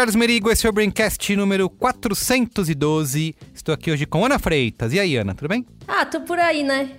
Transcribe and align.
Carlos 0.00 0.16
Merigo, 0.16 0.50
esse 0.50 0.66
é 0.66 0.70
o 0.70 0.72
Braincast 0.72 1.36
número 1.36 1.68
412. 1.68 3.36
Estou 3.54 3.74
aqui 3.74 3.90
hoje 3.90 4.06
com 4.06 4.24
Ana 4.24 4.38
Freitas. 4.38 4.94
E 4.94 4.98
aí, 4.98 5.14
Ana, 5.14 5.34
tudo 5.34 5.48
bem? 5.48 5.66
Ah, 5.86 6.06
tô 6.06 6.22
por 6.22 6.38
aí, 6.38 6.62
né? 6.62 6.92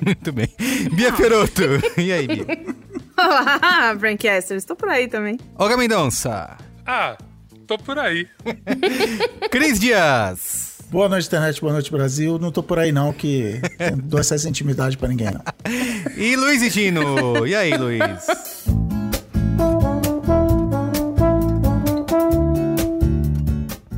Muito 0.00 0.30
bem. 0.30 0.48
Bia 0.92 1.12
Feroto. 1.16 1.62
E 1.98 2.12
aí, 2.12 2.28
Bia? 2.28 2.46
Olá, 3.18 3.92
Braincasters. 3.98 4.62
Estou 4.62 4.76
por 4.76 4.88
aí 4.88 5.08
também. 5.08 5.36
Olga 5.56 5.76
Mendonça. 5.76 6.56
Ah, 6.86 7.18
tô 7.66 7.76
por 7.76 7.98
aí. 7.98 8.28
Cris 9.50 9.80
Dias. 9.80 10.76
Boa 10.90 11.08
noite, 11.08 11.26
internet. 11.26 11.60
Boa 11.60 11.72
noite, 11.72 11.90
Brasil. 11.90 12.38
Não 12.38 12.52
tô 12.52 12.62
por 12.62 12.78
aí, 12.78 12.92
não, 12.92 13.12
que 13.12 13.60
não 13.80 13.98
dou 13.98 14.20
acesso 14.20 14.46
à 14.46 14.50
intimidade 14.50 14.96
pra 14.96 15.08
ninguém, 15.08 15.32
não. 15.32 15.42
E 16.16 16.36
Luiz 16.36 16.62
e 16.62 16.70
Gino. 16.70 17.44
E 17.48 17.56
aí, 17.56 17.76
Luiz? 17.76 18.28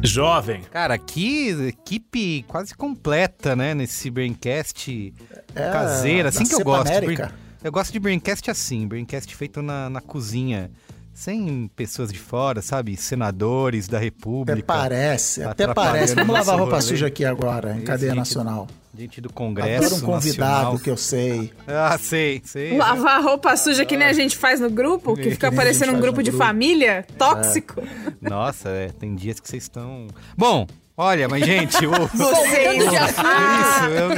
Jovem. 0.03 0.63
Cara, 0.71 0.95
aqui, 0.95 1.51
equipe 1.69 2.45
quase 2.49 2.75
completa, 2.75 3.55
né? 3.55 3.75
Nesse 3.75 4.11
Braincast 4.11 5.13
É, 5.55 5.71
caseiro, 5.71 6.29
assim 6.29 6.45
que 6.45 6.55
eu 6.55 6.65
gosto. 6.65 6.89
América. 6.89 7.33
Eu 7.63 7.71
gosto 7.71 7.93
de 7.93 7.99
Braincast 8.01 8.51
assim, 8.51 8.87
Braincast 8.89 9.35
feito 9.37 9.61
na, 9.61 9.91
na 9.91 10.01
cozinha. 10.01 10.71
Sem 11.13 11.69
pessoas 11.77 12.11
de 12.11 12.19
fora, 12.19 12.63
sabe? 12.63 12.97
Senadores 12.97 13.87
da 13.89 13.99
República. 13.99 14.55
Até 14.55 14.63
parece, 14.63 15.43
até 15.43 15.65
atrapalhando 15.65 15.95
parece. 15.97 16.15
Vamos 16.15 16.33
lavar 16.33 16.59
roupa 16.59 16.81
suja 16.81 17.09
aqui 17.09 17.25
agora, 17.25 17.77
em 17.77 17.83
cadeia 17.83 18.15
nacional. 18.15 18.67
Gente 18.97 19.21
do 19.21 19.33
Congresso 19.33 19.87
Adoro 19.87 20.03
um 20.03 20.07
convidado 20.07 20.51
Nacional. 20.53 20.79
que 20.81 20.91
eu 20.91 20.97
sei. 20.97 21.53
Ah, 21.67 21.97
sei, 21.97 22.43
sei. 22.45 22.77
Lavar 22.77 23.23
roupa 23.23 23.57
suja 23.57 23.85
que 23.85 23.97
nem 23.97 24.09
a 24.09 24.13
gente 24.13 24.37
faz 24.37 24.59
no 24.61 24.69
grupo, 24.69 25.15
que 25.15 25.23
Que 25.23 25.31
fica 25.31 25.53
parecendo 25.53 25.93
um 25.93 26.01
grupo 26.01 26.23
de 26.23 26.31
grupo. 26.31 26.45
família 26.45 27.07
tóxico. 27.17 27.81
Nossa, 28.21 28.69
é, 28.71 28.89
tem 28.89 29.15
dias 29.15 29.39
que 29.39 29.49
vocês 29.49 29.63
estão. 29.63 30.09
Bom, 30.37 30.67
olha, 31.01 31.29
mas 31.29 31.45
gente, 31.45 31.87
o. 31.87 31.91
Vocês 32.15 32.77
Mudando 32.77 32.91
de 32.91 32.97
assunto. 32.97 33.27
Ah, 33.27 33.61
Isso, 33.61 33.91
eu, 33.91 34.11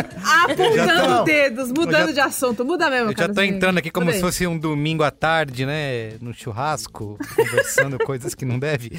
apontando 0.52 1.16
tô- 1.16 1.24
dedos, 1.24 1.68
mudando 1.72 2.06
já- 2.08 2.12
de 2.12 2.20
assunto. 2.20 2.64
Muda 2.64 2.90
mesmo, 2.90 3.10
eu 3.12 3.16
já 3.16 3.28
tô 3.28 3.42
entrando 3.42 3.78
aqui 3.78 3.90
como 3.90 4.06
Tudo 4.06 4.14
se 4.16 4.20
fosse 4.20 4.46
um 4.46 4.58
domingo 4.58 5.02
à 5.02 5.10
tarde, 5.10 5.64
né? 5.64 6.12
No 6.20 6.34
churrasco, 6.34 7.18
conversando 7.36 7.98
coisas 8.04 8.34
que 8.34 8.44
não 8.44 8.58
deve. 8.58 8.92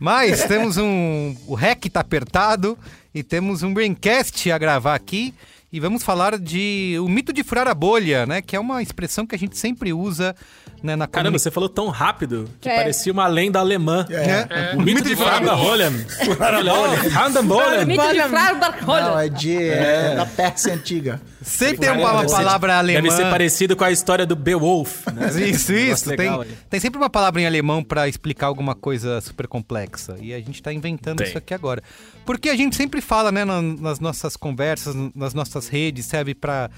Mas 0.00 0.44
temos 0.44 0.76
um. 0.76 1.36
O 1.46 1.54
REC 1.54 1.88
tá 1.90 2.00
apertado 2.00 2.78
e 3.14 3.22
temos 3.22 3.62
um 3.62 3.72
Braincast 3.72 4.50
a 4.50 4.58
gravar 4.58 4.94
aqui. 4.94 5.34
E 5.72 5.80
vamos 5.80 6.02
falar 6.04 6.38
de 6.38 6.96
o 7.00 7.08
mito 7.08 7.32
de 7.32 7.42
furar 7.42 7.66
a 7.68 7.74
bolha, 7.74 8.24
né? 8.24 8.40
Que 8.40 8.56
é 8.56 8.60
uma 8.60 8.80
expressão 8.82 9.26
que 9.26 9.34
a 9.34 9.38
gente 9.38 9.58
sempre 9.58 9.92
usa 9.92 10.34
né, 10.82 10.94
na 10.96 11.06
Caramba, 11.06 11.30
comuni- 11.30 11.38
você 11.38 11.50
falou 11.50 11.68
tão 11.68 11.88
rápido 11.88 12.48
que 12.60 12.68
É. 12.68 12.76
parecia 12.76 13.12
uma 13.12 13.26
lenda 13.26 13.58
alemã. 13.58 14.06
É. 14.10 14.74
O 14.76 14.82
mito 14.82 15.02
de 15.02 15.16
Fradaholem. 15.16 15.90
Fradaholem. 16.36 17.86
Mito 17.86 18.08
de 18.12 18.18
Não, 18.18 18.28
Fraudarholm. 18.28 19.18
é 19.20 19.28
de 19.28 19.56
é, 19.56 20.14
da 20.16 20.26
Pérsia 20.26 20.74
antiga. 20.74 21.20
Sempre 21.42 21.78
tem 21.78 21.90
uma, 21.90 22.10
uma 22.10 22.20
Deve 22.22 22.28
ser- 22.28 22.36
palavra 22.36 22.76
alemã. 22.78 23.02
Deve 23.02 23.14
ser 23.14 23.30
parecido 23.30 23.76
com 23.76 23.84
a 23.84 23.90
história 23.90 24.26
do 24.26 24.34
Beowulf, 24.34 25.06
né? 25.12 25.28
Isso, 25.48 25.72
isso. 25.72 26.08
Tem, 26.10 26.16
legal 26.30 26.44
tem 26.68 26.80
sempre 26.80 26.98
uma 26.98 27.08
palavra 27.08 27.40
em 27.40 27.46
alemão 27.46 27.84
pra 27.84 28.08
explicar 28.08 28.46
alguma 28.46 28.74
coisa 28.74 29.20
super 29.20 29.46
complexa. 29.46 30.16
E 30.20 30.34
a 30.34 30.38
gente 30.40 30.60
tá 30.62 30.72
inventando 30.72 31.18
Tem. 31.18 31.28
isso 31.28 31.38
aqui 31.38 31.54
agora. 31.54 31.82
Porque 32.24 32.48
a 32.48 32.56
gente 32.56 32.74
sempre 32.74 33.00
fala, 33.00 33.30
né, 33.30 33.44
na- 33.44 33.62
nas 33.62 34.00
nossas 34.00 34.36
conversas, 34.36 34.94
nas 35.14 35.32
nossas 35.34 35.68
redes, 35.68 36.06
serve 36.06 36.34
pra 36.34 36.68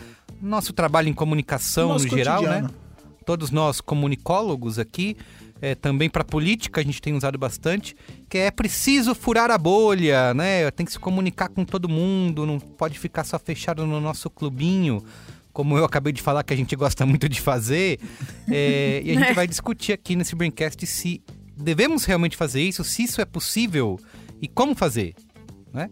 nosso 0.40 0.72
trabalho 0.72 1.08
em 1.08 1.14
comunicação 1.14 1.88
Nosso 1.88 2.06
no 2.06 2.16
geral, 2.16 2.42
né? 2.42 2.66
Todos 3.28 3.50
nós 3.50 3.82
comunicólogos 3.82 4.78
aqui, 4.78 5.14
é, 5.60 5.74
também 5.74 6.08
pra 6.08 6.24
política 6.24 6.80
a 6.80 6.84
gente 6.84 6.98
tem 6.98 7.12
usado 7.12 7.36
bastante, 7.36 7.94
que 8.26 8.38
é 8.38 8.50
preciso 8.50 9.14
furar 9.14 9.50
a 9.50 9.58
bolha, 9.58 10.32
né? 10.32 10.70
Tem 10.70 10.86
que 10.86 10.92
se 10.92 10.98
comunicar 10.98 11.50
com 11.50 11.62
todo 11.62 11.90
mundo, 11.90 12.46
não 12.46 12.58
pode 12.58 12.98
ficar 12.98 13.24
só 13.24 13.38
fechado 13.38 13.84
no 13.86 14.00
nosso 14.00 14.30
clubinho 14.30 15.04
como 15.52 15.76
eu 15.76 15.84
acabei 15.84 16.12
de 16.12 16.22
falar 16.22 16.42
que 16.42 16.54
a 16.54 16.56
gente 16.56 16.74
gosta 16.74 17.04
muito 17.04 17.28
de 17.28 17.38
fazer, 17.38 18.00
é, 18.50 19.02
e 19.04 19.10
a 19.10 19.20
gente 19.20 19.34
vai 19.34 19.46
discutir 19.46 19.92
aqui 19.92 20.16
nesse 20.16 20.34
Braincast 20.34 20.86
se 20.86 21.20
devemos 21.54 22.06
realmente 22.06 22.34
fazer 22.34 22.62
isso, 22.62 22.82
se 22.82 23.02
isso 23.02 23.20
é 23.20 23.26
possível 23.26 24.00
e 24.40 24.48
como 24.48 24.74
fazer, 24.74 25.14
né? 25.70 25.90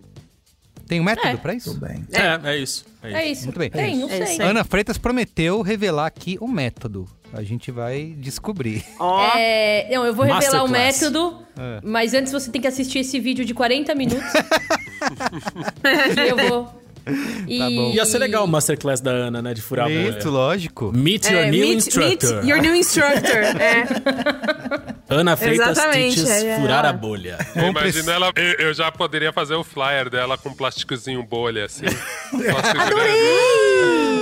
Tem 0.87 1.01
um 1.01 1.05
método 1.05 1.27
É. 1.29 1.37
pra 1.37 1.53
isso? 1.53 1.75
Tudo 1.75 1.87
bem. 1.87 2.07
É, 2.13 2.51
é 2.53 2.57
isso. 2.59 2.87
É 3.03 3.09
isso. 3.09 3.17
É 3.17 3.27
isso. 3.29 3.45
Muito 3.45 3.59
bem. 3.59 3.71
Tem, 3.71 3.97
não 3.97 4.09
É 4.09 4.25
sei. 4.25 4.41
Ana 4.41 4.63
Freitas 4.63 4.97
prometeu 4.97 5.61
revelar 5.63 6.07
aqui 6.07 6.39
o 6.41 6.47
método. 6.47 7.09
A 7.33 7.43
gente 7.43 7.71
vai 7.71 8.15
descobrir. 8.17 8.85
Ó, 8.99 9.37
É, 9.37 9.89
não, 9.95 10.05
eu 10.07 10.15
vou 10.15 10.25
revelar 10.25 10.65
o 10.65 10.69
método, 10.69 11.39
É. 11.59 11.81
mas 11.83 12.15
antes 12.15 12.33
você 12.33 12.51
tem 12.51 12.61
que 12.61 12.69
assistir 12.69 13.01
esse 13.01 13.19
vídeo 13.21 13.45
de 13.45 13.53
40 13.55 13.95
minutos. 13.95 14.25
e 16.17 16.29
eu 16.29 16.37
vou. 16.49 16.83
E... 17.47 17.59
Tá 17.61 17.67
bom. 17.71 17.91
Ia 17.93 18.05
ser 18.05 18.19
legal 18.19 18.45
o 18.45 18.49
masterclass 18.49 19.01
da 19.01 19.13
Ana, 19.13 19.41
né? 19.41 19.55
De 19.55 19.63
furar 19.63 19.87
a 19.87 19.89
bolha. 19.89 20.19
Isso, 20.19 20.29
lógico. 20.29 20.91
Meet 20.93 21.27
your 21.31 21.43
é, 21.45 21.51
new 21.53 21.61
meet, 21.61 21.77
instructor. 21.77 22.35
meet 22.37 22.49
your 22.49 22.61
new 22.61 22.75
instructor. 22.75 23.43
É. 23.61 25.15
Ana 25.15 25.37
Freitas 25.37 25.69
Exatamente, 25.79 26.17
teaches 26.17 26.29
é, 26.31 26.49
é, 26.49 26.57
furar 26.61 26.81
ela. 26.81 26.89
a 26.89 26.93
bolha. 26.93 27.39
Imagina 27.55 27.73
preci- 27.75 28.11
ela. 28.11 28.33
Eu, 28.35 28.67
eu 28.67 28.75
já 28.75 28.91
poderia 28.91 29.33
fazer 29.33 29.55
o 29.55 29.63
flyer 29.63 30.11
dela 30.11 30.37
com 30.37 30.49
um 30.49 30.55
plasticozinho 30.55 31.23
bolha, 31.23 31.67
assim. 31.67 31.85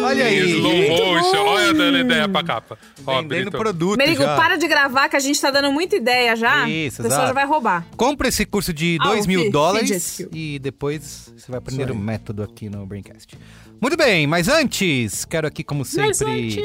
Olha 0.05 0.25
aí. 0.25 0.51
slow 0.51 0.73
motion. 0.89 1.45
Olha, 1.47 1.75
dando 1.75 1.99
ideia 1.99 2.29
pra 2.29 2.43
capa. 2.45 2.79
Ó, 3.07 3.17
Vendendo 3.23 3.51
bonitão. 3.51 3.61
produto 3.61 3.99
Merigo, 3.99 4.23
já. 4.23 4.37
para 4.37 4.57
de 4.57 4.69
gravar 4.69 5.09
que 5.09 5.17
a 5.17 5.21
gente 5.21 5.41
tá 5.41 5.51
dando 5.51 5.73
muita 5.73 5.97
ideia 5.97 6.37
já. 6.37 6.69
Isso, 6.69 7.01
o 7.01 7.05
pessoal 7.05 7.23
exato. 7.23 7.27
já 7.29 7.33
vai 7.33 7.47
roubar. 7.47 7.87
Compre 7.97 8.29
esse 8.29 8.45
curso 8.45 8.73
de 8.73 8.99
Ah, 9.01 9.09
2 9.09 9.25
o 9.25 9.29
mil 9.29 9.43
fi- 9.45 9.51
dólares 9.51 10.17
fidget 10.17 10.37
e 10.37 10.59
depois 10.59 11.33
você 11.37 11.51
vai 11.51 11.59
aprender 11.59 11.91
o 11.91 11.95
método 11.95 12.43
aqui 12.43 12.69
no 12.69 12.85
Braincast. 12.87 13.37
Muito 13.81 13.97
bem, 13.97 14.27
mas 14.27 14.49
antes, 14.49 15.25
quero 15.25 15.47
aqui, 15.47 15.63
como 15.65 15.85
sempre, 15.85 16.57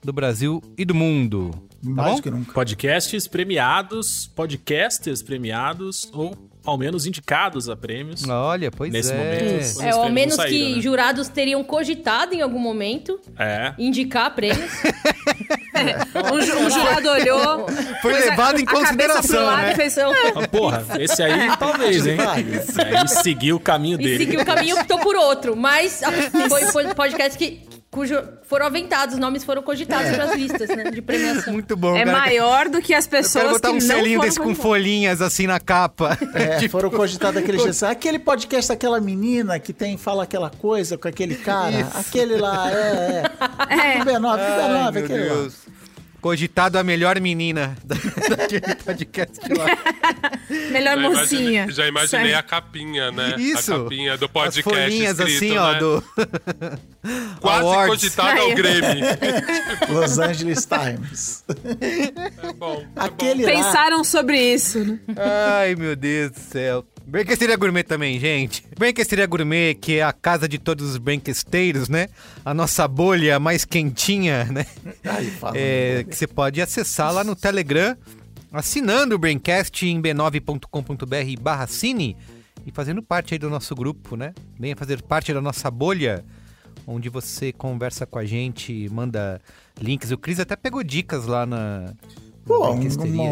do 0.00 0.12
Brasil 0.12 0.62
e 0.78 0.84
do 0.84 0.94
mundo. 0.94 1.50
Tá 1.82 1.90
Mais 1.90 2.14
bom? 2.14 2.22
que 2.22 2.30
nunca. 2.30 2.52
Podcasts 2.52 3.26
premiados, 3.26 4.28
podcasters 4.28 5.20
premiados, 5.20 6.08
ou 6.12 6.36
ao 6.64 6.78
menos 6.78 7.06
indicados 7.06 7.68
a 7.68 7.74
prêmios. 7.76 8.22
Olha, 8.28 8.70
pois 8.70 8.92
Nesse 8.92 9.12
é. 9.12 9.16
momento. 9.16 9.82
É, 9.82 9.90
ao 9.90 10.08
menos 10.08 10.36
não 10.36 10.44
que 10.44 10.50
saíram, 10.52 10.76
né? 10.76 10.80
jurados 10.82 11.28
teriam 11.28 11.64
cogitado 11.64 12.32
em 12.32 12.42
algum 12.42 12.60
momento 12.60 13.18
É. 13.36 13.74
indicar 13.76 14.32
prêmios. 14.36 14.70
Um, 16.32 16.40
ju- 16.40 16.56
um 16.58 16.70
jurado 16.70 17.08
olhou. 17.10 17.66
Foi 18.00 18.14
a- 18.14 18.18
levado 18.18 18.60
em 18.60 18.62
a 18.62 18.66
pro 18.66 18.76
consideração, 18.78 19.44
lado 19.44 19.62
né? 19.62 19.72
e 19.72 19.74
fez, 19.74 19.98
Ah, 19.98 20.48
porra, 20.50 20.84
esse 20.98 21.22
aí 21.22 21.50
talvez, 21.58 22.06
hein? 22.06 22.18
Aí 22.20 23.08
seguiu 23.08 23.56
o 23.56 23.60
caminho 23.60 24.00
e 24.00 24.04
dele. 24.04 24.18
seguiu 24.18 24.40
o 24.40 24.44
caminho, 24.44 24.76
optou 24.78 24.98
por 25.00 25.16
outro. 25.16 25.56
Mas 25.56 26.00
foi, 26.48 26.62
foi 26.66 26.94
podcast 26.94 27.36
que 27.38 27.60
cujo 27.94 28.20
foram 28.42 28.66
aventados, 28.66 29.14
os 29.14 29.20
nomes 29.20 29.44
foram 29.44 29.62
cogitados 29.62 30.10
para 30.10 30.24
as 30.24 30.34
listas, 30.34 30.68
né, 30.68 30.90
de 30.90 31.00
premiação. 31.00 31.52
Muito 31.52 31.76
bom, 31.76 31.96
É 31.96 32.04
cara. 32.04 32.18
maior 32.18 32.68
do 32.68 32.82
que 32.82 32.92
as 32.92 33.04
Eu 33.04 33.10
quero 33.12 33.22
pessoas 33.22 33.52
botar 33.52 33.70
que 33.70 33.76
um 33.76 33.80
selinho 33.80 34.20
desse 34.20 34.40
com 34.40 34.52
folhinhas 34.52 35.22
assim 35.22 35.46
na 35.46 35.60
capa. 35.60 36.18
É, 36.34 36.56
Tipo, 36.64 36.72
foram 36.72 36.90
cogitados 36.90 37.40
aquele 37.40 37.56
jeito. 37.56 37.86
Aquele 37.86 38.18
podcast 38.18 38.68
daquela 38.68 39.00
menina 39.00 39.60
que 39.60 39.72
tem, 39.72 39.96
fala 39.96 40.24
aquela 40.24 40.50
coisa 40.50 40.98
com 40.98 41.06
aquele 41.06 41.36
cara. 41.36 41.88
Aquele 41.94 42.36
lá, 42.36 42.68
é, 42.72 43.22
é. 43.70 43.94
É. 43.94 44.02
O 44.02 44.04
B9, 44.04 44.24
o 44.24 44.28
Ai, 44.28 44.38
B9, 44.38 44.92
meu 44.92 45.04
aquele 45.04 45.28
lá. 45.28 45.48
Cogitado 46.24 46.78
a 46.78 46.82
melhor 46.82 47.20
menina 47.20 47.76
da- 47.84 47.96
daquele 48.34 48.74
podcast 48.76 49.40
lá. 49.52 49.66
Melhor 50.72 50.96
Já 50.96 51.02
mocinha. 51.02 51.40
imaginei, 51.64 51.70
já 51.74 51.86
imaginei 51.86 52.24
Sério. 52.24 52.38
a 52.38 52.42
capinha, 52.42 53.12
né? 53.12 53.34
Isso. 53.38 53.74
A 53.74 53.82
capinha 53.82 54.16
do 54.16 54.24
As 54.24 54.30
podcast 54.30 54.62
folhinhas 54.62 55.18
escrito, 55.18 55.36
assim, 55.36 55.58
ó, 55.58 55.72
né? 55.72 55.78
do... 55.80 56.04
Quase 57.40 57.60
Awards. 57.60 57.88
cogitado 57.94 58.40
ao. 58.40 58.54
Grêmio. 58.54 59.04
Los 59.90 60.18
Angeles 60.18 60.66
Times. 60.66 61.44
É 62.42 62.52
bom. 62.54 62.82
é 62.96 63.00
Aquele 63.04 63.44
lá. 63.44 63.50
Pensaram 63.52 64.02
sobre 64.02 64.38
isso, 64.40 64.78
né? 64.82 64.98
Ai, 65.18 65.74
meu 65.74 65.94
Deus 65.94 66.30
do 66.30 66.40
céu. 66.40 66.84
Branquesteria 67.06 67.54
Gourmet 67.56 67.82
também, 67.82 68.18
gente. 68.18 68.64
Branquesteria 68.78 69.26
Gourmet, 69.26 69.74
que 69.74 69.98
é 69.98 70.02
a 70.02 70.12
casa 70.12 70.48
de 70.48 70.58
todos 70.58 70.88
os 70.92 70.96
branquesteiros, 70.96 71.86
né? 71.90 72.08
A 72.42 72.54
nossa 72.54 72.88
bolha 72.88 73.38
mais 73.38 73.64
quentinha, 73.66 74.44
né? 74.44 74.64
Ai, 75.04 75.26
fala. 75.26 75.52
É, 75.54 76.02
que 76.14 76.18
você 76.20 76.26
pode 76.26 76.60
acessar 76.62 77.12
lá 77.12 77.22
no 77.24 77.34
Telegram, 77.36 77.96
assinando 78.52 79.14
o 79.14 79.18
Braincast 79.18 79.86
em 79.86 80.00
b9.com.br 80.00 81.40
barra 81.40 81.66
cine 81.66 82.16
e 82.66 82.70
fazendo 82.72 83.02
parte 83.02 83.34
aí 83.34 83.38
do 83.38 83.50
nosso 83.50 83.74
grupo, 83.74 84.16
né? 84.16 84.32
Venha 84.58 84.76
fazer 84.76 85.02
parte 85.02 85.32
da 85.34 85.40
nossa 85.40 85.70
bolha, 85.70 86.24
onde 86.86 87.08
você 87.08 87.52
conversa 87.52 88.06
com 88.06 88.18
a 88.18 88.24
gente, 88.24 88.88
manda 88.90 89.40
links. 89.80 90.10
O 90.10 90.16
Cris 90.18 90.38
até 90.40 90.56
pegou 90.56 90.82
dicas 90.82 91.26
lá 91.26 91.44
na... 91.44 91.92
Pô, 92.46 92.70
um, 92.72 92.78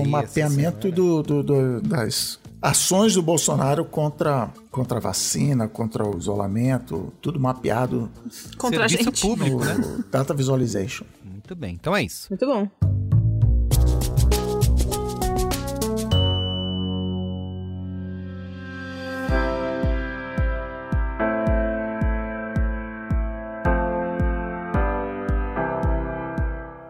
um 0.01 0.09
mapeamento 0.09 0.91
do, 0.91 1.23
do- 1.23 1.43
do- 1.43 1.81
das 1.83 2.41
ações 2.63 3.13
do 3.15 3.21
Bolsonaro 3.23 3.85
contra, 3.85 4.49
contra 4.71 4.97
a 4.97 5.01
vacina, 5.01 5.69
contra 5.69 6.03
o 6.07 6.17
isolamento, 6.17 7.13
tudo 7.21 7.39
mapeado 7.39 8.11
Contra 8.57 8.87
a 8.87 8.89
Serviço 8.89 9.11
gente. 9.11 9.21
público, 9.21 9.59
no 9.59 9.65
né? 9.65 10.05
Data 10.11 10.33
Visualization. 10.33 11.05
Muito 11.43 11.57
bem, 11.57 11.75
então 11.75 11.95
é 11.95 12.05
isso. 12.05 12.29
Muito 12.31 12.47
bom. 12.47 12.69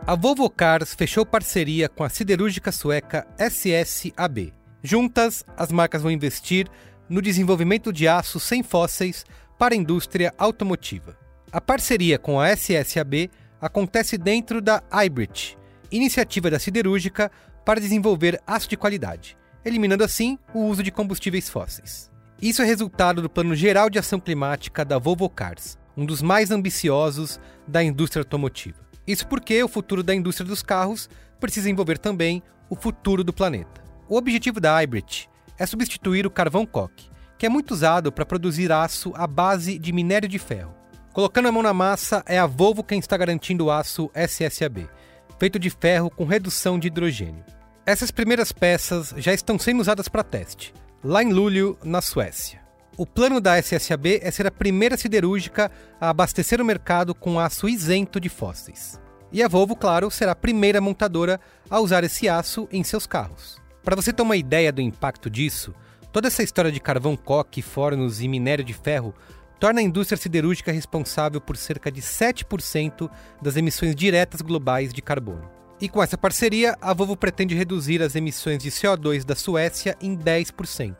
A 0.04 0.14
Volvo 0.14 0.50
Cars 0.50 0.94
fechou 0.94 1.24
parceria 1.24 1.88
com 1.88 2.04
a 2.04 2.10
siderúrgica 2.10 2.70
sueca 2.70 3.26
SSAB. 3.38 4.52
Juntas, 4.82 5.42
as 5.56 5.72
marcas 5.72 6.02
vão 6.02 6.10
investir 6.10 6.68
no 7.08 7.22
desenvolvimento 7.22 7.90
de 7.90 8.06
aço 8.06 8.38
sem 8.38 8.62
fósseis 8.62 9.24
para 9.58 9.74
a 9.74 9.76
indústria 9.76 10.34
automotiva. 10.36 11.16
A 11.50 11.62
parceria 11.62 12.18
com 12.18 12.38
a 12.38 12.50
SSAB 12.50 13.30
acontece 13.62 14.18
dentro 14.18 14.60
da 14.60 14.82
Hybrid, 14.90 15.56
iniciativa 15.90 16.50
da 16.50 16.58
siderúrgica 16.58 17.30
para 17.64 17.80
desenvolver 17.80 18.42
aço 18.44 18.68
de 18.68 18.76
qualidade, 18.76 19.36
eliminando 19.64 20.02
assim 20.02 20.36
o 20.52 20.64
uso 20.64 20.82
de 20.82 20.90
combustíveis 20.90 21.48
fósseis. 21.48 22.10
Isso 22.40 22.60
é 22.60 22.64
resultado 22.64 23.22
do 23.22 23.30
Plano 23.30 23.54
Geral 23.54 23.88
de 23.88 24.00
Ação 24.00 24.18
Climática 24.18 24.84
da 24.84 24.98
Volvo 24.98 25.30
Cars, 25.30 25.78
um 25.96 26.04
dos 26.04 26.20
mais 26.20 26.50
ambiciosos 26.50 27.38
da 27.68 27.84
indústria 27.84 28.22
automotiva. 28.22 28.78
Isso 29.06 29.28
porque 29.28 29.62
o 29.62 29.68
futuro 29.68 30.02
da 30.02 30.12
indústria 30.12 30.48
dos 30.48 30.60
carros 30.60 31.08
precisa 31.38 31.70
envolver 31.70 31.98
também 31.98 32.42
o 32.68 32.74
futuro 32.74 33.22
do 33.22 33.32
planeta. 33.32 33.80
O 34.08 34.16
objetivo 34.16 34.58
da 34.58 34.76
Hybrid 34.76 35.28
é 35.56 35.64
substituir 35.66 36.26
o 36.26 36.30
carvão 36.30 36.66
coque, 36.66 37.10
que 37.38 37.46
é 37.46 37.48
muito 37.48 37.72
usado 37.72 38.10
para 38.10 38.26
produzir 38.26 38.72
aço 38.72 39.12
à 39.14 39.26
base 39.26 39.78
de 39.78 39.92
minério 39.92 40.28
de 40.28 40.38
ferro. 40.38 40.81
Colocando 41.12 41.48
a 41.48 41.52
mão 41.52 41.62
na 41.62 41.74
massa, 41.74 42.22
é 42.26 42.38
a 42.38 42.46
Volvo 42.46 42.82
quem 42.82 42.98
está 42.98 43.18
garantindo 43.18 43.66
o 43.66 43.70
aço 43.70 44.10
SSAB, 44.14 44.88
feito 45.38 45.58
de 45.58 45.68
ferro 45.68 46.10
com 46.10 46.24
redução 46.24 46.78
de 46.78 46.86
hidrogênio. 46.86 47.44
Essas 47.84 48.10
primeiras 48.10 48.50
peças 48.50 49.12
já 49.18 49.34
estão 49.34 49.58
sendo 49.58 49.82
usadas 49.82 50.08
para 50.08 50.24
teste, 50.24 50.72
lá 51.04 51.22
em 51.22 51.30
Luleå, 51.30 51.76
na 51.84 52.00
Suécia. 52.00 52.62
O 52.96 53.04
plano 53.04 53.42
da 53.42 53.58
SSAB 53.58 54.20
é 54.22 54.30
ser 54.30 54.46
a 54.46 54.50
primeira 54.50 54.96
siderúrgica 54.96 55.70
a 56.00 56.08
abastecer 56.08 56.62
o 56.62 56.64
mercado 56.64 57.14
com 57.14 57.38
aço 57.38 57.68
isento 57.68 58.18
de 58.18 58.30
fósseis. 58.30 58.98
E 59.30 59.42
a 59.42 59.48
Volvo, 59.48 59.76
claro, 59.76 60.10
será 60.10 60.32
a 60.32 60.36
primeira 60.36 60.80
montadora 60.80 61.38
a 61.68 61.78
usar 61.78 62.04
esse 62.04 62.26
aço 62.26 62.66
em 62.72 62.82
seus 62.82 63.06
carros. 63.06 63.60
Para 63.84 63.96
você 63.96 64.14
ter 64.14 64.22
uma 64.22 64.36
ideia 64.36 64.72
do 64.72 64.80
impacto 64.80 65.28
disso, 65.28 65.74
toda 66.10 66.28
essa 66.28 66.42
história 66.42 66.72
de 66.72 66.80
carvão 66.80 67.16
coque, 67.18 67.60
fornos 67.60 68.22
e 68.22 68.28
minério 68.28 68.64
de 68.64 68.72
ferro 68.72 69.14
torna 69.62 69.78
a 69.78 69.84
indústria 69.84 70.16
siderúrgica 70.16 70.72
responsável 70.72 71.40
por 71.40 71.56
cerca 71.56 71.88
de 71.88 72.02
7% 72.02 73.08
das 73.40 73.56
emissões 73.56 73.94
diretas 73.94 74.40
globais 74.40 74.92
de 74.92 75.00
carbono. 75.00 75.48
E 75.80 75.88
com 75.88 76.02
essa 76.02 76.18
parceria, 76.18 76.76
a 76.80 76.92
Volvo 76.92 77.16
pretende 77.16 77.54
reduzir 77.54 78.02
as 78.02 78.16
emissões 78.16 78.60
de 78.60 78.72
CO2 78.72 79.24
da 79.24 79.36
Suécia 79.36 79.96
em 80.02 80.16
10% 80.16 80.96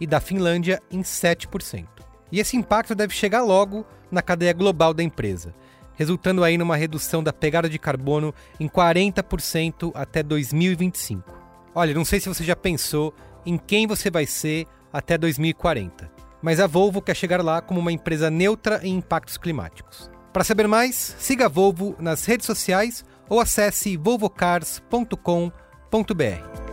e 0.00 0.06
da 0.06 0.20
Finlândia 0.20 0.80
em 0.92 1.02
7%. 1.02 1.88
E 2.30 2.38
esse 2.38 2.56
impacto 2.56 2.94
deve 2.94 3.12
chegar 3.12 3.42
logo 3.42 3.84
na 4.12 4.22
cadeia 4.22 4.52
global 4.52 4.94
da 4.94 5.02
empresa, 5.02 5.52
resultando 5.94 6.44
aí 6.44 6.56
numa 6.56 6.76
redução 6.76 7.20
da 7.20 7.32
pegada 7.32 7.68
de 7.68 7.80
carbono 7.80 8.32
em 8.60 8.68
40% 8.68 9.90
até 9.92 10.22
2025. 10.22 11.36
Olha, 11.74 11.92
não 11.92 12.04
sei 12.04 12.20
se 12.20 12.28
você 12.28 12.44
já 12.44 12.54
pensou 12.54 13.12
em 13.44 13.58
quem 13.58 13.88
você 13.88 14.08
vai 14.08 14.24
ser 14.24 14.68
até 14.92 15.18
2040, 15.18 16.14
mas 16.44 16.60
a 16.60 16.66
Volvo 16.66 17.00
quer 17.00 17.16
chegar 17.16 17.42
lá 17.42 17.62
como 17.62 17.80
uma 17.80 17.90
empresa 17.90 18.30
neutra 18.30 18.78
em 18.82 18.96
impactos 18.96 19.38
climáticos. 19.38 20.10
Para 20.30 20.44
saber 20.44 20.68
mais, 20.68 21.16
siga 21.18 21.46
a 21.46 21.48
Volvo 21.48 21.96
nas 21.98 22.26
redes 22.26 22.44
sociais 22.44 23.02
ou 23.30 23.40
acesse 23.40 23.96
volvocars.com.br. 23.96 26.63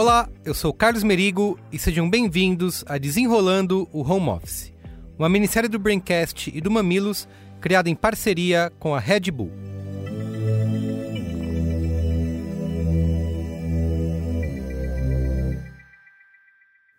Olá, 0.00 0.30
eu 0.46 0.54
sou 0.54 0.72
Carlos 0.72 1.02
Merigo 1.02 1.60
e 1.70 1.78
sejam 1.78 2.08
bem-vindos 2.08 2.82
a 2.86 2.96
Desenrolando 2.96 3.86
o 3.92 4.00
Home 4.00 4.30
Office, 4.30 4.72
uma 5.18 5.28
minissérie 5.28 5.68
do 5.68 5.78
Braincast 5.78 6.50
e 6.54 6.58
do 6.58 6.70
Mamilos 6.70 7.28
criada 7.60 7.90
em 7.90 7.94
parceria 7.94 8.72
com 8.78 8.94
a 8.94 8.98
Red 8.98 9.30
Bull. 9.30 9.52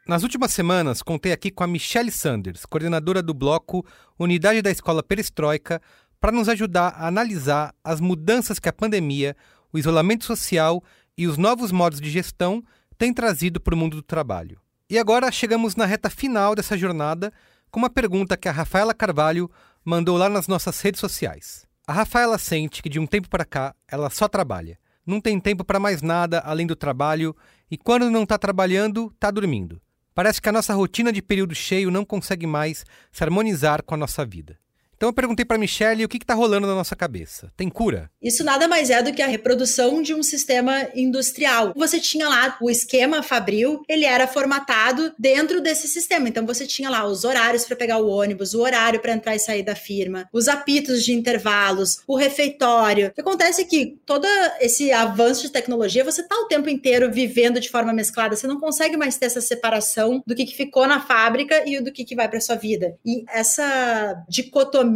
Nas 0.07 0.21
últimas 0.21 0.53
semanas, 0.53 1.01
contei 1.01 1.31
aqui 1.31 1.49
com 1.49 1.63
a 1.63 1.67
Michelle 1.67 2.11
Sanders, 2.11 2.67
coordenadora 2.67 3.23
do 3.23 3.33
bloco 3.33 3.83
Unidade 4.19 4.61
da 4.61 4.69
Escola 4.69 5.01
Perestroika, 5.01 5.81
para 6.19 6.31
nos 6.31 6.47
ajudar 6.47 6.89
a 6.89 7.07
analisar 7.07 7.73
as 7.83 7.99
mudanças 7.99 8.59
que 8.59 8.69
a 8.69 8.73
pandemia, 8.73 9.35
o 9.73 9.79
isolamento 9.79 10.23
social 10.23 10.83
e 11.17 11.25
os 11.25 11.35
novos 11.35 11.71
modos 11.71 11.99
de 11.99 12.11
gestão 12.11 12.63
têm 13.01 13.11
trazido 13.11 13.59
para 13.59 13.73
o 13.73 13.77
mundo 13.77 13.95
do 13.95 14.03
trabalho. 14.03 14.61
E 14.87 14.99
agora 14.99 15.31
chegamos 15.31 15.75
na 15.75 15.87
reta 15.87 16.07
final 16.07 16.53
dessa 16.53 16.77
jornada 16.77 17.33
com 17.71 17.79
uma 17.79 17.89
pergunta 17.89 18.37
que 18.37 18.47
a 18.47 18.51
Rafaela 18.51 18.93
Carvalho 18.93 19.49
mandou 19.83 20.17
lá 20.17 20.29
nas 20.29 20.47
nossas 20.47 20.79
redes 20.81 21.01
sociais. 21.01 21.65
A 21.87 21.93
Rafaela 21.93 22.37
sente 22.37 22.79
que 22.79 22.89
de 22.89 22.99
um 22.99 23.07
tempo 23.07 23.27
para 23.27 23.43
cá 23.43 23.73
ela 23.87 24.11
só 24.11 24.27
trabalha. 24.27 24.77
Não 25.03 25.19
tem 25.19 25.39
tempo 25.39 25.65
para 25.65 25.79
mais 25.79 26.03
nada 26.03 26.41
além 26.41 26.67
do 26.67 26.75
trabalho 26.75 27.35
e 27.71 27.75
quando 27.75 28.07
não 28.11 28.21
está 28.21 28.37
trabalhando, 28.37 29.11
está 29.15 29.31
dormindo. 29.31 29.81
Parece 30.13 30.39
que 30.39 30.49
a 30.49 30.51
nossa 30.51 30.75
rotina 30.75 31.11
de 31.11 31.23
período 31.23 31.55
cheio 31.55 31.89
não 31.89 32.05
consegue 32.05 32.45
mais 32.45 32.85
se 33.11 33.23
harmonizar 33.23 33.81
com 33.81 33.95
a 33.95 33.97
nossa 33.97 34.23
vida. 34.23 34.59
Então 35.01 35.09
eu 35.09 35.13
perguntei 35.13 35.43
pra 35.43 35.57
Michelle 35.57 36.05
o 36.05 36.07
que, 36.07 36.19
que 36.19 36.25
tá 36.27 36.35
rolando 36.35 36.67
na 36.67 36.75
nossa 36.75 36.95
cabeça. 36.95 37.51
Tem 37.57 37.67
cura? 37.67 38.11
Isso 38.21 38.43
nada 38.43 38.67
mais 38.67 38.91
é 38.91 39.01
do 39.01 39.11
que 39.11 39.23
a 39.23 39.25
reprodução 39.25 39.99
de 39.99 40.13
um 40.13 40.21
sistema 40.21 40.89
industrial. 40.93 41.73
Você 41.75 41.99
tinha 41.99 42.29
lá 42.29 42.55
o 42.61 42.69
esquema 42.69 43.23
fabril, 43.23 43.81
ele 43.89 44.05
era 44.05 44.27
formatado 44.27 45.11
dentro 45.17 45.59
desse 45.59 45.87
sistema. 45.87 46.29
Então 46.29 46.45
você 46.45 46.67
tinha 46.67 46.87
lá 46.87 47.03
os 47.03 47.23
horários 47.23 47.65
para 47.65 47.75
pegar 47.75 47.97
o 47.97 48.07
ônibus, 48.07 48.53
o 48.53 48.61
horário 48.61 48.99
para 48.99 49.13
entrar 49.13 49.35
e 49.35 49.39
sair 49.39 49.63
da 49.63 49.73
firma, 49.73 50.29
os 50.31 50.47
apitos 50.47 51.03
de 51.03 51.13
intervalos, 51.13 52.03
o 52.07 52.15
refeitório. 52.15 53.07
O 53.07 53.11
que 53.11 53.21
acontece 53.21 53.61
é 53.61 53.65
que 53.65 53.97
todo 54.05 54.27
esse 54.59 54.91
avanço 54.91 55.41
de 55.41 55.49
tecnologia, 55.49 56.03
você 56.03 56.21
tá 56.21 56.35
o 56.35 56.45
tempo 56.45 56.69
inteiro 56.69 57.11
vivendo 57.11 57.59
de 57.59 57.71
forma 57.71 57.91
mesclada, 57.91 58.35
você 58.35 58.45
não 58.45 58.59
consegue 58.59 58.95
mais 58.97 59.17
ter 59.17 59.25
essa 59.25 59.41
separação 59.41 60.21
do 60.27 60.35
que, 60.35 60.45
que 60.45 60.55
ficou 60.55 60.85
na 60.85 60.99
fábrica 60.99 61.67
e 61.67 61.81
do 61.81 61.91
que, 61.91 62.05
que 62.05 62.15
vai 62.15 62.29
para 62.29 62.39
sua 62.39 62.55
vida. 62.55 62.95
E 63.03 63.25
essa 63.27 64.23
dicotomia 64.29 64.90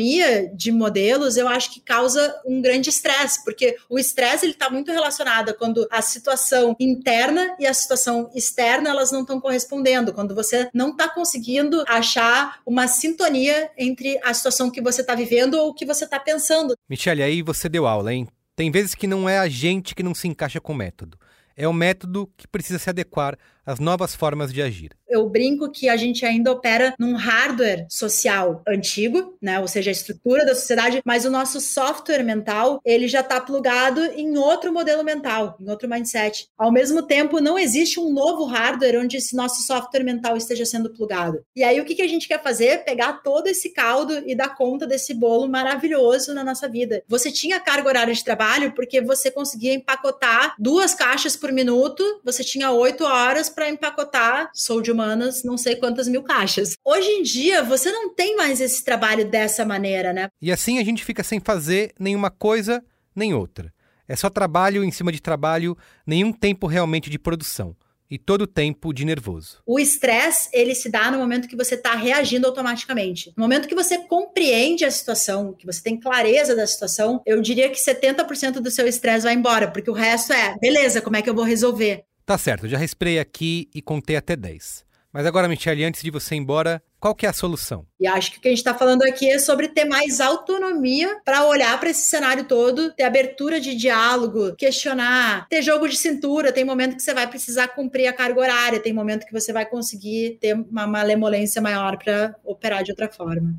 de 0.56 0.72
modelos, 0.72 1.38
eu 1.38 1.48
acho 1.48 1.74
que 1.74 1.80
causa 1.80 2.36
um 2.46 2.62
grande 2.62 2.90
estresse, 2.90 3.44
porque 3.44 3.78
o 3.90 3.98
estresse 3.98 4.46
ele 4.46 4.54
está 4.54 4.70
muito 4.70 4.92
relacionado 4.92 5.50
a 5.50 5.54
quando 5.54 5.88
a 5.92 6.02
situação 6.02 6.76
interna 6.80 7.56
e 7.60 7.66
a 7.66 7.74
situação 7.74 8.30
externa 8.36 8.90
elas 8.90 9.12
não 9.12 9.22
estão 9.22 9.40
correspondendo, 9.40 10.14
quando 10.14 10.36
você 10.36 10.70
não 10.74 10.90
está 10.90 11.08
conseguindo 11.08 11.84
achar 11.88 12.60
uma 12.66 12.88
sintonia 12.88 13.70
entre 13.78 14.20
a 14.24 14.34
situação 14.34 14.70
que 14.70 14.82
você 14.82 15.02
está 15.02 15.16
vivendo 15.16 15.56
ou 15.56 15.70
o 15.70 15.74
que 15.74 15.86
você 15.86 16.06
está 16.06 16.20
pensando. 16.20 16.76
Michelle, 16.90 17.24
aí 17.24 17.42
você 17.42 17.70
deu 17.70 17.88
aula, 17.88 18.14
hein? 18.14 18.28
Tem 18.56 18.72
vezes 18.72 18.96
que 18.96 19.08
não 19.08 19.28
é 19.28 19.38
a 19.38 19.50
gente 19.50 19.94
que 19.94 20.04
não 20.04 20.16
se 20.16 20.28
encaixa 20.28 20.62
com 20.62 20.74
o 20.74 20.76
método. 20.76 21.18
É 21.58 21.68
o 21.68 21.74
método 21.74 22.30
que 22.38 22.48
precisa 22.48 22.80
se 22.80 22.90
adequar 22.90 23.38
às 23.66 23.80
novas 23.80 24.16
formas 24.16 24.54
de 24.54 24.62
agir. 24.62 24.92
Eu 25.08 25.30
brinco 25.30 25.72
que 25.72 25.88
a 25.88 25.96
gente 25.96 26.26
ainda 26.26 26.52
opera 26.52 26.94
num 27.00 27.16
hardware 27.16 27.86
social 27.90 28.62
antigo, 28.68 29.38
né? 29.42 29.60
Ou 29.60 29.68
seja, 29.68 29.90
a 29.90 29.94
estrutura 29.94 30.46
da 30.46 30.54
sociedade, 30.54 31.02
mas 31.06 31.26
o 31.26 31.32
nosso 31.32 31.62
software 31.62 32.24
mental, 32.24 32.82
ele 32.84 33.08
já 33.08 33.22
está 33.22 33.40
plugado 33.40 34.04
em 34.04 34.38
outro 34.38 34.74
modelo 34.74 35.04
mental, 35.04 35.56
em 35.60 35.70
outro 35.70 35.88
mindset. 35.88 36.50
Ao 36.58 36.72
mesmo 36.72 37.04
tempo, 37.04 37.40
não 37.40 37.58
existe 37.58 38.00
um 38.00 38.12
novo 38.12 38.46
hardware 38.46 39.00
onde 39.00 39.18
esse 39.18 39.36
nosso 39.36 39.62
software 39.64 40.04
mental 40.04 40.36
esteja 40.36 40.66
sendo 40.66 40.92
plugado. 40.92 41.44
E 41.56 41.64
aí, 41.64 41.80
o 41.80 41.86
que, 41.86 41.96
que 41.96 42.02
a 42.02 42.08
gente 42.08 42.28
quer 42.28 42.42
fazer? 42.44 42.84
Pegar 42.84 43.22
todo 43.24 43.48
esse 43.48 43.72
caldo 43.72 44.24
e 44.26 44.36
dar 44.36 44.56
conta 44.56 44.86
desse 44.86 45.14
bolo 45.14 45.48
maravilhoso 45.48 46.34
na 46.34 46.44
nossa 46.44 46.68
vida. 46.68 47.04
Você 47.08 47.32
tinha 47.32 47.60
carga 47.60 47.88
horária 47.88 48.14
de 48.14 48.24
trabalho 48.24 48.74
porque 48.74 49.02
você 49.02 49.32
conseguia 49.32 49.74
empacotar 49.74 50.56
duas 50.60 50.94
caixas 50.94 51.38
por 51.38 51.52
minuto, 51.52 52.04
você 52.24 52.44
tinha 52.44 52.72
oito 52.72 53.06
horas 53.06 53.50
para 53.56 53.70
empacotar, 53.70 54.50
sou 54.54 54.82
de 54.82 54.92
humanas, 54.92 55.44
não 55.44 55.58
sei 55.58 55.78
quantas 55.78 56.08
mil 56.08 56.22
caixas. 56.22 56.76
Hoje 56.84 57.08
em 57.08 57.24
dia, 57.24 57.64
você 57.64 57.92
não 57.92 58.14
tem 58.14 58.36
mais 58.36 58.60
esse 58.60 58.84
trabalho 58.84 59.26
dessa 59.30 59.66
maneira, 59.66 60.12
né? 60.12 60.28
E 60.42 60.52
assim 60.52 60.78
a 60.78 60.84
gente 60.84 61.04
fica 61.04 61.24
sem 61.24 61.40
fazer 61.40 61.94
nenhuma 61.98 62.30
coisa 62.30 62.84
nem 63.16 63.34
outra. 63.34 63.74
É 64.08 64.16
só 64.16 64.30
trabalho 64.30 64.84
em 64.84 64.92
cima 64.92 65.12
de 65.12 65.22
trabalho, 65.22 65.76
nenhum 66.06 66.32
tempo 66.32 66.68
realmente 66.68 67.10
de 67.10 67.18
produção. 67.18 67.76
E 68.08 68.20
todo 68.20 68.46
tempo 68.46 68.94
de 68.94 69.04
nervoso. 69.04 69.64
O 69.66 69.80
estresse, 69.80 70.48
ele 70.54 70.76
se 70.76 70.90
dá 70.90 71.10
no 71.10 71.18
momento 71.18 71.48
que 71.48 71.56
você 71.56 71.74
está 71.74 71.96
reagindo 71.96 72.46
automaticamente. 72.46 73.34
No 73.36 73.42
momento 73.42 73.68
que 73.68 73.74
você 73.74 73.98
compreende 73.98 74.86
a 74.86 74.92
situação, 74.92 75.54
que 75.54 75.66
você 75.66 75.82
tem 75.82 76.00
clareza 76.00 76.56
da 76.56 76.68
situação, 76.68 77.20
eu 77.26 77.42
diria 77.42 77.68
que 77.68 77.84
70% 77.84 78.60
do 78.60 78.70
seu 78.70 78.88
estresse 78.88 79.26
vai 79.26 79.34
embora, 79.34 79.72
porque 79.72 79.90
o 79.90 79.94
resto 79.94 80.34
é, 80.34 80.56
beleza, 80.60 81.02
como 81.02 81.16
é 81.16 81.22
que 81.24 81.30
eu 81.30 81.34
vou 81.34 81.44
resolver? 81.44 82.06
Tá 82.26 82.40
certo, 82.40 82.68
já 82.68 82.80
respirei 82.80 83.20
aqui 83.20 83.70
e 83.74 83.84
contei 83.84 84.16
até 84.16 84.36
10. 84.36 84.84
Mas 85.14 85.28
agora, 85.28 85.48
Michelle, 85.48 85.86
antes 85.86 86.02
de 86.02 86.10
você 86.10 86.34
ir 86.34 86.40
embora, 86.40 86.82
qual 87.00 87.14
que 87.14 87.28
é 87.28 87.30
a 87.30 87.34
solução? 87.34 87.86
E 88.00 88.08
acho 88.08 88.32
que 88.32 88.38
o 88.40 88.42
que 88.42 88.48
a 88.48 88.52
gente 88.52 88.58
está 88.58 88.74
falando 88.74 89.04
aqui 89.04 89.30
é 89.30 89.38
sobre 89.38 89.68
ter 89.68 89.86
mais 89.86 90.20
autonomia 90.20 91.22
para 91.24 91.46
olhar 91.46 91.80
para 91.80 91.92
esse 91.92 92.10
cenário 92.10 92.46
todo, 92.46 92.92
ter 92.94 93.04
abertura 93.04 93.60
de 93.62 93.76
diálogo, 93.76 94.56
questionar, 94.56 95.48
ter 95.48 95.62
jogo 95.62 95.88
de 95.88 95.96
cintura. 95.96 96.52
Tem 96.52 96.66
momento 96.66 96.96
que 96.96 97.04
você 97.04 97.14
vai 97.14 97.28
precisar 97.28 97.68
cumprir 97.70 98.08
a 98.08 98.14
carga 98.14 98.42
horária, 98.42 98.80
tem 98.80 98.92
momento 98.92 99.28
que 99.28 99.32
você 99.32 99.54
vai 99.54 99.68
conseguir 99.68 100.40
ter 100.42 100.56
uma 100.56 100.88
malemolência 100.88 101.62
maior 101.62 101.96
para 101.96 102.36
operar 102.44 102.84
de 102.84 102.92
outra 102.92 103.08
forma. 103.08 103.56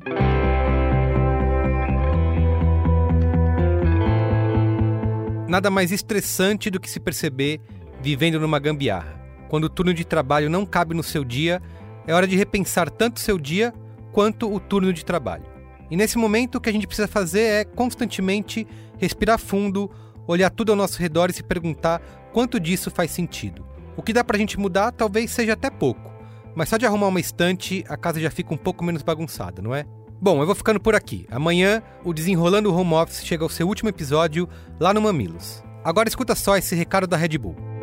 Nada 5.47 5.71
mais 5.71 5.93
estressante 5.93 6.69
do 6.69 6.79
que 6.79 6.89
se 6.89 6.99
perceber 6.99 7.61
vivendo 8.01 8.39
numa 8.39 8.59
gambiarra. 8.59 9.19
Quando 9.49 9.65
o 9.65 9.69
turno 9.69 9.93
de 9.93 10.05
trabalho 10.05 10.49
não 10.49 10.65
cabe 10.65 10.93
no 10.93 11.03
seu 11.03 11.23
dia, 11.23 11.61
é 12.05 12.13
hora 12.13 12.27
de 12.27 12.35
repensar 12.35 12.89
tanto 12.89 13.19
seu 13.19 13.37
dia 13.37 13.73
quanto 14.11 14.51
o 14.53 14.59
turno 14.59 14.91
de 14.91 15.05
trabalho. 15.05 15.45
E 15.89 15.95
nesse 15.95 16.17
momento 16.17 16.55
o 16.55 16.61
que 16.61 16.69
a 16.69 16.73
gente 16.73 16.87
precisa 16.87 17.07
fazer 17.07 17.41
é 17.41 17.65
constantemente 17.65 18.67
respirar 18.97 19.39
fundo, 19.39 19.89
olhar 20.27 20.49
tudo 20.49 20.71
ao 20.71 20.75
nosso 20.75 20.99
redor 20.99 21.29
e 21.29 21.33
se 21.33 21.43
perguntar 21.43 22.01
quanto 22.33 22.59
disso 22.59 22.91
faz 22.91 23.11
sentido. 23.11 23.65
O 23.95 24.01
que 24.01 24.13
dá 24.13 24.23
pra 24.23 24.37
gente 24.37 24.59
mudar 24.59 24.91
talvez 24.91 25.31
seja 25.31 25.53
até 25.53 25.69
pouco, 25.69 26.11
mas 26.55 26.69
só 26.69 26.77
de 26.77 26.85
arrumar 26.85 27.07
uma 27.07 27.19
estante 27.19 27.85
a 27.87 27.95
casa 27.95 28.19
já 28.19 28.29
fica 28.29 28.53
um 28.53 28.57
pouco 28.57 28.83
menos 28.83 29.01
bagunçada, 29.01 29.61
não 29.61 29.73
é? 29.73 29.85
Bom, 30.19 30.41
eu 30.41 30.45
vou 30.45 30.55
ficando 30.55 30.79
por 30.79 30.95
aqui. 30.95 31.27
Amanhã 31.29 31.81
o 32.03 32.11
Desenrolando 32.11 32.73
Home 32.73 32.93
Office 32.93 33.23
chega 33.23 33.43
ao 33.43 33.49
seu 33.49 33.67
último 33.67 33.89
episódio 33.89 34.49
lá 34.79 34.93
no 34.93 35.01
Mamilos. 35.01 35.63
Agora 35.83 36.09
escuta 36.09 36.35
só 36.35 36.57
esse 36.57 36.75
recado 36.75 37.05
da 37.05 37.15
Red 37.15 37.37
Bull. 37.37 37.76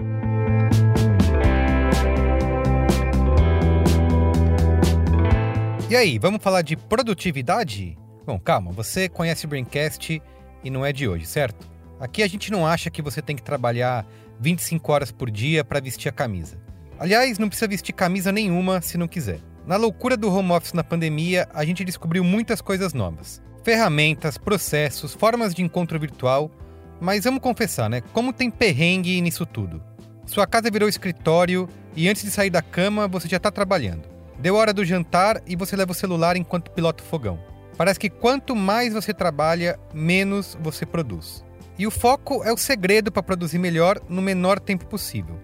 E 5.91 5.95
aí, 5.95 6.19
vamos 6.19 6.43
falar 6.43 6.63
de 6.63 6.77
produtividade? 6.77 7.97
Bom, 8.25 8.39
calma, 8.39 8.73
você 8.73 9.07
conhece 9.07 9.45
o 9.45 9.49
Braincast 9.49 10.23
e 10.65 10.71
não 10.71 10.85
é 10.85 10.91
de 10.93 11.07
hoje, 11.07 11.27
certo? 11.27 11.71
Aqui 12.01 12.23
a 12.23 12.27
gente 12.27 12.51
não 12.51 12.67
acha 12.67 12.91
que 12.91 13.03
você 13.03 13.21
tem 13.21 13.37
que 13.37 13.43
trabalhar 13.43 14.07
25 14.41 14.91
horas 14.91 15.13
por 15.13 15.31
dia 15.31 15.63
para 15.63 15.81
vestir 15.81 16.09
a 16.09 16.13
camisa. 16.13 16.59
Aliás, 16.99 17.39
não 17.39 17.49
precisa 17.49 17.69
vestir 17.69 17.93
camisa 17.93 18.33
nenhuma 18.33 18.81
se 18.81 18.97
não 18.97 19.07
quiser. 19.07 19.41
Na 19.67 19.77
loucura 19.77 20.17
do 20.17 20.35
home 20.35 20.53
office 20.53 20.73
na 20.73 20.83
pandemia, 20.83 21.47
a 21.53 21.65
gente 21.67 21.85
descobriu 21.85 22.25
muitas 22.25 22.63
coisas 22.63 22.95
novas. 22.95 23.43
Ferramentas, 23.63 24.39
processos, 24.39 25.13
formas 25.13 25.55
de 25.55 25.63
encontro 25.63 26.01
virtual. 26.01 26.51
Mas 26.99 27.25
vamos 27.25 27.43
confessar, 27.43 27.91
né? 27.91 28.01
Como 28.13 28.33
tem 28.33 28.51
perrengue 28.51 29.21
nisso 29.21 29.45
tudo? 29.45 29.83
Sua 30.25 30.47
casa 30.47 30.71
virou 30.71 30.89
escritório 30.89 31.69
e 31.95 32.09
antes 32.09 32.23
de 32.23 32.31
sair 32.31 32.51
da 32.51 32.63
cama 32.63 33.07
você 33.07 33.29
já 33.29 33.37
está 33.37 33.51
trabalhando. 33.51 34.14
Deu 34.45 34.57
hora 34.57 34.75
do 34.75 34.85
jantar 34.85 35.41
e 35.47 35.57
você 35.57 35.75
leva 35.75 35.93
o 35.93 35.95
celular 35.95 36.37
enquanto 36.37 36.71
pilota 36.71 37.03
o 37.03 37.07
fogão. 37.07 37.41
Parece 37.79 37.99
que 37.99 38.11
quanto 38.11 38.55
mais 38.55 38.93
você 38.93 39.15
trabalha, 39.15 39.81
menos 39.95 40.55
você 40.61 40.85
produz. 40.85 41.43
E 41.79 41.87
o 41.87 41.91
foco 41.91 42.45
é 42.45 42.53
o 42.53 42.57
segredo 42.59 43.11
para 43.11 43.23
produzir 43.23 43.59
melhor 43.59 43.99
no 44.07 44.21
menor 44.21 44.61
tempo 44.61 44.85
possível. 44.85 45.41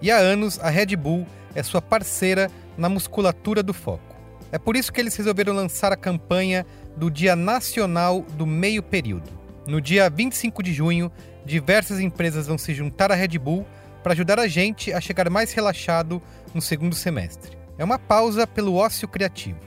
E 0.00 0.08
há 0.08 0.18
anos 0.18 0.60
a 0.60 0.70
Red 0.70 0.94
Bull 0.94 1.26
é 1.52 1.64
sua 1.64 1.82
parceira 1.82 2.48
na 2.78 2.88
musculatura 2.88 3.60
do 3.60 3.74
foco. 3.74 4.14
É 4.52 4.58
por 4.58 4.76
isso 4.76 4.92
que 4.92 5.00
eles 5.00 5.16
resolveram 5.16 5.52
lançar 5.52 5.90
a 5.90 5.96
campanha 5.96 6.64
do 6.96 7.10
Dia 7.10 7.34
Nacional 7.34 8.20
do 8.34 8.46
Meio 8.46 8.84
Período. 8.84 9.28
No 9.66 9.80
dia 9.80 10.08
25 10.08 10.62
de 10.62 10.72
junho, 10.72 11.10
diversas 11.44 11.98
empresas 11.98 12.46
vão 12.46 12.56
se 12.56 12.72
juntar 12.72 13.10
à 13.10 13.16
Red 13.16 13.36
Bull 13.36 13.66
para 14.00 14.12
ajudar 14.12 14.38
a 14.38 14.46
gente 14.46 14.92
a 14.92 15.00
chegar 15.00 15.28
mais 15.28 15.52
relaxado 15.52 16.22
no 16.54 16.62
segundo 16.62 16.94
semestre. 16.94 17.63
É 17.76 17.84
uma 17.84 17.98
pausa 17.98 18.46
pelo 18.46 18.74
ócio 18.74 19.08
criativo. 19.08 19.58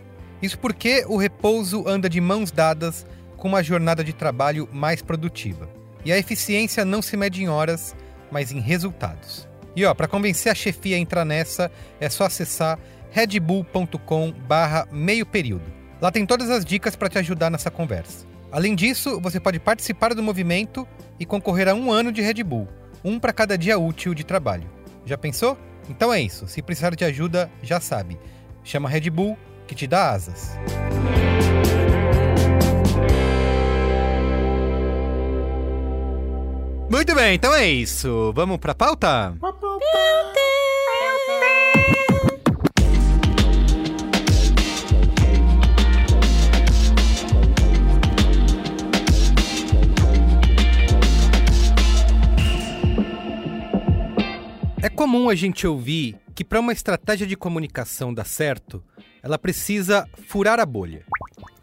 Isso 0.42 0.58
porque 0.60 1.04
o 1.08 1.18
repouso 1.18 1.88
anda 1.88 2.10
de 2.10 2.22
mãos 2.22 2.52
dadas 2.52 3.06
com 3.36 3.48
uma 3.48 3.64
jornada 3.64 4.04
de 4.04 4.14
trabalho 4.14 4.68
mais 4.72 5.02
produtiva. 5.02 5.70
E 6.06 6.12
a 6.12 6.18
eficiência 6.18 6.86
não 6.86 7.02
se 7.02 7.18
mede 7.18 7.44
em 7.44 7.50
horas, 7.50 7.96
mas 8.32 8.52
em 8.52 8.60
resultados. 8.60 9.48
E 9.76 9.86
ó, 9.86 9.94
para 9.94 10.08
convencer 10.08 10.52
a 10.52 10.56
chefia 10.56 10.96
a 10.96 11.00
entrar 11.00 11.26
nessa, 11.26 11.72
é 12.00 12.10
só 12.10 12.26
acessar 12.26 12.80
redbull.com 13.12 14.32
barra 14.32 14.88
meio 14.92 15.26
período. 15.26 15.66
Lá 16.02 16.12
tem 16.12 16.26
todas 16.26 16.50
as 16.50 16.64
dicas 16.64 16.96
para 16.96 17.10
te 17.10 17.18
ajudar 17.18 17.50
nessa 17.50 17.72
conversa. 17.72 18.26
Além 18.52 18.76
disso, 18.76 19.20
você 19.20 19.40
pode 19.40 19.60
participar 19.60 20.14
do 20.14 20.24
movimento 20.24 20.88
e 21.20 21.26
concorrer 21.26 21.68
a 21.68 21.74
um 21.74 21.92
ano 21.92 22.12
de 22.12 22.22
Red 22.22 22.44
Bull, 22.44 22.68
um 23.04 23.20
para 23.20 23.34
cada 23.34 23.58
dia 23.58 23.78
útil 23.78 24.14
de 24.14 24.24
trabalho. 24.24 24.70
Já 25.06 25.18
pensou? 25.18 25.58
Então 25.90 26.14
é 26.14 26.22
isso. 26.22 26.48
Se 26.48 26.62
precisar 26.62 26.96
de 26.96 27.06
ajuda, 27.06 27.50
já 27.62 27.80
sabe. 27.80 28.20
Chama 28.64 28.90
Red 28.90 29.10
Bull 29.10 29.38
que 29.68 29.76
te 29.76 29.86
dá 29.86 30.12
asas. 30.12 30.58
Muito 36.90 37.14
bem, 37.14 37.36
então 37.36 37.54
é 37.54 37.68
isso. 37.68 38.32
Vamos 38.34 38.58
pra 38.58 38.74
pauta? 38.74 39.36
É 39.44 41.57
comum 55.08 55.30
a 55.30 55.36
gente 55.36 55.66
ouvir 55.66 56.18
que 56.36 56.44
para 56.44 56.60
uma 56.60 56.74
estratégia 56.74 57.26
de 57.26 57.38
comunicação 57.38 58.14
dar 58.14 58.26
certo, 58.26 58.84
ela 59.24 59.40
precisa 59.40 60.06
furar 60.28 60.60
a 60.60 60.66
bolha. 60.66 61.06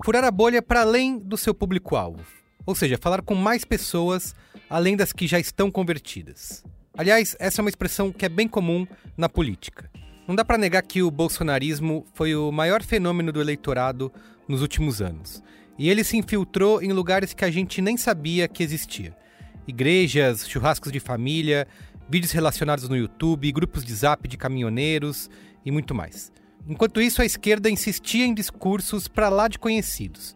Furar 0.03 0.25
a 0.25 0.31
bolha 0.31 0.63
para 0.63 0.81
além 0.81 1.19
do 1.19 1.37
seu 1.37 1.53
público-alvo. 1.53 2.25
Ou 2.65 2.75
seja, 2.75 2.97
falar 2.97 3.21
com 3.21 3.35
mais 3.35 3.63
pessoas 3.63 4.35
além 4.71 4.97
das 4.97 5.13
que 5.13 5.27
já 5.27 5.39
estão 5.39 5.71
convertidas. 5.71 6.65
Aliás, 6.97 7.37
essa 7.39 7.61
é 7.61 7.63
uma 7.63 7.69
expressão 7.69 8.11
que 8.11 8.25
é 8.25 8.31
bem 8.31 8.49
comum 8.49 8.87
na 9.15 9.29
política. 9.29 9.91
Não 10.27 10.35
dá 10.35 10.43
para 10.43 10.57
negar 10.57 10.81
que 10.81 11.03
o 11.03 11.11
bolsonarismo 11.11 12.07
foi 12.15 12.35
o 12.35 12.51
maior 12.51 12.83
fenômeno 12.83 13.31
do 13.31 13.43
eleitorado 13.43 14.11
nos 14.49 14.63
últimos 14.63 15.03
anos. 15.03 15.43
E 15.79 15.91
ele 15.91 16.03
se 16.03 16.17
infiltrou 16.17 16.81
em 16.81 16.95
lugares 16.95 17.35
que 17.35 17.45
a 17.45 17.51
gente 17.51 17.83
nem 17.83 17.99
sabia 17.99 18.49
que 18.49 18.63
existia. 18.63 19.15
Igrejas, 19.69 20.49
churrascos 20.49 20.91
de 20.91 21.01
família, 21.01 21.69
vídeos 22.09 22.33
relacionados 22.33 22.89
no 22.89 22.97
YouTube, 22.97 23.53
grupos 23.53 23.85
de 23.85 23.95
zap 23.95 24.27
de 24.29 24.37
caminhoneiros 24.37 25.31
e 25.65 25.71
muito 25.71 25.95
mais. 25.95 26.33
Enquanto 26.67 27.01
isso, 27.01 27.21
a 27.21 27.27
esquerda 27.27 27.71
insistia 27.71 28.25
em 28.25 28.35
discursos 28.35 29.07
para 29.07 29.29
lá 29.29 29.49
de 29.49 29.59
conhecidos, 29.59 30.35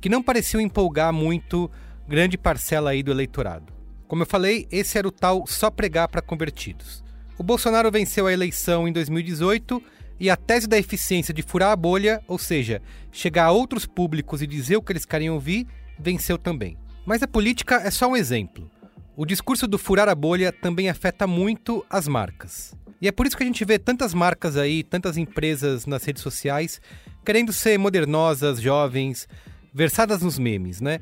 que 0.00 0.08
não 0.08 0.22
pareciam 0.22 0.60
empolgar 0.60 1.12
muito 1.12 1.70
grande 2.08 2.38
parcela 2.38 2.90
aí 2.90 3.02
do 3.02 3.10
eleitorado. 3.10 3.72
Como 4.08 4.22
eu 4.22 4.26
falei, 4.26 4.66
esse 4.70 4.96
era 4.96 5.08
o 5.08 5.12
tal 5.12 5.46
só 5.46 5.70
pregar 5.70 6.08
para 6.08 6.22
convertidos. 6.22 7.04
O 7.36 7.42
Bolsonaro 7.42 7.90
venceu 7.90 8.26
a 8.26 8.32
eleição 8.32 8.86
em 8.88 8.92
2018 8.92 9.82
e 10.18 10.30
a 10.30 10.36
tese 10.36 10.66
da 10.66 10.78
eficiência 10.78 11.34
de 11.34 11.42
furar 11.42 11.72
a 11.72 11.76
bolha, 11.76 12.22
ou 12.26 12.38
seja, 12.38 12.80
chegar 13.12 13.46
a 13.46 13.50
outros 13.50 13.84
públicos 13.84 14.40
e 14.40 14.46
dizer 14.46 14.76
o 14.76 14.82
que 14.82 14.92
eles 14.92 15.04
queriam 15.04 15.34
ouvir, 15.34 15.66
venceu 15.98 16.38
também. 16.38 16.78
Mas 17.04 17.22
a 17.22 17.28
política 17.28 17.76
é 17.76 17.90
só 17.90 18.08
um 18.08 18.16
exemplo. 18.16 18.70
O 19.18 19.24
discurso 19.24 19.66
do 19.66 19.78
furar 19.78 20.10
a 20.10 20.14
bolha 20.14 20.52
também 20.52 20.90
afeta 20.90 21.26
muito 21.26 21.82
as 21.88 22.06
marcas. 22.06 22.76
E 23.00 23.08
é 23.08 23.12
por 23.12 23.26
isso 23.26 23.34
que 23.34 23.42
a 23.42 23.46
gente 23.46 23.64
vê 23.64 23.78
tantas 23.78 24.12
marcas 24.12 24.58
aí, 24.58 24.82
tantas 24.82 25.16
empresas 25.16 25.86
nas 25.86 26.04
redes 26.04 26.22
sociais 26.22 26.82
querendo 27.24 27.50
ser 27.50 27.78
modernosas, 27.78 28.60
jovens, 28.60 29.26
versadas 29.72 30.20
nos 30.20 30.38
memes, 30.38 30.82
né? 30.82 31.00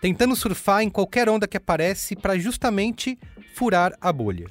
Tentando 0.00 0.36
surfar 0.36 0.82
em 0.82 0.88
qualquer 0.88 1.28
onda 1.28 1.48
que 1.48 1.56
aparece 1.56 2.14
para 2.14 2.38
justamente 2.38 3.18
furar 3.56 3.94
a 4.00 4.12
bolha. 4.12 4.46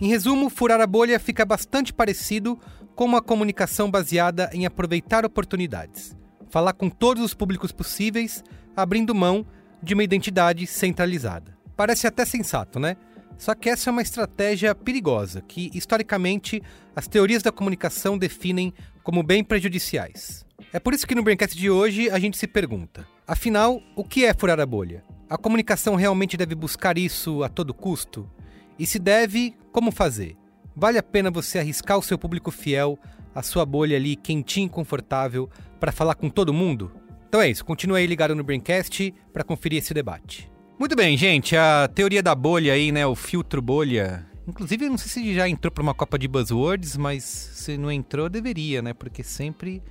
Em 0.00 0.06
resumo, 0.06 0.48
furar 0.48 0.80
a 0.80 0.86
bolha 0.86 1.18
fica 1.18 1.44
bastante 1.44 1.92
parecido 1.92 2.56
com 2.94 3.06
uma 3.06 3.20
comunicação 3.20 3.90
baseada 3.90 4.48
em 4.52 4.66
aproveitar 4.66 5.26
oportunidades, 5.26 6.16
falar 6.48 6.74
com 6.74 6.88
todos 6.88 7.24
os 7.24 7.34
públicos 7.34 7.72
possíveis, 7.72 8.44
abrindo 8.76 9.14
mão 9.16 9.44
de 9.82 9.94
uma 9.94 10.04
identidade 10.04 10.64
centralizada. 10.64 11.59
Parece 11.80 12.06
até 12.06 12.26
sensato, 12.26 12.78
né? 12.78 12.94
Só 13.38 13.54
que 13.54 13.70
essa 13.70 13.88
é 13.88 13.90
uma 13.90 14.02
estratégia 14.02 14.74
perigosa 14.74 15.40
que, 15.40 15.70
historicamente, 15.72 16.62
as 16.94 17.08
teorias 17.08 17.42
da 17.42 17.50
comunicação 17.50 18.18
definem 18.18 18.74
como 19.02 19.22
bem 19.22 19.42
prejudiciais. 19.42 20.44
É 20.74 20.78
por 20.78 20.92
isso 20.92 21.06
que 21.06 21.14
no 21.14 21.22
Braincast 21.22 21.56
de 21.56 21.70
hoje 21.70 22.10
a 22.10 22.18
gente 22.18 22.36
se 22.36 22.46
pergunta: 22.46 23.08
afinal, 23.26 23.80
o 23.96 24.04
que 24.04 24.26
é 24.26 24.34
furar 24.34 24.60
a 24.60 24.66
bolha? 24.66 25.02
A 25.26 25.38
comunicação 25.38 25.94
realmente 25.94 26.36
deve 26.36 26.54
buscar 26.54 26.98
isso 26.98 27.42
a 27.42 27.48
todo 27.48 27.72
custo? 27.72 28.30
E 28.78 28.84
se 28.84 28.98
deve, 28.98 29.54
como 29.72 29.90
fazer? 29.90 30.36
Vale 30.76 30.98
a 30.98 31.02
pena 31.02 31.30
você 31.30 31.58
arriscar 31.58 31.96
o 31.96 32.02
seu 32.02 32.18
público 32.18 32.50
fiel, 32.50 32.98
a 33.34 33.42
sua 33.42 33.64
bolha 33.64 33.96
ali 33.96 34.16
quentinha 34.16 34.66
e 34.66 34.68
confortável, 34.68 35.48
para 35.80 35.92
falar 35.92 36.14
com 36.14 36.28
todo 36.28 36.52
mundo? 36.52 36.92
Então 37.26 37.40
é 37.40 37.48
isso, 37.48 37.64
continue 37.64 38.00
aí 38.00 38.06
ligado 38.06 38.34
no 38.34 38.44
Braincast 38.44 39.14
para 39.32 39.42
conferir 39.42 39.78
esse 39.78 39.94
debate. 39.94 40.50
Muito 40.80 40.96
bem, 40.96 41.14
gente, 41.14 41.54
a 41.54 41.86
teoria 41.94 42.22
da 42.22 42.34
bolha 42.34 42.72
aí, 42.72 42.90
né, 42.90 43.06
o 43.06 43.14
filtro 43.14 43.60
bolha. 43.60 44.26
Inclusive, 44.48 44.88
não 44.88 44.96
sei 44.96 45.10
se 45.10 45.34
já 45.34 45.46
entrou 45.46 45.70
para 45.70 45.82
uma 45.82 45.92
Copa 45.92 46.18
de 46.18 46.26
Buzzwords, 46.26 46.96
mas 46.96 47.22
se 47.22 47.76
não 47.76 47.92
entrou, 47.92 48.30
deveria, 48.30 48.80
né? 48.80 48.94
Porque 48.94 49.22
sempre 49.22 49.82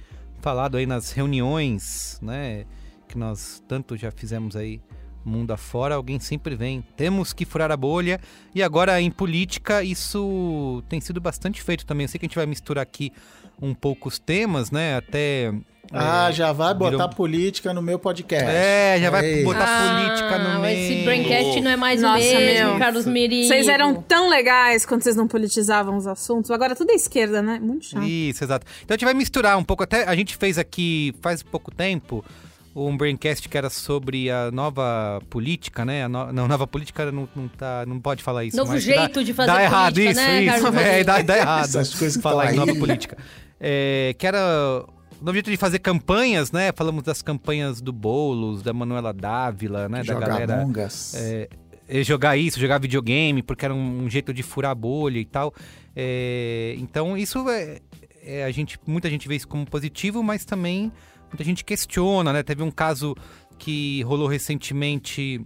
falado 0.41 0.77
aí 0.77 0.88
nas 0.88 1.12
reuniões, 1.12 2.17
né, 2.24 2.65
que 3.08 3.19
nós 3.19 3.63
tanto 3.67 3.96
já 3.96 4.10
fizemos 4.10 4.55
aí 4.55 4.81
mundo 5.24 5.51
afora, 5.51 5.93
alguém 5.93 6.19
sempre 6.19 6.55
vem. 6.55 6.84
Temos 6.98 7.34
que 7.34 7.46
furar 7.46 7.72
a 7.72 7.77
bolha. 7.77 8.19
E 8.55 8.63
agora 8.63 9.00
em 9.00 9.12
política 9.12 9.84
isso 9.84 10.81
tem 10.89 11.00
sido 11.00 11.22
bastante 11.22 11.62
feito 11.62 11.86
também. 11.86 12.05
Eu 12.05 12.10
sei 12.10 12.17
que 12.19 12.25
a 12.25 12.27
gente 12.27 12.36
vai 12.36 12.48
misturar 12.48 12.81
aqui 12.81 13.13
um 13.62 13.75
pouco 13.75 14.08
os 14.08 14.17
temas, 14.17 14.72
né? 14.72 14.96
Até 14.96 15.53
Ah, 15.91 16.29
é, 16.29 16.34
já 16.34 16.51
vai 16.53 16.74
botar 16.74 16.91
virou- 16.91 17.10
política 17.10 17.74
no 17.74 17.81
meu 17.81 17.98
podcast. 17.98 18.46
É, 18.48 18.98
já 19.01 19.10
vai 19.10 19.25
Ei. 19.25 19.43
botar 19.43 19.65
política 19.65 20.38
no. 20.38 20.63
Ah, 20.63 20.72
Esse 20.72 21.03
Braincast 21.03 21.62
não 21.62 21.72
é 21.72 21.75
mais 21.75 22.01
Nossa, 22.01 22.19
o 22.24 22.38
mesmo, 22.38 22.69
meu. 22.72 22.79
Carlos 22.79 23.05
Merigo. 23.08 23.48
Vocês 23.48 23.67
eram 23.67 23.96
tão 23.96 24.29
legais 24.29 24.86
quando 24.86 25.01
vocês 25.01 25.15
não 25.15 25.27
politizavam 25.27 25.98
os 25.98 26.05
assuntos. 26.05 26.51
Agora 26.51 26.75
tudo 26.75 26.91
é 26.91 26.96
esquerda, 26.96 27.41
né? 27.41 27.60
Muito 27.60 27.86
chato. 27.86 28.03
Isso, 28.05 28.43
exato. 28.43 28.65
Então 28.84 28.93
a 28.93 28.98
gente 28.98 29.05
vai 29.05 29.13
misturar 29.15 29.58
um 29.58 29.63
pouco. 29.63 29.81
Até 29.84 30.03
a 30.08 30.15
gente 30.15 30.36
fez 30.38 30.58
aqui 30.60 31.13
faz 31.22 31.41
pouco 31.41 31.72
tempo 31.72 32.24
um 32.75 32.96
braincast 32.96 33.50
que 33.50 33.58
era 33.58 33.69
sobre 33.69 34.29
a 34.29 34.51
nova 34.51 35.19
política, 35.29 35.84
né? 35.84 36.03
A 36.03 36.08
no- 36.10 36.31
não, 36.31 36.48
nova 36.48 36.67
política 36.67 37.12
não, 37.12 37.27
não, 37.36 37.48
tá, 37.48 37.84
não 37.88 38.00
pode 38.00 38.22
falar 38.22 38.46
isso. 38.46 38.55
Novo 38.55 38.74
mas 38.74 38.84
jeito 38.84 39.15
dá, 39.15 39.24
de 39.24 39.34
fazer 39.34 39.51
dá 39.51 39.63
errado, 39.63 39.93
política, 39.96 40.12
isso, 40.12 40.22
né, 40.22 40.43
isso. 40.43 40.62
Carlos 40.62 40.81
É, 40.81 41.03
dá, 41.03 41.22
dá 41.24 41.38
errado. 41.38 41.65
Essas 41.65 41.93
coisas 41.96 42.15
que 42.17 42.22
falar 42.24 42.51
estão 42.51 42.63
em 42.63 42.67
nova 42.67 42.79
política. 42.79 43.17
É, 43.60 44.15
que 44.17 44.25
era 44.27 44.86
no 45.21 45.34
jeito 45.34 45.51
de 45.51 45.58
fazer 45.58 45.79
campanhas, 45.79 46.51
né? 46.51 46.71
Falamos 46.71 47.03
das 47.03 47.21
campanhas 47.21 47.82
do 47.82 47.91
Boulos, 47.91 48.62
da 48.62 48.73
Manuela 48.73 49.13
Dávila, 49.13 49.89
né? 49.89 50.03
Da 50.03 50.13
galera 50.13 50.62
Among 50.62 50.79
Us. 50.82 51.13
é, 51.15 51.49
é, 51.88 52.03
jogar 52.03 52.38
isso, 52.38 52.60
jogar 52.60 52.79
videogame, 52.79 53.41
porque 53.41 53.65
era 53.65 53.73
um, 53.73 54.03
um 54.05 54.10
jeito 54.10 54.34
de 54.34 54.43
furar 54.43 54.71
a 54.71 54.75
bolha 54.75 55.19
e 55.19 55.25
tal. 55.25 55.53
É, 55.95 56.75
então 56.77 57.17
isso 57.17 57.49
é, 57.49 57.79
é, 58.23 58.43
a 58.43 58.51
gente, 58.51 58.79
muita 58.86 59.10
gente 59.10 59.27
vê 59.27 59.36
isso 59.36 59.47
como 59.47 59.65
positivo, 59.65 60.21
mas 60.21 60.45
também 60.45 60.91
muita 61.27 61.43
gente 61.43 61.63
questiona, 61.63 62.32
né? 62.32 62.43
Teve 62.43 62.63
um 62.63 62.71
caso 62.71 63.15
que 63.58 64.01
rolou 64.03 64.27
recentemente 64.27 65.45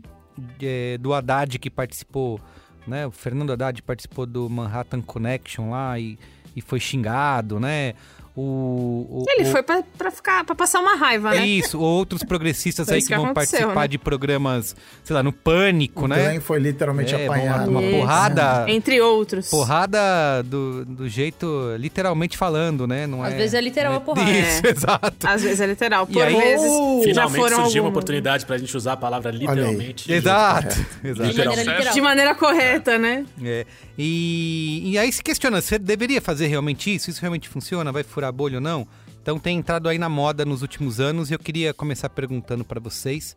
é, 0.62 0.98
do 0.98 1.14
Haddad 1.14 1.58
que 1.58 1.70
participou, 1.70 2.40
né? 2.86 3.08
O 3.08 3.12
Fernando 3.12 3.54
Haddad 3.54 3.82
participou 3.82 4.26
do 4.26 4.50
Manhattan 4.50 5.02
Connection 5.02 5.72
lá 5.72 5.98
e, 6.00 6.20
e 6.56 6.62
foi 6.62 6.80
xingado, 6.80 7.60
né? 7.60 7.94
O, 8.36 9.22
o- 9.22 9.26
Ele 9.30 9.48
o- 9.48 9.52
foi 9.52 9.62
pra, 9.62 9.84
pra 9.96 10.10
ficar 10.10 10.44
pra 10.44 10.56
passar 10.56 10.80
uma 10.80 10.96
raiva, 10.96 11.30
né? 11.32 11.46
Isso, 11.46 11.80
outros 11.80 12.24
progressistas 12.24 12.90
aí 12.90 13.00
que 13.00 13.08
que 13.10 13.16
vão 13.16 13.32
participar 13.32 13.82
né? 13.82 13.88
de 13.88 13.98
programas, 14.00 14.76
sei 15.04 15.16
lá, 15.16 15.22
no 15.22 15.32
Pânico, 15.32 16.06
o 16.06 16.08
né? 16.08 16.16
Glenn 16.30 16.42
foi 16.42 16.60
literalmente 16.60 17.14
É, 17.14 17.26
apanhado. 17.28 17.70
Uma, 17.70 17.80
uma 17.80 17.92
porrada. 18.00 18.66
Entre 18.68 19.00
outros. 19.00 19.50
Porrada 19.52 20.00
do, 20.46 20.84
do 20.84 21.08
jeito 21.08 21.76
literalmente 21.78 22.36
falando, 22.36 22.88
né? 22.88 23.06
Não 23.06 23.22
Às 23.22 23.34
é, 23.34 23.38
vezes 23.38 23.54
é 23.54 23.62
literal 23.62 23.92
não 23.94 23.98
a 24.00 24.02
porrada. 24.04 24.32
Isso, 24.32 24.66
É. 24.66 24.70
exato. 24.72 25.28
Às 25.28 25.44
vezes 25.44 25.62
é 25.62 25.68
literal. 25.68 26.08
E 26.10 26.14
Por 26.14 26.24
aí- 26.24 26.34
vezes 26.36 26.72
já 26.72 27.04
Finalmente 27.04 27.36
foram 27.40 27.58
surgiu 27.58 27.84
uma 27.84 27.88
algumas. 27.90 27.92
oportunidade 27.92 28.46
pra 28.48 28.58
gente 28.58 28.76
usar 28.76 28.94
a 28.94 28.98
palavra 28.98 29.30
literalmente. 29.32 30.12
Exato, 30.12 30.76
De 31.04 31.08
exato. 31.10 31.38
maneira 31.38 31.64
literal. 31.64 31.94
De 31.94 32.02
maneira 32.02 32.34
correta, 32.36 32.98
né? 32.98 33.26
É. 33.44 33.66
E, 33.96 34.82
e 34.92 34.98
aí 34.98 35.12
se 35.14 35.22
questiona, 35.22 35.62
você 35.62 35.78
deveria 35.78 36.20
fazer 36.20 36.48
realmente 36.48 36.94
isso? 36.96 37.12
Isso 37.12 37.22
realmente 37.22 37.48
funciona? 37.48 37.92
Vai 37.92 38.02
furar 38.04 38.23
a 38.28 38.32
bolha 38.32 38.58
ou 38.58 38.62
não? 38.62 38.88
Então 39.22 39.40
tem 39.40 39.58
entrado 39.58 39.88
aí 39.88 39.98
na 39.98 40.10
moda 40.10 40.44
nos 40.46 40.62
últimos 40.62 41.00
anos 41.00 41.32
e 41.32 41.34
eu 41.34 41.40
queria 41.40 41.74
começar 41.74 42.10
perguntando 42.10 42.64
para 42.66 42.80
vocês 42.80 43.36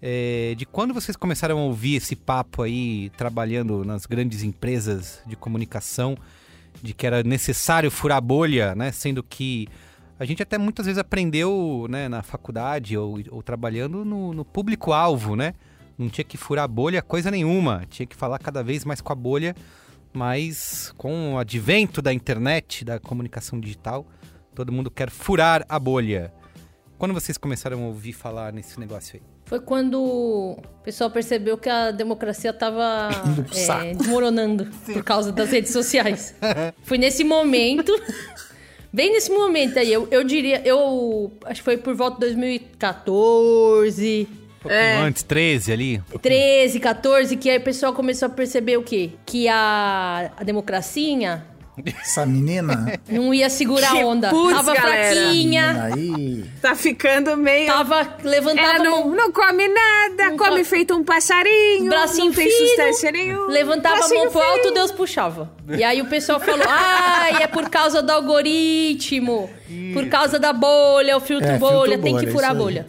é, 0.00 0.54
de 0.56 0.66
quando 0.66 0.92
vocês 0.92 1.16
começaram 1.16 1.58
a 1.58 1.62
ouvir 1.62 1.96
esse 1.96 2.14
papo 2.14 2.62
aí 2.62 3.10
trabalhando 3.16 3.84
nas 3.84 4.06
grandes 4.06 4.42
empresas 4.42 5.20
de 5.26 5.36
comunicação 5.36 6.16
de 6.82 6.92
que 6.92 7.06
era 7.06 7.22
necessário 7.22 7.90
furar 7.90 8.20
bolha, 8.20 8.74
né? 8.74 8.92
Sendo 8.92 9.22
que 9.22 9.66
a 10.18 10.24
gente 10.24 10.42
até 10.42 10.58
muitas 10.58 10.86
vezes 10.86 10.98
aprendeu 10.98 11.86
né, 11.88 12.08
na 12.08 12.22
faculdade 12.22 12.96
ou, 12.96 13.18
ou 13.30 13.42
trabalhando 13.42 14.04
no, 14.04 14.32
no 14.32 14.44
público-alvo, 14.44 15.34
né? 15.34 15.54
Não 15.98 16.08
tinha 16.08 16.24
que 16.24 16.36
furar 16.36 16.68
bolha 16.68 17.00
coisa 17.00 17.30
nenhuma, 17.30 17.84
tinha 17.88 18.06
que 18.06 18.14
falar 18.14 18.38
cada 18.38 18.62
vez 18.62 18.84
mais 18.84 19.00
com 19.00 19.12
a 19.12 19.16
bolha, 19.16 19.56
mas 20.12 20.92
com 20.98 21.34
o 21.34 21.38
advento 21.38 22.02
da 22.02 22.12
internet, 22.12 22.84
da 22.84 23.00
comunicação 23.00 23.58
digital, 23.58 24.06
todo 24.56 24.72
mundo 24.72 24.90
quer 24.90 25.10
furar 25.10 25.66
a 25.68 25.78
bolha. 25.78 26.32
Quando 26.98 27.12
vocês 27.12 27.36
começaram 27.36 27.84
a 27.84 27.86
ouvir 27.88 28.14
falar 28.14 28.54
nesse 28.54 28.80
negócio 28.80 29.20
aí? 29.20 29.22
Foi 29.44 29.60
quando 29.60 30.02
o 30.02 30.58
pessoal 30.82 31.10
percebeu 31.10 31.58
que 31.58 31.68
a 31.68 31.90
democracia 31.90 32.54
tava 32.54 33.10
Indo 33.28 33.44
pro 33.44 33.56
é, 33.56 33.94
desmoronando 33.94 34.66
por 34.92 35.04
causa 35.04 35.30
das 35.30 35.50
redes 35.50 35.72
sociais. 35.72 36.34
Foi 36.82 36.96
nesse 36.96 37.22
momento, 37.22 37.92
bem 38.90 39.12
nesse 39.12 39.30
momento 39.30 39.78
aí, 39.78 39.92
eu, 39.92 40.08
eu 40.10 40.24
diria, 40.24 40.66
eu 40.66 41.30
acho 41.44 41.60
que 41.60 41.64
foi 41.64 41.76
por 41.76 41.94
volta 41.94 42.14
de 42.14 42.34
2014, 42.34 44.26
Um 44.30 44.58
pouquinho 44.62 45.00
antes, 45.02 45.22
13 45.22 45.72
ali? 45.72 46.02
13, 46.22 46.80
14, 46.80 47.36
que 47.36 47.50
aí 47.50 47.58
o 47.58 47.62
pessoal 47.62 47.92
começou 47.92 48.26
a 48.26 48.30
perceber 48.30 48.78
o 48.78 48.82
quê? 48.82 49.10
Que 49.26 49.48
a, 49.48 50.32
a 50.34 50.42
democracia 50.42 51.44
Essa 52.00 52.24
menina. 52.24 52.98
Não 53.08 53.34
ia 53.34 53.50
segurar 53.50 53.92
a 53.92 53.96
onda. 54.06 54.30
putz, 54.30 54.56
tava 54.56 54.74
galera. 54.74 55.14
fraquinha, 55.20 55.82
aí. 55.94 56.44
Tá 56.62 56.74
ficando 56.74 57.36
meio. 57.36 57.66
tava 57.66 58.16
levantava 58.24 58.68
Ela 58.68 58.78
a 58.80 58.82
não, 58.82 59.00
mão, 59.06 59.14
não 59.14 59.32
come 59.32 59.68
nada, 59.68 60.30
Não 60.30 60.36
come 60.38 60.50
come- 60.50 60.64
feito 60.64 60.94
um 60.96 61.04
passarinho, 61.04 61.88
Bracinho 61.90 62.26
não 62.26 62.32
tem 62.32 62.50
fino, 62.50 62.68
sustância 62.68 63.12
nenhuma. 63.12 63.46
levantava 63.48 64.04
a 64.04 64.08
mão 64.08 64.30
pro 64.30 64.40
alto, 64.40 64.62
fino. 64.62 64.74
Deus 64.74 64.90
puxava. 64.92 65.50
E 65.68 65.84
aí 65.84 66.00
o 66.00 66.06
pessoal 66.06 66.40
falou: 66.40 66.66
"Ai, 66.68 67.42
é 67.42 67.46
por 67.46 67.68
causa 67.68 68.00
do 68.02 68.10
algoritmo, 68.10 69.50
por 69.92 70.06
causa 70.08 70.38
da 70.38 70.52
bolha, 70.52 71.16
o 71.16 71.20
filtro 71.20 71.48
É, 71.48 71.58
bolha, 71.58 71.82
filtro 71.92 72.02
tem 72.02 72.12
bolha, 72.12 72.26
que 72.26 72.32
furar 72.32 72.50
a 72.50 72.54
bolha". 72.54 72.86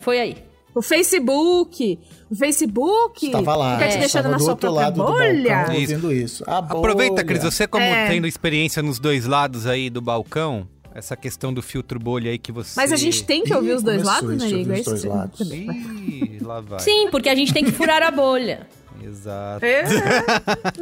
Foi 0.00 0.20
aí. 0.20 0.47
O 0.78 0.82
Facebook. 0.82 1.98
O 2.30 2.34
Facebook. 2.36 3.26
Estava 3.26 3.56
lá. 3.56 3.78
Fica 3.78 3.84
te 3.84 3.88
estava 3.88 4.00
deixando 4.00 4.28
na 4.30 4.38
sua 4.38 4.50
outro 4.50 4.72
própria 4.72 4.90
bolha. 4.92 5.56
balcão 5.56 5.74
ouvindo 5.74 6.12
isso. 6.12 6.44
A 6.46 6.58
Aproveita, 6.58 7.14
bolha. 7.14 7.24
Cris, 7.24 7.42
você 7.42 7.66
como 7.66 7.84
É. 7.84 8.08
tendo 8.08 8.26
experiência 8.26 8.82
nos 8.82 8.98
dois 8.98 9.26
lados 9.26 9.66
aí 9.66 9.90
do 9.90 10.00
balcão, 10.00 10.68
essa 10.94 11.16
questão 11.16 11.52
do 11.52 11.62
filtro 11.62 11.98
bolha 11.98 12.30
aí 12.30 12.38
que 12.38 12.52
você... 12.52 12.72
Mas 12.76 12.92
a 12.92 12.96
gente 12.96 13.24
tem 13.24 13.42
que 13.44 13.54
ouvir 13.54 13.70
Ih, 13.70 13.74
os 13.74 13.82
dois 13.82 14.02
lados, 14.02 14.30
né, 14.36 14.46
isso, 14.46 14.56
Igor? 14.56 14.72
os 14.74 14.80
É 14.80 14.82
dois 14.84 14.98
isso 15.00 15.08
lados. 15.08 15.40
Ih, 15.40 16.38
lá 16.42 16.60
vai. 16.60 16.80
Sim, 16.80 17.08
porque 17.10 17.28
a 17.28 17.34
gente 17.34 17.52
tem 17.52 17.64
que 17.64 17.72
furar 17.72 18.02
a 18.02 18.10
bolha. 18.10 18.66
Exato. 19.02 19.64
É. 19.64 19.84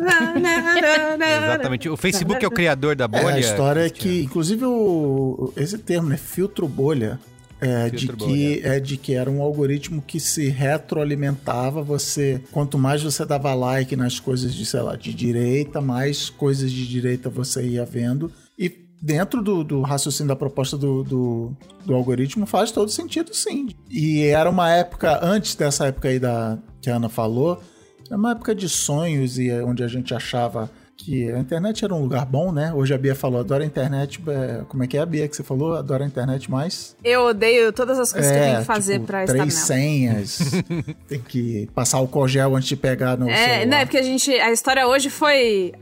Exatamente. 1.45 1.89
O 1.89 1.97
Facebook 1.97 2.45
é 2.45 2.49
o 2.49 2.51
criador 2.51 2.97
da 2.97 3.05
É, 3.05 3.09
bolha. 3.09 3.35
a 3.37 3.41
história 3.41 3.87
é 3.87 3.91
que, 3.91 4.23
inclusive, 4.23 4.65
o, 4.65 5.53
esse 5.57 5.77
termo, 5.79 6.09
né, 6.09 6.17
filtro 6.17 6.67
bolha, 6.67 7.19
é 7.61 7.88
de, 7.88 8.07
Filtro 8.07 8.27
que, 8.27 8.61
é 8.62 8.79
de 8.79 8.97
que 8.97 9.14
era 9.14 9.31
um 9.31 9.40
algoritmo 9.40 10.03
que 10.03 10.21
se 10.21 10.49
retroalimentava. 10.49 11.83
Você, 11.83 12.42
quanto 12.53 12.79
mais 12.79 13.03
você 13.03 13.25
dava 13.25 13.55
like 13.55 13.97
nas 13.97 14.21
coisas 14.21 14.55
de, 14.55 14.66
sei 14.66 14.81
lá, 14.81 14.97
de 14.97 15.14
direita, 15.14 15.81
mais 15.81 16.29
coisas 16.29 16.71
de 16.71 16.87
direita 16.87 17.31
você 17.31 17.66
ia 17.66 17.85
vendo. 17.85 18.31
E 18.59 18.69
dentro 19.01 19.42
do, 19.42 19.64
do 19.64 19.81
raciocínio 19.83 20.29
da 20.29 20.37
proposta 20.37 20.77
do, 20.77 21.03
do, 21.03 21.53
do 21.85 21.95
algoritmo 21.95 22.47
faz 22.47 22.71
todo 22.71 22.90
sentido, 22.90 23.35
sim. 23.35 23.69
E 23.90 24.23
era 24.23 24.51
uma 24.51 24.71
época, 24.71 25.21
antes 25.23 25.55
dessa 25.55 25.87
época 25.87 26.09
aí 26.09 26.19
da, 26.19 26.59
que 26.81 26.90
a 26.90 26.97
Ana 26.97 27.09
falou, 27.09 27.61
era 28.07 28.16
uma 28.16 28.33
época 28.33 28.55
de 28.55 28.69
sonhos 28.69 29.38
e 29.38 29.51
onde 29.62 29.83
a 29.83 29.88
gente 29.88 30.14
achava 30.14 30.71
que 31.07 31.31
a 31.31 31.38
internet 31.38 31.85
era 31.85 31.95
um 31.95 32.01
lugar 32.03 32.27
bom, 32.27 32.51
né? 32.51 32.73
Hoje 32.75 32.92
a 32.92 32.99
Bia 32.99 33.14
falou, 33.14 33.38
adora 33.38 33.62
a 33.62 33.66
internet. 33.66 34.21
é, 34.27 34.62
Como 34.69 34.83
é 34.83 34.87
que 34.88 34.97
é 34.97 35.01
a 35.01 35.07
Bia 35.07 35.29
que 35.29 35.37
você 35.37 35.45
falou? 35.45 35.75
Adora 35.77 36.03
a 36.03 36.07
internet 36.07 36.51
mais? 36.51 36.97
Eu 37.05 37.27
odeio 37.27 37.73
todas 37.73 37.97
as 37.99 38.12
coisas 38.12 38.31
que 38.31 38.37
eu 38.37 38.42
tenho 38.42 38.59
que 38.59 38.64
fazer 38.64 38.95
tipo, 38.95 39.07
pra 39.07 39.23
estar 39.25 39.35
três 39.35 39.55
senhas. 39.55 40.38
tem 41.07 41.21
que 41.21 41.69
passar 41.75 42.01
o 42.01 42.09
cogel 42.09 42.57
antes 42.57 42.69
de 42.69 42.77
pegar 42.77 43.16
no 43.16 43.31
É, 43.31 43.37
celular. 43.37 43.66
né? 43.66 43.85
Porque 43.85 43.99
a 43.99 44.03
gente. 44.03 44.33
A 44.33 44.51
história 44.51 44.87
hoje 44.87 45.09
foi. 45.09 45.73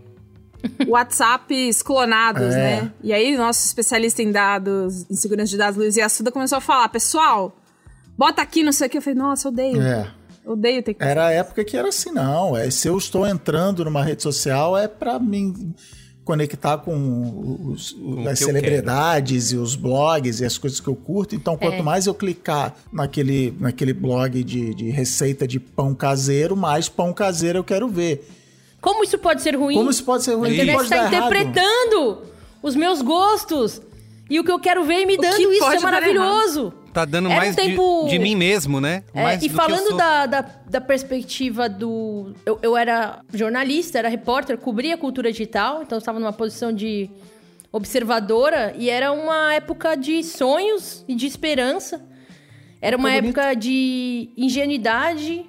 WhatsApps 0.87 1.83
clonados, 1.83 2.55
É. 2.55 2.81
né? 2.83 2.93
E 3.03 3.13
aí, 3.13 3.37
nosso 3.37 3.65
especialista 3.67 4.23
em 4.23 4.31
dados, 4.33 5.07
em 5.11 5.15
segurança 5.15 5.51
de 5.51 5.57
dados, 5.59 5.77
Luiz 5.77 5.97
Assuda, 5.99 6.31
começou 6.33 6.59
a 6.59 6.61
falar: 6.61 6.89
pessoal, 6.89 7.57
bota 8.17 8.43
aqui, 8.43 8.63
não 8.63 8.73
sei 8.73 8.87
o 8.87 8.91
que. 8.91 8.99
Eu 8.99 9.03
falei, 9.03 9.19
nossa, 9.19 9.49
odeio. 9.49 9.81
É. 9.81 10.07
Odeio 10.47 10.83
ter 10.83 10.95
que. 10.95 11.03
Era 11.03 11.27
a 11.27 11.31
época 11.31 11.65
que 11.65 11.77
era 11.77 11.89
assim, 11.89 12.11
não. 12.11 12.57
É, 12.57 12.71
se 12.71 12.87
eu 12.89 12.97
estou 12.99 13.27
entrando 13.27 13.85
numa 13.85 14.03
rede 14.03 14.23
social, 14.23 14.77
é 14.77 14.87
pra 14.87 15.19
me 15.19 15.75
conectar 16.25 16.79
com 16.79 17.71
os- 17.73 17.93
o 17.93 18.27
as 18.29 18.39
celebridades 18.39 19.53
e 19.53 19.57
os 19.57 19.75
blogs 19.77 20.41
e 20.41 20.45
as 20.45 20.57
coisas 20.57 20.81
que 20.81 20.89
eu 20.89 20.97
curto. 20.97 21.35
Então, 21.35 21.57
quanto 21.57 21.75
É. 21.77 21.83
mais 21.83 22.07
eu 22.07 22.15
clicar 22.15 22.75
naquele, 22.93 23.55
naquele 23.61 23.93
blog 23.93 24.43
de, 24.43 24.75
de 24.75 24.91
receita 24.91 25.47
de 25.47 25.61
pão 25.61 25.95
caseiro, 25.95 26.57
mais 26.57 26.89
pão 26.89 27.13
caseiro 27.13 27.59
eu 27.59 27.65
quero 27.65 27.89
ver. 27.89 28.27
Como 28.81 29.03
isso 29.05 29.19
pode 29.19 29.43
ser 29.43 29.55
ruim? 29.57 29.75
Como 29.77 29.91
isso 29.91 30.05
pode 30.05 30.25
ser 30.25 30.33
A 30.33 30.37
ruim? 30.37 30.53
internet 30.53 30.75
Pode 30.77 30.85
está 30.85 30.97
errado. 30.97 31.15
interpretando 31.15 32.23
os 32.63 32.75
meus 32.75 33.03
gostos 33.03 33.81
e 34.31 34.41
o 34.41 34.45
que 34.45 34.51
eu 34.51 34.59
quero 34.59 34.85
ver 34.85 35.01
e 35.03 35.07
me 35.07 35.17
dando 35.19 35.53
isso. 35.53 35.65
É 35.65 35.81
maravilhoso. 35.81 36.73
Tá 36.95 37.05
dando 37.05 37.27
Era 37.29 37.35
um 37.35 37.39
mais 37.39 37.57
de- 37.57 37.63
tempo- 37.63 38.07
de, 38.09 38.19
mim 38.21 38.37
mesmo, 38.37 38.81
né? 38.81 39.03
É, 39.13 39.35
e 39.45 39.49
falando 39.51 39.97
da, 39.97 40.27
da, 40.27 40.41
da 40.71 40.81
perspectiva 40.81 41.69
do. 41.69 42.33
Eu, 42.47 42.59
eu 42.63 42.77
era 42.77 43.21
jornalista, 43.33 43.99
era 43.99 44.09
repórter, 44.09 44.57
cobria 44.57 44.97
cultura 44.97 45.31
digital, 45.33 45.83
então 45.83 45.99
estava 45.99 46.21
numa 46.21 46.33
posição 46.33 46.73
de 46.73 47.11
observadora 47.73 48.73
e 48.79 48.89
era 48.89 49.13
uma 49.13 49.53
época 49.55 49.97
de 49.97 50.23
sonhos 50.23 51.05
e 51.09 51.15
de 51.15 51.27
esperança. 51.27 52.01
Era 52.81 52.97
uma 52.97 53.09
Tá 53.09 53.15
bonito. 53.17 53.39
época 53.41 53.55
de 53.55 54.31
ingenuidade. 54.37 55.45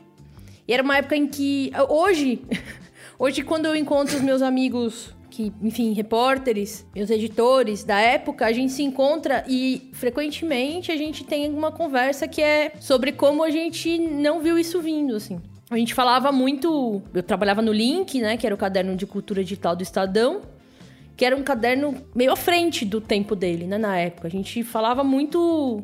E 0.67 0.73
era 0.73 0.81
uma 0.81 0.97
época 0.97 1.15
em 1.15 1.27
que. 1.27 1.71
Hoje, 1.89 2.41
hoje 3.19 3.43
quando 3.43 3.67
eu 3.67 3.75
encontro 3.75 4.15
os 4.15 4.21
meus 4.23 4.41
amigos 4.41 5.14
que, 5.35 5.51
enfim, 5.61 5.91
repórteres, 5.91 6.87
meus 6.95 7.09
editores 7.09 7.83
da 7.83 7.99
época, 7.99 8.45
a 8.45 8.53
gente 8.53 8.71
se 8.71 8.81
encontra 8.81 9.43
e 9.49 9.89
frequentemente 9.91 10.93
a 10.93 10.95
gente 10.95 11.25
tem 11.25 11.49
uma 11.49 11.73
conversa 11.73 12.25
que 12.25 12.41
é 12.41 12.71
sobre 12.79 13.11
como 13.11 13.43
a 13.43 13.49
gente 13.49 13.97
não 13.97 14.39
viu 14.39 14.57
isso 14.57 14.81
vindo, 14.81 15.13
assim. 15.13 15.41
A 15.69 15.77
gente 15.77 15.93
falava 15.93 16.31
muito. 16.31 17.01
Eu 17.13 17.21
trabalhava 17.21 17.61
no 17.61 17.73
Link, 17.73 18.21
né? 18.21 18.37
Que 18.37 18.45
era 18.45 18.55
o 18.55 18.57
caderno 18.57 18.95
de 18.95 19.05
cultura 19.05 19.43
digital 19.43 19.75
do 19.75 19.83
Estadão. 19.83 20.41
Que 21.17 21.25
era 21.25 21.35
um 21.35 21.43
caderno 21.43 21.95
meio 22.15 22.31
à 22.31 22.35
frente 22.37 22.85
do 22.85 23.01
tempo 23.01 23.35
dele, 23.35 23.67
né? 23.67 23.77
Na 23.77 23.97
época. 23.97 24.29
A 24.29 24.31
gente 24.31 24.63
falava 24.63 25.03
muito 25.03 25.83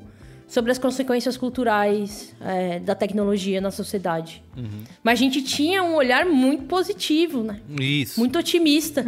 sobre 0.51 0.69
as 0.69 0.77
consequências 0.77 1.37
culturais 1.37 2.35
é, 2.41 2.77
da 2.79 2.93
tecnologia 2.93 3.61
na 3.61 3.71
sociedade. 3.71 4.43
Mas 5.01 5.17
a 5.17 5.23
gente 5.23 5.41
tinha 5.41 5.81
um 5.81 5.95
olhar 5.95 6.25
muito 6.25 6.65
positivo, 6.65 7.41
né? 7.41 7.61
Isso. 7.79 8.19
Muito 8.19 8.37
otimista. 8.37 9.01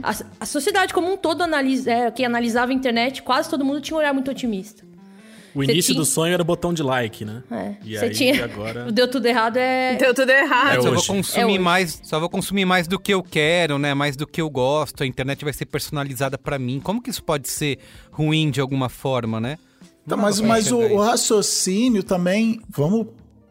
A, 0.00 0.14
a 0.42 0.46
sociedade 0.46 0.94
como 0.94 1.12
um 1.12 1.16
todo, 1.16 1.42
analisa, 1.42 1.90
é, 1.90 2.10
quem 2.12 2.24
analisava 2.24 2.70
a 2.70 2.74
internet, 2.74 3.20
quase 3.20 3.50
todo 3.50 3.64
mundo 3.64 3.80
tinha 3.80 3.96
um 3.96 3.98
olhar 3.98 4.14
muito 4.14 4.30
otimista. 4.30 4.84
O 5.52 5.58
Você 5.64 5.72
início 5.72 5.92
tinha- 5.94 6.02
do 6.02 6.06
sonho 6.06 6.34
era 6.34 6.42
o 6.42 6.44
botão 6.44 6.72
de 6.72 6.84
like, 6.84 7.24
né? 7.24 7.42
É. 7.50 7.74
E 7.84 7.98
Você 7.98 8.04
aí, 8.04 8.10
tinha... 8.12 8.44
agora... 8.44 8.86
O 8.86 8.92
deu 8.92 9.08
tudo 9.10 9.26
errado 9.26 9.56
é... 9.56 9.96
Deu 9.96 10.14
tudo 10.14 10.30
errado. 10.30 10.78
É 10.78 10.82
só 10.82 10.92
vou 10.92 11.02
consumir 11.04 11.42
É 11.42 11.46
hoje. 11.46 11.58
mais, 11.58 12.00
só 12.04 12.20
vou 12.20 12.28
consumir 12.28 12.64
mais 12.64 12.86
do 12.86 12.96
que 12.96 13.12
eu 13.12 13.24
quero, 13.24 13.76
né? 13.76 13.92
Mais 13.92 14.14
do 14.16 14.24
que 14.26 14.40
eu 14.40 14.48
gosto. 14.48 15.02
A 15.02 15.06
internet 15.06 15.42
vai 15.42 15.52
ser 15.52 15.66
personalizada 15.66 16.38
pra 16.38 16.58
mim. 16.60 16.78
Como 16.78 17.02
que 17.02 17.10
isso 17.10 17.24
pode 17.24 17.48
ser 17.48 17.78
ruim 18.12 18.50
de 18.52 18.60
alguma 18.60 18.88
forma, 18.88 19.40
né? 19.40 19.58
Tá, 20.06 20.16
mas 20.16 20.40
mas 20.40 20.70
o, 20.70 20.78
o 20.78 21.00
raciocínio 21.00 22.02
também, 22.02 22.60
vamos 22.68 23.06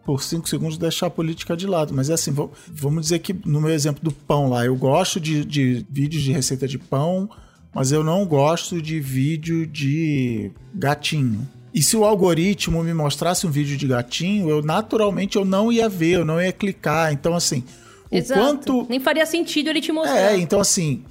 por 0.06 0.22
cinco 0.22 0.48
segundos 0.48 0.78
deixar 0.78 1.08
a 1.08 1.10
política 1.10 1.58
de 1.58 1.66
lado, 1.66 1.94
mas 1.94 2.10
é 2.10 2.14
assim, 2.14 2.34
vamos 2.68 3.02
dizer 3.02 3.20
que 3.20 3.36
no 3.46 3.60
meu 3.60 3.72
exemplo 3.72 4.04
do 4.04 4.12
pão 4.12 4.50
lá, 4.50 4.66
eu 4.66 4.76
gosto 4.76 5.20
de, 5.20 5.44
de 5.44 5.86
vídeos 5.90 6.22
de 6.22 6.32
receita 6.32 6.68
de 6.68 6.78
pão, 6.78 7.28
mas 7.74 7.92
eu 7.92 8.04
não 8.04 8.26
gosto 8.26 8.82
de 8.82 9.00
vídeo 9.00 9.66
de 9.66 10.52
gatinho. 10.74 11.48
E 11.74 11.82
se 11.82 11.98
o 11.98 12.06
algoritmo 12.06 12.82
me 12.84 12.94
mostrasse 12.94 13.46
um 13.46 13.52
vídeo 13.52 13.76
de 13.76 13.86
gatinho, 13.88 14.50
eu 14.50 14.62
naturalmente 14.62 15.36
eu 15.36 15.44
não 15.44 15.72
ia 15.72 15.90
ver, 15.90 16.12
eu 16.12 16.26
não 16.26 16.40
ia 16.40 16.54
clicar. 16.54 17.12
Então 17.12 17.36
assim, 17.36 17.66
o 18.10 18.16
Exato. 18.16 18.40
quanto 18.40 18.88
Nem 18.88 19.00
faria 19.00 19.26
sentido 19.26 19.72
ele 19.72 19.82
te 19.82 19.92
mostrar. 19.92 20.18
é, 20.18 20.38
então 20.38 20.62
assim, 20.62 21.04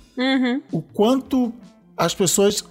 o 0.72 0.80
quanto 0.80 1.52
as 1.96 2.14
pessoas 2.14 2.64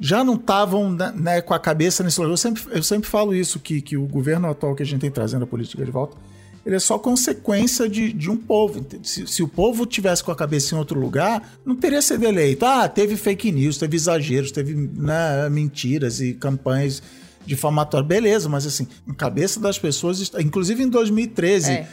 já 0.00 0.22
não 0.22 0.34
estavam 0.34 0.90
né, 0.92 1.12
né, 1.16 1.40
com 1.40 1.54
a 1.54 1.58
cabeça 1.58 2.02
nesse 2.04 2.18
lugar. 2.20 2.32
Eu 2.32 2.36
sempre, 2.36 2.62
eu 2.70 2.82
sempre 2.82 3.08
falo 3.08 3.34
isso, 3.34 3.58
que, 3.58 3.80
que 3.82 3.96
o 3.96 4.06
governo 4.06 4.48
atual 4.48 4.74
que 4.74 4.82
a 4.82 4.86
gente 4.86 5.00
tem 5.00 5.10
trazendo 5.10 5.42
a 5.42 5.46
política 5.46 5.84
de 5.84 5.90
volta, 5.90 6.16
ele 6.64 6.76
é 6.76 6.78
só 6.78 6.98
consequência 6.98 7.88
de, 7.88 8.12
de 8.12 8.30
um 8.30 8.36
povo. 8.36 8.84
Se, 9.02 9.26
se 9.26 9.42
o 9.42 9.48
povo 9.48 9.86
tivesse 9.86 10.22
com 10.22 10.30
a 10.30 10.36
cabeça 10.36 10.74
em 10.74 10.78
outro 10.78 11.00
lugar, 11.00 11.54
não 11.64 11.74
teria 11.74 12.02
sido 12.02 12.24
eleito. 12.24 12.64
Ah, 12.66 12.86
teve 12.88 13.16
fake 13.16 13.50
news, 13.50 13.78
teve 13.78 13.96
exageros, 13.96 14.52
teve 14.52 14.74
né, 14.74 15.48
mentiras 15.50 16.20
e 16.20 16.34
campanhas 16.34 17.02
difamatórias. 17.46 18.06
Beleza, 18.06 18.48
mas 18.48 18.66
assim, 18.66 18.86
a 19.08 19.14
cabeça 19.14 19.58
das 19.58 19.78
pessoas, 19.78 20.20
está- 20.20 20.42
inclusive 20.42 20.82
em 20.82 20.88
2013 20.88 21.70
É. 21.72 21.88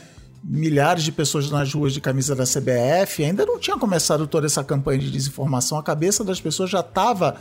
milhares 0.48 1.04
de 1.04 1.12
pessoas 1.12 1.50
nas 1.50 1.74
ruas 1.74 1.92
de 1.92 2.00
camisa 2.00 2.36
da 2.36 2.44
CBF, 2.44 3.24
ainda 3.24 3.46
não 3.46 3.58
tinha 3.58 3.78
começado 3.78 4.28
toda 4.28 4.46
essa 4.46 4.64
campanha 4.64 5.00
de 5.00 5.10
desinformação, 5.10 5.78
a 5.78 5.84
cabeça 5.84 6.24
das 6.24 6.40
pessoas 6.40 6.70
já 6.70 6.82
estava 6.82 7.36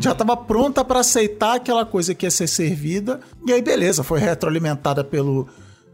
já 0.00 0.12
estava 0.12 0.34
pronta 0.34 0.82
para 0.82 1.00
aceitar 1.00 1.56
aquela 1.56 1.84
coisa 1.84 2.14
que 2.14 2.24
ia 2.24 2.30
ser 2.30 2.46
servida, 2.46 3.20
e 3.46 3.52
aí 3.52 3.60
beleza, 3.60 4.02
foi 4.02 4.18
retroalimentada 4.20 5.02
pelo 5.04 5.46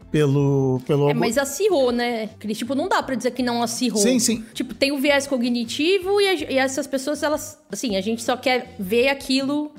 pelo 0.09 0.79
pelo 0.85 1.09
É, 1.09 1.13
mas 1.13 1.37
acirrou, 1.37 1.91
né? 1.91 2.27
Cris? 2.39 2.57
Tipo, 2.57 2.75
não 2.75 2.87
dá 2.87 3.01
pra 3.01 3.15
dizer 3.15 3.31
que 3.31 3.41
não 3.43 3.61
acirrou. 3.63 4.01
Sim, 4.01 4.19
sim. 4.19 4.43
Tipo, 4.53 4.73
tem 4.73 4.91
o 4.91 4.99
viés 4.99 5.25
cognitivo 5.27 6.21
e, 6.21 6.27
a- 6.27 6.51
e 6.51 6.57
essas 6.57 6.85
pessoas, 6.87 7.23
elas... 7.23 7.57
Assim, 7.71 7.95
a 7.95 8.01
gente 8.01 8.21
só 8.21 8.35
quer 8.37 8.75
ver 8.79 9.07
aquilo 9.09 9.71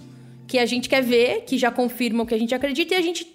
que 0.46 0.58
a 0.58 0.66
gente 0.66 0.88
quer 0.88 1.02
ver, 1.02 1.42
que 1.46 1.56
já 1.58 1.70
confirma 1.70 2.22
o 2.22 2.26
que 2.26 2.34
a 2.34 2.38
gente 2.38 2.54
acredita, 2.54 2.94
e 2.94 2.96
a 2.98 3.02
gente 3.02 3.26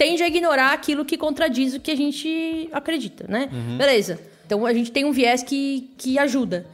tende 0.00 0.22
a 0.22 0.26
ignorar 0.28 0.72
aquilo 0.72 1.04
que 1.04 1.18
contradiz 1.18 1.74
o 1.74 1.80
que 1.80 1.90
a 1.90 1.96
gente 1.96 2.68
acredita, 2.72 3.26
né? 3.28 3.50
Beleza. 3.76 4.18
Então, 4.46 4.64
a 4.64 4.72
gente 4.72 4.90
tem 4.90 5.04
um 5.04 5.12
viés 5.12 5.42
que, 5.42 5.90
que 5.98 6.18
ajuda. 6.18 6.66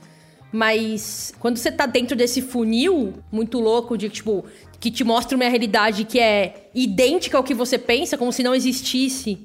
Mas 0.52 1.34
quando 1.40 1.56
você 1.56 1.70
tá 1.72 1.86
dentro 1.86 2.16
desse 2.16 2.40
funil 2.40 3.14
muito 3.32 3.58
louco 3.58 3.98
de, 3.98 4.08
tipo, 4.08 4.44
que 4.78 4.90
te 4.92 5.02
mostra 5.02 5.36
uma 5.36 5.48
realidade 5.48 6.04
que 6.04 6.20
é 6.20 6.68
idêntica 6.74 7.36
ao 7.36 7.42
que 7.42 7.52
você 7.52 7.76
pensa, 7.78 8.16
como 8.16 8.32
se 8.32 8.42
não 8.44 8.54
existisse 8.54 9.38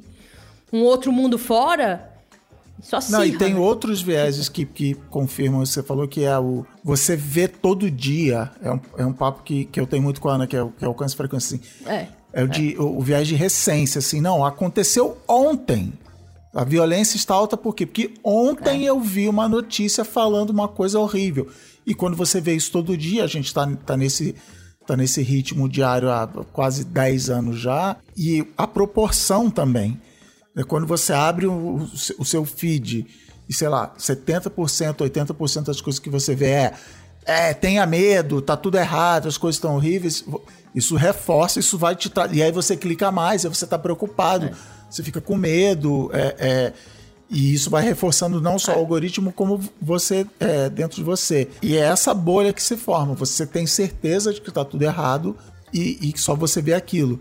um 0.72 0.82
outro 0.84 1.12
mundo 1.12 1.38
fora, 1.40 2.08
Só 2.82 3.00
Não, 3.10 3.26
e 3.26 3.38
tem 3.38 3.56
outros 3.58 4.02
vieses 4.02 4.48
que, 4.48 4.64
que 4.66 4.94
confirmam. 5.10 5.66
Você 5.66 5.82
falou 5.84 6.08
que 6.08 6.24
é 6.24 6.38
o. 6.40 6.66
Você 6.84 7.16
vê 7.16 7.48
todo 7.48 7.90
dia. 7.92 8.52
É 8.62 8.72
um, 8.72 8.80
é 9.00 9.06
um 9.06 9.14
papo 9.14 9.42
que, 9.44 9.66
que 9.66 9.80
eu 9.80 9.86
tenho 9.88 10.02
muito 10.04 10.22
com 10.22 10.30
a 10.30 10.36
Ana, 10.36 10.48
que 10.48 10.56
é, 10.56 10.64
o- 10.64 10.70
que 10.72 10.84
é 10.86 10.88
o 10.88 10.92
alcance 10.92 11.16
frequência. 11.16 11.58
Assim. 11.58 11.90
É. 11.90 12.08
É 12.34 12.44
o, 12.44 12.48
de, 12.48 12.76
o, 12.78 12.98
o 12.98 13.02
viés 13.02 13.28
de 13.28 13.36
recência, 13.36 14.00
assim. 14.00 14.22
Não, 14.22 14.46
aconteceu 14.46 15.18
ontem. 15.28 15.94
A 16.54 16.64
violência 16.64 17.16
está 17.16 17.34
alta 17.34 17.56
por 17.56 17.74
quê? 17.74 17.86
Porque 17.86 18.14
ontem 18.24 18.84
eu 18.84 19.00
vi 19.00 19.28
uma 19.30 19.48
notícia 19.48 20.04
falando 20.04 20.50
uma 20.50 20.68
coisa 20.68 21.00
horrível. 21.00 21.50
E 21.86 21.94
quando 21.94 22.16
você 22.16 22.42
vê 22.42 22.54
isso 22.54 22.72
todo 22.72 22.98
dia, 22.98 23.24
a 23.24 23.28
gente 23.28 23.48
está 23.48 23.66
tá 23.86 23.96
nesse, 23.96 24.36
tá 24.86 24.98
nesse 24.98 25.22
ritmo 25.22 25.70
diário 25.70 26.10
há 26.10 26.28
quase 26.52 26.84
10 26.84 27.30
anos 27.30 27.60
já. 27.60 27.96
E 28.18 28.46
a 28.58 28.68
proporção 28.68 29.50
também. 29.50 30.00
É 30.56 30.64
quando 30.64 30.86
você 30.86 31.14
abre 31.14 31.48
o, 31.48 31.88
o 32.20 32.26
seu 32.26 32.44
feed 32.44 33.08
e, 33.48 33.54
sei 33.54 33.70
lá, 33.70 33.94
70%, 33.98 34.52
80% 34.98 35.64
das 35.64 35.80
coisas 35.80 36.00
que 36.00 36.10
você 36.10 36.36
vê 36.36 36.48
é 36.48 36.74
é, 37.26 37.54
tenha 37.54 37.86
medo, 37.86 38.42
tá 38.42 38.58
tudo 38.58 38.78
errado, 38.78 39.28
as 39.28 39.38
coisas 39.38 39.58
estão 39.58 39.76
horríveis. 39.76 40.26
Isso 40.74 40.96
reforça, 40.96 41.60
isso 41.60 41.78
vai 41.78 41.96
te 41.96 42.10
tra... 42.10 42.30
E 42.32 42.42
aí 42.42 42.52
você 42.52 42.78
clica 42.78 43.12
mais, 43.12 43.46
aí 43.46 43.54
você 43.54 43.68
tá 43.68 43.78
preocupado, 43.78 44.52
você 44.90 45.04
fica 45.04 45.20
com 45.20 45.36
medo, 45.36 46.10
é, 46.14 46.36
é, 46.40 46.74
e 47.30 47.54
isso 47.54 47.70
vai 47.70 47.82
reforçando 47.82 48.42
não 48.42 48.60
só 48.60 48.76
o 48.76 48.80
algoritmo, 48.80 49.32
como 49.32 49.60
você 49.82 50.28
é, 50.38 50.70
dentro 50.70 50.98
de 50.98 51.04
você. 51.04 51.48
E 51.62 51.78
é 51.78 51.82
essa 51.82 52.14
bolha 52.14 52.52
que 52.52 52.62
se 52.62 52.76
forma. 52.76 53.14
Você 53.16 53.46
tem 53.46 53.66
certeza 53.66 54.34
de 54.34 54.42
que 54.42 54.52
tá 54.52 54.66
tudo 54.66 54.84
errado 54.84 55.38
e, 55.74 56.10
e 56.14 56.20
só 56.20 56.36
você 56.36 56.62
vê 56.62 56.74
aquilo. 56.74 57.20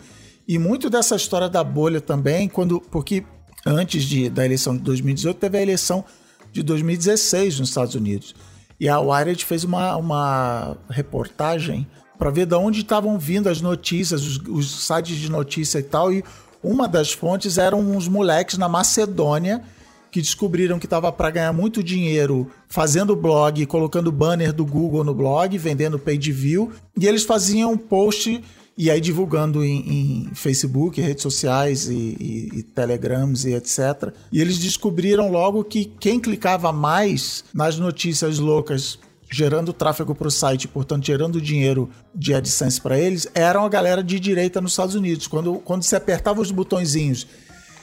E 0.48 0.58
muito 0.58 0.90
dessa 0.90 1.14
história 1.14 1.48
da 1.48 1.62
bolha 1.62 2.00
também, 2.00 2.48
quando. 2.48 2.80
Porque 2.80 3.24
antes 3.64 4.02
de, 4.02 4.28
da 4.28 4.44
eleição 4.44 4.76
de 4.76 4.82
2018, 4.82 5.36
teve 5.36 5.58
a 5.58 5.62
eleição 5.62 6.04
de 6.52 6.64
2016 6.64 7.60
nos 7.60 7.68
Estados 7.68 7.94
Unidos. 7.94 8.34
E 8.80 8.88
a 8.88 8.98
Wired 8.98 9.44
fez 9.44 9.62
uma, 9.62 9.94
uma 9.96 10.76
reportagem 10.88 11.86
para 12.20 12.30
ver 12.30 12.44
de 12.44 12.54
onde 12.54 12.82
estavam 12.82 13.18
vindo 13.18 13.48
as 13.48 13.62
notícias, 13.62 14.22
os, 14.22 14.36
os 14.46 14.86
sites 14.86 15.16
de 15.16 15.30
notícia 15.30 15.78
e 15.78 15.82
tal. 15.82 16.12
E 16.12 16.22
uma 16.62 16.86
das 16.86 17.10
fontes 17.10 17.56
eram 17.56 17.80
uns 17.80 18.06
moleques 18.06 18.58
na 18.58 18.68
Macedônia 18.68 19.62
que 20.10 20.20
descobriram 20.20 20.78
que 20.78 20.84
estava 20.86 21.10
para 21.10 21.30
ganhar 21.30 21.52
muito 21.54 21.82
dinheiro 21.82 22.50
fazendo 22.68 23.16
blog, 23.16 23.64
colocando 23.64 24.12
banner 24.12 24.52
do 24.52 24.66
Google 24.66 25.02
no 25.02 25.14
blog, 25.14 25.56
vendendo 25.56 25.98
page 25.98 26.30
view, 26.30 26.70
e 26.98 27.06
eles 27.06 27.22
faziam 27.22 27.78
post 27.78 28.42
e 28.76 28.90
aí 28.90 29.00
divulgando 29.00 29.64
em, 29.64 30.26
em 30.28 30.34
Facebook, 30.34 31.00
redes 31.00 31.22
sociais 31.22 31.88
e, 31.88 31.94
e- 31.94 32.50
e 32.58 32.62
telegrams 32.62 33.44
e 33.46 33.54
etc. 33.54 34.12
E 34.30 34.40
eles 34.40 34.58
descobriram 34.58 35.30
logo 35.30 35.64
que 35.64 35.84
quem 35.98 36.20
clicava 36.20 36.70
mais 36.72 37.44
nas 37.54 37.78
notícias 37.78 38.38
loucas 38.38 38.98
gerando 39.30 39.72
tráfego 39.72 40.14
para 40.14 40.28
o 40.28 40.30
site, 40.30 40.66
portanto 40.66 41.06
gerando 41.06 41.40
dinheiro 41.40 41.88
de 42.14 42.34
AdSense 42.34 42.80
para 42.80 42.98
eles, 42.98 43.28
eram 43.34 43.64
a 43.64 43.68
galera 43.68 44.02
de 44.02 44.18
direita 44.18 44.60
nos 44.60 44.72
Estados 44.72 44.94
Unidos. 44.94 45.26
Quando, 45.26 45.54
quando 45.64 45.82
você 45.82 45.96
apertava 45.96 46.40
os 46.40 46.50
botõezinhos 46.50 47.26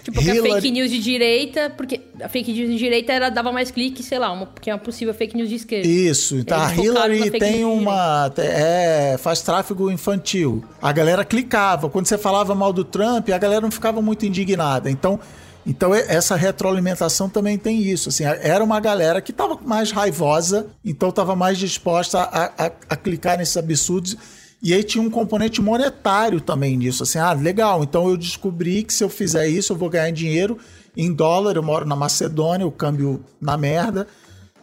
Tipo, 0.08 0.22
que 0.22 0.32
a 0.32 0.36
Hillary- 0.36 0.62
fake 0.62 0.72
news 0.72 0.90
de 0.90 1.00
direita, 1.00 1.70
porque 1.76 2.00
a 2.22 2.30
fake 2.30 2.54
news 2.54 2.70
de 2.70 2.78
direita 2.78 3.12
era, 3.12 3.30
dava 3.30 3.52
mais 3.52 3.70
clique, 3.70 4.02
sei 4.02 4.18
lá, 4.18 4.32
uma, 4.32 4.46
porque 4.46 4.70
é 4.70 4.74
uma 4.74 4.80
possível 4.80 5.14
fake 5.14 5.36
news 5.36 5.50
de 5.50 5.56
esquerda. 5.56 5.86
Isso, 5.86 6.38
então 6.38 6.58
a 6.58 6.74
Hillary 6.74 7.30
tem 7.32 7.66
uma. 7.66 8.32
É, 8.38 9.18
faz 9.20 9.42
tráfego 9.42 9.92
infantil. 9.92 10.64
A 10.82 10.94
galera 10.94 11.26
clicava. 11.26 11.90
Quando 11.90 12.06
você 12.06 12.18
falava 12.18 12.56
mal 12.56 12.72
do 12.72 12.86
Trump, 12.86 13.28
a 13.30 13.38
galera 13.38 13.60
não 13.60 13.72
ficava 13.72 14.02
muito 14.02 14.26
indignada. 14.26 14.90
Então, 14.90 15.20
então 15.68 15.94
essa 15.94 16.36
retroalimentação 16.36 17.28
também 17.30 17.58
tem 17.58 17.82
isso. 17.82 18.10
Assim, 18.10 18.24
era 18.24 18.64
uma 18.64 18.80
galera 18.80 19.22
que 19.22 19.32
estava 19.32 19.58
mais 19.64 19.92
raivosa, 19.92 20.68
então 20.84 21.10
estava 21.10 21.36
mais 21.36 21.58
disposta 21.58 22.20
a, 22.20 22.46
a- 22.66 22.72
a 22.90 22.96
clicar 22.96 23.38
nesses 23.38 23.58
absurdos. 23.58 24.16
E 24.64 24.74
aí 24.74 24.84
tinha 24.84 25.04
um 25.04 25.10
componente 25.10 25.62
monetário 25.62 26.42
também 26.42 26.76
nisso. 26.78 27.04
Assim, 27.04 27.20
ah, 27.20 27.34
legal, 27.34 27.84
então 27.84 28.10
eu 28.10 28.18
descobri 28.18 28.82
que 28.84 28.94
se 28.94 29.04
eu 29.04 29.10
fizer 29.10 29.48
isso, 29.48 29.74
eu 29.74 29.78
vou 29.78 29.90
ganhar 29.90 30.10
dinheiro 30.12 30.58
em 30.96 31.14
dólar. 31.14 31.56
Eu 31.56 31.62
moro 31.64 31.86
na 31.86 31.96
Macedônia, 31.96 32.66
o 32.66 32.72
câmbio 32.72 33.24
na 33.40 33.56
merda 33.58 34.08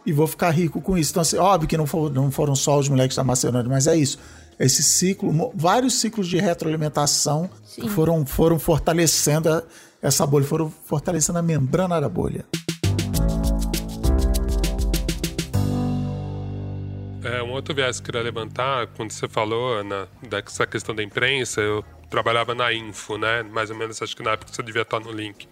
e 0.05 0.11
vou 0.11 0.27
ficar 0.27 0.49
rico 0.51 0.81
com 0.81 0.97
isso. 0.97 1.11
Então, 1.11 1.21
assim, 1.21 1.37
óbvio 1.37 1.67
que 1.69 1.77
não, 1.77 1.85
for- 1.87 2.11
não 2.11 2.29
foram 2.29 2.55
só 2.55 2.77
os 2.77 2.89
moleques 2.89 3.15
da 3.15 3.23
Macedônia, 3.23 3.69
mas 3.69 3.87
é 3.87 3.95
isso. 3.95 4.19
Esse 4.59 4.83
ciclo, 4.83 5.51
vários 5.55 5.95
ciclos 5.99 6.27
de 6.27 6.37
retroalimentação 6.37 7.49
foram, 7.89 8.25
foram 8.25 8.57
fortalecendo 8.59 9.49
a- 9.49 9.63
essa 10.05 10.25
bolha, 10.25 10.45
foram 10.45 10.69
fortalecendo 10.69 11.39
a 11.39 11.41
membrana 11.41 11.99
da 11.99 12.07
bolha. 12.07 12.45
É, 17.23 17.41
um 17.41 17.51
outro 17.51 17.73
viés 17.73 17.99
que 17.99 18.03
eu 18.03 18.05
queria 18.05 18.21
levantar, 18.21 18.85
quando 18.95 19.11
você 19.11 19.27
falou, 19.27 19.79
Ana, 19.79 20.07
dessa 20.29 20.67
questão 20.67 20.93
da 20.93 21.01
imprensa, 21.01 21.59
eu 21.59 21.83
trabalhava 22.07 22.53
na 22.53 22.71
Info, 22.71 23.17
né? 23.17 23.41
Mais 23.41 23.71
ou 23.71 23.75
menos, 23.75 23.99
acho 23.99 24.15
que 24.15 24.21
na 24.21 24.33
época 24.33 24.53
você 24.53 24.61
devia 24.61 24.83
estar 24.83 24.99
no 24.99 25.11
link. 25.11 25.47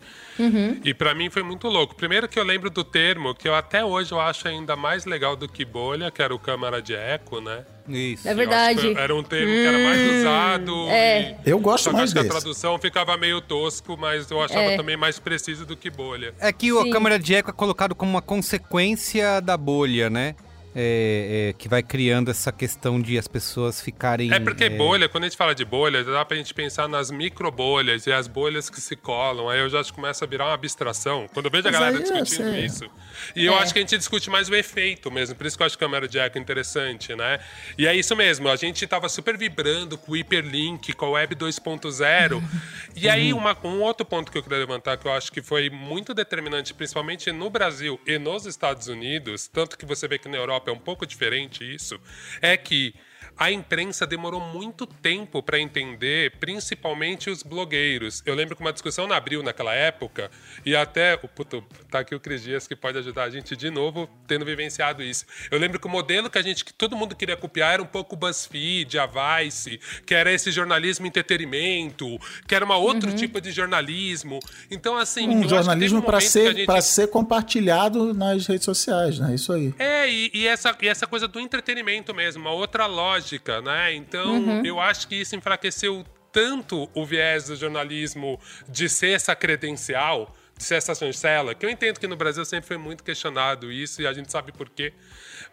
E 0.83 0.93
pra 0.93 1.15
mim 1.15 1.31
foi 1.31 1.41
muito 1.41 1.67
louco. 1.67 1.95
Primeiro 1.95 2.27
que 2.27 2.39
eu 2.39 2.43
lembro 2.43 2.69
do 2.69 2.83
termo, 2.83 3.33
que 3.33 3.47
eu 3.47 3.55
até 3.55 3.83
hoje 3.83 4.11
eu 4.11 4.19
acho 4.19 4.47
ainda 4.47 4.75
mais 4.75 5.05
legal 5.05 5.35
do 5.35 5.49
que 5.49 5.65
bolha, 5.65 6.11
que 6.11 6.21
era 6.21 6.33
o 6.33 6.37
câmara 6.37 6.79
de 6.79 6.93
eco, 6.93 7.41
né? 7.41 7.65
Isso. 7.87 8.27
É 8.27 8.33
verdade. 8.33 8.93
era 8.97 9.13
um 9.15 9.21
termo 9.23 9.51
que 9.51 9.65
era 9.65 9.77
mais 9.77 10.19
usado. 10.21 10.89
é. 10.89 11.35
e- 11.45 11.49
Eu 11.49 11.59
gosto 11.59 11.83
Só 11.85 11.89
que 11.89 11.95
mais 11.97 12.05
acho 12.09 12.13
que 12.13 12.19
a 12.19 12.23
desse. 12.23 12.33
tradução 12.33 12.79
ficava 12.79 13.17
meio 13.17 13.41
tosco, 13.41 13.97
mas 13.97 14.29
eu 14.31 14.41
achava 14.41 14.61
É. 14.71 14.77
também 14.77 14.95
mais 14.95 15.19
preciso 15.19 15.65
do 15.65 15.75
que 15.75 15.89
bolha. 15.89 16.33
É 16.39 16.51
que 16.53 16.69
a 16.69 16.81
Sim. 16.83 16.89
câmera 16.89 17.19
de 17.19 17.35
eco 17.35 17.49
é 17.49 17.53
colocado 17.53 17.93
como 17.93 18.11
uma 18.11 18.21
consequência 18.21 19.39
da 19.41 19.57
bolha, 19.57 20.09
né? 20.09 20.35
É, 20.75 21.49
é, 21.49 21.53
que 21.53 21.67
vai 21.69 21.83
criando 21.83 22.31
essa 22.31 22.51
questão 22.51 23.01
de 23.01 23.17
as 23.17 23.27
pessoas 23.27 23.79
ficarem. 23.81 24.33
É 24.33 24.39
porque 24.39 24.65
é, 24.65 24.69
bolha, 24.69 25.07
quando 25.07 25.25
a 25.25 25.27
gente 25.27 25.37
fala 25.37 25.53
de 25.53 25.63
bolha, 25.63 26.03
dá 26.03 26.25
pra 26.25 26.35
gente 26.35 26.53
pensar 26.53 26.87
nas 26.87 27.11
micro 27.11 27.51
bolhas 27.51 28.07
e 28.07 28.11
as 28.11 28.27
bolhas 28.27 28.69
que 28.69 28.81
se 28.81 28.95
colam. 28.95 29.49
Aí 29.49 29.59
eu 29.59 29.69
já 29.69 29.79
acho 29.79 29.91
que 29.91 29.95
começa 29.95 30.25
a 30.25 30.27
virar 30.27 30.45
uma 30.45 30.53
abstração. 30.53 31.27
Quando 31.33 31.45
eu 31.45 31.51
vejo 31.51 31.67
a 31.67 31.71
Mas 31.71 31.79
galera 31.79 31.99
discutindo 32.01 32.49
é, 32.49 32.59
isso. 32.65 32.89
E 33.35 33.45
eu 33.45 33.53
É. 33.53 33.59
acho 33.59 33.71
que 33.73 33.79
a 33.79 33.81
gente 33.83 33.97
discute 33.97 34.29
mais 34.29 34.49
o 34.49 34.55
efeito 34.55 35.11
mesmo. 35.11 35.35
Por 35.35 35.45
isso 35.45 35.55
que 35.55 35.63
eu 35.63 35.67
acho 35.67 35.77
que 35.77 35.83
a 35.83 35.87
câmera 35.87 36.07
de 36.07 36.17
eco 36.17 36.37
é 36.37 36.41
interessante, 36.41 37.15
né? 37.15 37.39
E 37.77 37.85
é 37.85 37.95
isso 37.95 38.15
mesmo. 38.15 38.49
A 38.49 38.55
gente 38.55 38.85
tava 38.87 39.07
super 39.09 39.37
vibrando 39.37 39.97
com 39.97 40.13
o 40.13 40.17
hiperlink, 40.17 40.93
com 40.93 41.05
a 41.05 41.09
Web 41.11 41.35
2.0. 41.35 42.41
e 42.95 43.07
aí, 43.09 43.33
uma- 43.33 43.57
um 43.63 43.81
outro 43.81 44.05
ponto 44.05 44.31
que 44.31 44.37
eu 44.37 44.43
queria 44.43 44.57
levantar, 44.59 44.97
que 44.97 45.07
eu 45.07 45.11
acho 45.13 45.31
que 45.31 45.41
foi 45.41 45.69
muito 45.69 46.13
determinante, 46.13 46.73
principalmente 46.73 47.31
no 47.31 47.49
Brasil 47.49 47.99
e 48.05 48.17
nos 48.17 48.45
Estados 48.45 48.87
Unidos, 48.87 49.47
tanto 49.47 49.77
que 49.77 49.85
você 49.85 50.07
vê 50.07 50.17
que 50.17 50.27
na 50.29 50.37
Europa 50.37 50.62
é 50.69 50.73
um 50.73 50.79
pouco 50.79 51.05
diferente 51.05 51.63
isso, 51.63 51.99
é 52.41 52.55
que 52.57 52.93
a 53.37 53.51
imprensa 53.51 54.05
demorou 54.05 54.39
muito 54.39 54.85
tempo 54.85 55.41
para 55.41 55.59
entender, 55.59 56.33
principalmente 56.39 57.29
os 57.29 57.43
blogueiros. 57.43 58.21
Eu 58.25 58.35
lembro 58.35 58.55
que 58.55 58.61
uma 58.61 58.71
discussão 58.73 59.07
na 59.07 59.15
Abril 59.17 59.41
naquela 59.43 59.73
época, 59.73 60.29
e 60.65 60.75
até 60.75 61.19
o 61.21 61.27
puto, 61.27 61.63
tá 61.89 61.99
aqui 61.99 62.13
o 62.13 62.19
Cris 62.19 62.43
Dias 62.43 62.67
que 62.67 62.75
pode 62.75 62.97
ajudar 62.97 63.23
a 63.23 63.29
gente 63.29 63.55
de 63.55 63.69
novo, 63.69 64.09
tendo 64.27 64.45
vivenciado 64.45 65.01
isso. 65.01 65.25
Eu 65.49 65.59
lembro 65.59 65.79
que 65.79 65.87
o 65.87 65.89
modelo 65.89 66.29
que 66.29 66.37
a 66.37 66.41
gente, 66.41 66.63
que 66.63 66.73
todo 66.73 66.95
mundo 66.95 67.15
queria 67.15 67.35
copiar 67.35 67.73
era 67.73 67.81
um 67.81 67.87
pouco 67.87 68.15
o 68.15 68.17
BuzzFeed, 68.17 68.97
a 68.99 69.05
Vice, 69.07 69.79
que 70.05 70.13
era 70.13 70.31
esse 70.31 70.51
jornalismo 70.51 71.05
entretenimento, 71.07 72.19
que 72.47 72.53
era 72.55 72.65
um 72.65 72.71
outro 72.73 73.13
tipo 73.13 73.39
de 73.41 73.51
jornalismo. 73.51 74.39
Então, 74.69 74.97
assim. 74.97 75.27
Um 75.27 75.47
jornalismo 75.47 76.01
para 76.01 76.13
momento 76.17 76.21
que 76.21 76.27
a 76.27 76.29
ser, 76.31 76.55
gente- 76.55 76.81
ser 76.83 77.07
compartilhado 77.07 78.13
nas 78.13 78.45
redes 78.47 78.65
sociais, 78.65 79.19
né? 79.19 79.35
Isso 79.35 79.51
aí. 79.53 79.73
é, 79.79 80.09
e, 80.09 80.31
e 80.33 80.47
essa, 80.47 80.75
e 80.81 80.87
essa 80.87 81.07
coisa 81.07 81.27
do 81.27 81.39
entretenimento 81.39 82.13
mesmo, 82.13 82.41
uma 82.41 82.51
outra 82.51 82.85
lógica, 83.23 83.61
né? 83.61 83.93
Então, 83.93 84.65
eu 84.65 84.79
acho 84.79 85.07
que 85.07 85.15
isso 85.15 85.35
enfraqueceu 85.35 86.05
tanto 86.31 86.89
o 86.93 87.05
viés 87.05 87.45
do 87.45 87.55
jornalismo 87.55 88.39
de 88.67 88.89
ser 88.89 89.11
essa 89.11 89.35
credencial, 89.35 90.35
de 90.57 90.63
ser 90.63 90.75
essa 90.75 90.93
chancela, 90.93 91.55
que 91.55 91.65
eu 91.65 91.69
entendo 91.69 91.99
que 91.99 92.07
no 92.07 92.15
Brasil 92.15 92.43
sempre 92.43 92.67
foi 92.67 92.77
muito 92.77 93.03
questionado 93.03 93.71
isso 93.71 94.01
e 94.01 94.07
a 94.07 94.13
gente 94.13 94.31
sabe 94.31 94.51
por 94.51 94.69
quê. 94.69 94.93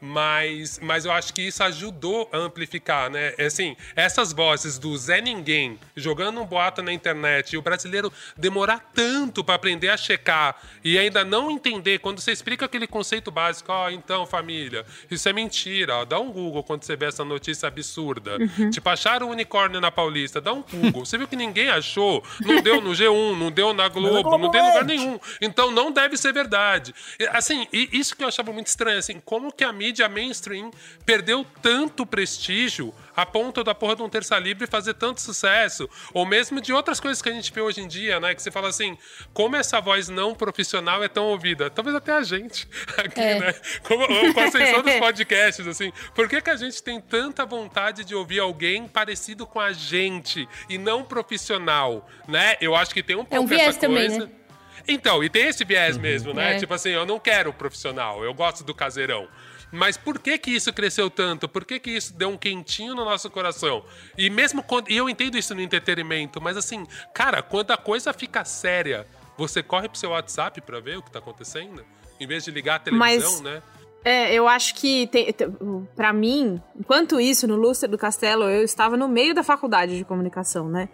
Mas, 0.00 0.78
mas 0.82 1.04
eu 1.04 1.12
acho 1.12 1.34
que 1.34 1.42
isso 1.42 1.62
ajudou 1.62 2.28
a 2.32 2.38
amplificar, 2.38 3.10
né? 3.10 3.34
É 3.36 3.50
Assim, 3.50 3.76
essas 3.96 4.32
vozes 4.32 4.78
do 4.78 4.96
Zé 4.96 5.20
Ninguém 5.20 5.78
jogando 5.96 6.40
um 6.40 6.46
boato 6.46 6.82
na 6.82 6.92
internet 6.92 7.52
e 7.52 7.56
o 7.58 7.62
brasileiro 7.62 8.12
demorar 8.36 8.90
tanto 8.94 9.42
para 9.42 9.56
aprender 9.56 9.88
a 9.88 9.96
checar 9.96 10.56
e 10.84 10.96
ainda 10.96 11.24
não 11.24 11.50
entender 11.50 11.98
quando 11.98 12.20
você 12.20 12.30
explica 12.30 12.64
aquele 12.64 12.86
conceito 12.86 13.30
básico, 13.30 13.72
ó, 13.72 13.90
então, 13.90 14.24
família, 14.24 14.86
isso 15.10 15.28
é 15.28 15.32
mentira, 15.32 15.96
ó, 15.96 16.04
dá 16.04 16.18
um 16.18 16.30
Google 16.30 16.62
quando 16.62 16.84
você 16.84 16.94
vê 16.94 17.06
essa 17.06 17.24
notícia 17.24 17.66
absurda. 17.66 18.38
Tipo, 18.70 18.88
acharam 18.88 19.28
o 19.28 19.30
unicórnio 19.30 19.80
na 19.80 19.90
Paulista, 19.90 20.40
dá 20.40 20.52
um 20.52 20.62
Google. 20.62 21.04
Você 21.04 21.18
viu 21.18 21.26
que 21.26 21.36
ninguém 21.36 21.68
achou, 21.70 22.24
não 22.40 22.62
deu 22.62 22.80
no 22.80 22.92
G1, 22.92 23.36
não 23.36 23.50
deu 23.50 23.74
na 23.74 23.88
Globo, 23.88 24.38
não 24.38 24.50
deu 24.50 24.62
em 24.62 24.66
lugar 24.66 24.84
nenhum. 24.84 25.04
nenhum. 25.04 25.20
Então 25.40 25.70
não 25.72 25.90
deve 25.90 26.16
ser 26.16 26.32
verdade. 26.32 26.94
Assim, 27.32 27.66
isso 27.72 28.16
que 28.16 28.22
eu 28.22 28.28
achava 28.28 28.52
muito 28.52 28.68
estranho, 28.68 28.98
assim, 28.98 29.20
como 29.24 29.52
que 29.52 29.64
a 29.64 29.72
mídia 29.72 29.89
mainstream 30.08 30.70
perdeu 31.04 31.46
tanto 31.62 32.04
prestígio 32.06 32.94
a 33.16 33.26
ponto 33.26 33.62
da 33.62 33.74
porra 33.74 33.96
de 33.96 34.02
um 34.02 34.08
terça 34.08 34.38
livre 34.38 34.66
fazer 34.66 34.94
tanto 34.94 35.20
sucesso, 35.20 35.88
ou 36.14 36.24
mesmo 36.24 36.60
de 36.60 36.72
outras 36.72 36.98
coisas 37.00 37.20
que 37.20 37.28
a 37.28 37.32
gente 37.32 37.52
vê 37.52 37.60
hoje 37.60 37.80
em 37.80 37.88
dia, 37.88 38.18
né? 38.18 38.34
Que 38.34 38.42
você 38.42 38.50
fala 38.50 38.68
assim, 38.68 38.96
como 39.32 39.56
essa 39.56 39.80
voz 39.80 40.08
não 40.08 40.34
profissional 40.34 41.02
é 41.04 41.08
tão 41.08 41.26
ouvida? 41.26 41.68
Talvez 41.68 41.94
até 41.94 42.12
a 42.12 42.22
gente 42.22 42.68
aqui, 42.96 43.20
né? 43.20 43.54
Como, 43.82 44.06
com 44.32 44.40
a 44.40 44.44
ascensão 44.44 44.82
dos 44.82 44.94
podcasts, 45.00 45.66
assim. 45.66 45.92
Por 46.14 46.28
que, 46.28 46.40
que 46.40 46.50
a 46.50 46.56
gente 46.56 46.82
tem 46.82 47.00
tanta 47.00 47.44
vontade 47.44 48.04
de 48.04 48.14
ouvir 48.14 48.40
alguém 48.40 48.88
parecido 48.88 49.46
com 49.46 49.60
a 49.60 49.72
gente 49.72 50.48
e 50.68 50.78
não 50.78 51.04
profissional, 51.04 52.08
né? 52.26 52.56
Eu 52.60 52.74
acho 52.74 52.94
que 52.94 53.02
tem 53.02 53.16
um 53.16 53.24
pouco 53.24 53.36
É 53.36 53.40
um 53.40 53.46
viés 53.46 53.68
essa 53.68 53.80
também, 53.80 54.08
coisa. 54.08 54.26
né? 54.26 54.32
Então, 54.88 55.22
e 55.22 55.28
tem 55.28 55.46
esse 55.46 55.64
viés 55.64 55.96
mesmo, 55.96 56.32
né? 56.32 56.56
É. 56.56 56.58
Tipo 56.58 56.74
assim, 56.74 56.90
eu 56.90 57.04
não 57.04 57.18
quero 57.18 57.52
profissional, 57.52 58.24
eu 58.24 58.32
gosto 58.32 58.64
do 58.64 58.74
caseirão. 58.74 59.28
Mas 59.72 59.96
por 59.96 60.18
que 60.18 60.36
que 60.38 60.50
isso 60.50 60.72
cresceu 60.72 61.08
tanto? 61.10 61.48
Por 61.48 61.64
que 61.64 61.78
que 61.78 61.90
isso 61.90 62.12
deu 62.14 62.28
um 62.28 62.36
quentinho 62.36 62.94
no 62.94 63.04
nosso 63.04 63.30
coração? 63.30 63.84
E 64.18 64.28
mesmo 64.28 64.62
quando... 64.62 64.90
E 64.90 64.96
eu 64.96 65.08
entendo 65.08 65.38
isso 65.38 65.54
no 65.54 65.60
entretenimento, 65.60 66.40
mas 66.40 66.56
assim, 66.56 66.86
cara, 67.14 67.42
quando 67.42 67.70
a 67.70 67.76
coisa 67.76 68.12
fica 68.12 68.44
séria, 68.44 69.06
você 69.36 69.62
corre 69.62 69.88
pro 69.88 69.98
seu 69.98 70.10
WhatsApp 70.10 70.60
pra 70.60 70.80
ver 70.80 70.98
o 70.98 71.02
que 71.02 71.10
tá 71.10 71.18
acontecendo? 71.20 71.84
Em 72.18 72.26
vez 72.26 72.44
de 72.44 72.50
ligar 72.50 72.76
a 72.76 72.78
televisão, 72.80 73.32
Mas- 73.32 73.40
né? 73.40 73.62
É, 74.02 74.32
eu 74.32 74.48
acho 74.48 74.76
que, 74.76 75.10
pra 75.94 76.10
mim, 76.10 76.58
enquanto 76.74 77.20
isso, 77.20 77.46
no 77.46 77.54
Lustre 77.54 77.86
do 77.86 77.98
Castelo, 77.98 78.44
eu 78.44 78.64
estava 78.64 78.96
no 78.96 79.06
meio 79.06 79.34
da 79.34 79.42
faculdade 79.42 79.98
de 79.98 80.04
comunicação, 80.06 80.70
né? 80.70 80.88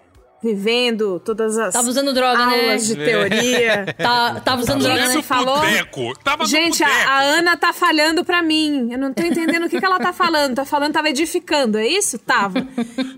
Vivendo 0.46 1.18
todas 1.24 1.58
as 1.58 1.72
Tava 1.74 1.88
usando 1.88 2.14
droga, 2.14 2.46
né? 2.46 2.60
aulas 2.60 2.86
de 2.86 2.94
teoria. 2.94 3.86
Tá, 3.98 4.40
tava 4.40 4.62
usando 4.62 4.82
droga, 4.82 5.06
Gente, 5.06 5.16
né? 5.16 5.22
falou- 5.22 5.60
tava 6.22 6.46
Gente, 6.46 6.84
a, 6.84 6.88
a 7.08 7.20
Ana 7.22 7.56
tá 7.56 7.72
falhando 7.72 8.24
pra 8.24 8.42
mim. 8.42 8.92
Eu 8.92 8.98
não 8.98 9.12
tô 9.12 9.22
entendendo 9.24 9.66
o 9.66 9.68
que, 9.68 9.80
que 9.80 9.84
ela 9.84 9.98
tá 9.98 10.12
falando. 10.12 10.54
Tá 10.54 10.64
falando, 10.64 10.92
tava 10.92 11.08
edificando, 11.10 11.78
é 11.78 11.86
isso? 11.86 12.18
Tava. 12.18 12.64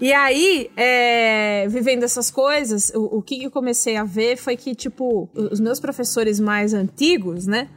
E 0.00 0.12
aí, 0.12 0.70
é, 0.76 1.66
vivendo 1.68 2.02
essas 2.04 2.30
coisas, 2.30 2.90
o, 2.94 3.18
o 3.18 3.22
que 3.22 3.42
eu 3.44 3.50
comecei 3.50 3.96
a 3.96 4.04
ver 4.04 4.36
foi 4.38 4.56
que, 4.56 4.74
tipo, 4.74 5.28
os 5.34 5.60
meus 5.60 5.78
professores 5.78 6.40
mais 6.40 6.72
antigos, 6.72 7.46
né? 7.46 7.68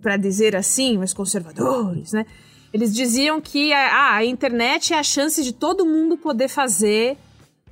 Pra 0.00 0.16
dizer 0.16 0.56
assim, 0.56 0.98
mais 0.98 1.12
conservadores, 1.12 2.12
né? 2.12 2.26
Eles 2.72 2.94
diziam 2.94 3.40
que 3.40 3.72
a, 3.72 4.16
a 4.16 4.24
internet 4.24 4.92
é 4.94 4.98
a 4.98 5.02
chance 5.02 5.42
de 5.44 5.52
todo 5.52 5.84
mundo 5.84 6.16
poder 6.16 6.48
fazer 6.48 7.16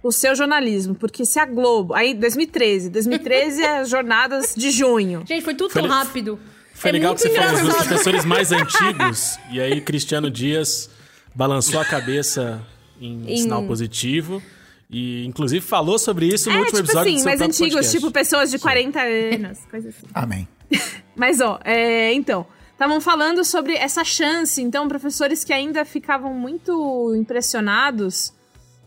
o 0.03 0.11
seu 0.13 0.35
jornalismo. 0.35 0.95
Porque 0.95 1.25
se 1.25 1.39
a 1.39 1.45
Globo. 1.47 1.95
Aí, 1.95 2.15
2013. 2.15 2.89
2013 2.91 3.63
é 3.63 3.79
as 3.81 3.89
jornadas 3.91 4.55
de 4.57 4.71
junho. 4.71 5.25
Gente, 5.27 5.43
foi 5.45 5.55
tudo 5.55 5.71
Foi- 5.73 5.83
tão 5.83 5.91
rápido. 5.91 6.39
Foi 6.75 6.89
é 6.89 6.93
legal 6.93 7.11
muito 7.13 7.23
que 7.23 7.29
você 7.29 7.35
falou 7.37 7.51
dos 7.53 7.61
engraçado. 7.61 7.87
professores 7.89 8.25
mais 8.25 8.53
antigos, 8.53 9.39
e 9.53 9.61
aí 9.61 9.81
Cristiano 9.83 10.31
Dias 10.31 10.89
balançou 11.35 11.79
a 11.79 11.85
cabeça 11.85 12.63
em, 12.99 13.35
Em- 13.35 13.37
sinal 13.37 13.63
positivo. 13.67 14.43
E, 14.93 15.25
inclusive, 15.27 15.65
falou 15.65 15.99
sobre 15.99 16.27
isso 16.27 16.49
no 16.51 16.57
É, 16.57 16.59
último 16.61 16.79
tipo 16.79 16.87
episódio 16.89 17.09
assim, 17.13 17.15
do 17.17 17.19
seu 17.21 17.25
mais 17.27 17.41
antigos, 17.43 17.75
podcast. 17.75 17.99
tipo 17.99 18.11
pessoas 18.11 18.51
de 18.51 18.59
40 18.59 19.01
anos, 19.01 19.59
coisa 19.71 19.89
assim. 19.91 20.07
Amém. 20.15 20.49
Mas, 21.15 21.41
ó, 21.41 21.61
é, 21.65 22.13
então, 22.15 22.45
estavam 22.73 23.01
falando 23.01 23.45
sobre 23.45 23.75
essa 23.75 24.03
chance. 24.03 24.61
Então, 24.61 24.89
professores 24.89 25.45
que 25.45 25.53
ainda 25.53 25.85
ficavam 25.85 26.33
muito 26.35 27.15
impressionados. 27.15 28.33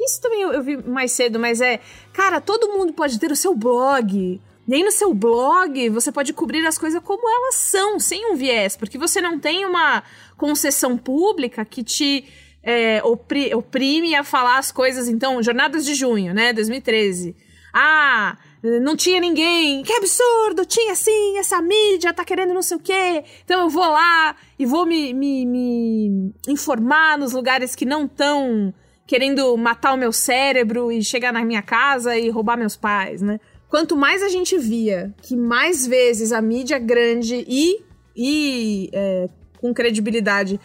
Isso 0.04 0.22
também 0.22 0.42
eu, 0.42 0.52
eu 0.54 0.63
vi 0.63 0.78
mais 0.78 1.12
cedo, 1.12 1.39
mas 1.39 1.62
é. 1.62 1.80
Cara, 2.12 2.42
todo 2.42 2.70
mundo 2.70 2.94
pode 2.94 3.20
ter 3.20 3.32
o 3.32 3.36
seu 3.36 3.56
blog. 3.56 4.39
Aí, 4.72 4.84
no 4.84 4.92
seu 4.92 5.13
blog, 5.13 5.89
você 5.89 6.12
pode 6.12 6.32
cobrir 6.34 6.66
as 6.66 6.78
coisas 6.78 7.02
como 7.04 7.28
elas 7.28 7.56
são, 7.56 8.00
sem 8.00 8.32
um 8.32 8.36
viés. 8.36 8.78
Porque 8.78 8.98
você 8.98 9.22
não 9.22 9.38
tem 9.38 9.66
uma 9.66 10.04
concessão 10.38 10.98
pública 10.98 11.66
que 11.66 11.84
te 11.84 12.26
é, 12.63 13.02
opri- 13.04 13.54
oprime 13.54 14.16
a 14.16 14.24
falar 14.24 14.58
as 14.58 14.72
coisas. 14.72 15.08
Então, 15.08 15.44
Jornadas 15.44 15.86
de 15.86 15.94
Junho, 15.94 16.34
né? 16.34 16.54
2013. 16.54 17.36
Ah, 17.74 18.38
não 18.82 18.96
tinha 18.96 19.20
ninguém. 19.20 19.84
Que 19.84 19.94
absurdo! 19.94 20.66
Tinha 20.66 20.96
sim, 20.96 21.38
essa 21.38 21.62
mídia 21.62 22.13
tá 22.13 22.24
querendo 22.24 22.54
não 22.54 22.62
sei 22.62 22.78
o 22.78 22.80
quê. 22.80 23.24
Então 23.44 23.62
eu 23.62 23.70
vou 23.70 23.86
lá 23.89 24.36
e 24.58 24.66
vou 24.66 24.86
me, 24.86 25.13
me, 25.13 25.46
me 25.46 26.34
informar 26.48 27.18
nos 27.18 27.34
lugares 27.34 27.76
que 27.76 27.84
não 27.86 28.06
estão 28.06 28.74
querendo 29.06 29.56
matar 29.58 29.94
o 29.94 29.98
meu 29.98 30.12
cérebro 30.12 30.92
e 30.92 31.04
chegar 31.04 31.34
na 31.34 31.44
minha 31.44 31.62
casa 31.62 32.18
e 32.18 32.30
roubar 32.30 32.58
meus 32.58 32.76
pais, 32.76 33.22
né? 33.22 33.39
Quanto 33.70 33.96
mais 33.98 34.22
a 34.22 34.30
gente 34.30 34.58
via 34.58 35.13
que 35.22 35.36
mais 35.36 35.86
vezes 35.88 36.32
a 36.32 36.42
mídia 36.42 36.78
grande 36.80 37.44
e, 37.48 37.82
e 38.16 38.89
é, 38.94 39.28
com 39.60 39.74
credibilidade 39.74 40.60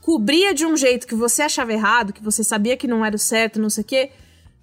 cobria 0.00 0.52
de 0.54 0.64
um 0.66 0.76
jeito 0.76 1.06
que 1.06 1.14
você 1.14 1.42
achava 1.42 1.72
errado, 1.72 2.12
que 2.12 2.22
você 2.22 2.42
sabia 2.44 2.76
que 2.76 2.86
não 2.88 3.04
era 3.04 3.16
o 3.16 3.18
certo, 3.18 3.60
não 3.60 3.70
sei 3.70 3.82
o 3.82 3.86
quê, 3.86 4.10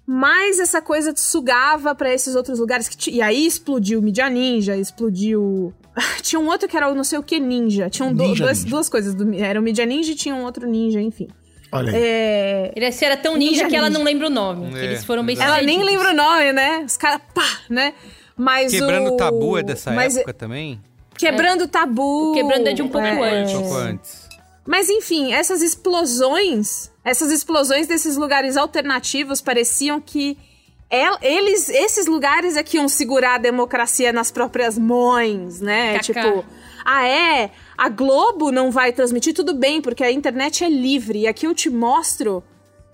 mais 0.06 0.58
essa 0.58 0.82
coisa 0.82 1.12
te 1.12 1.20
sugava 1.20 1.94
pra 1.94 2.12
esses 2.12 2.34
outros 2.34 2.58
lugares. 2.58 2.88
Que 2.88 3.10
E 3.10 3.22
aí 3.22 3.46
explodiu 3.46 4.00
o 4.00 4.02
Media 4.02 4.28
Ninja, 4.28 4.76
explodiu. 4.76 5.72
Tinha 6.22 6.40
um 6.40 6.46
outro 6.48 6.68
que 6.68 6.76
era 6.76 6.90
o 6.90 6.94
não 6.94 7.04
sei 7.04 7.18
o 7.18 7.22
que 7.22 7.38
ninja. 7.38 7.88
Tinham 7.88 8.12
do- 8.12 8.34
duas, 8.34 8.58
Ninja. 8.58 8.70
duas 8.70 8.88
coisas. 8.88 9.14
Do, 9.14 9.32
era 9.34 9.58
o 9.60 9.62
Media 9.62 9.86
Ninja 9.86 10.12
e 10.12 10.14
tinha 10.14 10.34
um 10.34 10.42
outro 10.44 10.68
ninja, 10.68 11.00
enfim. 11.00 11.28
Olha 11.72 11.90
aí. 11.90 11.98
É, 12.02 12.72
Ele 12.76 12.86
era 13.00 13.16
tão 13.16 13.36
ninja, 13.36 13.50
Ninja 13.64 13.68
que 13.68 13.74
ela 13.76 13.88
ninja. 13.88 13.98
não 13.98 14.04
lembra 14.04 14.26
o 14.26 14.30
nome. 14.30 14.78
É, 14.78 14.84
Eles 14.84 15.04
foram 15.04 15.24
bem 15.24 15.36
ela 15.40 15.60
nem 15.62 15.82
lembra 15.82 16.10
o 16.10 16.14
nome, 16.14 16.52
né? 16.52 16.82
Os 16.86 16.96
caras, 16.96 17.20
pá, 17.34 17.46
né? 17.70 17.94
Mas 18.36 18.70
Quebrando 18.72 19.14
o 19.14 19.16
tabu 19.16 19.56
é 19.58 19.62
dessa 19.62 19.90
mas 19.92 20.16
época 20.16 20.34
também? 20.34 20.80
Quebrando 21.16 21.62
o 21.64 21.68
tabu. 21.68 22.32
Quebrando 22.34 22.68
é 22.68 22.72
de 22.72 22.82
um 22.82 22.88
pouco 22.88 23.06
antes. 23.06 23.54
Um 23.54 23.60
pouco 23.62 23.74
antes. 23.76 24.28
Mas 24.66 24.88
enfim, 24.88 25.32
essas 25.32 25.60
explosões, 25.62 26.90
essas 27.04 27.30
explosões 27.32 27.86
desses 27.86 28.16
lugares 28.16 28.56
alternativos 28.56 29.40
pareciam 29.40 30.00
que 30.00 30.36
el- 30.90 31.18
eles, 31.22 31.68
esses 31.68 32.06
lugares 32.06 32.56
é 32.56 32.62
que 32.62 32.76
iam 32.76 32.88
segurar 32.88 33.36
a 33.36 33.38
democracia 33.38 34.12
nas 34.12 34.30
próprias 34.30 34.78
mãos, 34.78 35.60
né? 35.60 35.94
Cacá. 35.98 36.02
Tipo, 36.02 36.44
ah 36.84 37.06
é, 37.06 37.50
a 37.82 37.88
Globo 37.88 38.52
não 38.52 38.70
vai 38.70 38.92
transmitir 38.92 39.34
tudo 39.34 39.54
bem 39.54 39.82
porque 39.82 40.04
a 40.04 40.12
internet 40.12 40.62
é 40.62 40.68
livre. 40.68 41.22
E 41.22 41.26
aqui 41.26 41.48
eu 41.48 41.52
te 41.52 41.68
mostro 41.68 42.44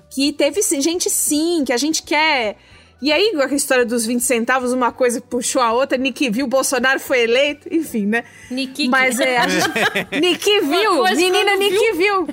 que 0.09 0.33
teve 0.33 0.63
gente 0.63 1.11
sim, 1.11 1.63
que 1.63 1.75
a 1.75 1.77
gente 1.77 2.03
quer. 2.03 2.57
E 3.03 3.13
aí, 3.13 3.33
com 3.35 3.43
a 3.43 3.55
história 3.55 3.85
dos 3.85 4.07
20 4.07 4.23
centavos, 4.23 4.73
uma 4.73 4.91
coisa 4.91 5.21
puxou 5.21 5.61
a 5.61 5.73
outra, 5.73 5.99
Nick 5.99 6.31
viu, 6.31 6.47
Bolsonaro 6.47 6.99
foi 6.99 7.21
eleito, 7.25 7.69
enfim, 7.71 8.07
né? 8.07 8.25
Nikiki. 8.51 8.89
Mas 8.89 9.21
é, 9.21 9.37
a 9.37 9.47
gente... 9.47 9.69
Nick 10.23 10.61
viu, 10.63 11.05
menina 11.05 11.51
quando 11.51 11.59
Nick 11.59 11.93
viu. 11.93 12.29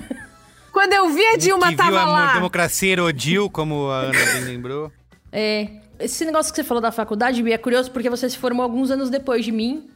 Quando 0.71 0.93
eu 0.93 1.09
vi 1.09 1.25
a 1.25 1.35
Dilma 1.35 1.75
tava 1.75 1.89
viu 1.89 1.99
a 1.99 2.05
lá. 2.05 2.33
democracia 2.35 2.93
erodil, 2.93 3.49
como 3.49 3.89
a 3.89 3.99
Ana 4.03 4.25
bem 4.33 4.45
lembrou. 4.45 4.89
É, 5.29 5.67
esse 5.99 6.23
negócio 6.23 6.53
que 6.53 6.55
você 6.55 6.63
falou 6.63 6.81
da 6.81 6.93
faculdade, 6.93 7.43
Bia, 7.43 7.55
é 7.55 7.57
curioso 7.57 7.91
porque 7.91 8.09
você 8.09 8.29
se 8.29 8.37
formou 8.37 8.63
alguns 8.63 8.91
anos 8.91 9.09
depois 9.09 9.43
de 9.43 9.51
mim. 9.51 9.89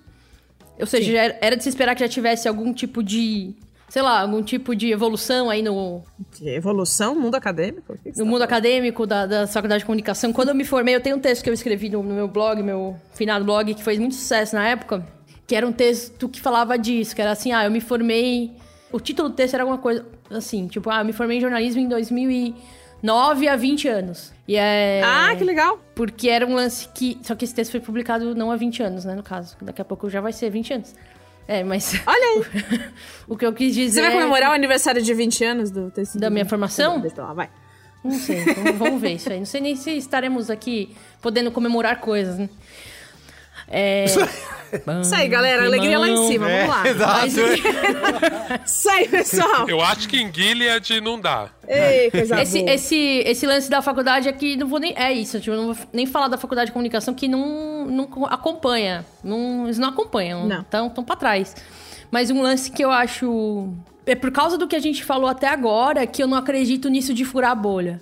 Ou 0.79 0.85
seja, 0.87 1.11
já 1.11 1.21
era- 1.41 1.55
de 1.55 1.63
se 1.63 1.69
esperar 1.69 1.95
que 1.95 2.01
já 2.01 2.07
tivesse 2.09 2.47
algum 2.47 2.73
tipo 2.73 3.03
de, 3.03 3.53
sei 3.89 4.01
lá, 4.01 4.21
algum 4.21 4.41
tipo 4.41 4.75
de 4.75 4.91
evolução 4.91 5.49
aí 5.49 5.61
no, 5.61 6.01
Que 6.31 6.49
evolução, 6.49 7.15
mundo 7.15 7.35
acadêmico? 7.35 7.97
No 8.05 8.13
tá 8.13 8.25
mundo 8.25 8.41
acadêmico 8.43 9.05
da, 9.05 9.25
da 9.25 9.47
faculdade 9.47 9.79
de 9.81 9.85
comunicação. 9.85 10.31
Quando 10.31 10.49
eu 10.49 10.55
me 10.55 10.63
formei, 10.63 10.95
eu 10.95 11.01
tenho 11.01 11.17
um 11.17 11.19
texto 11.19 11.43
que 11.43 11.49
eu 11.49 11.53
escrevi 11.53 11.89
no, 11.89 12.01
no 12.01 12.13
meu 12.13 12.27
blog, 12.27 12.61
meu 12.63 12.95
finado 13.13 13.43
blog, 13.43 13.73
que 13.73 13.83
fez 13.83 13.99
muito 13.99 14.15
sucesso 14.15 14.55
na 14.55 14.67
época, 14.67 15.05
que 15.45 15.55
era 15.55 15.67
um 15.67 15.71
texto 15.71 16.29
que 16.29 16.39
falava 16.39 16.77
disso, 16.77 17.15
que 17.15 17.21
era 17.21 17.31
assim, 17.31 17.51
ah, 17.51 17.65
eu 17.65 17.71
me 17.71 17.81
formei... 17.81 18.51
O 18.91 18.99
título 18.99 19.29
do 19.29 19.35
texto 19.35 19.53
era 19.53 19.63
alguma 19.63 19.77
coisa 19.77 20.03
assim, 20.31 20.67
tipo, 20.67 20.89
ah, 20.89 21.01
eu 21.01 21.05
me 21.05 21.13
formei 21.13 21.37
em 21.37 21.41
jornalismo 21.41 21.79
em 21.81 21.87
2009 23.01 23.47
há 23.47 23.55
20 23.55 23.87
anos. 23.87 24.33
E 24.47 24.55
é... 24.55 25.01
Ah, 25.03 25.33
que 25.35 25.43
legal. 25.43 25.79
Porque 25.95 26.29
era 26.29 26.45
um 26.45 26.53
lance 26.53 26.87
que... 26.89 27.17
Só 27.23 27.35
que 27.35 27.45
esse 27.45 27.53
texto 27.53 27.71
foi 27.71 27.79
publicado 27.79 28.35
não 28.35 28.51
há 28.51 28.55
20 28.55 28.83
anos, 28.83 29.05
né, 29.05 29.15
no 29.15 29.23
caso. 29.23 29.55
Daqui 29.61 29.81
a 29.81 29.85
pouco 29.85 30.09
já 30.09 30.21
vai 30.21 30.33
ser 30.33 30.49
20 30.49 30.73
anos. 30.73 30.95
É, 31.47 31.63
mas... 31.63 31.99
Olha 32.05 32.45
aí. 32.45 32.79
o 33.27 33.37
que 33.37 33.45
eu 33.45 33.53
quis 33.53 33.73
dizer... 33.73 34.01
Você 34.01 34.01
vai 34.01 34.11
é 34.11 34.13
comemorar 34.13 34.51
o 34.51 34.53
aniversário 34.53 35.01
de 35.01 35.13
20 35.13 35.43
anos 35.43 35.71
do 35.71 35.89
texto 35.91 36.17
Da 36.19 36.29
minha 36.29 36.45
formação? 36.45 37.01
Lá, 37.17 37.33
vai. 37.33 37.49
Não 38.03 38.11
sei, 38.11 38.41
então 38.41 38.73
vamos 38.77 39.01
ver 39.01 39.13
isso 39.13 39.31
aí. 39.31 39.39
Não 39.39 39.45
sei 39.45 39.59
nem 39.59 39.75
se 39.75 39.91
estaremos 39.91 40.49
aqui 40.49 40.95
podendo 41.21 41.51
comemorar 41.51 41.99
coisas, 41.99 42.37
né? 42.37 42.49
É... 43.69 44.05
Isso 45.01 45.15
aí, 45.15 45.27
galera. 45.27 45.65
Alegria 45.65 45.97
lá 45.97 46.07
em 46.07 46.27
cima. 46.27 46.49
É, 46.49 46.65
Vamos 46.65 46.75
lá. 46.75 46.89
exato. 46.89 47.19
Mas, 47.21 47.35
Isso 48.65 48.89
aí, 48.89 49.07
pessoal. 49.07 49.67
Eu 49.67 49.81
acho 49.81 50.07
que 50.07 50.21
em 50.21 50.31
Gilead 50.31 51.01
não 51.01 51.19
dá. 51.19 51.49
Ei, 51.67 52.11
coisa 52.11 52.41
esse, 52.41 52.59
boa. 52.59 52.71
esse, 52.71 53.23
esse 53.25 53.47
lance 53.47 53.69
da 53.69 53.81
faculdade 53.81 54.29
aqui, 54.29 54.55
não 54.55 54.67
vou 54.67 54.79
nem. 54.79 54.93
É 54.95 55.11
isso, 55.11 55.39
tipo, 55.39 55.55
não 55.55 55.73
vou 55.73 55.85
nem 55.91 56.05
falar 56.05 56.27
da 56.27 56.37
faculdade 56.37 56.67
de 56.67 56.73
comunicação 56.73 57.13
que 57.13 57.27
não, 57.27 57.85
não 57.85 58.07
acompanha. 58.25 59.05
Não, 59.23 59.65
eles 59.65 59.79
não 59.79 59.89
acompanham. 59.89 60.47
Não. 60.47 60.61
Estão 60.61 60.89
tão 60.89 61.03
pra 61.03 61.15
trás. 61.15 61.55
Mas 62.11 62.29
um 62.29 62.41
lance 62.41 62.71
que 62.71 62.83
eu 62.83 62.91
acho. 62.91 63.73
É 64.05 64.15
por 64.15 64.31
causa 64.31 64.57
do 64.57 64.67
que 64.67 64.75
a 64.75 64.79
gente 64.79 65.03
falou 65.03 65.29
até 65.29 65.47
agora 65.47 66.05
que 66.07 66.21
eu 66.21 66.27
não 66.27 66.37
acredito 66.37 66.89
nisso 66.89 67.13
de 67.13 67.25
furar 67.25 67.51
a 67.51 67.55
bolha. 67.55 68.01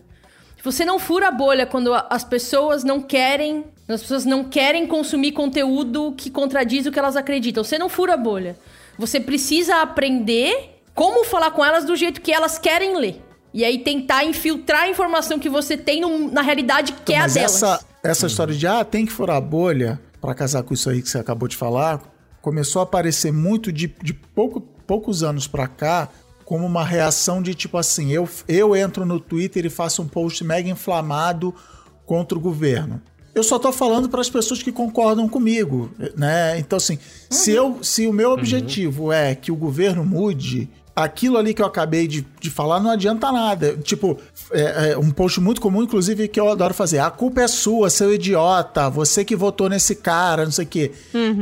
Você 0.63 0.83
não 0.83 0.99
fura 0.99 1.27
a 1.27 1.31
bolha 1.31 1.65
quando 1.65 1.93
as 1.93 2.23
pessoas 2.23 2.83
não 2.83 3.01
querem 3.01 3.65
As 3.87 4.01
pessoas 4.01 4.25
não 4.25 4.43
querem 4.43 4.85
consumir 4.85 5.31
conteúdo 5.31 6.13
que 6.17 6.29
contradiz 6.29 6.85
o 6.85 6.91
que 6.91 6.99
elas 6.99 7.15
acreditam. 7.15 7.63
Você 7.63 7.77
não 7.79 7.87
fura 7.87 8.15
a 8.15 8.17
bolha. 8.17 8.57
Você 8.97 9.19
precisa 9.19 9.81
aprender 9.81 10.81
como 10.93 11.23
falar 11.23 11.51
com 11.51 11.63
elas 11.63 11.85
do 11.85 11.95
jeito 11.95 12.19
que 12.21 12.31
elas 12.33 12.57
querem 12.57 12.97
ler. 12.97 13.23
E 13.53 13.63
aí 13.63 13.79
tentar 13.79 14.25
infiltrar 14.25 14.83
a 14.83 14.89
informação 14.89 15.39
que 15.39 15.47
você 15.49 15.77
tem 15.77 16.01
num- 16.01 16.29
na 16.29 16.41
realidade 16.41 16.93
que 17.05 17.13
é 17.13 17.17
a 17.19 17.27
delas. 17.27 17.35
essa, 17.55 17.85
essa 18.03 18.27
história 18.27 18.53
de, 18.53 18.67
ah, 18.67 18.83
tem 18.83 19.05
que 19.05 19.11
furar 19.11 19.37
a 19.37 19.41
bolha, 19.41 19.99
pra 20.19 20.33
casar 20.35 20.63
com 20.63 20.73
isso 20.73 20.89
aí 20.89 21.01
que 21.01 21.09
você 21.09 21.17
acabou 21.17 21.47
de 21.47 21.55
falar, 21.55 22.01
começou 22.41 22.81
a 22.81 22.83
aparecer 22.83 23.31
muito 23.31 23.71
de, 23.71 23.87
de 24.03 24.13
pouco, 24.13 24.59
poucos 24.59 25.23
anos 25.23 25.47
pra 25.47 25.67
cá, 25.67 26.09
como 26.43 26.65
uma 26.65 26.83
reação 26.83 27.41
de 27.41 27.53
tipo 27.55 27.77
assim, 27.77 28.11
eu, 28.11 28.27
eu 28.47 28.75
entro 28.75 29.05
no 29.05 29.19
Twitter 29.19 29.65
e 29.65 29.69
faço 29.69 30.01
um 30.01 30.07
post 30.07 30.43
mega 30.43 30.69
inflamado 30.69 31.53
contra 32.05 32.37
o 32.37 32.41
governo. 32.41 33.01
Eu 33.37 33.43
só 33.43 33.59
tô 33.59 33.71
falando 33.71 34.09
para 34.09 34.19
as 34.19 34.29
pessoas 34.29 34.63
que 34.63 34.71
concordam 34.71 35.29
comigo, 35.29 35.91
né? 36.15 36.57
Então 36.57 36.77
assim, 36.77 36.97
se 37.29 37.51
eu 37.51 37.77
se 37.83 38.07
o 38.07 38.11
meu 38.11 38.31
objetivo 38.31 39.11
é 39.11 39.35
que 39.35 39.51
o 39.51 39.55
governo 39.55 40.03
mude, 40.03 40.67
aquilo 40.95 41.37
ali 41.37 41.53
que 41.53 41.61
eu 41.61 41.65
acabei 41.67 42.07
de, 42.07 42.25
de 42.41 42.49
falar 42.49 42.79
não 42.79 42.89
adianta 42.89 43.31
nada. 43.31 43.77
Tipo, 43.83 44.17
é, 44.51 44.93
é 44.93 44.97
um 44.97 45.11
post 45.11 45.39
muito 45.39 45.61
comum, 45.61 45.83
inclusive, 45.83 46.27
que 46.27 46.39
eu 46.39 46.49
adoro 46.49 46.73
fazer. 46.73 46.97
A 46.97 47.11
culpa 47.11 47.41
é 47.41 47.47
sua, 47.47 47.91
seu 47.91 48.11
idiota, 48.11 48.89
você 48.89 49.23
que 49.23 49.35
votou 49.35 49.69
nesse 49.69 49.93
cara, 49.93 50.43
não 50.43 50.51
sei 50.51 50.65
o 50.65 50.67
quê. 50.67 50.91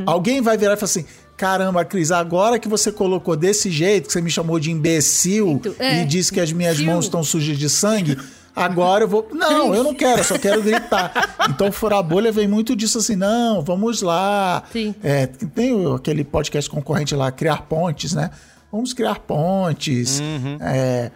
Alguém 0.06 0.42
vai 0.42 0.58
virar 0.58 0.74
e 0.74 0.78
falar 0.78 0.86
assim. 0.86 1.06
Caramba, 1.38 1.84
Cris, 1.84 2.12
agora 2.12 2.58
que 2.58 2.68
você 2.68 2.94
colocou 2.94 3.36
desse 3.36 3.70
jeito, 3.70 4.08
que 4.08 4.14
você 4.14 4.22
me 4.22 4.32
chamou 4.32 4.58
de 4.58 4.72
imbecil 4.72 5.62
é, 5.80 6.02
e 6.02 6.06
disse 6.06 6.32
que 6.32 6.40
as 6.40 6.50
minhas 6.54 6.80
mãos 6.80 7.06
estão 7.06 7.22
sujas 7.26 7.58
de 7.58 7.70
sangue, 7.70 8.18
agora 8.56 9.04
eu 9.04 9.08
vou. 9.08 9.28
Não, 9.34 9.74
eu 9.76 9.84
não 9.84 9.94
quero, 9.94 10.20
eu 10.20 10.24
só 10.24 10.38
quero 10.38 10.62
gritar. 10.64 11.36
Então, 11.50 11.72
furar 11.72 12.00
a 12.00 12.04
bolha 12.04 12.32
vem 12.32 12.48
muito 12.48 12.76
disso 12.76 12.98
assim, 13.00 13.16
não, 13.16 13.62
vamos 13.62 14.02
lá. 14.02 14.64
Sim. 14.72 14.94
É, 15.04 15.28
tem 15.28 15.74
o- 15.74 15.94
aquele 15.96 16.24
podcast 16.24 16.70
concorrente 16.70 17.14
lá, 17.16 17.32
Criar 17.32 17.64
Pontes, 17.64 18.14
né? 18.14 18.30
Vamos 18.72 18.92
criar 18.94 19.20
pontes, 19.20 20.22
é, 20.60 21.10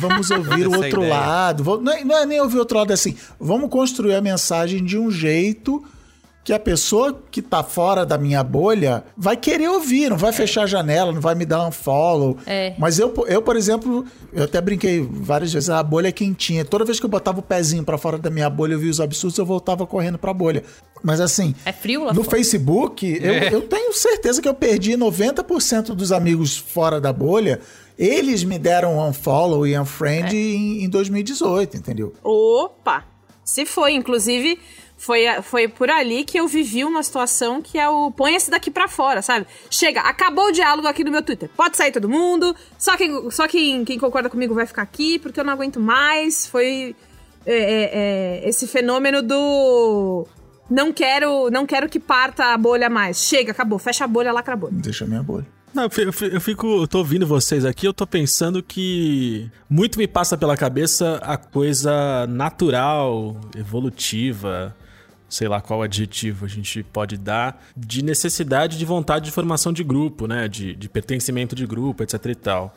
vamos 0.00 0.30
ouvir 0.30 0.66
o 0.68 0.74
Essa 0.74 0.84
outro 0.84 1.00
ideia. 1.02 1.14
lado. 1.20 1.80
Não 1.82 1.92
é, 1.92 2.02
não 2.04 2.16
é 2.16 2.24
nem 2.24 2.40
ouvir 2.40 2.56
o 2.56 2.60
outro 2.60 2.78
lado 2.78 2.92
é 2.92 2.94
assim. 2.94 3.14
Vamos 3.38 3.68
construir 3.68 4.14
a 4.14 4.22
mensagem 4.22 4.82
de 4.82 4.96
um 4.98 5.10
jeito 5.10 5.84
que 6.44 6.52
a 6.52 6.58
pessoa 6.60 7.18
que 7.30 7.40
tá 7.40 7.62
fora 7.64 8.04
da 8.04 8.18
minha 8.18 8.44
bolha 8.44 9.02
vai 9.16 9.34
querer 9.34 9.66
ouvir, 9.70 10.10
não 10.10 10.18
vai 10.18 10.30
fechar 10.30 10.64
a 10.64 10.66
janela, 10.66 11.10
não 11.10 11.20
vai 11.20 11.34
me 11.34 11.46
dar 11.46 11.66
um 11.66 11.70
follow. 11.72 12.36
É. 12.46 12.74
Mas 12.78 12.98
eu, 12.98 13.14
eu, 13.26 13.40
por 13.40 13.56
exemplo, 13.56 14.04
eu 14.30 14.44
até 14.44 14.60
brinquei 14.60 15.00
várias 15.10 15.50
vezes, 15.54 15.70
a 15.70 15.82
bolha 15.82 16.08
é 16.08 16.12
quentinha. 16.12 16.62
Toda 16.62 16.84
vez 16.84 17.00
que 17.00 17.06
eu 17.06 17.10
botava 17.10 17.38
o 17.38 17.42
pezinho 17.42 17.82
pra 17.82 17.96
fora 17.96 18.18
da 18.18 18.28
minha 18.28 18.50
bolha, 18.50 18.74
eu 18.74 18.78
via 18.78 18.90
os 18.90 19.00
absurdos, 19.00 19.38
eu 19.38 19.46
voltava 19.46 19.86
correndo 19.86 20.18
pra 20.18 20.34
bolha. 20.34 20.62
Mas 21.02 21.18
assim, 21.18 21.54
É 21.64 21.72
frio 21.72 22.04
lá 22.04 22.12
no 22.12 22.22
fora. 22.22 22.36
Facebook, 22.36 23.06
eu, 23.22 23.32
É. 23.32 23.54
eu 23.54 23.62
tenho 23.62 23.94
certeza 23.94 24.42
que 24.42 24.48
eu 24.48 24.54
perdi 24.54 24.92
90% 24.98 25.94
dos 25.94 26.12
amigos 26.12 26.58
fora 26.58 27.00
da 27.00 27.12
bolha. 27.12 27.58
Eles 27.98 28.44
me 28.44 28.58
deram 28.58 28.98
unfollow 29.08 29.66
e 29.66 29.78
unfriend 29.78 30.36
em, 30.36 30.84
em 30.84 30.88
2018, 30.90 31.76
entendeu? 31.76 32.12
Opa! 32.22 33.04
Se 33.44 33.66
foi, 33.66 33.92
inclusive, 33.92 34.58
foi, 34.96 35.24
foi 35.42 35.68
por 35.68 35.90
ali 35.90 36.24
que 36.24 36.38
eu 36.38 36.48
vivi 36.48 36.84
uma 36.84 37.02
situação 37.02 37.60
que 37.60 37.78
é 37.78 37.88
o 37.88 38.10
põe 38.10 38.34
esse 38.34 38.50
daqui 38.50 38.70
pra 38.70 38.88
fora, 38.88 39.20
sabe? 39.20 39.46
Chega, 39.70 40.00
acabou 40.00 40.46
o 40.46 40.52
diálogo 40.52 40.88
aqui 40.88 41.04
no 41.04 41.10
meu 41.10 41.22
Twitter. 41.22 41.50
Pode 41.56 41.76
sair 41.76 41.92
todo 41.92 42.08
mundo, 42.08 42.54
só 42.78 42.96
quem, 42.96 43.30
só 43.30 43.46
quem, 43.46 43.84
quem 43.84 43.98
concorda 43.98 44.30
comigo 44.30 44.54
vai 44.54 44.66
ficar 44.66 44.82
aqui, 44.82 45.18
porque 45.18 45.38
eu 45.38 45.44
não 45.44 45.52
aguento 45.52 45.78
mais. 45.78 46.46
Foi 46.46 46.96
é, 47.44 47.54
é, 47.54 47.90
é, 48.44 48.48
esse 48.48 48.66
fenômeno 48.66 49.22
do. 49.22 50.26
Não 50.70 50.92
quero, 50.92 51.50
não 51.50 51.66
quero 51.66 51.88
que 51.88 52.00
parta 52.00 52.54
a 52.54 52.58
bolha 52.58 52.88
mais. 52.88 53.18
Chega, 53.18 53.52
acabou, 53.52 53.78
fecha 53.78 54.04
a 54.04 54.08
bolha, 54.08 54.32
lacra 54.32 54.54
a 54.54 54.56
bolha. 54.56 54.72
Deixa 54.74 55.04
a 55.04 55.08
minha 55.08 55.22
bolha. 55.22 55.46
Não, 55.74 55.84
eu 55.84 55.90
fi- 55.90 56.02
eu 56.02 56.12
fi- 56.12 56.32
eu 56.32 56.40
fico, 56.40 56.66
eu 56.82 56.86
tô 56.86 56.98
ouvindo 56.98 57.26
vocês 57.26 57.64
aqui, 57.64 57.86
eu 57.86 57.92
tô 57.92 58.06
pensando 58.06 58.62
que 58.62 59.50
muito 59.68 59.98
me 59.98 60.06
passa 60.06 60.36
pela 60.36 60.56
cabeça 60.56 61.16
a 61.22 61.36
coisa 61.36 62.26
natural, 62.28 63.36
evolutiva, 63.56 64.76
sei 65.28 65.48
lá 65.48 65.60
qual 65.60 65.82
adjetivo 65.82 66.44
a 66.44 66.48
gente 66.48 66.82
pode 66.84 67.16
dar, 67.16 67.60
de 67.76 68.04
necessidade 68.04 68.78
de 68.78 68.84
vontade 68.84 69.24
de 69.24 69.30
formação 69.32 69.72
de 69.72 69.82
grupo, 69.82 70.28
né? 70.28 70.46
De, 70.46 70.76
de 70.76 70.88
pertencimento 70.88 71.56
de 71.56 71.66
grupo, 71.66 72.04
etc 72.04 72.24
e 72.26 72.34
tal. 72.36 72.76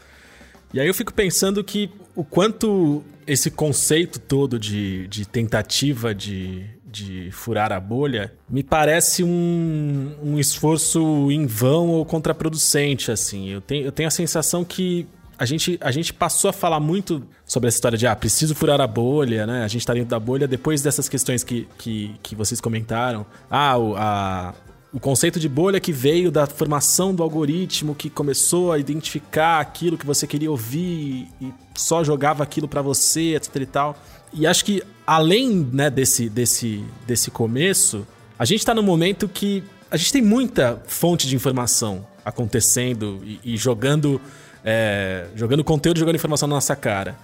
E 0.74 0.80
aí 0.80 0.88
eu 0.88 0.94
fico 0.94 1.14
pensando 1.14 1.64
que 1.64 1.92
o 2.16 2.24
quanto 2.24 3.04
esse 3.28 3.52
conceito 3.52 4.20
todo 4.20 4.58
de, 4.58 5.08
de 5.08 5.26
tentativa 5.26 6.16
de, 6.16 6.66
de 7.06 7.32
furar 7.32 7.72
a 7.72 7.80
bolha 7.80 8.34
me 8.50 8.64
parece 8.64 9.24
um, 9.24 10.12
um 10.24 10.40
esforço 10.40 11.32
em 11.32 11.46
vão 11.46 11.90
ou 11.90 12.06
contraproducente, 12.06 13.12
assim. 13.12 13.50
Eu 13.50 13.62
tenho, 13.62 13.86
eu 13.86 13.92
tenho 13.92 14.08
a 14.08 14.12
sensação 14.12 14.64
que 14.64 15.08
a 15.38 15.46
gente, 15.46 15.78
a 15.82 15.92
gente 15.92 16.14
passou 16.14 16.50
a 16.50 16.54
falar 16.54 16.80
muito 16.80 17.24
sobre 17.46 17.68
essa 17.68 17.78
história 17.78 17.98
de, 17.98 18.08
ah, 18.08 18.16
preciso 18.16 18.56
furar 18.56 18.82
a 18.82 18.88
bolha, 18.88 19.46
né? 19.46 19.64
A 19.64 19.68
gente 19.68 19.86
tá 19.86 19.94
dentro 19.94 20.10
da 20.10 20.20
bolha 20.20 20.48
depois 20.48 20.82
dessas 20.82 21.08
questões 21.08 21.44
que, 21.44 21.68
que, 21.78 22.16
que 22.24 22.36
vocês 22.36 22.60
comentaram. 22.60 23.26
Ah, 23.50 23.78
o, 23.78 23.96
a, 23.96 24.56
o 24.92 25.00
conceito 25.00 25.40
de 25.40 25.48
bolha 25.48 25.80
que 25.80 25.92
veio 25.92 26.32
da 26.32 26.48
formação 26.48 27.14
do 27.14 27.22
algoritmo, 27.22 27.94
que 27.94 28.10
começou 28.10 28.72
a 28.72 28.80
identificar 28.80 29.60
aquilo 29.60 29.98
que 29.98 30.06
você 30.06 30.26
queria 30.26 30.50
ouvir 30.50 31.28
e 31.40 31.54
só 31.76 32.04
jogava 32.04 32.42
aquilo 32.42 32.68
pra 32.68 32.82
você, 32.82 33.36
etc 33.36 33.56
e 33.58 33.66
tal. 33.68 33.96
E 34.38 34.46
acho 34.46 34.64
que 34.64 34.84
além 35.06 35.68
né, 35.72 35.90
desse, 35.90 36.30
desse, 36.30 36.84
desse 37.08 37.32
começo, 37.32 38.06
a 38.38 38.46
gente 38.46 38.66
tá 38.66 38.74
num 38.74 38.84
momento 38.84 39.28
que 39.28 39.64
a 39.90 39.98
gente 39.98 40.12
tem 40.12 40.22
muita 40.22 40.82
fonte 40.86 41.28
de 41.28 41.36
informação 41.36 42.06
acontecendo 42.24 43.22
e, 43.24 43.40
e 43.54 43.58
jogando, 43.58 44.22
é, 44.64 45.28
jogando 45.36 45.64
conteúdo, 45.64 45.98
jogando 45.98 46.16
informação 46.16 46.48
na 46.48 46.56
nossa 46.56 46.76
cara. 46.76 47.18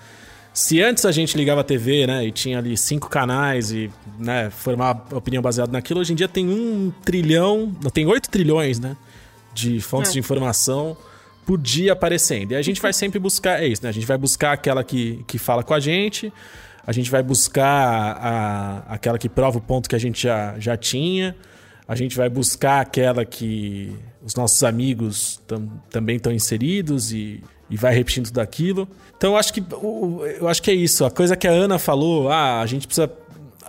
Se 0.54 0.82
antes 0.82 1.06
a 1.06 1.12
gente 1.12 1.36
ligava 1.36 1.62
a 1.62 1.64
TV, 1.64 2.08
né, 2.08 2.26
e 2.26 2.32
tinha 2.32 2.60
ali 2.60 2.78
cinco 2.78 3.10
canais 3.10 3.72
e, 3.72 3.92
né, 4.18 4.50
formar 4.50 5.06
opinião 5.12 5.42
baseada 5.42 5.72
naquilo, 5.72 6.00
hoje 6.00 6.14
em 6.14 6.16
dia 6.16 6.28
tem 6.28 6.48
um 6.48 6.92
trilhão, 7.04 7.76
não, 7.82 7.90
tem 7.90 8.06
oito 8.06 8.30
trilhões, 8.30 8.80
né, 8.80 8.96
de 9.54 9.82
fontes 9.82 10.14
de 10.14 10.20
informação 10.20 10.96
por 11.46 11.60
dia 11.60 11.94
aparecendo. 11.94 12.52
E 12.52 12.56
a 12.56 12.62
gente 12.62 12.80
vai 12.80 12.94
sempre 12.94 13.20
buscar, 13.20 13.62
é 13.62 13.68
isso, 13.68 13.84
né, 13.84 13.90
a 13.90 13.92
gente 13.92 14.06
vai 14.06 14.18
buscar 14.18 14.54
aquela 14.54 14.84
que, 14.84 15.24
que 15.28 15.38
fala 15.38 15.64
com 15.64 15.74
a 15.74 15.80
gente, 15.80 16.32
a 16.86 16.92
gente 16.92 17.10
vai 17.10 17.24
buscar 17.24 17.66
a, 17.66 18.94
aquela 18.94 19.18
que 19.18 19.30
prova 19.30 19.58
o 19.58 19.62
ponto 19.62 19.90
que 19.90 19.96
a 19.96 20.00
gente 20.00 20.24
já, 20.24 20.56
já 20.60 20.76
tinha, 20.76 21.36
a 21.88 21.96
gente 21.96 22.16
vai 22.16 22.30
buscar 22.30 22.82
aquela 22.82 23.26
que 23.26 23.96
os 24.24 24.36
nossos 24.36 24.64
amigos 24.64 25.42
tam, 25.48 25.70
também 25.90 26.18
estão 26.18 26.32
inseridos 26.32 27.12
e, 27.12 27.44
e 27.70 27.76
vai 27.76 27.94
repetindo 27.94 28.28
tudo 28.28 28.40
aquilo. 28.40 28.88
Então 29.18 29.32
eu 29.32 29.38
acho 29.38 29.54
que 29.54 29.64
eu 30.40 30.48
acho 30.48 30.62
que 30.62 30.72
é 30.72 30.74
isso. 30.74 31.06
A 31.06 31.12
coisa 31.12 31.36
que 31.36 31.48
a 31.48 31.52
Ana 31.52 31.80
falou, 31.80 32.30
ah, 32.30 32.62
a 32.62 32.66
gente 32.66 32.88
precisa 32.88 33.12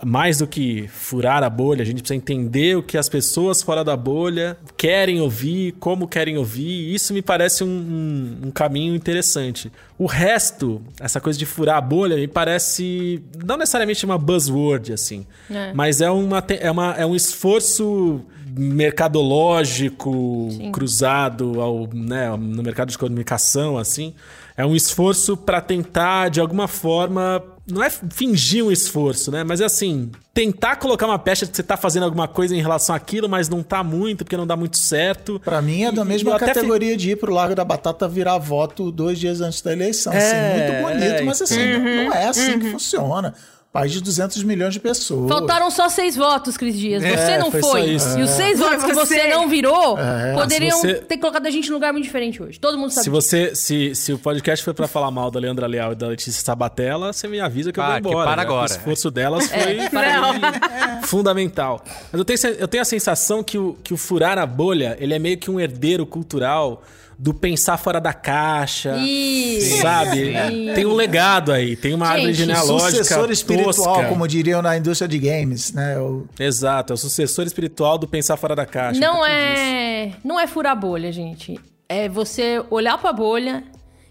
mais 0.02 0.38
do 0.38 0.46
que 0.46 0.88
furar 0.88 1.42
a 1.42 1.50
bolha, 1.50 1.82
a 1.82 1.84
gente 1.84 1.98
precisa 2.02 2.16
entender 2.16 2.76
o 2.76 2.82
que 2.82 2.98
as 2.98 3.08
pessoas 3.08 3.62
fora 3.62 3.84
da 3.84 3.96
bolha 3.96 4.56
querem 4.76 5.20
ouvir, 5.20 5.72
como 5.80 6.08
querem 6.08 6.36
ouvir. 6.36 6.92
Isso 6.94 7.12
me 7.14 7.22
parece 7.22 7.62
um, 7.62 7.68
um- 7.68 8.48
um 8.48 8.50
caminho 8.50 8.94
interessante. 8.94 9.70
O 9.98 10.06
resto, 10.06 10.82
essa 11.00 11.20
coisa 11.20 11.38
de 11.38 11.46
furar 11.46 11.76
a 11.76 11.80
bolha, 11.80 12.16
me 12.16 12.26
parece 12.26 13.22
não 13.44 13.56
necessariamente 13.56 14.04
uma 14.04 14.18
buzzword 14.18 14.92
assim, 14.92 15.24
É. 15.50 15.72
mas 15.74 16.00
é, 16.00 16.10
uma, 16.10 16.42
é, 16.48 16.70
uma, 16.70 16.92
é 16.94 17.06
um 17.06 17.14
esforço 17.14 18.20
mercadológico 18.56 20.48
cruzado 20.72 21.60
ao, 21.60 21.88
né, 21.92 22.30
no 22.36 22.62
mercado 22.62 22.90
de 22.90 22.98
comunicação, 22.98 23.76
assim. 23.78 24.14
É 24.56 24.64
um 24.64 24.74
esforço 24.76 25.36
para 25.36 25.60
tentar, 25.60 26.28
de 26.28 26.40
alguma 26.40 26.68
forma, 26.68 27.42
não 27.66 27.82
é 27.82 27.88
fingir 27.90 28.64
um 28.64 28.70
esforço, 28.70 29.30
né? 29.30 29.42
Mas 29.42 29.60
é 29.60 29.64
assim, 29.64 30.10
tentar 30.34 30.76
colocar 30.76 31.06
uma 31.06 31.18
pecha 31.18 31.44
de 31.46 31.50
que 31.50 31.56
você 31.56 31.62
tá 31.62 31.76
fazendo 31.76 32.02
alguma 32.04 32.28
coisa 32.28 32.54
em 32.54 32.60
relação 32.60 32.94
àquilo, 32.94 33.28
mas 33.28 33.48
não 33.48 33.62
tá 33.62 33.82
muito, 33.82 34.24
porque 34.24 34.36
não 34.36 34.46
dá 34.46 34.56
muito 34.56 34.76
certo. 34.76 35.40
Pra 35.42 35.62
mim 35.62 35.84
é 35.84 35.90
da 35.92 36.02
E- 36.02 36.04
mesma 36.04 36.38
categoria 36.38 36.96
de 36.96 37.12
ir 37.12 37.16
pro 37.16 37.32
Largo 37.32 37.54
da 37.54 37.64
Batata 37.64 38.06
virar 38.06 38.36
voto 38.38 38.90
dois 38.92 39.18
dias 39.18 39.40
antes 39.40 39.62
da 39.62 39.72
eleição. 39.72 40.12
É, 40.12 40.18
assim, 40.18 40.58
muito 40.60 40.82
bonito, 40.88 41.20
é, 41.20 41.22
mas 41.22 41.40
assim, 41.42 41.72
não, 41.72 41.80
não 42.04 42.12
é 42.12 42.26
assim 42.28 42.58
que 42.58 42.70
funciona. 42.70 43.34
País 43.74 43.90
de 43.90 44.00
200 44.00 44.40
milhões 44.44 44.72
de 44.72 44.78
pessoas. 44.78 45.28
Faltaram 45.28 45.68
só 45.68 45.88
seis 45.88 46.14
votos, 46.14 46.56
Cris 46.56 46.78
Dias. 46.78 47.02
Você 47.02 47.08
É, 47.32 47.38
não 47.38 47.50
foi 47.50 47.60
foi. 47.60 47.90
E 47.90 47.96
os 47.96 48.30
seis 48.30 48.56
Foi 48.56 48.68
votos 48.70 48.84
que 48.84 48.92
você. 48.94 49.26
não 49.26 49.48
virou 49.48 49.98
É. 49.98 50.32
poderiam 50.32 50.78
Se 50.80 50.86
você- 50.86 50.94
ter 51.00 51.16
colocado 51.18 51.44
a 51.46 51.50
gente 51.50 51.68
num 51.70 51.74
lugar 51.74 51.92
muito 51.92 52.04
diferente 52.04 52.40
hoje. 52.40 52.60
Todo 52.60 52.78
mundo 52.78 52.90
sabe 52.92 53.02
Se 53.06 53.10
disso. 53.10 53.20
você, 53.20 53.54
se, 53.56 53.92
se 53.96 54.12
o 54.12 54.18
podcast 54.20 54.64
foi 54.64 54.72
pra 54.72 54.86
falar 54.86 55.10
mal 55.10 55.28
da 55.28 55.40
Leandra 55.40 55.66
Leal 55.66 55.90
e 55.90 55.96
da 55.96 56.06
Letícia 56.06 56.40
Sabatella, 56.40 57.12
você 57.12 57.26
me 57.26 57.40
avisa 57.40 57.72
que 57.72 57.80
eu 57.80 57.82
Ah, 57.82 57.94
vou 57.94 58.00
que 58.02 58.08
embora. 58.10 58.26
para 58.28 58.36
né? 58.36 58.42
agora. 58.42 58.62
O 58.62 58.76
esforço 58.76 59.10
delas 59.10 59.48
foi 59.48 59.58
É, 59.78 59.88
para 59.90 61.02
fundamental. 61.02 61.82
Mas 62.12 62.18
eu 62.18 62.24
tenho, 62.24 62.38
eu 62.58 62.68
tenho 62.68 62.80
a 62.82 62.84
sensação 62.84 63.42
que 63.42 63.58
o, 63.58 63.76
que 63.82 63.92
o 63.92 63.96
furar 63.96 64.38
a 64.38 64.46
bolha, 64.46 64.96
ele 65.00 65.14
é 65.14 65.18
meio 65.18 65.36
que 65.36 65.50
um 65.50 65.58
herdeiro 65.58 66.06
cultural 66.06 66.80
do 67.18 67.32
pensar 67.32 67.76
fora 67.76 68.00
da 68.00 68.12
caixa. 68.12 68.96
Isso. 68.98 69.80
Sabe? 69.82 70.30
Isso. 70.32 70.74
Tem 70.74 70.84
um 70.86 70.94
legado 70.94 71.52
aí, 71.52 71.76
tem 71.76 71.94
uma 71.94 72.06
Gente, 72.06 72.14
árvore 72.16 72.34
genealógica. 72.34 73.04
Sucessor 73.04 73.30
espiritual, 73.30 73.74
tosca. 73.96 74.08
como 74.08 74.26
diriam 74.28 74.60
na 74.62 74.76
indústria 74.76 75.08
de 75.08 75.18
games, 75.18 75.72
né? 75.72 75.98
O- 75.98 76.26
Exato, 76.38 76.92
é 76.92 76.94
o 76.94 76.96
sucessor 76.96 77.46
espiritual 77.46 77.96
do 77.98 78.06
pensar 78.08 78.36
fora 78.36 78.54
da 78.56 78.66
caixa. 78.66 78.98
Não 79.00 79.12
um 79.14 79.18
pouco 79.18 79.26
disso. 79.28 79.62
é, 79.62 80.12
não 80.24 80.38
é 80.40 80.46
furar 80.46 80.78
bolha, 80.78 81.12
gente. 81.12 81.58
É 81.88 82.08
você 82.08 82.62
olhar 82.70 82.98
pra 82.98 83.12
bolha, 83.12 83.62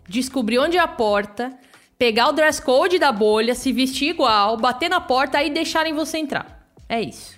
descobrir 0.07 0.59
onde 0.59 0.77
é 0.77 0.79
a 0.79 0.87
porta, 0.87 1.51
pegar 1.97 2.29
o 2.29 2.31
dress 2.33 2.61
code 2.61 2.99
da 2.99 3.11
bolha, 3.11 3.55
se 3.55 3.71
vestir 3.73 4.09
igual, 4.09 4.57
bater 4.57 4.89
na 4.89 5.01
porta 5.01 5.37
aí 5.39 5.49
deixarem 5.49 5.93
você 5.93 6.17
entrar. 6.17 6.65
É 6.87 7.01
isso. 7.01 7.33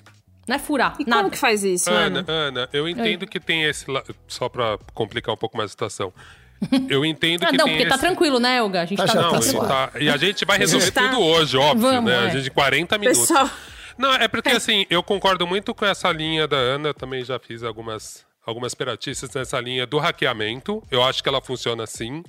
Não 0.48 0.56
é 0.56 0.60
furar, 0.60 0.96
E 1.00 1.06
nada. 1.06 1.24
como 1.24 1.32
que 1.32 1.38
faz 1.38 1.64
isso, 1.64 1.90
Ana, 1.90 2.20
Ana? 2.20 2.26
Ana, 2.32 2.70
eu 2.72 2.88
entendo 2.88 3.26
que 3.26 3.40
tem 3.40 3.64
esse. 3.64 3.90
la- 3.90 4.04
Só 4.28 4.48
pra 4.48 4.78
complicar 4.94 5.34
um 5.34 5.38
pouco 5.38 5.58
mais 5.58 5.70
a 5.70 5.72
situação. 5.72 6.14
Eu 6.90 7.04
entendo 7.04 7.44
Ah, 7.44 7.48
que 7.50 7.58
não, 7.58 7.66
tem 7.66 7.74
porque 7.76 7.90
tá 7.90 7.96
esse... 7.96 8.04
tranquilo, 8.06 8.40
né, 8.40 8.62
Olga? 8.62 8.82
A 8.82 8.86
gente 8.86 8.98
Tá 8.98 9.06
tá, 9.08 9.14
já 9.14 9.22
Não, 9.22 9.40
tá 9.68 9.88
tá- 9.90 10.00
E 10.00 10.10
a 10.10 10.16
gente 10.18 10.46
vai 10.46 10.58
resolver 10.58 10.90
Tá. 10.92 11.10
tudo 11.10 11.22
hoje, 11.22 11.58
óbvio, 11.58 11.90
Vamos, 11.90 12.10
né? 12.10 12.16
é. 12.16 12.28
A 12.28 12.30
gente 12.30 12.50
40 12.50 12.98
minutos. 12.98 13.22
Pessoal, 13.28 13.50
Não, 13.98 14.14
é 14.14 14.28
porque 14.28 14.50
assim, 14.50 14.86
eu 14.90 15.04
concordo 15.04 15.46
muito 15.46 15.74
com 15.76 15.86
essa 15.86 16.10
linha 16.12 16.48
da 16.48 16.56
Ana, 16.58 16.90
eu 16.90 16.94
também 16.94 17.24
já 17.26 17.38
fiz 17.40 17.62
algumas, 17.62 18.26
algumas 18.46 18.74
peratices 18.74 19.30
nessa 19.34 19.60
linha 19.60 19.86
do 19.86 19.98
hackeamento. 20.00 20.82
Eu 20.90 21.04
acho 21.04 21.22
que 21.22 21.28
ela 21.28 21.42
funciona 21.42 21.84
assim. 21.84 22.24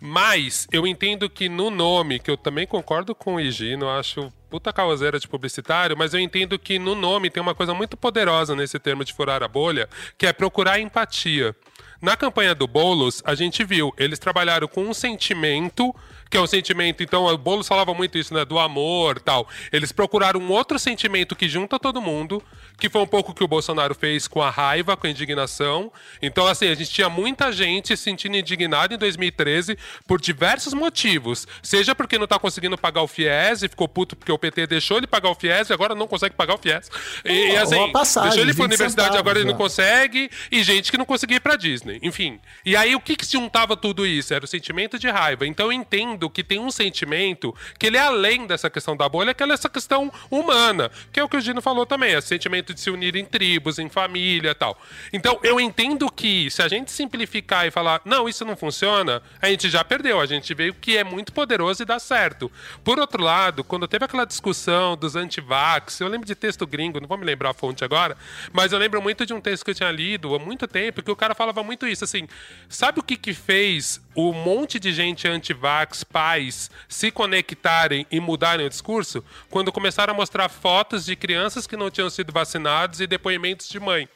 Mas 0.00 0.66
eu 0.70 0.86
entendo 0.86 1.28
que 1.28 1.48
no 1.48 1.70
nome, 1.70 2.18
que 2.18 2.30
eu 2.30 2.36
também 2.36 2.66
concordo 2.66 3.14
com 3.14 3.36
o 3.36 3.40
Higino, 3.40 3.86
eu 3.86 3.90
acho 3.90 4.30
puta 4.48 4.72
causeira 4.72 5.18
de 5.18 5.28
publicitário, 5.28 5.96
mas 5.96 6.14
eu 6.14 6.20
entendo 6.20 6.58
que 6.58 6.78
no 6.78 6.94
nome 6.94 7.30
tem 7.30 7.42
uma 7.42 7.54
coisa 7.54 7.74
muito 7.74 7.96
poderosa 7.96 8.54
nesse 8.54 8.78
termo 8.78 9.04
de 9.04 9.12
furar 9.12 9.42
a 9.42 9.48
bolha, 9.48 9.88
que 10.16 10.26
é 10.26 10.32
procurar 10.32 10.80
empatia. 10.80 11.54
Na 12.00 12.16
campanha 12.16 12.54
do 12.54 12.66
Boulos, 12.66 13.22
a 13.24 13.34
gente 13.34 13.64
viu, 13.64 13.92
eles 13.96 14.18
trabalharam 14.18 14.68
com 14.68 14.82
um 14.82 14.94
sentimento, 14.94 15.94
que 16.28 16.36
é 16.36 16.40
um 16.40 16.46
sentimento, 16.46 17.02
então 17.02 17.26
o 17.26 17.38
Boulos 17.38 17.68
falava 17.68 17.94
muito 17.94 18.18
isso, 18.18 18.34
né, 18.34 18.44
do 18.44 18.58
amor 18.58 19.20
tal. 19.20 19.48
Eles 19.72 19.92
procuraram 19.92 20.40
um 20.40 20.50
outro 20.50 20.78
sentimento 20.78 21.36
que 21.36 21.48
junta 21.48 21.78
todo 21.78 22.00
mundo, 22.00 22.42
que 22.78 22.88
foi 22.88 23.02
um 23.02 23.06
pouco 23.06 23.32
o 23.32 23.34
que 23.34 23.44
o 23.44 23.48
Bolsonaro 23.48 23.94
fez 23.94 24.26
com 24.28 24.42
a 24.42 24.50
raiva, 24.50 24.96
com 24.96 25.06
a 25.06 25.10
indignação. 25.10 25.92
Então, 26.20 26.46
assim, 26.46 26.68
a 26.68 26.74
gente 26.74 26.90
tinha 26.90 27.08
muita 27.08 27.52
gente 27.52 27.96
se 27.96 28.02
sentindo 28.02 28.36
indignada 28.36 28.94
em 28.94 28.98
2013 28.98 29.78
por 30.06 30.20
diversos 30.20 30.74
motivos. 30.74 31.46
Seja 31.62 31.94
porque 31.94 32.18
não 32.18 32.26
tá 32.26 32.38
conseguindo 32.38 32.76
pagar 32.76 33.02
o 33.02 33.08
FIES 33.08 33.62
e 33.62 33.68
ficou 33.68 33.88
puto 33.88 34.16
porque 34.16 34.32
o 34.32 34.38
PT 34.38 34.66
deixou 34.66 34.98
ele 34.98 35.06
pagar 35.06 35.30
o 35.30 35.34
FIES 35.34 35.70
e 35.70 35.72
agora 35.72 35.94
não 35.94 36.06
consegue 36.06 36.34
pagar 36.34 36.54
o 36.54 36.58
FIES. 36.58 36.90
E, 37.24 37.52
e, 37.52 37.56
assim, 37.56 37.92
passagem, 37.92 38.30
deixou 38.30 38.44
ele 38.44 38.54
pra 38.54 38.64
20 38.64 38.72
universidade 38.72 39.08
centavos, 39.08 39.20
agora 39.20 39.38
ele 39.38 39.46
não 39.46 39.52
já. 39.52 39.58
consegue. 39.58 40.30
E 40.50 40.62
gente 40.62 40.90
que 40.90 40.98
não 40.98 41.04
conseguia 41.04 41.36
ir 41.36 41.40
pra 41.40 41.56
Disney. 41.56 41.98
Enfim. 42.02 42.40
E 42.64 42.76
aí, 42.76 42.94
o 42.94 43.00
que 43.00 43.16
que 43.16 43.24
se 43.24 43.32
juntava 43.32 43.76
tudo 43.76 44.06
isso? 44.06 44.34
Era 44.34 44.44
o 44.44 44.48
sentimento 44.48 44.98
de 44.98 45.08
raiva. 45.08 45.46
Então, 45.46 45.66
eu 45.66 45.72
entendo 45.72 46.15
que 46.30 46.42
tem 46.42 46.58
um 46.58 46.70
sentimento 46.70 47.54
que 47.78 47.86
ele 47.86 47.96
é 47.96 48.00
além 48.00 48.46
dessa 48.46 48.70
questão 48.70 48.96
da 48.96 49.08
bolha, 49.08 49.34
que 49.34 49.42
é 49.42 49.48
essa 49.48 49.68
questão 49.68 50.12
humana. 50.30 50.90
Que 51.12 51.20
é 51.20 51.24
o 51.24 51.28
que 51.28 51.36
o 51.36 51.40
Gino 51.40 51.60
falou 51.60 51.86
também. 51.86 52.12
É 52.12 52.18
o 52.18 52.22
sentimento 52.22 52.72
de 52.72 52.80
se 52.80 52.90
unir 52.90 53.16
em 53.16 53.24
tribos, 53.24 53.78
em 53.78 53.88
família 53.88 54.54
tal. 54.54 54.80
Então, 55.12 55.38
eu 55.42 55.60
entendo 55.60 56.10
que 56.10 56.50
se 56.50 56.62
a 56.62 56.68
gente 56.68 56.90
simplificar 56.90 57.66
e 57.66 57.70
falar, 57.70 58.00
não, 58.04 58.28
isso 58.28 58.44
não 58.44 58.56
funciona, 58.56 59.22
a 59.40 59.48
gente 59.48 59.68
já 59.68 59.84
perdeu. 59.84 60.20
A 60.20 60.26
gente 60.26 60.52
vê 60.54 60.70
o 60.70 60.74
que 60.74 60.96
é 60.96 61.04
muito 61.04 61.32
poderoso 61.32 61.82
e 61.82 61.86
dá 61.86 61.98
certo. 61.98 62.50
Por 62.82 62.98
outro 62.98 63.22
lado, 63.22 63.62
quando 63.64 63.86
teve 63.86 64.04
aquela 64.04 64.24
discussão 64.24 64.96
dos 64.96 65.16
antivax, 65.16 66.00
eu 66.00 66.08
lembro 66.08 66.26
de 66.26 66.34
texto 66.34 66.66
gringo, 66.66 67.00
não 67.00 67.08
vou 67.08 67.18
me 67.18 67.24
lembrar 67.24 67.50
a 67.50 67.54
fonte 67.54 67.84
agora, 67.84 68.16
mas 68.52 68.72
eu 68.72 68.78
lembro 68.78 69.00
muito 69.02 69.26
de 69.26 69.32
um 69.32 69.40
texto 69.40 69.64
que 69.64 69.70
eu 69.70 69.74
tinha 69.74 69.90
lido 69.90 70.34
há 70.34 70.38
muito 70.38 70.66
tempo, 70.66 71.02
que 71.02 71.10
o 71.10 71.16
cara 71.16 71.34
falava 71.34 71.62
muito 71.62 71.86
isso, 71.86 72.04
assim, 72.04 72.28
sabe 72.68 73.00
o 73.00 73.02
que 73.02 73.16
que 73.16 73.34
fez 73.34 74.00
o 74.14 74.32
monte 74.32 74.80
de 74.80 74.92
gente 74.92 75.28
antivax, 75.28 76.02
pais, 76.12 76.70
se 76.88 77.10
conectarem 77.10 78.06
e 78.10 78.20
mudarem 78.20 78.66
o 78.66 78.70
discurso? 78.70 79.24
Quando 79.50 79.72
começaram 79.72 80.14
a 80.14 80.16
mostrar 80.16 80.48
fotos 80.48 81.04
de 81.04 81.16
crianças 81.16 81.66
que 81.66 81.76
não 81.76 81.90
tinham 81.90 82.08
sido 82.08 82.32
vacinadas 82.32 83.00
e 83.00 83.06
depoimentos 83.06 83.68
de 83.68 83.78
mãe. 83.78 84.08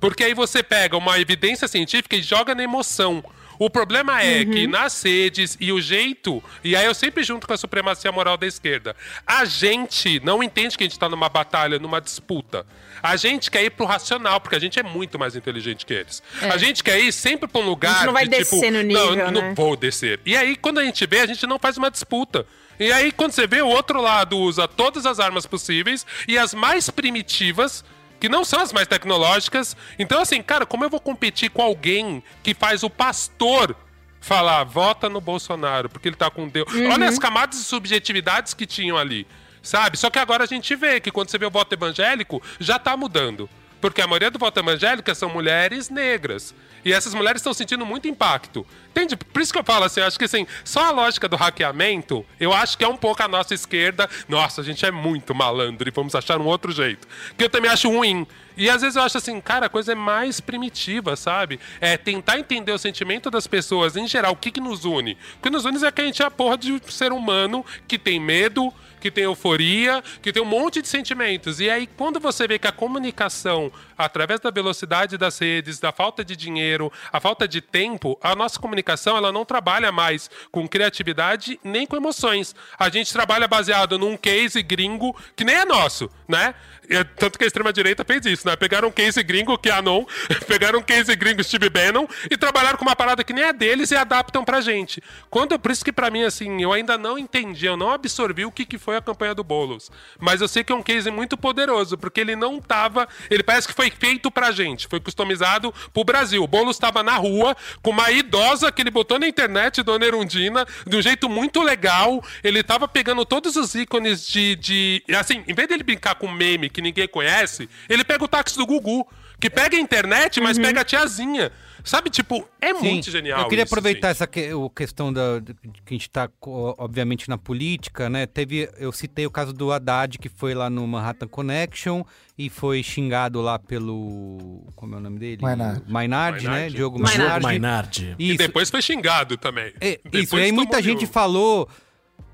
Porque 0.00 0.24
aí 0.24 0.34
você 0.34 0.62
pega 0.62 0.96
uma 0.96 1.18
evidência 1.18 1.66
científica 1.66 2.16
e 2.16 2.22
joga 2.22 2.54
na 2.54 2.62
emoção. 2.62 3.24
O 3.58 3.70
problema 3.70 4.22
é 4.22 4.44
que 4.44 4.66
nas 4.66 5.02
redes 5.02 5.56
e 5.60 5.72
o 5.72 5.80
jeito. 5.80 6.42
E 6.62 6.76
aí 6.76 6.86
eu 6.86 6.94
sempre 6.94 7.22
junto 7.22 7.46
com 7.46 7.52
a 7.52 7.56
supremacia 7.56 8.10
moral 8.12 8.36
da 8.36 8.46
esquerda. 8.46 8.94
A 9.26 9.44
gente 9.44 10.20
não 10.24 10.42
entende 10.42 10.76
que 10.76 10.84
a 10.84 10.86
gente 10.86 10.98
tá 10.98 11.08
numa 11.08 11.28
batalha, 11.28 11.78
numa 11.78 12.00
disputa. 12.00 12.66
A 13.02 13.16
gente 13.16 13.50
quer 13.50 13.62
ir 13.64 13.70
pro 13.70 13.86
racional, 13.86 14.40
porque 14.40 14.56
a 14.56 14.60
gente 14.60 14.78
é 14.78 14.82
muito 14.82 15.18
mais 15.18 15.36
inteligente 15.36 15.86
que 15.86 15.94
eles. 15.94 16.22
A 16.42 16.56
gente 16.56 16.82
quer 16.82 16.98
ir 16.98 17.12
sempre 17.12 17.48
pra 17.48 17.60
um 17.60 17.66
lugar. 17.66 18.04
não 18.06 18.12
vai 18.12 18.24
de, 18.24 18.30
descer 18.30 18.60
tipo, 18.60 18.72
no 18.72 18.82
nível, 18.82 19.16
Não, 19.16 19.30
não 19.30 19.40
né? 19.42 19.54
vou 19.56 19.76
descer. 19.76 20.20
E 20.24 20.36
aí, 20.36 20.56
quando 20.56 20.78
a 20.78 20.84
gente 20.84 21.06
vê, 21.06 21.20
a 21.20 21.26
gente 21.26 21.46
não 21.46 21.58
faz 21.58 21.76
uma 21.76 21.90
disputa. 21.90 22.46
E 22.78 22.92
aí, 22.92 23.10
quando 23.10 23.32
você 23.32 23.46
vê, 23.46 23.62
o 23.62 23.68
outro 23.68 24.00
lado 24.00 24.38
usa 24.38 24.68
todas 24.68 25.06
as 25.06 25.18
armas 25.18 25.46
possíveis 25.46 26.04
e 26.28 26.36
as 26.36 26.52
mais 26.52 26.90
primitivas 26.90 27.84
que 28.18 28.28
não 28.28 28.44
são 28.44 28.60
as 28.60 28.72
mais 28.72 28.86
tecnológicas. 28.86 29.76
Então, 29.98 30.20
assim, 30.20 30.42
cara, 30.42 30.66
como 30.66 30.84
eu 30.84 30.90
vou 30.90 31.00
competir 31.00 31.50
com 31.50 31.62
alguém 31.62 32.22
que 32.42 32.54
faz 32.54 32.82
o 32.82 32.90
pastor 32.90 33.76
falar, 34.20 34.64
vota 34.64 35.08
no 35.08 35.20
Bolsonaro, 35.20 35.88
porque 35.88 36.08
ele 36.08 36.16
tá 36.16 36.30
com 36.30 36.48
Deus. 36.48 36.68
Olha 36.92 37.08
as 37.08 37.18
camadas 37.18 37.58
de 37.58 37.64
subjetividades 37.64 38.54
que 38.54 38.66
tinham 38.66 38.96
ali, 38.96 39.26
sabe? 39.62 39.96
Só 39.96 40.10
que 40.10 40.18
agora 40.18 40.44
a 40.44 40.46
gente 40.46 40.74
vê 40.74 40.98
que 41.00 41.10
quando 41.10 41.30
você 41.30 41.38
vê 41.38 41.46
o 41.46 41.50
voto 41.50 41.72
evangélico, 41.72 42.42
já 42.58 42.78
tá 42.78 42.96
mudando. 42.96 43.48
Porque 43.80 44.00
a 44.00 44.06
maioria 44.06 44.30
do 44.30 44.38
voto 44.38 44.58
evangélico 44.58 45.14
são 45.14 45.28
mulheres 45.28 45.90
negras. 45.90 46.54
E 46.84 46.92
essas 46.92 47.14
mulheres 47.14 47.40
estão 47.40 47.52
sentindo 47.52 47.84
muito 47.84 48.06
impacto. 48.06 48.64
Entende? 48.90 49.16
Por 49.16 49.42
isso 49.42 49.52
que 49.52 49.58
eu 49.58 49.64
falo 49.64 49.84
assim, 49.84 50.00
eu 50.00 50.06
acho 50.06 50.16
que 50.16 50.24
assim, 50.24 50.46
só 50.64 50.84
a 50.84 50.90
lógica 50.90 51.28
do 51.28 51.34
hackeamento, 51.34 52.24
eu 52.38 52.52
acho 52.52 52.78
que 52.78 52.84
é 52.84 52.88
um 52.88 52.96
pouco 52.96 53.22
a 53.22 53.28
nossa 53.28 53.54
esquerda. 53.54 54.08
Nossa, 54.28 54.60
a 54.60 54.64
gente 54.64 54.86
é 54.86 54.90
muito 54.92 55.34
malandro 55.34 55.88
e 55.88 55.90
vamos 55.90 56.14
achar 56.14 56.40
um 56.40 56.46
outro 56.46 56.70
jeito. 56.70 57.08
Que 57.36 57.42
eu 57.42 57.50
também 57.50 57.70
acho 57.70 57.90
ruim. 57.90 58.24
E 58.56 58.70
às 58.70 58.82
vezes 58.82 58.96
eu 58.96 59.02
acho 59.02 59.18
assim, 59.18 59.40
cara, 59.40 59.66
a 59.66 59.68
coisa 59.68 59.92
é 59.92 59.94
mais 59.94 60.40
primitiva, 60.40 61.16
sabe? 61.16 61.60
É 61.80 61.96
tentar 61.96 62.38
entender 62.38 62.72
o 62.72 62.78
sentimento 62.78 63.30
das 63.30 63.46
pessoas 63.46 63.96
em 63.96 64.06
geral, 64.06 64.32
o 64.32 64.36
que, 64.36 64.50
que 64.52 64.60
nos 64.60 64.84
une. 64.84 65.18
O 65.38 65.42
que 65.42 65.50
nos 65.50 65.64
une 65.64 65.84
é 65.84 65.90
que 65.90 66.00
a 66.00 66.04
gente 66.04 66.22
é 66.22 66.24
a 66.24 66.30
porra 66.30 66.56
de 66.56 66.72
um 66.72 66.80
ser 66.88 67.12
humano 67.12 67.66
que 67.86 67.98
tem 67.98 68.18
medo, 68.18 68.72
que 69.06 69.10
tem 69.10 69.24
euforia, 69.24 70.02
que 70.20 70.32
tem 70.32 70.42
um 70.42 70.46
monte 70.46 70.82
de 70.82 70.88
sentimentos. 70.88 71.60
E 71.60 71.70
aí, 71.70 71.86
quando 71.86 72.18
você 72.18 72.46
vê 72.48 72.58
que 72.58 72.66
a 72.66 72.72
comunicação, 72.72 73.70
através 73.96 74.40
da 74.40 74.50
velocidade 74.50 75.16
das 75.16 75.38
redes, 75.38 75.78
da 75.78 75.92
falta 75.92 76.24
de 76.24 76.36
dinheiro, 76.36 76.92
a 77.12 77.20
falta 77.20 77.46
de 77.46 77.60
tempo, 77.60 78.18
a 78.22 78.34
nossa 78.34 78.58
comunicação 78.58 79.16
ela 79.16 79.32
não 79.32 79.44
trabalha 79.44 79.90
mais 79.90 80.30
com 80.50 80.68
criatividade 80.68 81.58
nem 81.62 81.86
com 81.86 81.96
emoções. 81.96 82.54
A 82.78 82.88
gente 82.88 83.12
trabalha 83.12 83.48
baseado 83.48 83.98
num 83.98 84.16
case 84.16 84.62
gringo 84.62 85.16
que 85.34 85.44
nem 85.44 85.56
é 85.56 85.64
nosso, 85.64 86.10
né? 86.28 86.54
É, 86.88 87.02
Tanto 87.04 87.38
que 87.38 87.44
a 87.44 87.46
extrema-direita 87.46 88.04
fez 88.04 88.24
isso, 88.26 88.46
né? 88.46 88.56
Pegaram 88.56 88.88
um 88.88 88.92
case 88.92 89.22
gringo, 89.22 89.56
que 89.58 89.68
é 89.68 89.72
Anon, 89.72 90.04
pegaram 90.46 90.78
um 90.78 90.82
case 90.82 91.14
gringo, 91.16 91.42
Steve 91.42 91.68
Bannon, 91.68 92.06
e 92.30 92.36
trabalharam 92.36 92.78
com 92.78 92.84
uma 92.84 92.96
parada 92.96 93.24
que 93.24 93.32
nem 93.32 93.44
é 93.44 93.52
deles 93.52 93.90
e 93.90 93.96
adaptam 93.96 94.44
pra 94.44 94.60
gente. 94.60 95.02
Quando, 95.30 95.58
por 95.58 95.70
isso 95.70 95.84
que 95.84 95.92
pra 95.92 96.10
mim, 96.10 96.22
assim, 96.22 96.62
eu 96.62 96.72
ainda 96.72 96.96
não 96.96 97.18
entendi, 97.18 97.66
eu 97.66 97.76
não 97.76 97.90
absorvi 97.90 98.44
o 98.44 98.52
que, 98.52 98.64
que 98.64 98.78
foi 98.78 98.96
a 98.96 99.00
campanha 99.00 99.34
do 99.34 99.42
Boulos. 99.42 99.90
Mas 100.18 100.40
eu 100.40 100.48
sei 100.48 100.62
que 100.62 100.72
é 100.72 100.74
um 100.76 100.82
case 100.82 101.10
muito 101.10 101.36
poderoso, 101.36 101.98
porque 101.98 102.20
ele 102.20 102.36
não 102.36 102.60
tava. 102.60 103.08
Ele 103.30 103.42
parece 103.42 103.66
que 103.66 103.74
foi 103.74 103.85
feito 103.90 104.30
pra 104.30 104.50
gente, 104.52 104.86
foi 104.88 105.00
customizado 105.00 105.72
pro 105.92 106.04
Brasil. 106.04 106.42
O 106.42 106.46
Boulos 106.46 106.78
tava 106.78 107.02
na 107.02 107.16
rua 107.16 107.56
com 107.82 107.90
uma 107.90 108.10
idosa 108.10 108.70
que 108.72 108.82
ele 108.82 108.90
botou 108.90 109.18
na 109.18 109.26
internet, 109.26 109.82
Dona 109.82 110.04
Erundina, 110.04 110.66
de 110.86 110.96
um 110.96 111.02
jeito 111.02 111.28
muito 111.28 111.62
legal. 111.62 112.22
Ele 112.42 112.62
tava 112.62 112.86
pegando 112.88 113.24
todos 113.24 113.56
os 113.56 113.74
ícones 113.74 114.26
de. 114.26 114.56
de 114.56 115.02
assim, 115.16 115.44
em 115.46 115.54
vez 115.54 115.68
dele 115.68 115.82
brincar 115.82 116.14
com 116.14 116.28
meme 116.28 116.70
que 116.70 116.82
ninguém 116.82 117.08
conhece, 117.08 117.68
ele 117.88 118.04
pega 118.04 118.24
o 118.24 118.28
táxi 118.28 118.56
do 118.56 118.66
Gugu, 118.66 119.06
que 119.40 119.50
pega 119.50 119.76
a 119.76 119.80
internet, 119.80 120.40
mas 120.40 120.58
pega 120.58 120.80
a 120.80 120.84
tiazinha. 120.84 121.52
Sabe, 121.86 122.10
tipo, 122.10 122.48
é 122.60 122.72
muito 122.72 123.12
genial. 123.12 123.42
Eu 123.42 123.48
queria 123.48 123.62
isso, 123.62 123.72
aproveitar 123.72 124.08
assim. 124.08 124.16
essa 124.16 124.26
que, 124.26 124.52
o 124.52 124.68
questão 124.68 125.12
da, 125.12 125.40
que 125.40 125.80
a 125.86 125.94
gente 125.94 126.08
está, 126.08 126.28
obviamente, 126.42 127.28
na 127.28 127.38
política, 127.38 128.10
né? 128.10 128.26
Teve, 128.26 128.68
eu 128.76 128.90
citei 128.90 129.24
o 129.24 129.30
caso 129.30 129.52
do 129.52 129.70
Haddad, 129.70 130.18
que 130.18 130.28
foi 130.28 130.52
lá 130.52 130.68
no 130.68 130.84
Manhattan 130.84 131.28
Connection 131.28 132.02
e 132.36 132.50
foi 132.50 132.82
xingado 132.82 133.40
lá 133.40 133.56
pelo. 133.56 134.66
Como 134.74 134.96
é 134.96 134.98
o 134.98 135.00
nome 135.00 135.20
dele? 135.20 135.40
Maynard. 135.40 135.82
Maynard, 135.86 136.44
né? 136.48 136.68
Diogo 136.70 136.98
Maynard. 136.98 137.44
Maynard. 137.44 138.02
Maynard. 138.02 138.16
E 138.18 138.36
depois 138.36 138.68
foi 138.68 138.82
xingado 138.82 139.36
também. 139.36 139.72
É, 139.80 140.00
isso, 140.12 140.36
e 140.36 140.42
aí 140.42 140.50
muita 140.50 140.82
gente 140.82 141.04
um- 141.04 141.08
falou. 141.08 141.68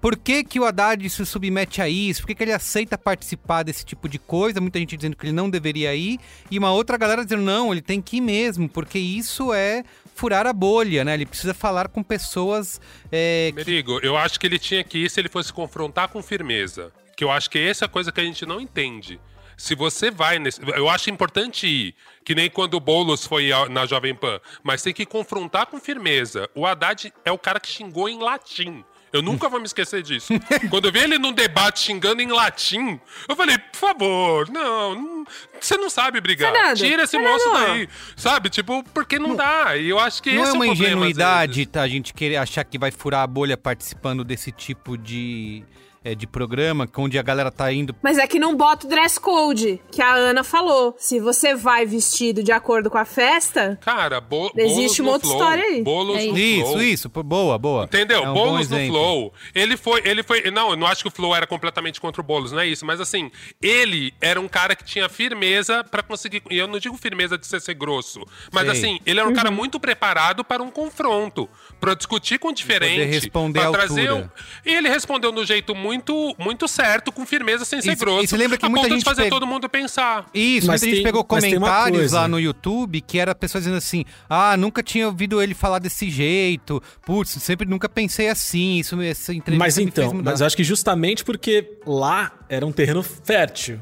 Por 0.00 0.16
que, 0.16 0.42
que 0.42 0.58
o 0.58 0.64
Haddad 0.64 1.08
se 1.08 1.24
submete 1.24 1.80
a 1.80 1.88
isso? 1.88 2.22
Por 2.22 2.26
que, 2.26 2.34
que 2.34 2.42
ele 2.42 2.52
aceita 2.52 2.98
participar 2.98 3.62
desse 3.62 3.84
tipo 3.84 4.08
de 4.08 4.18
coisa? 4.18 4.60
Muita 4.60 4.80
gente 4.80 4.96
dizendo 4.96 5.16
que 5.16 5.26
ele 5.26 5.32
não 5.32 5.48
deveria 5.48 5.94
ir. 5.94 6.18
E 6.50 6.58
uma 6.58 6.72
outra 6.72 6.96
galera 6.96 7.22
dizendo, 7.22 7.42
não, 7.44 7.70
ele 7.70 7.80
tem 7.80 8.02
que 8.02 8.16
ir 8.16 8.20
mesmo, 8.20 8.68
porque 8.68 8.98
isso 8.98 9.52
é 9.54 9.84
furar 10.16 10.44
a 10.44 10.52
bolha, 10.52 11.04
né? 11.04 11.14
Ele 11.14 11.24
precisa 11.24 11.54
falar 11.54 11.86
com 11.88 12.02
pessoas. 12.02 12.80
é, 13.12 13.50
que- 13.50 13.56
Merigo, 13.56 14.00
eu 14.02 14.16
acho 14.16 14.40
que 14.40 14.46
ele 14.46 14.58
tinha 14.58 14.82
que 14.82 14.98
ir 14.98 15.08
se 15.10 15.20
ele 15.20 15.28
fosse 15.28 15.52
confrontar 15.52 16.08
com 16.08 16.20
firmeza. 16.20 16.92
Que 17.16 17.22
eu 17.22 17.30
acho 17.30 17.48
que 17.48 17.58
essa 17.60 17.84
é 17.84 17.86
a 17.86 17.88
coisa 17.88 18.10
que 18.10 18.20
a 18.20 18.24
gente 18.24 18.44
não 18.44 18.60
entende. 18.60 19.20
se 19.56 19.76
você 19.76 20.10
vai 20.10 20.40
nesse. 20.40 20.60
Eu 20.74 20.88
acho 20.88 21.08
importante 21.10 21.68
ir, 21.68 21.94
que 22.24 22.34
nem 22.34 22.50
quando 22.50 22.74
o 22.74 22.80
Boulos 22.80 23.24
foi 23.24 23.50
na 23.70 23.86
Jovem 23.86 24.12
Pan, 24.12 24.40
mas 24.64 24.82
tem 24.82 24.92
que 24.92 25.06
confrontar 25.06 25.66
com 25.66 25.78
firmeza. 25.78 26.48
O 26.56 26.66
Haddad 26.66 27.12
é 27.24 27.30
o 27.30 27.38
cara 27.38 27.60
que 27.60 27.68
xingou 27.68 28.08
em 28.08 28.18
latim. 28.18 28.82
Eu 29.12 29.20
nunca 29.20 29.48
vou 29.48 29.60
me 29.60 29.66
esquecer 29.66 30.02
disso. 30.02 30.32
Quando 30.70 30.86
eu 30.86 30.92
vi 30.92 31.00
ele 31.00 31.18
num 31.18 31.32
debate 31.32 31.80
xingando 31.80 32.22
em 32.22 32.28
latim, 32.28 32.98
eu 33.28 33.36
falei, 33.36 33.58
por 33.58 33.76
favor, 33.78 34.48
não, 34.48 34.94
não- 34.94 35.24
você 35.60 35.76
não 35.76 35.90
sabe 35.90 36.20
brigar. 36.20 36.52
Fernando, 36.52 36.76
Tira 36.78 37.02
esse 37.02 37.12
Fernando, 37.18 37.32
moço 37.32 37.50
daí. 37.52 37.88
Sabe? 38.16 38.48
Tipo, 38.48 38.82
porque 38.94 39.18
não 39.18 39.36
dá. 39.36 39.76
E 39.76 39.88
eu 39.90 39.98
acho 39.98 40.22
que 40.22 40.32
Não 40.32 40.42
esse 40.42 40.50
é 40.50 40.54
uma 40.54 40.64
o 40.64 40.68
problema, 40.68 40.86
ingenuidade 41.06 41.66
tá, 41.66 41.82
a 41.82 41.88
gente 41.88 42.14
querer 42.14 42.36
achar 42.36 42.64
que 42.64 42.78
vai 42.78 42.90
furar 42.90 43.22
a 43.22 43.26
bolha 43.26 43.56
participando 43.56 44.24
desse 44.24 44.50
tipo 44.50 44.96
de, 44.96 45.62
é, 46.04 46.14
de 46.14 46.26
programa, 46.26 46.88
onde 46.96 47.18
a 47.18 47.22
galera 47.22 47.50
tá 47.50 47.72
indo. 47.72 47.94
Mas 48.02 48.18
é 48.18 48.26
que 48.26 48.38
não 48.38 48.56
bota 48.56 48.86
o 48.86 48.88
dress 48.88 49.18
code, 49.20 49.80
que 49.90 50.02
a 50.02 50.14
Ana 50.14 50.42
falou. 50.44 50.94
Se 50.98 51.20
você 51.20 51.54
vai 51.54 51.86
vestido 51.86 52.42
de 52.42 52.52
acordo 52.52 52.90
com 52.90 52.98
a 52.98 53.04
festa, 53.04 53.78
Cara, 53.82 54.20
bo 54.20 54.50
Existe 54.56 54.74
bolos 54.76 54.98
uma 55.00 55.04
no 55.06 55.12
outra 55.12 55.28
flow, 55.28 55.38
história 55.40 55.64
aí. 55.64 55.82
Bolos 55.82 56.16
É 56.18 56.26
no 56.26 56.38
Isso, 56.38 56.66
flow. 56.70 56.82
isso, 56.82 57.08
boa, 57.08 57.58
boa. 57.58 57.84
Entendeu? 57.84 58.24
É 58.24 58.28
um 58.28 58.34
bom 58.34 58.44
Boulos 58.48 58.68
no. 58.68 58.86
Flow. 58.86 59.32
Ele 59.54 59.76
foi, 59.76 60.02
ele 60.04 60.22
foi. 60.22 60.50
Não, 60.50 60.70
eu 60.70 60.76
não 60.76 60.86
acho 60.86 61.02
que 61.02 61.08
o 61.08 61.10
Flow 61.10 61.34
era 61.34 61.46
completamente 61.46 62.00
contra 62.00 62.20
o 62.20 62.24
Boulos, 62.24 62.52
não 62.52 62.60
é 62.60 62.66
isso. 62.66 62.84
Mas 62.84 63.00
assim, 63.00 63.30
ele 63.60 64.12
era 64.20 64.40
um 64.40 64.48
cara 64.48 64.74
que 64.74 64.84
tinha 64.84 65.08
firmeza 65.08 65.84
pra 65.84 66.02
conseguir. 66.02 66.42
E 66.50 66.58
eu 66.58 66.66
não 66.66 66.78
digo 66.78 66.96
firmeza 66.96 67.38
de 67.38 67.46
ser, 67.46 67.60
ser 67.60 67.74
grosso. 67.74 68.20
Mas 68.52 68.62
Sei. 68.64 68.70
assim, 68.72 69.00
ele 69.06 69.20
era 69.20 69.28
um 69.28 69.32
cara 69.34 69.50
muito 69.50 69.78
preparado 69.78 70.44
para 70.44 70.62
um 70.62 70.70
confronto. 70.70 71.48
Pra 71.80 71.94
discutir 71.94 72.38
com 72.38 72.52
diferente. 72.52 73.02
responder 73.04 73.60
pra 73.60 73.68
à 73.68 73.72
trazer 73.72 74.08
altura. 74.08 74.30
um- 74.34 74.68
E 74.70 74.74
ele 74.74 74.88
respondeu 74.88 75.32
do 75.32 75.44
jeito 75.44 75.74
muito, 75.74 75.91
muito 76.38 76.66
certo, 76.68 77.10
com 77.12 77.26
firmeza, 77.26 77.64
sem 77.64 77.80
ser 77.82 77.92
E- 77.92 77.94
grosso. 77.96 78.24
e 78.24 78.28
você 78.28 78.36
lembra 78.36 78.56
que 78.58 78.64
a 78.66 78.68
muita 78.68 78.88
gente 78.88 79.04
fazer 79.04 79.28
todo 79.28 79.46
mundo 79.46 79.68
pensar. 79.68 80.26
Isso, 80.32 80.66
Mas 80.66 80.80
muita 80.80 80.86
gente 80.86 80.94
tem- 80.96 81.04
pegou 81.04 81.24
tem 81.24 81.36
uma 81.36 81.40
comentários 81.68 81.98
coisa. 81.98 82.20
lá 82.20 82.28
no 82.28 82.38
YouTube 82.40 83.00
que 83.00 83.18
era 83.18 83.34
pessoas 83.34 83.64
dizendo 83.64 83.78
assim: 83.78 84.04
ah, 84.28 84.56
nunca 84.56 84.82
tinha 84.82 85.06
ouvido 85.06 85.42
ele 85.42 85.54
falar 85.54 85.78
desse 85.78 86.08
jeito, 86.10 86.82
putz, 87.04 87.30
sempre 87.42 87.68
nunca 87.68 87.88
pensei 87.88 88.28
assim, 88.28 88.78
isso, 88.78 89.00
essa 89.02 89.32
entrevista 89.32 89.64
Mas 89.64 89.76
me 89.76 89.84
fez 89.90 90.06
então, 90.06 90.14
mudar. 90.14 90.30
mas 90.32 90.40
eu 90.40 90.46
acho 90.46 90.56
que 90.56 90.64
justamente 90.64 91.24
porque 91.24 91.78
lá 91.86 92.32
era 92.48 92.66
um 92.66 92.72
terreno 92.72 93.02
fértil. 93.02 93.80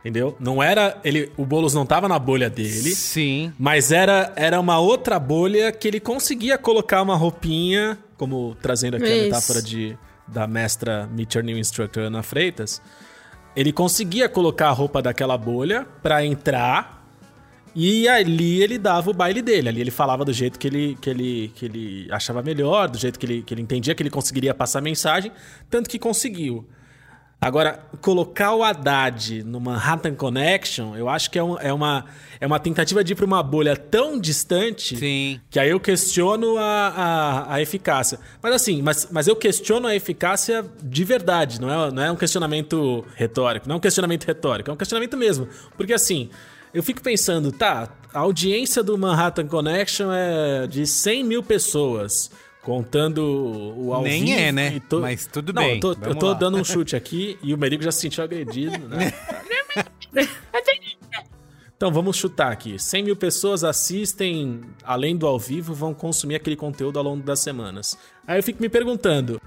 Entendeu? 0.00 0.36
Não 0.38 0.62
era. 0.62 0.98
ele 1.02 1.32
O 1.34 1.46
Boulos 1.46 1.72
não 1.72 1.86
tava 1.86 2.06
na 2.06 2.18
bolha 2.18 2.50
dele. 2.50 2.94
Sim. 2.94 3.50
Mas 3.58 3.90
era, 3.90 4.34
era 4.36 4.60
uma 4.60 4.78
outra 4.78 5.18
bolha 5.18 5.72
que 5.72 5.88
ele 5.88 5.98
conseguia 5.98 6.58
colocar 6.58 7.00
uma 7.00 7.16
roupinha, 7.16 7.98
como 8.18 8.54
trazendo 8.60 8.96
aqui 8.98 9.06
a 9.06 9.16
Isso. 9.16 9.24
metáfora 9.24 9.62
de, 9.62 9.96
da 10.26 10.46
mestra 10.46 11.06
Meet 11.06 11.34
Your 11.34 11.44
New 11.44 11.58
Instructor 11.58 12.04
Ana 12.04 12.22
Freitas. 12.22 12.80
Ele 13.54 13.72
conseguia 13.72 14.28
colocar 14.28 14.68
a 14.68 14.72
roupa 14.72 15.00
daquela 15.00 15.38
bolha 15.38 15.86
pra 16.02 16.24
entrar 16.24 17.04
e 17.74 18.08
ali 18.08 18.62
ele 18.62 18.78
dava 18.78 19.10
o 19.10 19.14
baile 19.14 19.42
dele. 19.42 19.68
Ali 19.68 19.80
ele 19.80 19.90
falava 19.90 20.24
do 20.24 20.32
jeito 20.32 20.58
que 20.58 20.66
ele, 20.66 20.98
que 21.00 21.10
ele, 21.10 21.52
que 21.54 21.64
ele 21.64 22.08
achava 22.10 22.42
melhor, 22.42 22.88
do 22.88 22.98
jeito 22.98 23.18
que 23.18 23.26
ele, 23.26 23.42
que 23.42 23.52
ele 23.52 23.62
entendia 23.62 23.94
que 23.94 24.02
ele 24.02 24.10
conseguiria 24.10 24.54
passar 24.54 24.78
a 24.78 24.82
mensagem, 24.82 25.32
tanto 25.68 25.90
que 25.90 25.98
conseguiu. 25.98 26.66
Agora, 27.44 27.78
colocar 28.00 28.54
o 28.54 28.62
Haddad 28.62 29.42
no 29.44 29.60
Manhattan 29.60 30.14
Connection, 30.14 30.96
eu 30.96 31.08
acho 31.08 31.30
que 31.30 31.38
é, 31.38 31.42
um- 31.42 31.58
é 31.58 31.72
uma, 31.72 32.04
é 32.40 32.46
uma 32.46 32.58
tentativa 32.58 33.04
de 33.04 33.12
ir 33.12 33.16
para 33.16 33.24
uma 33.24 33.42
bolha 33.42 33.76
tão 33.76 34.18
distante 34.18 34.96
Sim. 34.96 35.40
que 35.50 35.60
aí 35.60 35.68
eu 35.70 35.78
questiono 35.78 36.56
a, 36.56 36.62
a, 36.88 37.54
a 37.54 37.60
eficácia. 37.62 38.18
Mas 38.42 38.54
assim, 38.54 38.80
mas, 38.80 39.08
mas 39.10 39.28
eu 39.28 39.36
questiono 39.36 39.86
a 39.86 39.94
eficácia 39.94 40.64
de 40.82 41.04
verdade, 41.04 41.60
não 41.60 41.70
é, 41.70 41.90
não 41.90 42.02
é 42.02 42.10
um 42.10 42.16
questionamento 42.16 43.04
retórico, 43.14 43.68
não 43.68 43.74
é 43.74 43.78
um 43.78 43.80
questionamento 43.80 44.24
retórico, 44.24 44.70
é 44.70 44.72
um 44.72 44.76
questionamento 44.76 45.16
mesmo. 45.16 45.46
Porque 45.76 45.92
assim, 45.92 46.30
eu 46.72 46.82
fico 46.82 47.02
pensando, 47.02 47.52
tá, 47.52 47.88
a 48.12 48.20
audiência 48.20 48.82
do 48.82 48.96
Manhattan 48.96 49.46
Connection 49.46 50.10
é 50.12 50.66
de 50.66 50.86
100 50.86 51.24
mil 51.24 51.42
pessoas. 51.42 52.30
Contando 52.64 53.74
o 53.76 53.92
ao 53.92 54.02
Nem 54.02 54.24
vivo 54.24 54.38
é, 54.40 54.50
né? 54.50 54.80
to- 54.88 55.00
Mas 55.00 55.26
tudo 55.26 55.52
Não, 55.52 55.62
bem, 55.62 55.74
Eu 55.74 55.80
tô, 55.80 55.92
eu 55.92 56.14
tô 56.14 56.32
dando 56.34 56.56
um 56.56 56.64
chute 56.64 56.96
aqui 56.96 57.38
e 57.42 57.52
o 57.52 57.58
Merigo 57.58 57.82
já 57.82 57.92
se 57.92 58.00
sentiu 58.00 58.24
agredido, 58.24 58.88
né? 58.88 59.12
Então 61.76 61.92
vamos 61.92 62.16
chutar 62.16 62.50
aqui. 62.52 62.78
100 62.78 63.02
mil 63.02 63.16
pessoas 63.16 63.64
assistem, 63.64 64.62
além 64.84 65.16
do 65.16 65.26
ao 65.26 65.38
vivo, 65.38 65.74
vão 65.74 65.92
consumir 65.92 66.36
aquele 66.36 66.56
conteúdo 66.56 66.98
ao 66.98 67.04
longo 67.04 67.22
das 67.22 67.40
semanas. 67.40 67.98
Aí 68.26 68.38
eu 68.38 68.42
fico 68.42 68.62
me 68.62 68.68
perguntando. 68.68 69.40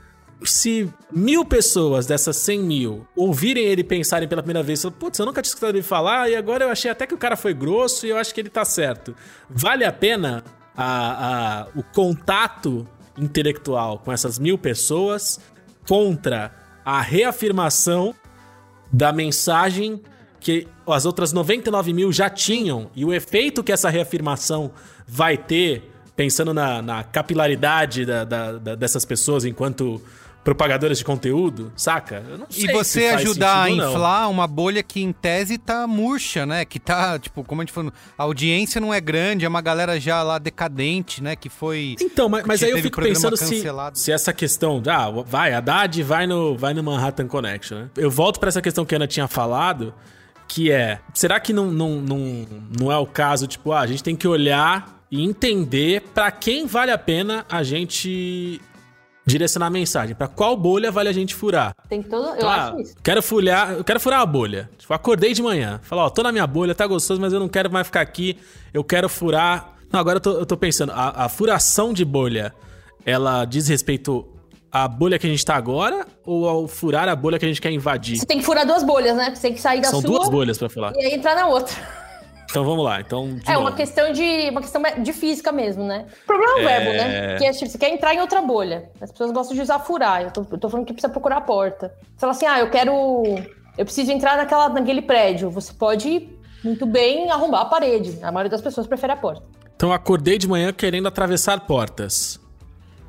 Se 0.44 0.88
mil 1.12 1.44
pessoas 1.44 2.06
dessas 2.06 2.36
100 2.36 2.60
mil 2.60 3.08
ouvirem 3.16 3.64
ele 3.64 3.84
pensarem 3.84 4.28
pela 4.28 4.44
primeira 4.44 4.62
vez, 4.62 4.86
putz, 5.00 5.18
eu 5.18 5.26
nunca 5.26 5.42
tinha 5.42 5.50
escutado 5.50 5.74
ele 5.76 5.82
falar 5.82 6.30
e 6.30 6.36
agora 6.36 6.66
eu 6.66 6.70
achei 6.70 6.92
até 6.92 7.08
que 7.08 7.14
o 7.14 7.18
cara 7.18 7.36
foi 7.36 7.56
grosso 7.56 8.06
e 8.06 8.10
eu 8.10 8.18
acho 8.18 8.36
que 8.36 8.42
ele 8.42 8.50
tá 8.50 8.64
certo. 8.64 9.16
Vale 9.50 9.84
a 9.84 9.92
pena 9.92 10.44
a- 10.76 11.62
a- 11.64 11.68
o 11.76 11.82
contato 11.82 12.88
intelectual 13.18 14.00
com 14.00 14.12
essas 14.12 14.38
mil 14.40 14.58
pessoas 14.58 15.40
contra 15.88 16.52
a 16.86 17.02
reafirmação 17.02 18.14
da 18.92 19.12
mensagem 19.12 20.02
que 20.40 20.68
as 20.88 21.06
outras 21.06 21.34
99 21.34 21.94
mil 21.94 22.12
já 22.12 22.30
tinham 22.30 22.90
e 22.96 23.04
o 23.04 23.14
efeito 23.14 23.64
que 23.64 23.72
essa 23.72 23.90
reafirmação 23.90 24.72
vai 25.08 25.38
ter, 25.38 25.92
pensando 26.16 26.54
na, 26.54 26.82
na 26.82 27.04
capilaridade 27.04 28.06
da- 28.06 28.24
da- 28.24 28.52
da- 28.54 28.76
dessas 28.76 29.04
pessoas 29.04 29.44
enquanto 29.44 30.02
propagadoras 30.48 30.98
de 30.98 31.04
conteúdo, 31.04 31.74
saca? 31.76 32.24
Eu 32.26 32.38
não 32.38 32.48
E 32.50 32.54
sei 32.54 32.68
se 32.68 32.74
você 32.74 33.10
faz 33.10 33.22
ajudar 33.22 33.66
a 33.66 33.70
ou 33.70 33.76
não. 33.76 33.92
inflar 33.92 34.30
uma 34.30 34.48
bolha 34.48 34.82
que 34.82 35.02
em 35.02 35.12
tese 35.12 35.58
tá 35.58 35.86
murcha, 35.86 36.46
né? 36.46 36.64
Que 36.64 36.80
tá, 36.80 37.20
tipo, 37.20 37.44
como 37.44 37.62
a 37.62 37.66
gente 37.66 37.74
falou, 37.74 37.92
a 38.18 38.24
audiência 38.24 38.80
não 38.80 38.94
é 38.94 39.02
grande, 39.02 39.44
é 39.44 39.48
uma 39.50 39.60
galera 39.60 40.00
já 40.00 40.24
lá 40.24 40.38
decadente, 40.40 41.22
né? 41.22 41.36
Que 41.36 41.50
foi. 41.50 41.98
Então, 42.00 42.30
mas, 42.30 42.46
mas 42.46 42.64
aí 42.64 42.70
eu 42.70 42.78
fico 42.78 43.02
pensando 43.02 43.36
se, 43.36 43.56
cancelado. 43.56 43.98
se 43.98 44.10
essa 44.10 44.32
questão, 44.32 44.82
ah, 44.88 45.10
vai, 45.26 45.52
Haddad 45.54 46.02
vai 46.02 46.26
no, 46.26 46.56
vai 46.58 46.74
no 46.74 46.82
Manhattan 46.82 47.28
Connection, 47.28 47.80
né? 47.80 47.90
Eu 47.98 48.10
volto 48.10 48.40
pra 48.40 48.48
essa 48.48 48.62
questão 48.62 48.86
que 48.86 48.96
a 48.96 48.98
Ana 49.00 49.06
tinha 49.06 49.28
falado, 49.28 49.94
que 50.48 50.72
é, 50.72 51.02
será 51.14 51.42
que 51.42 51.52
não, 51.52 51.66
não, 51.70 51.96
não, 52.00 52.48
não 52.80 52.90
é 52.90 52.98
o 52.98 53.06
caso, 53.06 53.48
tipo, 53.48 53.74
ah, 53.74 53.82
a 53.82 53.88
gente 53.88 54.02
tem 54.02 54.16
que 54.16 54.26
olhar 54.30 54.98
e 55.12 55.26
entender 55.26 56.04
pra 56.14 56.32
quem 56.32 56.66
vale 56.66 56.92
a 56.92 56.98
pena 56.98 57.46
a 57.50 57.64
gente 57.64 58.62
direcionar 59.28 59.68
a 59.68 59.70
mensagem, 59.70 60.16
Pra 60.16 60.28
qual 60.28 60.56
bolha 60.56 60.90
vale 60.92 61.10
a 61.10 61.12
gente 61.12 61.36
furar. 61.36 61.76
Tem 61.90 62.02
todo. 62.02 62.36
Eu 62.40 62.48
Ah, 62.48 62.70
acho 62.70 62.80
isso. 62.80 62.96
quero 63.04 63.22
furar, 63.22 63.74
eu 63.74 63.84
quero 63.84 64.00
furar 64.00 64.22
a 64.22 64.26
bolha. 64.26 64.70
Tipo, 64.78 64.94
acordei 64.94 65.34
de 65.34 65.44
manhã. 65.44 65.80
Falar, 65.84 66.06
ó, 66.06 66.10
tô 66.10 66.24
na 66.24 66.32
minha 66.32 66.48
bolha, 66.48 66.74
tá 66.74 66.88
gostoso, 66.88 67.20
mas 67.20 67.34
eu 67.34 67.40
não 67.40 67.50
quero 67.50 67.70
mais 67.72 67.86
ficar 67.88 68.02
aqui. 68.02 68.38
Eu 68.74 68.84
quero 68.84 69.10
furar. 69.10 69.74
Não, 69.92 70.00
agora 70.00 70.18
eu 70.18 70.22
tô, 70.22 70.32
eu 70.32 70.46
tô 70.46 70.56
pensando, 70.58 70.92
a, 70.94 71.26
a 71.26 71.30
furação 71.30 71.94
de 71.94 72.04
bolha, 72.06 72.54
ela 73.06 73.44
diz 73.46 73.68
respeito 73.68 74.26
à 74.72 74.88
bolha 74.88 75.18
que 75.20 75.26
a 75.28 75.30
gente 75.30 75.46
tá 75.46 75.56
agora 75.56 76.06
ou 76.26 76.48
ao 76.48 76.68
furar 76.68 77.08
a 77.10 77.16
bolha 77.16 77.38
que 77.40 77.46
a 77.46 77.48
gente 77.48 77.62
quer 77.62 77.72
invadir? 77.72 78.18
Você 78.18 78.26
tem 78.26 78.38
que 78.40 78.46
furar 78.46 78.66
duas 78.66 78.84
bolhas, 78.84 79.16
né? 79.16 79.34
Você 79.34 79.42
tem 79.42 79.54
que 79.54 79.62
sair 79.62 79.82
da 79.82 79.90
São 79.90 80.02
sua 80.02 80.10
duas 80.10 80.30
bolhas 80.30 80.58
pra 80.58 80.70
falar. 80.70 80.94
e 80.96 81.06
aí 81.06 81.14
entrar 81.14 81.36
na 81.36 81.48
outra. 81.48 81.76
Então 82.50 82.64
vamos 82.64 82.84
lá. 82.84 83.02
Então, 83.02 83.38
É 83.46 83.58
uma 83.58 83.66
novo. 83.66 83.76
questão 83.76 84.12
de 84.12 84.50
uma 84.50 84.62
questão 84.62 84.82
de 85.02 85.14
física 85.14 85.52
mesmo, 85.52 85.84
né? 85.84 86.06
O 86.24 86.26
problema 86.26 86.54
é 86.54 86.62
o 86.62 86.66
verbo, 86.68 86.90
né? 86.92 87.38
Que 87.38 87.46
é 87.46 87.52
tipo, 87.52 87.70
você 87.70 87.78
quer 87.78 87.90
entrar 87.90 88.14
em 88.14 88.22
outra 88.22 88.42
bolha. 88.42 88.90
As 89.02 89.12
pessoas 89.12 89.32
gostam 89.32 89.56
de 89.56 89.62
usar 89.62 89.80
furar. 89.80 90.22
Eu 90.24 90.32
tô, 90.32 90.46
eu 90.52 90.58
tô 90.58 90.70
falando 90.70 90.86
que 90.86 90.94
precisa 90.94 91.12
procurar 91.12 91.38
a 91.38 91.42
porta. 91.42 91.94
Você 92.04 92.20
fala 92.20 92.32
assim, 92.32 92.46
ah, 92.46 92.60
eu 92.60 92.70
quero. 92.70 93.24
Eu 93.78 93.86
preciso 93.86 94.12
entrar 94.12 94.38
naquela, 94.38 94.70
naquele 94.70 95.02
prédio. 95.02 95.50
Você 95.52 95.74
pode 95.74 96.30
muito 96.64 96.86
bem 96.86 97.30
arrombar 97.30 97.62
a 97.62 97.66
parede. 97.66 98.18
A 98.24 98.32
maioria 98.32 98.50
das 98.50 98.62
pessoas 98.62 98.88
prefere 98.88 99.12
a 99.14 99.18
porta. 99.18 99.44
Então 99.76 99.92
acordei 99.94 100.38
de 100.38 100.48
manhã 100.48 100.74
querendo 100.74 101.08
atravessar 101.08 101.60
portas. 101.68 102.40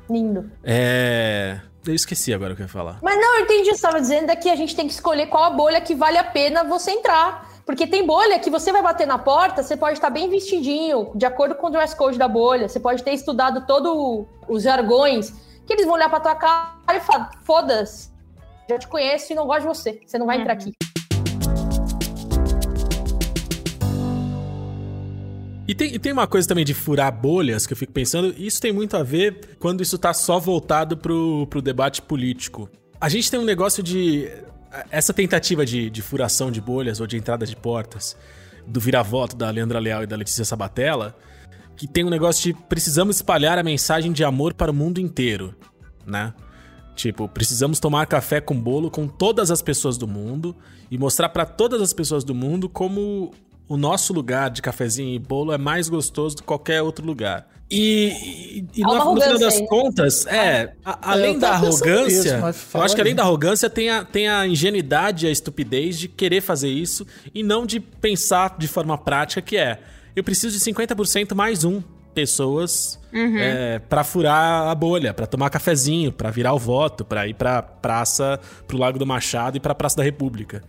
Lindo. 0.09 0.51
É. 0.63 1.59
Eu 1.87 1.95
esqueci 1.95 2.33
agora 2.33 2.53
o 2.53 2.55
que 2.55 2.61
eu 2.61 2.65
ia 2.65 2.69
falar. 2.69 2.99
Mas 3.01 3.15
não, 3.15 3.37
eu 3.39 3.45
entendi 3.45 3.61
o 3.61 3.63
que 3.63 3.69
você 3.69 3.75
estava 3.75 3.99
dizendo, 4.01 4.29
é 4.29 4.35
que 4.35 4.49
a 4.49 4.55
gente 4.55 4.75
tem 4.75 4.85
que 4.85 4.93
escolher 4.93 5.27
qual 5.27 5.45
a 5.45 5.49
bolha 5.49 5.79
que 5.81 5.95
vale 5.95 6.17
a 6.17 6.23
pena 6.23 6.63
você 6.63 6.91
entrar. 6.91 7.48
Porque 7.69 7.85
tem 7.85 8.03
bolha 8.03 8.39
que 8.39 8.49
você 8.49 8.71
vai 8.71 8.81
bater 8.81 9.05
na 9.05 9.19
porta, 9.19 9.61
você 9.61 9.77
pode 9.77 9.93
estar 9.93 10.09
bem 10.09 10.27
vestidinho, 10.27 11.11
de 11.13 11.23
acordo 11.23 11.53
com 11.53 11.67
o 11.67 11.69
dress 11.69 11.95
code 11.95 12.17
da 12.17 12.27
bolha, 12.27 12.67
você 12.67 12.79
pode 12.79 13.03
ter 13.03 13.11
estudado 13.11 13.67
todos 13.67 14.25
os 14.47 14.63
jargões, 14.63 15.31
que 15.67 15.73
eles 15.73 15.85
vão 15.85 15.93
olhar 15.93 16.09
pra 16.09 16.19
tua 16.19 16.33
cara 16.33 16.97
e 16.97 16.99
falar, 16.99 17.29
foda-se, 17.43 18.09
já 18.67 18.79
te 18.79 18.87
conheço 18.87 19.31
e 19.31 19.35
não 19.35 19.45
gosto 19.45 19.61
de 19.61 19.67
você, 19.67 20.01
você 20.03 20.17
não 20.17 20.25
vai 20.25 20.41
entrar 20.41 20.53
aqui. 20.53 20.71
E 25.67 25.75
tem, 25.75 25.93
e 25.93 25.99
tem 25.99 26.11
uma 26.11 26.25
coisa 26.25 26.47
também 26.47 26.65
de 26.65 26.73
furar 26.73 27.11
bolhas 27.11 27.67
que 27.67 27.73
eu 27.73 27.77
fico 27.77 27.93
pensando, 27.93 28.33
e 28.35 28.47
isso 28.47 28.59
tem 28.59 28.73
muito 28.73 28.97
a 28.97 29.03
ver 29.03 29.57
quando 29.59 29.83
isso 29.83 29.99
tá 29.99 30.11
só 30.11 30.39
voltado 30.39 30.97
pro, 30.97 31.45
pro 31.45 31.61
debate 31.61 32.01
político. 32.01 32.67
A 32.99 33.07
gente 33.09 33.29
tem 33.29 33.39
um 33.39 33.45
negócio 33.45 33.83
de. 33.83 34.27
Essa 34.91 35.13
tentativa 35.13 35.65
de, 35.65 35.89
de 35.89 36.01
furação 36.01 36.51
de 36.51 36.61
bolhas 36.61 36.99
ou 36.99 37.07
de 37.07 37.17
entrada 37.17 37.45
de 37.45 37.55
portas 37.55 38.15
do 38.67 38.79
vira-voto 38.79 39.35
da 39.35 39.49
Leandra 39.49 39.79
Leal 39.79 40.03
e 40.03 40.07
da 40.07 40.15
Letícia 40.15 40.45
Sabatella, 40.45 41.15
que 41.75 41.87
tem 41.87 42.03
um 42.03 42.09
negócio 42.09 42.53
de 42.53 42.61
precisamos 42.67 43.15
espalhar 43.15 43.57
a 43.57 43.63
mensagem 43.63 44.11
de 44.11 44.23
amor 44.23 44.53
para 44.53 44.71
o 44.71 44.73
mundo 44.73 44.99
inteiro, 44.99 45.55
né? 46.05 46.33
Tipo, 46.95 47.27
precisamos 47.29 47.79
tomar 47.79 48.05
café 48.05 48.41
com 48.41 48.59
bolo 48.59 48.91
com 48.91 49.07
todas 49.07 49.49
as 49.49 49.61
pessoas 49.61 49.97
do 49.97 50.05
mundo 50.05 50.53
e 50.91 50.97
mostrar 50.97 51.29
pra 51.29 51.45
todas 51.45 51.81
as 51.81 51.93
pessoas 51.93 52.25
do 52.25 52.35
mundo 52.35 52.67
como 52.67 53.33
o 53.69 53.77
nosso 53.77 54.11
lugar 54.11 54.49
de 54.49 54.61
cafezinho 54.61 55.13
e 55.15 55.19
bolo 55.19 55.53
é 55.53 55.57
mais 55.57 55.87
gostoso 55.87 56.35
do 56.35 56.41
que 56.41 56.47
qualquer 56.47 56.81
outro 56.81 57.05
lugar. 57.05 57.47
E, 57.71 58.65
e, 58.75 58.79
e 58.79 58.81
no, 58.81 58.89
final 59.13 59.37
das 59.37 59.57
aí. 59.57 59.67
contas, 59.67 60.25
é, 60.25 60.73
a- 60.83 61.11
além 61.11 61.35
eu 61.35 61.39
da 61.39 61.51
arrogância, 61.51 62.03
nisso, 62.33 62.41
mas 62.41 62.67
eu 62.73 62.81
acho 62.81 62.95
que 62.95 63.01
além 63.01 63.13
da 63.13 63.21
arrogância 63.21 63.69
tem 63.69 63.91
a, 63.91 64.03
tem 64.03 64.27
a 64.27 64.47
ingenuidade 64.47 65.27
e 65.27 65.29
a 65.29 65.31
estupidez 65.31 65.99
de 65.99 66.07
querer 66.07 66.41
fazer 66.41 66.69
isso 66.69 67.05
e 67.33 67.43
não 67.43 67.67
de 67.67 67.79
pensar 67.79 68.55
de 68.57 68.67
forma 68.67 68.97
prática 68.97 69.39
que 69.39 69.55
é, 69.55 69.79
eu 70.15 70.23
preciso 70.23 70.57
de 70.57 70.63
50% 70.65 71.35
mais 71.35 71.63
um 71.63 71.79
pessoas 72.11 72.99
é, 73.13 73.79
para 73.87 74.03
furar 74.03 74.67
a 74.67 74.73
bolha, 74.75 75.13
pra 75.13 75.27
tomar 75.27 75.49
cafezinho, 75.51 76.11
pra 76.11 76.31
virar 76.31 76.53
o 76.53 76.59
voto, 76.59 77.05
pra 77.05 77.27
ir 77.27 77.35
pra 77.35 77.61
praça, 77.61 78.39
pro 78.67 78.77
Lago 78.79 78.97
do 78.99 79.05
Machado 79.05 79.57
e 79.57 79.59
pra 79.59 79.73
Praça 79.75 79.97
da 79.97 80.03
República. 80.03 80.63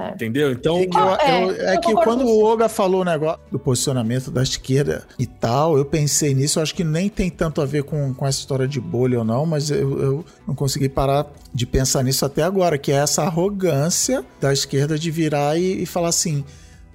É. 0.00 0.10
Entendeu? 0.14 0.52
Então, 0.52 0.76
É 0.78 0.86
que, 0.86 0.96
eu- 0.96 1.14
É, 1.16 1.44
eu- 1.44 1.50
é 1.68 1.76
eu 1.76 1.80
que 1.80 1.86
concordo 1.88 2.04
quando 2.04 2.24
o 2.26 2.44
Oga 2.44 2.68
falou 2.68 3.02
o 3.02 3.04
negócio 3.04 3.40
do 3.50 3.58
posicionamento 3.58 4.30
da 4.30 4.42
esquerda 4.42 5.04
e 5.18 5.26
tal, 5.26 5.76
eu 5.76 5.84
pensei 5.84 6.34
nisso, 6.34 6.58
eu 6.58 6.62
acho 6.62 6.74
que 6.74 6.84
nem 6.84 7.08
tem 7.08 7.28
tanto 7.30 7.60
a 7.60 7.66
ver 7.66 7.82
com, 7.84 8.14
com 8.14 8.26
essa 8.26 8.38
história 8.38 8.66
de 8.68 8.80
bolha 8.80 9.18
ou 9.18 9.24
não, 9.24 9.44
mas 9.46 9.70
eu, 9.70 10.00
eu 10.00 10.24
não 10.46 10.54
consegui 10.54 10.88
parar 10.88 11.26
de 11.52 11.66
pensar 11.66 12.02
nisso 12.02 12.24
até 12.24 12.42
agora, 12.42 12.78
que 12.78 12.92
é 12.92 12.96
essa 12.96 13.22
arrogância 13.22 14.24
da 14.40 14.52
esquerda 14.52 14.98
de 14.98 15.10
virar 15.10 15.58
e, 15.58 15.82
e 15.82 15.86
falar 15.86 16.08
assim. 16.08 16.44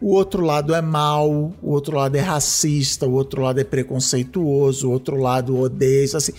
O 0.01 0.11
outro 0.13 0.43
lado 0.43 0.75
é 0.75 0.81
mal, 0.81 1.29
o 1.29 1.71
outro 1.71 1.95
lado 1.95 2.15
é 2.17 2.19
racista, 2.19 3.07
o 3.07 3.13
outro 3.13 3.41
lado 3.41 3.59
é 3.59 3.63
preconceituoso, 3.63 4.87
o 4.89 4.91
outro 4.91 5.15
lado 5.15 5.57
odeia, 5.57 6.03
isso 6.03 6.17
assim, 6.17 6.33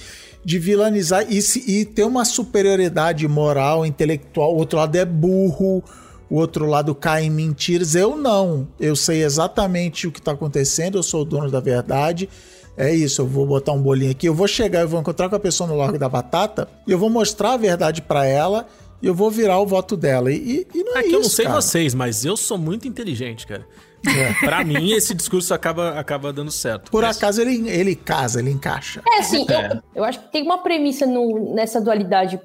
de 0.44 0.58
vilanizar 0.58 1.24
e, 1.28 1.40
se- 1.40 1.64
e 1.66 1.84
ter 1.84 2.04
uma 2.04 2.24
superioridade 2.24 3.26
moral, 3.26 3.84
intelectual, 3.84 4.54
o 4.54 4.58
outro 4.58 4.78
lado 4.78 4.94
é 4.96 5.04
burro, 5.04 5.82
o 6.28 6.36
outro 6.36 6.66
lado 6.66 6.94
cai 6.94 7.24
em 7.24 7.30
mentiras. 7.30 7.94
Eu 7.94 8.16
não. 8.16 8.66
Eu 8.80 8.96
sei 8.96 9.22
exatamente 9.22 10.06
o 10.06 10.12
que 10.12 10.18
está 10.18 10.32
acontecendo, 10.32 10.98
eu 10.98 11.02
sou 11.02 11.22
o 11.22 11.24
dono 11.24 11.50
da 11.50 11.60
verdade. 11.60 12.28
É 12.76 12.94
isso, 12.94 13.22
eu 13.22 13.26
vou 13.26 13.46
botar 13.46 13.72
um 13.72 13.80
bolinho 13.80 14.10
aqui, 14.10 14.26
eu 14.28 14.34
vou 14.34 14.46
chegar, 14.46 14.80
eu 14.80 14.88
vou 14.88 15.00
encontrar 15.00 15.30
com 15.30 15.36
a 15.36 15.40
pessoa 15.40 15.66
no 15.66 15.74
Largo 15.76 15.98
da 15.98 16.08
Batata 16.10 16.68
e 16.86 16.92
eu 16.92 16.98
vou 16.98 17.08
mostrar 17.08 17.52
a 17.54 17.56
verdade 17.56 18.02
para 18.02 18.26
ela 18.26 18.66
e 19.00 19.06
eu 19.06 19.14
vou 19.14 19.30
virar 19.30 19.58
o 19.60 19.66
voto 19.66 19.96
dela. 19.96 20.30
E, 20.30 20.66
e- 20.74 20.84
não 20.84 20.96
é, 20.96 20.98
É 20.98 21.02
que 21.04 21.08
isso, 21.08 21.16
eu 21.16 21.20
não 21.22 21.28
sei 21.30 21.44
cara. 21.46 21.60
vocês, 21.62 21.94
mas 21.94 22.24
eu 22.26 22.36
sou 22.36 22.58
muito 22.58 22.86
inteligente, 22.86 23.46
cara. 23.46 23.66
Pra 24.40 24.62
mim, 24.62 24.92
esse 24.92 25.14
discurso 25.14 25.54
acaba, 25.54 25.98
acaba 25.98 26.32
dando 26.34 26.50
certo. 26.50 26.90
Por 26.90 27.02
Mas- 27.02 27.16
acaso 27.16 27.40
ele, 27.40 27.66
ele 27.68 27.96
casa, 27.96 28.40
ele 28.40 28.50
encaixa. 28.50 29.00
É, 29.08 29.20
assim, 29.20 29.46
É. 29.48 29.72
Eu, 29.72 29.82
eu 29.96 30.04
acho 30.04 30.20
que 30.20 30.30
tem 30.30 30.42
uma 30.42 30.58
premissa 30.58 31.06
no- 31.06 31.54
nessa 31.54 31.80
dualidade 31.80 32.38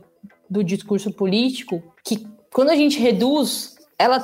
do 0.49 0.63
discurso 0.63 1.11
político 1.11 1.84
que, 2.05 2.25
quando 2.53 2.69
a 2.69 2.75
gente 2.75 2.99
reduz, 2.99 3.75
ela 3.97 4.19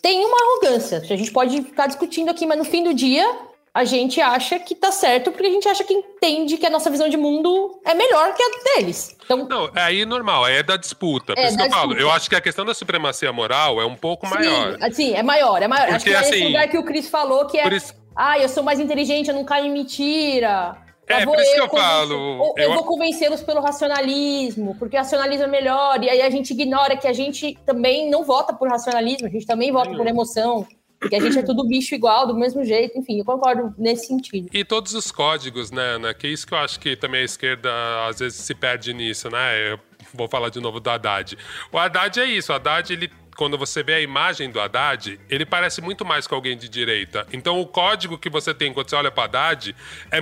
tem 0.00 0.24
uma 0.24 0.36
arrogância. 0.36 0.98
A 0.98 1.16
gente 1.16 1.30
pode 1.30 1.62
ficar 1.62 1.86
discutindo 1.86 2.30
aqui, 2.30 2.46
mas 2.46 2.58
no 2.58 2.64
fim 2.64 2.82
do 2.82 2.92
dia, 2.92 3.26
a 3.74 3.84
gente 3.84 4.20
acha 4.20 4.58
que 4.58 4.74
tá 4.74 4.92
certo 4.92 5.32
porque 5.32 5.46
a 5.46 5.50
gente 5.50 5.66
acha 5.68 5.82
que 5.82 5.94
entende 5.94 6.58
que 6.58 6.66
a 6.66 6.70
nossa 6.70 6.90
visão 6.90 7.08
de 7.08 7.16
mundo 7.16 7.80
é 7.84 7.94
melhor 7.94 8.34
que 8.34 8.42
a 8.42 8.76
deles. 8.76 9.16
Então, 9.24 9.46
Não, 9.48 9.70
é 9.74 9.80
aí 9.80 10.04
normal, 10.04 10.44
aí 10.44 10.56
é 10.56 10.62
da 10.62 10.76
disputa. 10.76 11.32
É, 11.36 11.46
isso 11.46 11.56
que 11.56 11.62
da 11.62 11.66
eu 11.68 11.70
falo. 11.70 11.94
Eu 11.94 12.10
acho 12.10 12.28
que 12.28 12.36
a 12.36 12.40
questão 12.40 12.64
da 12.64 12.74
supremacia 12.74 13.32
moral 13.32 13.80
é 13.80 13.86
um 13.86 13.96
pouco 13.96 14.28
maior. 14.28 14.74
Sim, 14.74 14.84
assim, 14.84 15.14
é 15.14 15.22
maior, 15.22 15.62
é 15.62 15.68
maior. 15.68 15.88
Acho 15.88 16.04
Porque, 16.04 16.10
que 16.10 16.16
é 16.16 16.20
esse 16.20 16.34
assim, 16.34 16.46
lugar 16.46 16.68
que 16.68 16.78
o 16.78 16.84
Cris 16.84 17.08
falou, 17.08 17.46
que 17.46 17.58
é, 17.58 17.68
isso, 17.74 17.94
ah, 18.14 18.38
eu 18.38 18.48
sou 18.48 18.62
mais 18.62 18.78
inteligente, 18.78 19.28
eu 19.28 19.34
não 19.34 19.44
caio 19.44 19.66
em 19.66 19.72
mentira. 19.72 20.76
É, 21.20 21.24
por 21.24 21.38
isso 21.38 21.54
que 21.54 21.60
eu 21.60 21.68
falo, 21.68 22.14
eu, 22.56 22.64
eu- 22.64 22.74
vou 22.74 22.84
convencê-los 22.84 23.42
pelo 23.42 23.60
racionalismo, 23.60 24.74
porque 24.78 24.96
o 24.96 24.98
racionalismo 24.98 25.44
é 25.44 25.48
melhor, 25.48 26.02
e 26.02 26.08
aí 26.10 26.22
a 26.22 26.30
gente 26.30 26.52
ignora 26.52 26.96
que 26.96 27.06
a 27.06 27.12
gente 27.12 27.58
também 27.66 28.10
não 28.10 28.24
vota 28.24 28.52
por 28.52 28.68
racionalismo, 28.68 29.26
a 29.26 29.30
gente 29.30 29.46
também 29.46 29.70
vota 29.72 29.90
por 29.90 30.06
emoção, 30.06 30.66
porque 30.98 31.16
a 31.16 31.20
gente 31.20 31.38
é 31.38 31.42
tudo 31.42 31.66
bicho 31.66 31.94
igual, 31.94 32.26
do 32.26 32.34
mesmo 32.34 32.64
jeito, 32.64 32.96
enfim, 32.98 33.18
eu 33.18 33.24
concordo 33.24 33.74
nesse 33.76 34.06
sentido. 34.06 34.48
E 34.52 34.64
todos 34.64 34.94
os 34.94 35.10
códigos, 35.10 35.70
né, 35.70 35.82
Ana? 35.96 36.14
Que 36.14 36.28
é 36.28 36.30
isso 36.30 36.46
que 36.46 36.54
eu 36.54 36.58
acho 36.58 36.78
que 36.78 36.94
também 36.96 37.22
a 37.22 37.24
esquerda 37.24 37.70
às 38.08 38.20
vezes 38.20 38.38
se 38.38 38.54
perde 38.54 38.94
nisso, 38.94 39.28
né? 39.28 39.72
Eu 39.72 39.80
vou 40.14 40.28
falar 40.28 40.48
de 40.48 40.60
novo 40.60 40.78
do 40.78 40.88
Haddad. 40.90 41.36
O 41.72 41.78
Haddad 41.78 42.20
é 42.20 42.24
isso, 42.26 42.52
o 42.52 42.54
Haddad, 42.54 42.92
ele. 42.92 43.10
Quando 43.36 43.56
você 43.56 43.82
vê 43.82 43.94
a 43.94 44.00
imagem 44.00 44.50
do 44.50 44.60
Haddad, 44.60 45.18
ele 45.28 45.46
parece 45.46 45.80
muito 45.80 46.04
mais 46.04 46.26
com 46.26 46.34
alguém 46.34 46.56
de 46.56 46.68
direita. 46.68 47.26
Então, 47.32 47.60
o 47.60 47.66
código 47.66 48.18
que 48.18 48.28
você 48.28 48.52
tem 48.52 48.72
quando 48.72 48.88
você 48.90 48.96
olha 48.96 49.10
para 49.10 49.24
Haddad 49.24 49.74
é. 50.10 50.20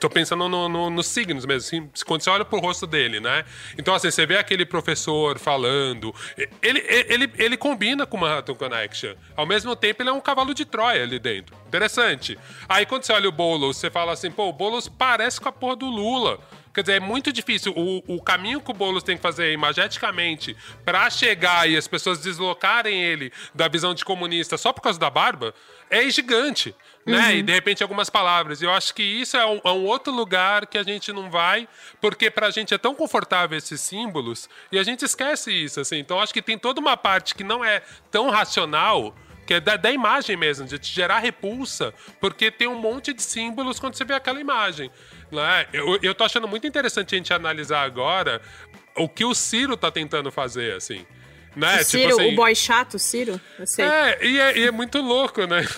Tô 0.00 0.08
pensando 0.08 0.48
no- 0.48 0.68
no- 0.68 0.90
nos 0.90 1.06
signos 1.06 1.44
mesmo, 1.44 1.66
assim, 1.66 1.90
quando 2.06 2.22
você 2.22 2.30
olha 2.30 2.44
pro 2.44 2.58
rosto 2.58 2.86
dele, 2.86 3.20
né? 3.20 3.44
Então, 3.78 3.94
assim, 3.94 4.10
você 4.10 4.24
vê 4.24 4.38
aquele 4.38 4.64
professor 4.64 5.38
falando. 5.38 6.14
Ele, 6.62 6.82
ele, 6.88 7.30
ele 7.38 7.56
combina 7.56 8.06
com 8.06 8.16
o 8.16 8.20
Manhattan 8.20 8.54
Connection. 8.54 9.14
Ao 9.36 9.44
mesmo 9.46 9.76
tempo, 9.76 10.02
ele 10.02 10.08
é 10.08 10.12
um 10.12 10.20
cavalo 10.20 10.54
de 10.54 10.64
Troia 10.64 11.02
ali 11.02 11.18
dentro. 11.18 11.54
Interessante. 11.68 12.38
Aí, 12.68 12.86
quando 12.86 13.04
você 13.04 13.12
olha 13.12 13.28
o 13.28 13.32
Boulos, 13.32 13.76
você 13.76 13.90
fala 13.90 14.12
assim, 14.12 14.30
pô, 14.30 14.48
o 14.48 14.52
Boulos 14.52 14.88
parece 14.88 15.40
com 15.40 15.48
a 15.48 15.52
porra 15.52 15.76
do 15.76 15.86
Lula. 15.86 16.38
Quer 16.76 16.82
dizer, 16.82 16.96
é 16.96 17.00
muito 17.00 17.32
difícil. 17.32 17.72
O, 17.74 18.16
o 18.16 18.20
caminho 18.20 18.60
que 18.60 18.70
o 18.70 18.74
Boulos 18.74 19.02
tem 19.02 19.16
que 19.16 19.22
fazer 19.22 19.50
imageticamente 19.50 20.54
pra 20.84 21.08
chegar 21.08 21.66
e 21.66 21.74
as 21.74 21.88
pessoas 21.88 22.18
deslocarem 22.18 23.02
ele 23.02 23.32
da 23.54 23.66
visão 23.66 23.94
de 23.94 24.04
comunista 24.04 24.58
só 24.58 24.74
por 24.74 24.82
causa 24.82 25.00
da 25.00 25.08
barba 25.08 25.54
é 25.88 26.06
gigante. 26.10 26.74
Né? 27.06 27.36
E 27.36 27.42
de 27.42 27.50
repente 27.50 27.82
algumas 27.82 28.10
palavras. 28.10 28.60
E 28.60 28.66
eu 28.66 28.70
acho 28.70 28.94
que 28.94 29.02
isso 29.02 29.38
é 29.38 29.46
um, 29.46 29.58
é 29.64 29.70
um 29.70 29.86
outro 29.86 30.12
lugar 30.12 30.66
que 30.66 30.76
a 30.76 30.82
gente 30.82 31.14
não 31.14 31.30
vai, 31.30 31.66
porque 31.98 32.30
pra 32.30 32.50
gente 32.50 32.74
é 32.74 32.78
tão 32.78 32.94
confortável 32.94 33.56
esses 33.56 33.80
símbolos 33.80 34.46
e 34.70 34.78
a 34.78 34.82
gente 34.82 35.02
esquece 35.02 35.50
isso. 35.50 35.80
Assim. 35.80 35.96
Então 35.96 36.20
acho 36.20 36.34
que 36.34 36.42
tem 36.42 36.58
toda 36.58 36.78
uma 36.78 36.94
parte 36.94 37.34
que 37.34 37.42
não 37.42 37.64
é 37.64 37.80
tão 38.10 38.28
racional 38.28 39.14
que 39.46 39.54
é 39.54 39.60
da, 39.60 39.76
da 39.76 39.90
imagem 39.92 40.36
mesmo, 40.36 40.66
de 40.66 40.78
te 40.78 40.92
gerar 40.92 41.20
repulsa, 41.20 41.94
porque 42.20 42.50
tem 42.50 42.66
um 42.66 42.78
monte 42.78 43.14
de 43.14 43.22
símbolos 43.22 43.78
quando 43.78 43.94
você 43.94 44.04
vê 44.04 44.12
aquela 44.12 44.40
imagem. 44.40 44.90
Né? 45.30 45.66
Eu, 45.72 45.98
eu 46.02 46.14
tô 46.14 46.24
achando 46.24 46.46
muito 46.46 46.66
interessante 46.66 47.14
a 47.14 47.18
gente 47.18 47.32
analisar 47.32 47.82
agora 47.82 48.40
o 48.96 49.08
que 49.08 49.24
o 49.24 49.34
Ciro 49.34 49.76
tá 49.76 49.90
tentando 49.90 50.30
fazer, 50.30 50.74
assim. 50.74 51.04
Né? 51.56 51.80
o 51.80 51.84
Ciro, 51.84 52.20
assim, 52.20 52.32
o 52.32 52.36
boy 52.36 52.54
chato, 52.54 52.98
Ciro, 52.98 53.40
eu 53.58 53.66
sei. 53.66 53.82
é 53.82 54.18
e, 54.26 54.38
é, 54.38 54.58
e 54.58 54.66
é 54.66 54.70
muito 54.70 55.00
louco, 55.00 55.46
né? 55.46 55.64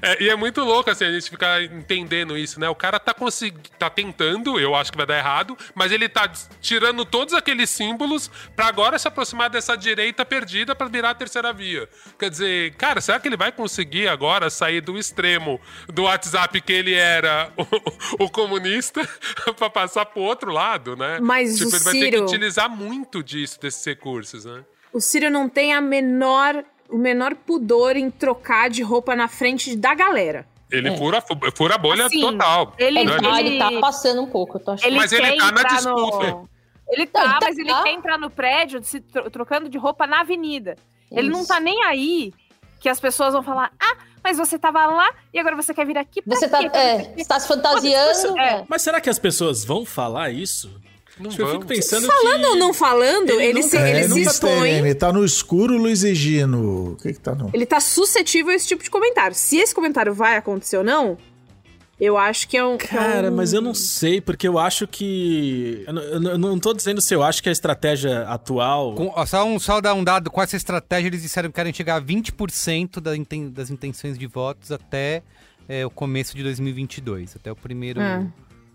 É, 0.00 0.22
e 0.22 0.28
é 0.28 0.36
muito 0.36 0.62
louco, 0.62 0.90
assim, 0.90 1.04
a 1.04 1.12
gente 1.12 1.28
ficar 1.28 1.62
entendendo 1.62 2.36
isso, 2.36 2.58
né? 2.58 2.68
O 2.68 2.74
cara 2.74 2.98
tá 2.98 3.12
conseguindo, 3.12 3.68
tá 3.78 3.90
tentando, 3.90 4.58
eu 4.58 4.74
acho 4.74 4.90
que 4.90 4.96
vai 4.96 5.06
dar 5.06 5.18
errado, 5.18 5.56
mas 5.74 5.92
ele 5.92 6.08
tá 6.08 6.30
tirando 6.60 7.04
todos 7.04 7.34
aqueles 7.34 7.68
símbolos 7.68 8.30
pra 8.56 8.66
agora 8.66 8.98
se 8.98 9.06
aproximar 9.06 9.50
dessa 9.50 9.76
direita 9.76 10.24
perdida 10.24 10.74
pra 10.74 10.88
virar 10.88 11.10
a 11.10 11.14
terceira 11.14 11.52
via. 11.52 11.88
Quer 12.18 12.30
dizer, 12.30 12.74
cara, 12.74 13.00
será 13.00 13.20
que 13.20 13.28
ele 13.28 13.36
vai 13.36 13.52
conseguir 13.52 14.08
agora 14.08 14.48
sair 14.48 14.80
do 14.80 14.96
extremo 14.96 15.60
do 15.88 16.04
WhatsApp 16.04 16.60
que 16.60 16.72
ele 16.72 16.94
era 16.94 17.52
o, 18.18 18.24
o 18.24 18.30
comunista 18.30 19.06
pra 19.56 19.68
passar 19.68 20.06
pro 20.06 20.22
outro 20.22 20.50
lado, 20.50 20.96
né? 20.96 21.18
Mas 21.20 21.56
tipo, 21.58 21.74
ele 21.74 21.84
vai 21.84 21.92
ter 21.92 22.10
que 22.10 22.18
utilizar 22.18 22.70
muito 22.70 23.22
disso, 23.22 23.60
desses 23.60 23.84
recursos, 23.84 24.44
né? 24.44 24.64
O 24.92 25.00
Ciro 25.00 25.30
não 25.30 25.48
tem 25.48 25.72
a 25.74 25.80
menor, 25.80 26.64
o 26.88 26.96
menor 26.96 27.34
pudor 27.34 27.96
em 27.96 28.10
trocar 28.10 28.70
de 28.70 28.82
roupa 28.82 29.14
na 29.14 29.28
frente 29.28 29.76
da 29.76 29.94
galera. 29.94 30.46
Ele 30.70 30.94
fura, 30.98 31.22
fura 31.56 31.74
a 31.76 31.78
bolha 31.78 32.06
Assim, 32.06 32.20
total. 32.20 32.74
ele- 32.78 32.98
É, 33.00 33.04
né? 33.04 33.18
tá, 33.18 33.40
ele- 33.40 33.48
ele 33.48 33.58
tá 33.58 33.80
passando 33.80 34.20
um 34.22 34.26
pouco, 34.26 34.58
eu 34.58 34.60
tô 34.64 34.70
achando. 34.72 34.86
Ele 34.86 34.96
Mas 34.96 35.12
ele 35.12 35.36
tá 35.38 35.52
na 35.52 35.62
disputa. 35.62 36.30
no... 36.32 36.48
Ele 36.90 37.04
Não, 37.04 37.12
tá, 37.12 37.20
ele 37.22 37.32
tá- 37.32 37.38
mas 37.42 37.58
ele 37.58 37.68
tá. 37.70 37.82
quer 37.82 37.92
entrar 37.92 38.18
no 38.18 38.30
prédio 38.30 38.82
se 38.84 39.00
tro- 39.00 39.30
trocando 39.30 39.68
de 39.68 39.76
roupa 39.78 40.06
na 40.06 40.20
avenida. 40.20 40.76
Ele 41.10 41.28
não 41.30 41.40
Isso. 41.40 41.48
tá 41.48 41.58
nem 41.60 41.82
aí 41.84 42.32
que 42.80 42.88
as 42.88 43.00
pessoas 43.00 43.32
vão 43.32 43.42
falar: 43.42 43.70
ah, 43.80 43.96
mas 44.22 44.36
você 44.38 44.58
tava 44.58 44.84
lá 44.86 45.10
e 45.32 45.38
agora 45.38 45.56
você 45.56 45.72
quer 45.74 45.86
vir 45.86 45.96
aqui 45.98 46.20
pra 46.22 46.34
Você 46.36 46.48
tá, 46.48 46.62
é, 46.62 47.14
está 47.16 47.38
se 47.40 47.48
fantasiando. 47.48 48.38
É. 48.38 48.48
é. 48.60 48.64
Mas 48.68 48.82
será 48.82 49.00
que 49.00 49.08
as 49.10 49.18
pessoas 49.18 49.64
vão 49.64 49.84
falar 49.86 50.30
isso? 50.30 50.70
Não 51.20 51.30
eu 51.36 51.52
fico 51.52 51.66
pensando 51.66 52.06
Falando 52.06 52.44
ou 52.44 52.52
que... 52.52 52.58
não 52.58 52.74
falando, 52.74 53.30
ele, 53.30 53.42
Ele 53.44 53.62
se, 53.62 53.76
nunca- 53.76 53.88
ele 53.90 53.98
É, 54.00 54.08
se 54.08 54.20
expõe. 54.22 54.82
tem, 54.82 54.94
tá 54.94 55.12
no 55.12 55.24
escuro, 55.24 55.76
Luiz 55.76 56.02
e 56.04 56.14
Gino. 56.14 56.92
O 56.92 56.96
que 56.96 57.12
que 57.12 57.20
tá 57.20 57.34
no... 57.34 57.50
Ele 57.52 57.66
tá 57.66 57.80
suscetível 57.80 58.52
a 58.52 58.54
esse 58.54 58.66
tipo 58.68 58.82
de 58.82 58.90
comentário. 58.90 59.34
Se 59.36 59.56
esse 59.56 59.74
comentário 59.74 60.14
vai 60.14 60.36
acontecer 60.36 60.76
ou 60.76 60.84
não, 60.84 61.18
eu 62.00 62.16
acho 62.16 62.46
que 62.48 62.56
é 62.56 62.64
um. 62.64 62.74
é 62.74 62.78
Cara, 62.78 63.30
um- 63.30 63.34
mas 63.34 63.52
eu 63.52 63.60
não 63.60 63.74
sei, 63.74 64.20
porque 64.20 64.46
eu 64.46 64.58
acho 64.58 64.86
que... 64.86 65.82
Eu 65.86 65.92
não, 65.92 66.02
eu 66.02 66.20
não- 66.20 66.30
eu 66.30 66.38
não 66.38 66.58
tô 66.58 66.72
dizendo 66.72 67.00
se 67.00 67.12
eu 67.14 67.22
acho 67.24 67.42
que 67.42 67.48
a 67.48 67.52
estratégia 67.52 68.22
atual... 68.28 68.94
Com- 68.94 69.26
só, 69.26 69.44
um, 69.44 69.58
só 69.58 69.80
dar 69.80 69.94
um 69.94 70.04
dado, 70.04 70.30
com 70.30 70.40
essa 70.40 70.56
estratégia 70.56 71.08
eles 71.08 71.22
disseram 71.22 71.48
que 71.48 71.56
querem 71.56 71.72
chegar 71.74 71.96
a 71.96 72.00
20% 72.00 73.00
da 73.00 73.16
inten- 73.16 73.50
das 73.50 73.70
intenções 73.70 74.16
de 74.16 74.26
votos 74.28 74.70
até 74.70 75.22
é, 75.68 75.84
o 75.84 75.90
começo 75.90 76.36
de 76.36 76.42
2022, 76.44 77.34
até 77.34 77.50
o 77.50 77.56
primeiro... 77.56 78.00
É. 78.00 78.24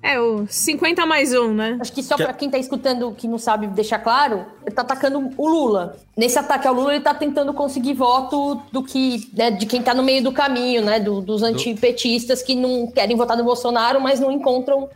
É, 0.06 0.20
o 0.20 0.46
50 0.46 1.06
mais 1.06 1.34
um, 1.34 1.54
né? 1.54 1.78
Acho 1.80 1.94
que 1.94 2.04
só 2.04 2.18
Que- 2.18 2.24
pra 2.26 2.34
quem 2.34 2.50
tá 2.50 2.58
escutando 2.58 3.14
que 3.14 3.26
não 3.26 3.38
sabe 3.38 3.68
deixar 3.68 4.00
claro, 4.00 4.46
ele 4.66 4.76
tá 4.76 4.82
atacando 4.82 5.30
o 5.38 5.48
Lula. 5.48 5.96
Nesse 6.18 6.38
ataque 6.38 6.68
ao 6.68 6.74
Lula, 6.74 6.94
ele 6.94 7.04
tá 7.04 7.14
tentando 7.14 7.54
conseguir 7.54 7.94
voto 7.94 8.62
do 8.70 8.84
que, 8.84 9.30
né, 9.34 9.50
de 9.50 9.66
quem 9.66 9.82
tá 9.82 9.94
no 9.94 10.04
meio 10.04 10.22
do 10.22 10.34
caminho, 10.34 10.84
né? 10.84 11.00
do- 11.00 11.22
dos 11.22 11.42
antipetistas 11.42 12.42
que 12.44 12.54
não 12.54 12.92
querem 12.92 13.16
votar 13.16 13.38
no 13.38 13.46
Bolsonaro, 13.46 14.02
mas 14.02 14.20
não 14.20 14.30
encontram. 14.30 14.90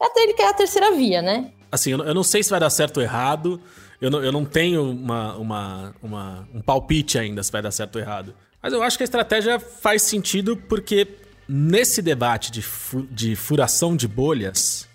Até 0.00 0.20
ele 0.22 0.34
quer 0.34 0.46
a 0.48 0.52
terceira 0.54 0.92
via, 0.92 1.20
né? 1.20 1.50
Assim, 1.72 1.90
eu 1.90 1.98
não- 1.98 2.04
eu 2.04 2.14
não 2.14 2.22
sei 2.22 2.40
se 2.42 2.48
vai 2.50 2.60
dar 2.60 2.70
certo 2.70 2.98
ou 2.98 3.02
errado. 3.02 3.60
Eu 4.00 4.08
não, 4.10 4.22
eu 4.22 4.30
não 4.30 4.44
tenho 4.44 4.88
uma, 4.92 5.34
uma, 5.36 5.94
uma- 6.00 6.48
um 6.54 6.60
palpite 6.62 7.18
ainda 7.18 7.42
se 7.42 7.50
vai 7.50 7.60
dar 7.60 7.72
certo 7.72 7.96
ou 7.96 8.00
errado. 8.02 8.32
Mas 8.62 8.72
eu 8.72 8.80
acho 8.84 8.96
que 8.96 9.02
a 9.02 9.04
estratégia 9.04 9.58
faz 9.58 10.02
sentido 10.02 10.56
porque 10.56 11.08
nesse 11.48 12.02
debate 12.02 12.52
de, 12.52 12.62
fu- 12.62 13.06
de 13.10 13.34
furação 13.34 13.96
de 13.96 14.06
bolhas, 14.06 14.86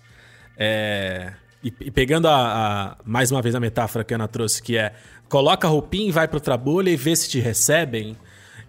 é, 0.56 1.32
e, 1.62 1.72
e 1.80 1.90
pegando 1.90 2.28
a, 2.28 2.34
a- 2.92 2.96
mais 3.04 3.30
uma 3.30 3.42
vez 3.42 3.54
a 3.54 3.60
metáfora 3.60 4.04
que 4.04 4.14
a 4.14 4.16
Ana 4.16 4.28
trouxe, 4.28 4.62
que 4.62 4.76
é 4.76 4.92
coloca 5.28 5.66
a 5.66 5.70
roupinha 5.70 6.08
e 6.08 6.12
vai 6.12 6.28
pra 6.28 6.36
outra 6.36 6.56
bolha 6.56 6.90
e 6.90 6.96
vê 6.96 7.16
se 7.16 7.28
te 7.28 7.40
recebem. 7.40 8.16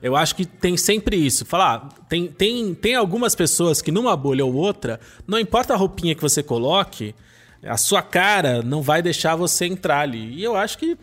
Eu 0.01 0.15
acho 0.15 0.35
que 0.35 0.45
tem 0.45 0.77
sempre 0.77 1.15
isso. 1.15 1.45
Falar, 1.45 1.89
tem, 2.09 2.27
tem, 2.27 2.73
tem 2.73 2.95
algumas 2.95 3.35
pessoas 3.35 3.81
que 3.81 3.91
numa 3.91 4.15
bolha 4.15 4.45
ou 4.45 4.53
outra, 4.53 4.99
não 5.27 5.39
importa 5.39 5.73
a 5.73 5.77
roupinha 5.77 6.15
que 6.15 6.21
você 6.21 6.41
coloque, 6.41 7.13
a 7.63 7.77
sua 7.77 8.01
cara 8.01 8.61
não 8.61 8.81
vai 8.81 9.01
deixar 9.01 9.35
você 9.35 9.65
entrar 9.65 9.99
ali. 10.01 10.33
E 10.35 10.43
eu 10.43 10.55
acho 10.55 10.77
que 10.77 10.97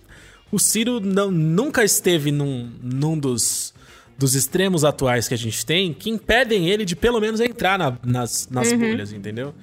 o 0.50 0.58
Ciro 0.58 1.00
não, 1.00 1.30
nunca 1.30 1.82
esteve 1.84 2.30
num, 2.30 2.70
num 2.82 3.18
dos, 3.18 3.71
dos 4.18 4.34
extremos 4.34 4.84
atuais 4.84 5.26
que 5.26 5.34
a 5.34 5.38
gente 5.38 5.64
tem 5.66 5.92
que 5.92 6.08
impedem 6.10 6.68
ele 6.68 6.84
de 6.84 6.94
pelo 6.94 7.20
menos 7.20 7.40
entrar 7.40 7.78
na- 7.78 7.98
nas, 8.04 8.48
nas 8.50 8.72
bolhas, 8.78 9.12
entendeu? 9.12 9.54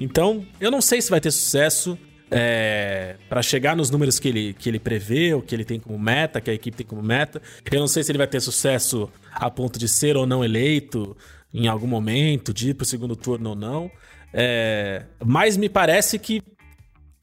Então, 0.00 0.46
eu 0.60 0.70
não 0.70 0.80
sei 0.80 1.02
se 1.02 1.10
vai 1.10 1.20
ter 1.20 1.30
sucesso 1.30 1.98
é, 2.30 3.16
para 3.28 3.40
chegar 3.42 3.74
nos 3.76 3.90
números 3.90 4.18
que 4.18 4.28
ele, 4.28 4.52
que 4.58 4.68
ele 4.68 4.78
prevê, 4.78 5.32
ou 5.34 5.40
que 5.42 5.54
ele 5.54 5.64
tem 5.64 5.80
como 5.80 5.98
meta, 5.98 6.40
que 6.40 6.50
a 6.50 6.54
equipe 6.54 6.76
tem 6.76 6.86
como 6.86 7.02
meta. 7.02 7.40
Eu 7.70 7.80
não 7.80 7.88
sei 7.88 8.02
se 8.02 8.10
ele 8.10 8.18
vai 8.18 8.26
ter 8.26 8.40
sucesso 8.40 9.10
a 9.32 9.50
ponto 9.50 9.78
de 9.78 9.88
ser 9.88 10.16
ou 10.16 10.26
não 10.26 10.44
eleito 10.44 11.16
em 11.54 11.66
algum 11.68 11.86
momento, 11.86 12.52
de 12.52 12.70
ir 12.70 12.74
pro 12.74 12.84
segundo 12.84 13.16
turno 13.16 13.50
ou 13.50 13.56
não. 13.56 13.90
É, 14.32 15.04
mas 15.24 15.56
me 15.56 15.68
parece 15.70 16.18
que 16.18 16.42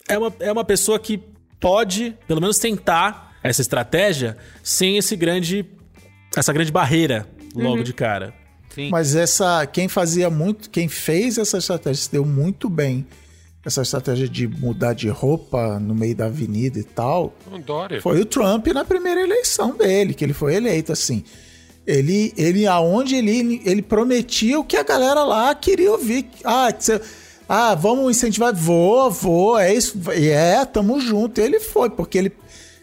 é 0.10 0.18
uma, 0.18 0.34
é 0.40 0.52
uma 0.52 0.66
pessoa 0.66 1.00
que 1.00 1.20
pode, 1.60 2.16
pelo 2.28 2.42
menos, 2.42 2.58
tentar 2.58 3.38
essa 3.44 3.62
estratégia 3.62 4.36
sem 4.64 4.98
esse 4.98 5.16
grande, 5.16 5.64
essa 6.36 6.52
grande 6.54 6.72
barreira 6.72 7.28
logo 7.56 7.84
de 7.84 7.94
cara. 7.94 8.34
Sim. 8.74 8.90
Mas 8.90 9.16
essa, 9.16 9.66
quem 9.66 9.88
fazia 9.88 10.30
muito, 10.30 10.70
quem 10.70 10.88
fez 10.90 11.38
essa 11.38 11.58
estratégia 11.58 12.04
se 12.04 12.12
deu 12.12 12.26
muito 12.26 12.70
bem. 12.70 13.06
Essa 13.66 13.82
estratégia 13.82 14.28
de 14.30 14.48
mudar 14.48 14.94
de 14.94 15.10
roupa 15.10 15.80
no 15.80 15.96
meio 15.96 16.16
da 16.16 16.26
avenida 16.26 16.78
e 16.78 16.84
tal, 16.84 17.34
Um 17.52 17.60
Dória. 17.60 18.00
foi 18.00 18.22
o 18.22 18.26
Trump 18.26 18.68
na 18.68 18.86
primeira 18.86 19.22
eleição 19.22 19.76
dele, 19.76 20.14
que 20.14 20.24
ele 20.24 20.34
foi 20.34 20.54
eleito 20.56 20.92
assim. 20.92 21.24
Ele, 21.88 22.32
ele 22.38 22.68
aonde 22.68 23.16
ele, 23.16 23.62
ele 23.66 23.82
prometia 23.82 24.60
o 24.60 24.64
que 24.64 24.78
a 24.78 24.84
galera 24.84 25.24
lá 25.24 25.54
queria 25.56 25.92
ouvir. 25.92 26.28
Ah, 26.44 26.72
cê- 26.78 27.02
ah, 27.50 27.74
vamos 27.76 28.10
incentivar. 28.16 28.54
Vou, 28.54 29.10
vou, 29.10 29.58
é 29.58 29.74
isso. 29.74 30.00
É, 30.12 30.64
tamo 30.66 31.00
junto. 31.00 31.40
Ele 31.42 31.60
foi, 31.60 31.90
porque 31.90 32.18
ele, 32.20 32.32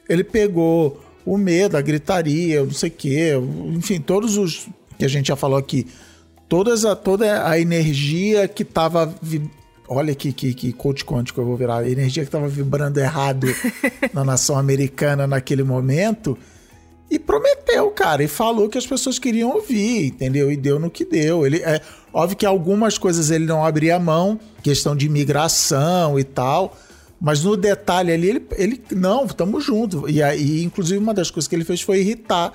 ele 0.09 0.25
pegou 0.25 1.01
o 1.25 1.37
medo, 1.39 1.77
a 1.77 1.81
gritaria, 1.81 2.63
o 2.63 2.67
não 2.67 2.73
sei 2.73 2.89
o 2.89 2.93
quê, 2.93 3.31
enfim, 3.75 4.01
todos 4.01 4.37
os 4.37 4.67
que 4.99 5.05
a 5.05 5.09
gente 5.09 5.29
já 5.29 5.37
falou 5.37 5.59
aqui, 5.59 5.87
todas 6.49 6.85
a, 6.85 6.95
toda 6.97 7.49
a 7.49 7.59
energia 7.59 8.47
que 8.49 8.65
tava. 8.65 9.13
vi- 9.23 9.51
Olha 9.89 10.15
que, 10.15 10.33
que, 10.33 10.55
que 10.55 10.73
coach 10.73 11.05
quântico 11.05 11.41
eu 11.41 11.45
vou 11.45 11.57
virar. 11.57 11.79
A 11.79 11.89
energia 11.91 12.25
que 12.25 12.31
tava 12.31 12.49
vibrando 12.49 12.99
errado 12.99 13.47
na 14.15 14.25
nação 14.25 14.57
americana 14.57 15.27
naquele 15.27 15.63
momento. 15.63 16.39
E 17.11 17.19
prometeu, 17.19 17.91
cara, 17.91 18.23
e 18.25 18.29
falou 18.29 18.71
que 18.71 18.79
as 18.79 18.87
pessoas 18.87 19.19
queriam 19.19 19.51
ouvir, 19.51 20.07
entendeu? 20.07 20.51
E 20.51 20.57
deu 20.57 20.79
no 20.79 20.91
que 20.91 21.05
deu. 21.05 21.45
Ele 21.45 21.59
é 21.59 21.79
óbvio 22.11 22.39
que 22.39 22.47
algumas 22.47 22.97
coisas 22.97 23.31
ele 23.31 23.45
não 23.45 23.63
abria 23.63 23.99
mão, 23.99 24.41
questão 24.63 24.97
de 24.97 25.05
imigração 25.05 26.19
e 26.19 26.25
tal, 26.25 26.75
mas 27.23 27.45
no 27.45 27.57
detalhe 27.57 28.11
ali 28.11 28.29
ele, 28.31 28.47
ele 28.57 28.83
não, 28.91 29.29
tamo 29.29 29.61
junto. 29.61 30.11
E 30.11 30.21
aí, 30.21 30.65
inclusive, 30.65 30.99
uma 30.99 31.15
das 31.15 31.31
coisas 31.31 31.47
que 31.47 31.55
ele 31.55 31.65
fez 31.65 31.81
foi 31.81 32.01
irritar, 32.01 32.53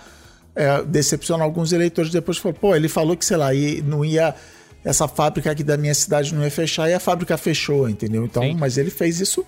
é, 0.53 0.84
decepcionar 0.84 1.45
alguns 1.45 1.72
eleitores. 1.72 2.11
Depois 2.11 2.38
falou, 2.38 2.53
pô, 2.53 2.76
ele 2.76 2.89
falou 2.89 3.15
que 3.15 3.24
sei 3.24 3.38
lá, 3.38 3.47
não 3.86 4.03
ia 4.03 4.36
essa 4.84 5.07
fábrica 5.07 5.51
aqui 5.51 5.63
da 5.63 5.78
minha 5.78 5.93
cidade 5.93 6.36
não 6.36 6.43
ia 6.43 6.51
fechar 6.51 6.89
e 6.89 6.93
a 6.93 6.99
fábrica 6.99 7.38
fechou, 7.38 7.88
entendeu? 7.89 8.26
Então, 8.26 8.43
Sim. 8.43 8.57
mas 8.59 8.78
ele 8.78 8.89
fez 8.89 9.22
isso 9.22 9.45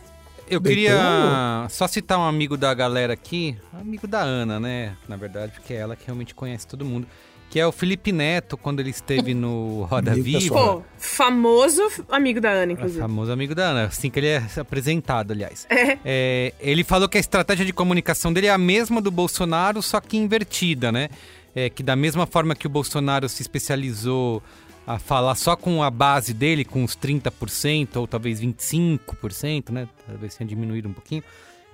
Eu 0.49 0.61
queria 0.61 1.67
só 1.69 1.85
citar 1.85 2.17
um 2.17 2.23
amigo 2.23 2.55
da 2.55 2.73
galera 2.73 3.11
aqui, 3.11 3.57
amigo 3.73 4.07
da 4.07 4.21
Ana, 4.21 4.57
né? 4.57 4.95
Na 5.07 5.17
verdade, 5.17 5.51
porque 5.51 5.73
é 5.73 5.77
ela 5.77 5.97
que 5.97 6.05
realmente 6.05 6.33
conhece 6.33 6.65
todo 6.65 6.85
mundo. 6.85 7.05
Que 7.49 7.59
é 7.59 7.65
o 7.65 7.71
Felipe 7.71 8.11
Neto, 8.11 8.55
quando 8.55 8.79
ele 8.79 8.91
esteve 8.91 9.33
no 9.33 9.83
Roda 9.89 10.13
Viva. 10.13 10.53
Pô, 10.55 10.83
famoso 10.97 11.81
amigo 12.07 12.39
da 12.39 12.51
Ana, 12.51 12.71
É 12.71 12.73
inclusive. 12.73 12.99
famoso 13.01 13.31
amigo 13.31 13.55
da 13.55 13.69
Ana, 13.69 13.85
assim 13.85 14.09
que 14.09 14.19
ele 14.19 14.27
é 14.27 14.43
apresentado, 14.57 15.31
aliás. 15.31 15.65
É, 15.69 16.53
ele 16.59 16.83
falou 16.83 17.09
que 17.09 17.17
a 17.17 17.19
estratégia 17.19 17.65
de 17.65 17.73
comunicação 17.73 18.31
dele 18.31 18.47
é 18.47 18.51
a 18.51 18.57
mesma 18.57 19.01
do 19.01 19.09
Bolsonaro, 19.09 19.81
só 19.81 19.99
que 19.99 20.15
invertida, 20.15 20.91
né? 20.91 21.09
É, 21.55 21.69
que 21.71 21.81
da 21.81 21.95
mesma 21.95 22.27
forma 22.27 22.53
que 22.53 22.67
o 22.67 22.69
Bolsonaro 22.69 23.27
se 23.27 23.41
especializou 23.41 24.43
a 24.85 24.99
falar 24.99 25.33
só 25.35 25.55
com 25.55 25.81
a 25.83 25.89
base 25.89 26.33
dele, 26.33 26.63
com 26.63 26.83
os 26.83 26.95
30% 26.95 27.95
ou 27.95 28.07
talvez 28.07 28.39
25%, 28.41 29.69
né? 29.71 29.87
Talvez 30.07 30.35
tenha 30.35 30.47
diminuído 30.47 30.87
um 30.89 30.93
pouquinho. 30.93 31.23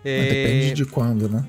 Mas 0.03 0.13
É, 0.13 0.29
depende 0.29 0.73
de 0.73 0.85
quando, 0.85 1.27
né? 1.27 1.43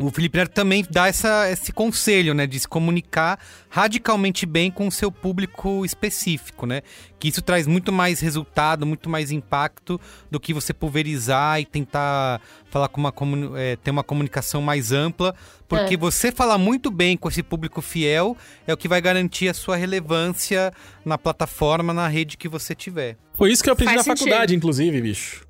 O 0.00 0.10
Felipe 0.10 0.38
Neto 0.38 0.52
também 0.52 0.84
dá 0.90 1.08
essa, 1.08 1.50
esse 1.50 1.72
conselho, 1.72 2.32
né? 2.32 2.46
De 2.46 2.58
se 2.58 2.66
comunicar 2.66 3.38
radicalmente 3.68 4.46
bem 4.46 4.70
com 4.70 4.88
o 4.88 4.90
seu 4.90 5.12
público 5.12 5.84
específico, 5.84 6.64
né? 6.66 6.80
Que 7.18 7.28
isso 7.28 7.42
traz 7.42 7.66
muito 7.66 7.92
mais 7.92 8.18
resultado, 8.20 8.86
muito 8.86 9.10
mais 9.10 9.30
impacto 9.30 10.00
do 10.30 10.40
que 10.40 10.54
você 10.54 10.72
pulverizar 10.72 11.60
e 11.60 11.66
tentar 11.66 12.40
falar 12.70 12.88
com 12.88 13.00
uma 13.00 13.12
é, 13.60 13.76
ter 13.76 13.90
uma 13.90 14.02
comunicação 14.02 14.62
mais 14.62 14.90
ampla. 14.90 15.34
Porque 15.68 15.94
É. 15.94 15.96
você 15.98 16.32
falar 16.32 16.56
muito 16.58 16.90
bem 16.90 17.16
com 17.16 17.28
esse 17.28 17.42
público 17.42 17.82
fiel 17.82 18.36
é 18.66 18.72
o 18.72 18.76
que 18.76 18.88
vai 18.88 19.00
garantir 19.00 19.48
a 19.48 19.54
sua 19.54 19.76
relevância 19.76 20.72
na 21.04 21.18
plataforma, 21.18 21.92
na 21.92 22.08
rede 22.08 22.36
que 22.36 22.48
você 22.48 22.74
tiver. 22.74 23.16
Foi 23.36 23.52
isso 23.52 23.62
que 23.62 23.68
eu 23.68 23.74
aprendi 23.74 23.94
Faz 23.94 24.06
na 24.06 24.14
sentido. 24.14 24.28
faculdade, 24.28 24.56
inclusive, 24.56 25.00
bicho. 25.00 25.44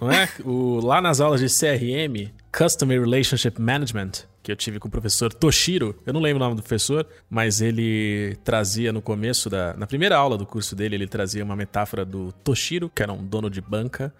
Não 0.00 0.10
é? 0.10 0.28
O, 0.44 0.80
lá 0.80 1.00
nas 1.02 1.20
aulas 1.20 1.40
de 1.40 1.46
CRM, 1.46 2.30
Customer 2.56 3.00
Relationship 3.00 3.60
Management, 3.60 4.10
que 4.42 4.50
eu 4.50 4.56
tive 4.56 4.78
com 4.78 4.88
o 4.88 4.90
professor 4.90 5.32
Toshiro, 5.32 5.96
eu 6.04 6.12
não 6.12 6.20
lembro 6.20 6.42
o 6.42 6.44
nome 6.44 6.56
do 6.56 6.62
professor, 6.62 7.06
mas 7.28 7.60
ele 7.60 8.36
trazia 8.44 8.92
no 8.92 9.00
começo 9.00 9.48
da. 9.48 9.74
Na 9.74 9.86
primeira 9.86 10.16
aula 10.16 10.36
do 10.36 10.46
curso 10.46 10.74
dele, 10.74 10.96
ele 10.96 11.06
trazia 11.06 11.44
uma 11.44 11.54
metáfora 11.54 12.04
do 12.04 12.32
Toshiro, 12.44 12.90
que 12.92 13.02
era 13.02 13.12
um 13.12 13.24
dono 13.24 13.48
de 13.48 13.60
banca 13.60 14.12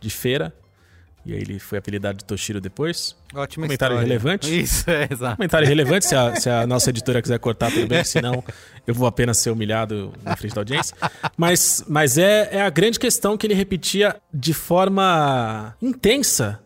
de 0.00 0.10
feira. 0.10 0.52
E 1.26 1.34
aí 1.34 1.40
ele 1.40 1.58
foi 1.58 1.78
apelidado 1.78 2.18
de 2.18 2.24
Toshiro 2.24 2.60
depois. 2.60 3.14
Ótima 3.34 3.66
Comentário 3.66 3.94
história. 3.94 4.08
relevante? 4.08 4.60
Isso, 4.60 4.88
é, 4.88 5.08
exato. 5.10 5.36
Comentário 5.36 5.68
relevante, 5.68 6.06
se 6.06 6.14
a, 6.14 6.36
se 6.36 6.48
a 6.48 6.66
nossa 6.66 6.88
editora 6.88 7.20
quiser 7.20 7.38
cortar, 7.38 7.70
tudo 7.70 7.86
bem, 7.86 8.02
senão 8.04 8.42
eu 8.86 8.94
vou 8.94 9.06
apenas 9.06 9.36
ser 9.38 9.50
humilhado 9.50 10.12
na 10.22 10.36
frente 10.36 10.54
da 10.54 10.60
audiência. 10.62 10.96
Mas, 11.36 11.84
mas 11.86 12.16
é, 12.16 12.48
é 12.52 12.62
a 12.62 12.70
grande 12.70 12.98
questão 12.98 13.36
que 13.36 13.46
ele 13.46 13.54
repetia 13.54 14.16
de 14.32 14.54
forma 14.54 15.76
intensa 15.82 16.60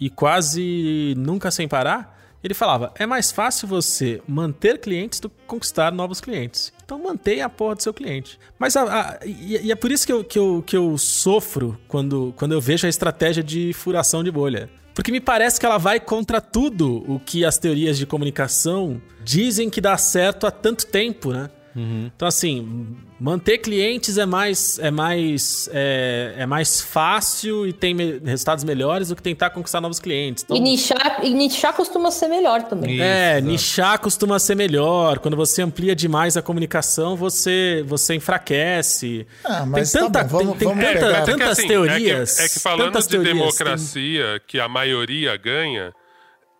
e 0.00 0.08
quase 0.08 1.14
nunca 1.16 1.50
sem 1.50 1.68
parar. 1.68 2.18
Ele 2.42 2.54
falava: 2.54 2.90
é 2.98 3.04
mais 3.04 3.30
fácil 3.30 3.68
você 3.68 4.22
manter 4.26 4.78
clientes 4.78 5.20
do 5.20 5.28
que 5.28 5.36
conquistar 5.46 5.92
novos 5.92 6.20
clientes. 6.20 6.72
Então 6.84 6.98
mantenha 7.02 7.44
a 7.46 7.48
porra 7.50 7.74
do 7.76 7.82
seu 7.82 7.92
cliente. 7.92 8.38
Mas 8.58 8.76
a- 8.76 8.82
a- 8.82 9.18
e, 9.26 9.66
e 9.66 9.70
é 9.70 9.74
por 9.76 9.92
isso 9.92 10.06
que 10.06 10.12
eu, 10.12 10.24
que 10.24 10.38
eu, 10.38 10.64
que 10.66 10.76
eu 10.76 10.96
sofro 10.96 11.78
quando, 11.86 12.32
quando 12.36 12.52
eu 12.52 12.60
vejo 12.60 12.86
a 12.86 12.90
estratégia 12.90 13.42
de 13.42 13.72
furação 13.74 14.24
de 14.24 14.30
bolha. 14.30 14.70
Porque 14.94 15.12
me 15.12 15.20
parece 15.20 15.60
que 15.60 15.64
ela 15.66 15.78
vai 15.78 16.00
contra 16.00 16.40
tudo 16.40 17.04
o 17.06 17.20
que 17.20 17.44
as 17.44 17.58
teorias 17.58 17.96
de 17.96 18.06
comunicação 18.06 19.00
dizem 19.22 19.70
que 19.70 19.80
dá 19.80 19.96
certo 19.96 20.46
há 20.46 20.50
tanto 20.50 20.86
tempo, 20.86 21.32
né? 21.32 21.48
Então, 21.76 22.26
assim, 22.26 22.96
manter 23.20 23.58
clientes 23.58 24.18
é 24.18 24.26
mais 24.26 24.78
é 24.80 24.90
mais 24.90 25.68
é, 25.72 26.34
é 26.38 26.46
mais 26.46 26.80
fácil 26.80 27.66
e 27.66 27.72
tem 27.72 27.94
me- 27.94 28.18
resultados 28.24 28.64
melhores 28.64 29.08
do 29.08 29.14
que 29.16 29.22
tentar 29.22 29.50
conquistar 29.50 29.80
novos 29.80 30.00
clientes. 30.00 30.42
Então, 30.42 30.56
E 30.56 30.60
nichar, 30.60 31.20
e 31.24 31.30
nichar 31.30 31.72
costuma 31.72 32.10
ser 32.10 32.26
melhor 32.28 32.64
também. 32.64 33.00
é, 33.00 33.38
Isso, 33.38 33.46
nichar 33.46 33.98
costuma 34.00 34.38
ser 34.40 34.56
melhor. 34.56 35.20
Quando 35.20 35.36
você 35.36 35.62
amplia 35.62 35.94
demais 35.94 36.36
a 36.36 36.42
comunicação, 36.42 37.14
você 37.16 37.84
você 37.86 38.14
enfraquece. 38.16 39.26
Ah, 39.44 39.64
mas 39.64 39.92
tem 39.92 40.00
tá 40.00 40.06
tanta, 40.06 40.24
bom, 40.24 40.38
vamos- 40.38 40.58
tem, 40.58 40.68
tem 40.68 40.68
vamos 40.68 40.84
tanta-. 40.84 41.06
É 41.16 41.20
que, 41.20 41.26
tantas 41.30 41.58
assim, 41.58 41.68
teorias. 41.68 42.38
É 42.38 42.42
que, 42.42 42.46
é 42.46 42.48
que 42.54 42.60
falando 42.60 42.98
de 43.00 43.08
teorias, 43.08 43.32
tem- 43.32 43.38
democracia, 43.40 44.40
que 44.46 44.58
a 44.58 44.68
maioria 44.68 45.36
ganha, 45.36 45.92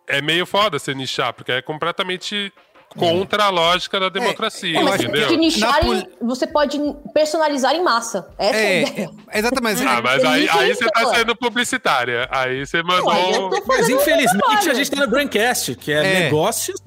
é 0.07 0.21
meio 0.21 0.45
foda 0.45 0.79
você 0.79 0.93
nichar, 0.93 1.33
porque 1.33 1.51
é 1.51 1.61
completamente 1.61 2.51
contra 2.97 3.45
a 3.45 3.49
lógica 3.49 3.99
da 3.99 4.09
democracia, 4.09 4.79
É, 4.79 4.83
mas 4.83 5.01
entendeu? 5.01 5.27
de 5.27 5.37
nichar, 5.37 5.85
Na 5.85 5.95
em- 5.95 6.07
você 6.21 6.45
pode 6.45 6.77
personalizar 7.13 7.73
em 7.73 7.83
massa. 7.83 8.27
Essa 8.37 8.57
é, 8.57 8.61
a 8.61 8.69
É, 8.69 8.81
ideia. 8.81 9.09
é, 9.31 9.39
exatamente. 9.39 9.83
Ah, 9.83 10.01
mas 10.03 10.23
aí, 10.23 10.49
aí 10.49 10.75
você 10.75 10.85
tá 10.89 11.01
então. 11.01 11.15
sendo 11.15 11.35
publicitária. 11.35 12.27
Aí 12.31 12.65
você 12.65 12.83
mandou. 12.83 13.49
tô 13.49 13.63
Mas 13.67 13.89
infelizmente 13.89 14.39
trabalho. 14.45 14.71
a 14.71 14.73
gente 14.73 14.91
tá 14.91 14.97
no 15.05 15.07
Braincast, 15.07 15.75
que 15.75 15.91
é, 15.91 15.97
É. 15.97 16.19
negócios. 16.25 16.79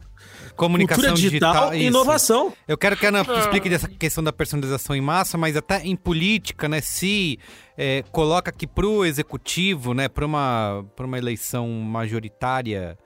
Comunicação 0.56 1.02
Cultura 1.02 1.20
digital, 1.20 1.52
digital, 1.52 1.74
e 1.74 1.86
inovação. 1.86 2.52
Eu 2.68 2.78
quero 2.78 2.96
que 2.96 3.04
a 3.04 3.08
Ana 3.08 3.22
explique 3.40 3.68
dessa 3.68 3.88
questão 3.88 4.22
da 4.22 4.32
personalização 4.32 4.94
em 4.94 5.00
massa, 5.00 5.36
mas 5.36 5.56
até 5.56 5.80
em 5.82 5.96
política, 5.96 6.68
né? 6.68 6.80
Se 6.80 7.40
é, 7.76 8.04
coloca 8.12 8.50
aqui 8.50 8.64
pro 8.64 9.04
executivo, 9.04 9.94
né? 9.94 10.06
Para 10.08 10.24
uma, 10.24 10.84
pra 10.94 11.06
uma 11.06 11.18
eleição 11.18 11.66
majoritária 11.68 12.96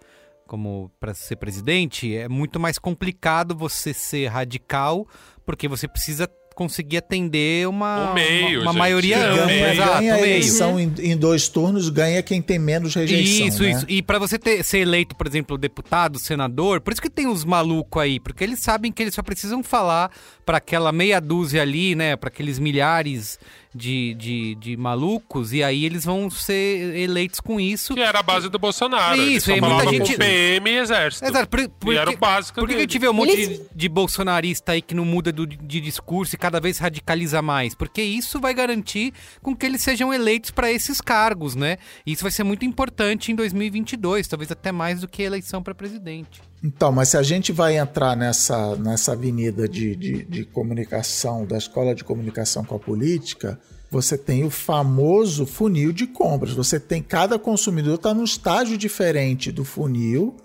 como 0.49 0.91
para 0.99 1.15
ser 1.15 1.37
presidente, 1.37 2.17
é 2.17 2.29
muito 2.29 2.59
mais 2.59 2.79
complicado 2.79 3.55
você 3.55 3.95
ser 3.95 4.27
radical, 4.27 5.07
porque 5.45 5.69
você 5.69 5.87
precisa 5.87 6.29
conseguir 6.59 6.97
atender 6.97 7.69
uma, 7.69 8.13
meio, 8.15 8.63
uma, 8.63 8.73
uma 8.73 8.73
maioria 8.73 9.17
ampla. 9.31 9.47
meio. 9.47 9.67
Exato, 9.67 9.93
ganha 9.93 10.15
a 10.15 10.19
eleição 10.19 10.81
em, 10.81 10.93
em 10.99 11.17
dois 11.17 11.49
turnos, 11.49 11.89
ganha 11.89 12.21
quem 12.21 12.43
tem 12.43 12.59
menos 12.59 12.97
rejeição. 12.97 13.47
Isso, 13.47 13.63
né? 13.63 13.71
isso. 13.71 13.87
E 13.89 14.03
pra 14.03 14.19
você 14.19 14.37
ter, 14.37 14.65
ser 14.65 14.79
eleito, 14.79 15.15
por 15.15 15.29
exemplo, 15.29 15.57
deputado, 15.57 16.19
senador, 16.19 16.81
por 16.81 16.93
isso 16.93 17.01
que 17.01 17.09
tem 17.09 17.29
os 17.29 17.45
malucos 17.45 18.03
aí, 18.03 18.19
porque 18.19 18.43
eles 18.43 18.59
sabem 18.59 18.91
que 18.91 19.01
eles 19.01 19.15
só 19.15 19.23
precisam 19.23 19.63
falar 19.63 20.11
pra 20.49 20.57
aquela 20.57 20.91
meia 20.93 21.21
dúzia 21.21 21.61
ali, 21.61 21.95
né, 21.95 22.17
Pra 22.17 22.29
aqueles 22.29 22.59
milhares 22.59 23.39
de, 23.75 24.15
de, 24.15 24.55
de 24.55 24.77
malucos, 24.79 25.53
e 25.53 25.63
aí 25.63 25.85
eles 25.85 26.07
vão 26.07 26.31
ser 26.31 26.97
eleitos 26.97 27.39
com 27.39 27.61
isso. 27.61 27.95
Que 27.95 28.01
era 28.01 28.21
a 28.21 28.23
base 28.23 28.49
do 28.49 28.59
Bolsonaro. 28.59 29.21
Isso, 29.21 29.51
e 29.53 29.61
muita 29.61 29.87
gente- 29.91 30.17
PM 30.17 30.71
e 30.71 30.79
exército. 30.79 31.27
Exato, 31.27 31.47
por, 31.51 31.69
por, 31.69 31.93
E 31.93 31.99
era 31.99 32.11
o 32.11 32.17
básico 32.17 32.59
Por 32.61 32.67
que 32.67 32.73
a 32.75 32.79
dele. 32.79 32.91
gente 32.91 32.99
vê 32.99 33.09
um 33.11 33.13
monte 33.13 33.33
Eles- 33.33 33.49
de, 33.59 33.67
de 33.75 33.89
bolsonarista 33.91 34.73
aí 34.73 34.81
que 34.81 34.95
não 34.95 35.05
muda 35.05 35.31
do- 35.31 35.47
de 35.47 35.81
discurso 35.83 36.35
e 36.35 36.39
cada 36.39 36.59
vez 36.59 36.79
radicaliza 36.79 37.43
mais? 37.43 37.75
Porque 37.75 38.01
isso 38.03 38.41
vai 38.41 38.55
garantir 38.55 39.13
com 39.43 39.55
que 39.55 39.67
eles 39.67 39.83
sejam 39.83 40.15
eleitos 40.15 40.51
para 40.51 40.73
esses 40.73 40.99
cargos, 41.03 41.55
né? 41.55 41.77
Isso 42.07 42.23
vai 42.23 42.33
ser 42.33 42.45
muito 42.45 42.65
importante 42.65 43.31
em 43.31 43.35
2022, 43.35 44.27
talvez 44.27 44.51
até 44.51 44.73
mais 44.73 45.03
do 45.03 45.07
que 45.09 45.23
a 45.23 45.27
eleição 45.27 45.63
para 45.63 45.75
presidente. 45.75 46.41
Então, 46.63 46.91
mas 46.91 47.11
se 47.11 47.17
a 47.17 47.23
gente 47.23 47.53
vai 47.53 47.77
entrar 47.79 48.17
nessa, 48.17 48.75
nessa 48.77 49.13
avenida 49.13 49.69
de, 49.69 49.95
de, 49.95 50.25
de 50.25 50.45
comunicação, 50.45 51.47
da 51.47 51.57
escola 51.57 51.95
de 51.95 52.03
comunicação 52.03 52.65
com 52.65 52.75
a 52.75 52.79
política, 52.81 53.59
você 53.91 54.19
tem 54.19 54.45
o 54.45 54.51
famoso 54.51 55.47
funil 55.47 55.93
de 55.93 56.07
compras. 56.07 56.53
Você 56.53 56.81
tem 56.81 57.01
cada 57.03 57.39
consumidor 57.39 57.95
está 57.95 58.13
num 58.13 58.25
estágio 58.25 58.77
diferente 58.77 59.53
do 59.53 59.65
funil 59.65 60.37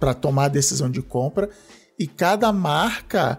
para 0.00 0.14
tomar 0.14 0.44
a 0.46 0.48
decisão 0.48 0.90
de 0.90 1.02
compra 1.02 1.50
e 1.98 2.06
cada 2.06 2.52
marca 2.52 3.38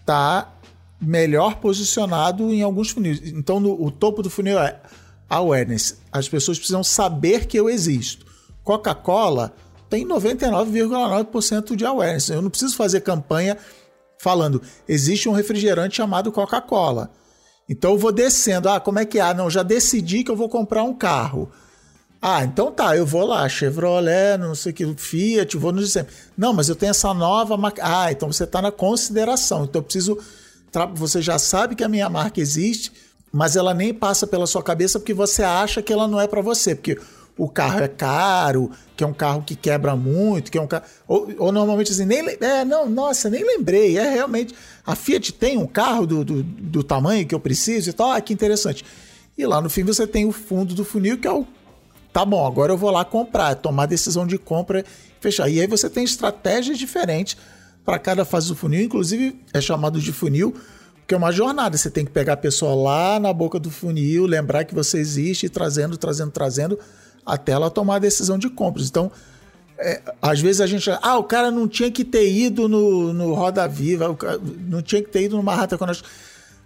está 0.00 0.52
melhor 1.00 1.56
posicionado 1.56 2.52
em 2.52 2.62
alguns 2.62 2.90
funis. 2.90 3.20
Então, 3.24 3.60
no- 3.60 3.80
o 3.84 3.90
topo 3.90 4.22
do 4.22 4.30
funil 4.30 4.58
é 4.58 4.80
awareness. 5.28 5.98
As 6.10 6.28
pessoas 6.28 6.56
precisam 6.56 6.82
saber 6.82 7.46
que 7.46 7.58
eu 7.58 7.68
existo. 7.68 8.24
Coca-Cola 8.64 9.54
tem 9.88 10.06
99,9% 10.06 11.76
de 11.76 11.84
awareness. 11.84 12.28
Eu 12.28 12.42
não 12.42 12.50
preciso 12.50 12.76
fazer 12.76 13.00
campanha 13.00 13.56
falando 14.18 14.62
existe 14.88 15.28
um 15.28 15.32
refrigerante 15.32 15.96
chamado 15.96 16.32
Coca-Cola. 16.32 17.10
Então 17.68 17.92
eu 17.92 17.98
vou 17.98 18.12
descendo. 18.12 18.68
Ah, 18.68 18.80
como 18.80 18.98
é 18.98 19.04
que 19.04 19.18
é? 19.18 19.22
Ah, 19.22 19.34
não, 19.34 19.50
já 19.50 19.62
decidi 19.62 20.22
que 20.22 20.30
eu 20.30 20.36
vou 20.36 20.48
comprar 20.48 20.82
um 20.84 20.94
carro. 20.94 21.50
Ah, 22.20 22.42
então 22.44 22.72
tá, 22.72 22.96
eu 22.96 23.04
vou 23.04 23.26
lá, 23.26 23.48
Chevrolet, 23.48 24.38
não 24.38 24.54
sei 24.54 24.72
o 24.72 24.74
que, 24.74 24.94
Fiat, 24.96 25.56
vou 25.56 25.70
no 25.70 25.84
sempre. 25.86 26.14
Não, 26.36 26.52
mas 26.52 26.68
eu 26.68 26.74
tenho 26.74 26.90
essa 26.90 27.12
nova 27.12 27.56
marca. 27.56 27.82
Ah, 27.84 28.10
então 28.10 28.32
você 28.32 28.44
está 28.44 28.62
na 28.62 28.72
consideração. 28.72 29.64
Então 29.64 29.80
eu 29.80 29.84
preciso. 29.84 30.18
Você 30.94 31.22
já 31.22 31.38
sabe 31.38 31.74
que 31.74 31.84
a 31.84 31.88
minha 31.88 32.08
marca 32.08 32.40
existe, 32.40 32.92
mas 33.32 33.56
ela 33.56 33.72
nem 33.72 33.94
passa 33.94 34.26
pela 34.26 34.46
sua 34.46 34.62
cabeça 34.62 34.98
porque 34.98 35.14
você 35.14 35.42
acha 35.42 35.80
que 35.80 35.92
ela 35.92 36.06
não 36.06 36.20
é 36.20 36.26
para 36.26 36.42
você. 36.42 36.74
Porque 36.74 36.98
o 37.36 37.48
carro 37.48 37.80
é 37.80 37.88
caro, 37.88 38.70
que 38.96 39.04
é 39.04 39.06
um 39.06 39.12
carro 39.12 39.42
que 39.42 39.54
quebra 39.54 39.94
muito, 39.94 40.50
que 40.50 40.56
é 40.56 40.60
um 40.60 40.66
carro. 40.66 40.84
Ou, 41.06 41.28
ou 41.38 41.52
normalmente 41.52 41.92
assim, 41.92 42.06
nem. 42.06 42.26
É, 42.40 42.64
não, 42.64 42.88
nossa, 42.88 43.28
nem 43.28 43.44
lembrei. 43.44 43.98
É 43.98 44.08
realmente. 44.08 44.54
A 44.86 44.94
Fiat 44.94 45.34
tem 45.34 45.58
um 45.58 45.66
carro 45.66 46.06
do, 46.06 46.24
do, 46.24 46.42
do 46.42 46.82
tamanho 46.82 47.26
que 47.26 47.34
eu 47.34 47.40
preciso 47.40 47.90
e 47.90 47.92
tal. 47.92 48.10
Ah, 48.10 48.20
que 48.20 48.32
interessante. 48.32 48.84
E 49.36 49.44
lá 49.44 49.60
no 49.60 49.68
fim 49.68 49.84
você 49.84 50.06
tem 50.06 50.24
o 50.24 50.32
fundo 50.32 50.74
do 50.74 50.84
funil, 50.84 51.18
que 51.18 51.28
é 51.28 51.32
o 51.32 51.46
tá 52.16 52.24
bom, 52.24 52.46
agora 52.46 52.72
eu 52.72 52.78
vou 52.78 52.90
lá 52.90 53.04
comprar, 53.04 53.54
tomar 53.56 53.84
decisão 53.84 54.26
de 54.26 54.38
compra 54.38 54.80
e 54.80 54.84
fechar. 55.20 55.50
E 55.50 55.60
aí 55.60 55.66
você 55.66 55.90
tem 55.90 56.02
estratégias 56.02 56.78
diferentes 56.78 57.36
para 57.84 57.98
cada 57.98 58.24
fase 58.24 58.48
do 58.48 58.56
funil, 58.56 58.80
inclusive 58.80 59.38
é 59.52 59.60
chamado 59.60 60.00
de 60.00 60.10
funil, 60.12 60.54
porque 60.96 61.12
é 61.12 61.16
uma 61.18 61.30
jornada. 61.30 61.76
Você 61.76 61.90
tem 61.90 62.06
que 62.06 62.10
pegar 62.10 62.32
a 62.32 62.36
pessoa 62.38 62.74
lá 62.74 63.20
na 63.20 63.34
boca 63.34 63.58
do 63.58 63.70
funil, 63.70 64.24
lembrar 64.24 64.64
que 64.64 64.74
você 64.74 64.96
existe, 64.96 65.50
trazendo, 65.50 65.98
trazendo, 65.98 66.30
trazendo, 66.30 66.78
até 67.26 67.52
ela 67.52 67.68
tomar 67.70 67.96
a 67.96 67.98
decisão 67.98 68.38
de 68.38 68.48
compras. 68.48 68.88
Então, 68.88 69.10
é, 69.78 70.00
às 70.22 70.40
vezes 70.40 70.60
a 70.60 70.66
gente. 70.66 70.88
Ah, 71.02 71.18
o 71.18 71.24
cara 71.24 71.50
não 71.50 71.66
tinha 71.68 71.90
que 71.90 72.04
ter 72.04 72.30
ido 72.30 72.68
no, 72.68 73.12
no 73.12 73.34
Roda 73.34 73.66
Viva, 73.68 74.08
o 74.08 74.16
cara 74.16 74.40
não 74.66 74.80
tinha 74.80 75.02
que 75.02 75.10
ter 75.10 75.24
ido 75.24 75.36
no 75.36 75.42
Marrata 75.42 75.76
Conosco. 75.76 76.06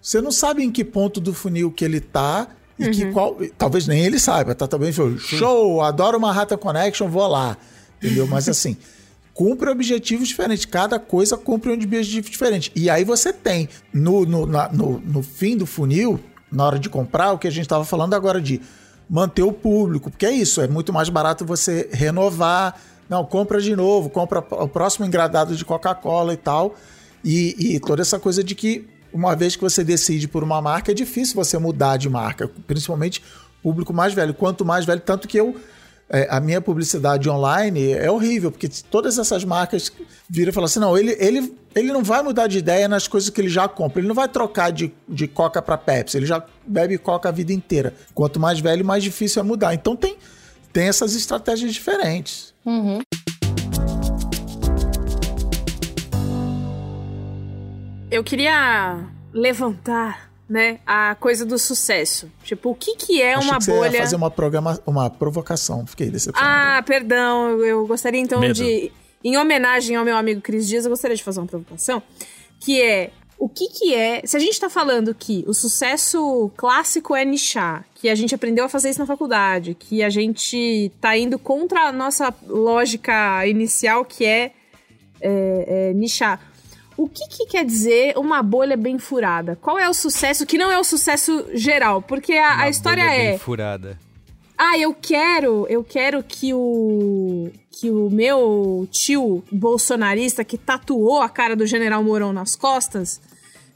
Você 0.00 0.20
não 0.20 0.30
sabe 0.30 0.62
em 0.62 0.70
que 0.70 0.84
ponto 0.84 1.20
do 1.20 1.34
funil 1.34 1.70
que 1.72 1.84
ele 1.84 2.00
tá 2.00 2.46
e 2.78 2.88
que 2.90 3.10
qual. 3.12 3.36
Talvez 3.58 3.86
nem 3.86 4.04
ele 4.04 4.18
saiba, 4.18 4.54
tá 4.54 4.66
também 4.68 4.92
falou, 4.92 5.18
show, 5.18 5.80
adoro 5.82 6.18
uma 6.18 6.32
Rata 6.32 6.56
Connection, 6.56 7.08
vou 7.08 7.26
lá. 7.26 7.56
Entendeu? 8.02 8.26
Mas 8.26 8.48
assim, 8.48 8.76
cumpre 9.34 9.68
objetivos 9.68 10.28
diferentes. 10.28 10.64
Cada 10.64 10.98
coisa 10.98 11.36
cumpre 11.36 11.70
um 11.70 11.74
objetivo 11.74 12.30
diferente. 12.30 12.70
E 12.74 12.88
aí 12.88 13.04
você 13.04 13.32
tem, 13.32 13.68
no, 13.92 14.24
no, 14.24 14.46
na- 14.46 14.70
no, 14.72 15.00
no 15.00 15.22
fim 15.22 15.56
do 15.56 15.66
funil, 15.66 16.18
na 16.50 16.64
hora 16.64 16.78
de 16.78 16.88
comprar, 16.88 17.32
o 17.32 17.38
que 17.38 17.46
a 17.48 17.50
gente 17.50 17.64
estava 17.64 17.84
falando 17.84 18.14
agora 18.14 18.40
de 18.40 18.60
manter 19.10 19.42
o 19.42 19.52
público, 19.52 20.08
porque 20.08 20.24
é 20.24 20.30
isso, 20.30 20.60
é 20.60 20.68
muito 20.68 20.92
mais 20.92 21.08
barato 21.08 21.44
você 21.44 21.90
renovar. 21.92 22.80
Não, 23.08 23.24
compra 23.24 23.60
de 23.60 23.74
novo, 23.74 24.08
compra 24.08 24.38
o 24.38 24.68
próximo 24.68 25.04
engradado 25.04 25.56
de 25.56 25.64
Coca-Cola 25.64 26.32
e 26.32 26.36
tal. 26.36 26.76
E, 27.24 27.74
e 27.74 27.80
toda 27.80 28.02
essa 28.02 28.20
coisa 28.20 28.44
de 28.44 28.54
que, 28.54 28.88
uma 29.12 29.34
vez 29.34 29.56
que 29.56 29.62
você 29.62 29.82
decide 29.82 30.28
por 30.28 30.44
uma 30.44 30.62
marca, 30.62 30.92
é 30.92 30.94
difícil 30.94 31.34
você 31.34 31.58
mudar 31.58 31.96
de 31.96 32.08
marca, 32.08 32.48
principalmente 32.68 33.20
público 33.60 33.92
mais 33.92 34.14
velho. 34.14 34.32
Quanto 34.32 34.64
mais 34.64 34.84
velho, 34.84 35.00
tanto 35.00 35.26
que 35.26 35.38
eu. 35.38 35.56
é, 36.08 36.28
a 36.30 36.38
minha 36.38 36.60
publicidade 36.60 37.28
online 37.28 37.92
é 37.92 38.08
horrível, 38.10 38.52
porque 38.52 38.68
todas 38.90 39.18
essas 39.18 39.44
marcas 39.44 39.92
viram 40.28 40.50
e 40.50 40.52
falam 40.52 40.66
assim: 40.66 40.78
não, 40.78 40.96
ele, 40.96 41.16
ele, 41.18 41.52
ele 41.74 41.92
não 41.92 42.02
vai 42.02 42.22
mudar 42.22 42.46
de 42.46 42.58
ideia 42.58 42.88
nas 42.88 43.06
coisas 43.06 43.30
que 43.30 43.40
ele 43.40 43.48
já 43.48 43.68
compra, 43.68 44.00
ele 44.00 44.08
não 44.08 44.14
vai 44.14 44.28
trocar 44.28 44.70
de, 44.70 44.92
de 45.08 45.28
Coca 45.28 45.62
para 45.62 45.78
Pepsi, 45.78 46.16
ele 46.16 46.26
já 46.26 46.44
bebe 46.66 46.98
Coca 46.98 47.28
a 47.28 47.32
vida 47.32 47.52
inteira. 47.52 47.94
Quanto 48.14 48.40
mais 48.40 48.58
velho, 48.60 48.84
mais 48.84 49.02
difícil 49.02 49.40
é 49.40 49.42
mudar. 49.44 49.72
Então 49.74 49.94
tem, 49.94 50.16
tem 50.72 50.88
essas 50.88 51.14
estratégias 51.14 51.72
diferentes. 51.72 52.52
Eu 58.10 58.24
queria 58.24 59.06
levantar, 59.32 60.32
né, 60.48 60.80
a 60.84 61.14
coisa 61.14 61.46
do 61.46 61.56
sucesso. 61.56 62.28
Tipo, 62.42 62.70
o 62.70 62.74
que 62.74 62.96
que 62.96 63.22
é 63.22 63.34
Achei 63.34 63.48
uma 63.48 63.58
que 63.58 63.64
você 63.64 63.70
bolha... 63.70 63.92
ia 63.92 64.02
fazer 64.02 64.16
uma, 64.16 64.30
programa, 64.30 64.80
uma 64.84 65.08
provocação. 65.08 65.86
Fiquei 65.86 66.10
decepcionado. 66.10 66.78
Ah, 66.78 66.82
perdão, 66.82 67.50
eu, 67.50 67.64
eu 67.64 67.86
gostaria 67.86 68.20
então 68.20 68.40
Medo. 68.40 68.54
de... 68.54 68.90
Em 69.22 69.36
homenagem 69.36 69.96
ao 69.96 70.04
meu 70.04 70.16
amigo 70.16 70.40
Cris 70.40 70.66
Dias, 70.66 70.84
eu 70.84 70.90
gostaria 70.90 71.16
de 71.16 71.22
fazer 71.22 71.40
uma 71.40 71.46
provocação, 71.46 72.02
que 72.58 72.80
é... 72.80 73.10
O 73.38 73.48
que 73.48 73.68
que 73.68 73.94
é... 73.94 74.20
Se 74.26 74.36
a 74.36 74.40
gente 74.40 74.60
tá 74.60 74.68
falando 74.68 75.14
que 75.14 75.44
o 75.46 75.54
sucesso 75.54 76.50
clássico 76.56 77.16
é 77.16 77.24
nichar, 77.24 77.86
que 77.94 78.08
a 78.08 78.14
gente 78.14 78.34
aprendeu 78.34 78.66
a 78.66 78.68
fazer 78.68 78.90
isso 78.90 78.98
na 78.98 79.06
faculdade, 79.06 79.74
que 79.74 80.02
a 80.02 80.10
gente 80.10 80.92
tá 81.00 81.16
indo 81.16 81.38
contra 81.38 81.88
a 81.88 81.92
nossa 81.92 82.34
lógica 82.46 83.46
inicial, 83.46 84.04
que 84.04 84.26
é, 84.26 84.52
é, 85.20 85.90
é 85.90 85.94
nichar. 85.94 86.38
O 86.98 87.08
que, 87.08 87.26
que 87.28 87.46
quer 87.46 87.64
dizer 87.64 88.18
uma 88.18 88.42
bolha 88.42 88.76
bem 88.76 88.98
furada? 88.98 89.56
Qual 89.56 89.78
é 89.78 89.88
o 89.88 89.94
sucesso 89.94 90.44
que 90.44 90.58
não 90.58 90.70
é 90.70 90.78
o 90.78 90.84
sucesso 90.84 91.46
geral? 91.54 92.02
Porque 92.02 92.34
a, 92.34 92.64
a 92.64 92.68
história 92.68 93.04
bolha 93.04 93.14
é... 93.14 93.30
bem 93.30 93.38
furada. 93.38 93.98
Ah, 94.62 94.78
eu 94.78 94.92
quero, 94.92 95.66
eu 95.70 95.82
quero 95.82 96.22
que 96.22 96.52
o 96.52 97.50
que 97.80 97.90
o 97.90 98.10
meu 98.10 98.86
tio 98.90 99.42
bolsonarista 99.50 100.44
que 100.44 100.58
tatuou 100.58 101.22
a 101.22 101.30
cara 101.30 101.56
do 101.56 101.66
General 101.66 102.04
Mourão 102.04 102.30
nas 102.30 102.54
costas 102.54 103.18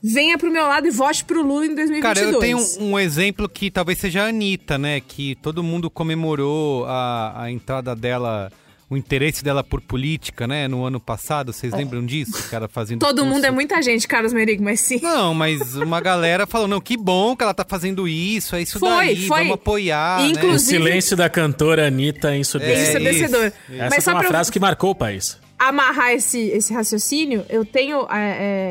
venha 0.02 0.36
pro 0.36 0.50
meu 0.50 0.66
lado 0.66 0.86
e 0.86 0.90
vote 0.90 1.24
pro 1.24 1.40
Lula 1.40 1.64
em 1.64 1.74
2022. 1.74 2.02
Cara, 2.02 2.20
eu 2.20 2.38
tenho 2.38 2.58
um, 2.58 2.90
um 2.92 2.98
exemplo 2.98 3.48
que 3.48 3.70
talvez 3.70 3.98
seja 3.98 4.24
a 4.24 4.26
Anitta, 4.26 4.76
né? 4.76 5.00
Que 5.00 5.34
todo 5.36 5.62
mundo 5.62 5.88
comemorou 5.88 6.84
a, 6.84 7.44
a 7.44 7.50
entrada 7.50 7.96
dela, 7.96 8.52
o 8.90 8.96
interesse 8.96 9.42
dela 9.42 9.64
por 9.64 9.80
política, 9.80 10.46
né? 10.46 10.68
No 10.68 10.84
ano 10.84 11.00
passado. 11.00 11.52
Vocês 11.52 11.72
lembram 11.72 12.04
disso? 12.04 12.48
Cara 12.50 12.68
fazendo. 12.68 13.00
Todo 13.00 13.18
curso. 13.18 13.34
mundo 13.34 13.44
é 13.44 13.50
muita 13.50 13.80
gente, 13.82 14.06
Carlos 14.06 14.32
Merigo, 14.32 14.62
mas 14.62 14.80
sim. 14.80 15.00
Não, 15.02 15.34
mas 15.34 15.74
uma 15.76 16.00
galera 16.00 16.46
falou, 16.46 16.68
não, 16.68 16.80
que 16.80 16.96
bom 16.96 17.34
que 17.34 17.42
ela 17.42 17.54
tá 17.54 17.64
fazendo 17.66 18.06
isso, 18.06 18.54
é 18.56 18.62
isso 18.62 18.78
Foi, 18.78 18.88
daí, 18.88 19.26
foi. 19.26 19.38
vamos 19.40 19.54
apoiar, 19.54 20.20
O 20.20 20.22
né? 20.24 20.28
Inclusive- 20.30 20.78
silêncio 20.78 21.16
da 21.16 21.28
cantora 21.30 21.86
Anitta 21.86 22.30
é 22.30 22.34
É 22.34 22.38
ensurdecedor. 22.38 23.00
ensurdecedor. 23.12 23.46
isso. 23.46 23.56
Essa 23.82 23.88
Mas 23.90 24.04
foi 24.04 24.12
uma 24.12 24.20
pra 24.20 24.28
frase 24.28 24.52
que 24.52 24.60
marcou 24.60 24.90
o 24.90 24.94
país. 24.94 25.38
amarrar 25.58 26.12
esse, 26.12 26.38
esse 26.50 26.72
raciocínio, 26.74 27.44
eu 27.48 27.64
tenho 27.64 28.06
é, 28.10 28.16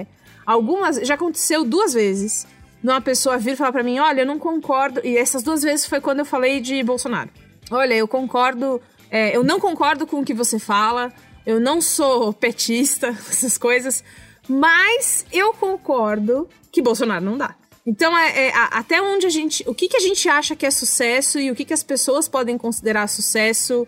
é, 0.01 0.07
algumas. 0.45 0.97
Já 0.97 1.15
aconteceu 1.15 1.63
duas 1.65 1.93
vezes. 1.93 2.45
Numa 2.83 2.99
pessoa 3.01 3.37
vir 3.37 3.55
falar 3.55 3.71
pra 3.71 3.81
mim: 3.83 3.97
olha, 3.99 4.21
eu 4.21 4.25
não 4.25 4.37
concordo. 4.37 4.99
E 5.03 5.17
essas 5.17 5.41
duas 5.41 5.63
vezes 5.63 5.85
foi 5.85 6.01
quando 6.01 6.19
eu 6.19 6.25
falei 6.25 6.59
de 6.59 6.83
Bolsonaro. 6.83 7.29
Olha, 7.71 7.93
eu 7.93 8.07
concordo. 8.07 8.81
É, 9.13 9.37
eu 9.37 9.43
não 9.43 9.59
concordo 9.59 10.07
com 10.07 10.21
o 10.21 10.25
que 10.25 10.33
você 10.33 10.57
fala, 10.57 11.13
eu 11.45 11.59
não 11.59 11.79
sou 11.79 12.33
petista, 12.33 13.09
essas 13.29 13.59
coisas, 13.59 14.03
mas 14.49 15.23
eu 15.31 15.53
concordo 15.53 16.49
que 16.71 16.81
Bolsonaro 16.81 17.23
não 17.23 17.37
dá. 17.37 17.55
Então, 17.85 18.17
é, 18.17 18.47
é, 18.47 18.53
até 18.71 18.99
onde 18.99 19.27
a 19.27 19.29
gente. 19.29 19.63
O 19.67 19.75
que, 19.75 19.87
que 19.87 19.97
a 19.97 19.99
gente 19.99 20.27
acha 20.27 20.55
que 20.55 20.65
é 20.65 20.71
sucesso 20.71 21.37
e 21.37 21.51
o 21.51 21.55
que, 21.55 21.63
que 21.63 21.73
as 21.73 21.83
pessoas 21.83 22.27
podem 22.27 22.57
considerar 22.57 23.07
sucesso 23.07 23.85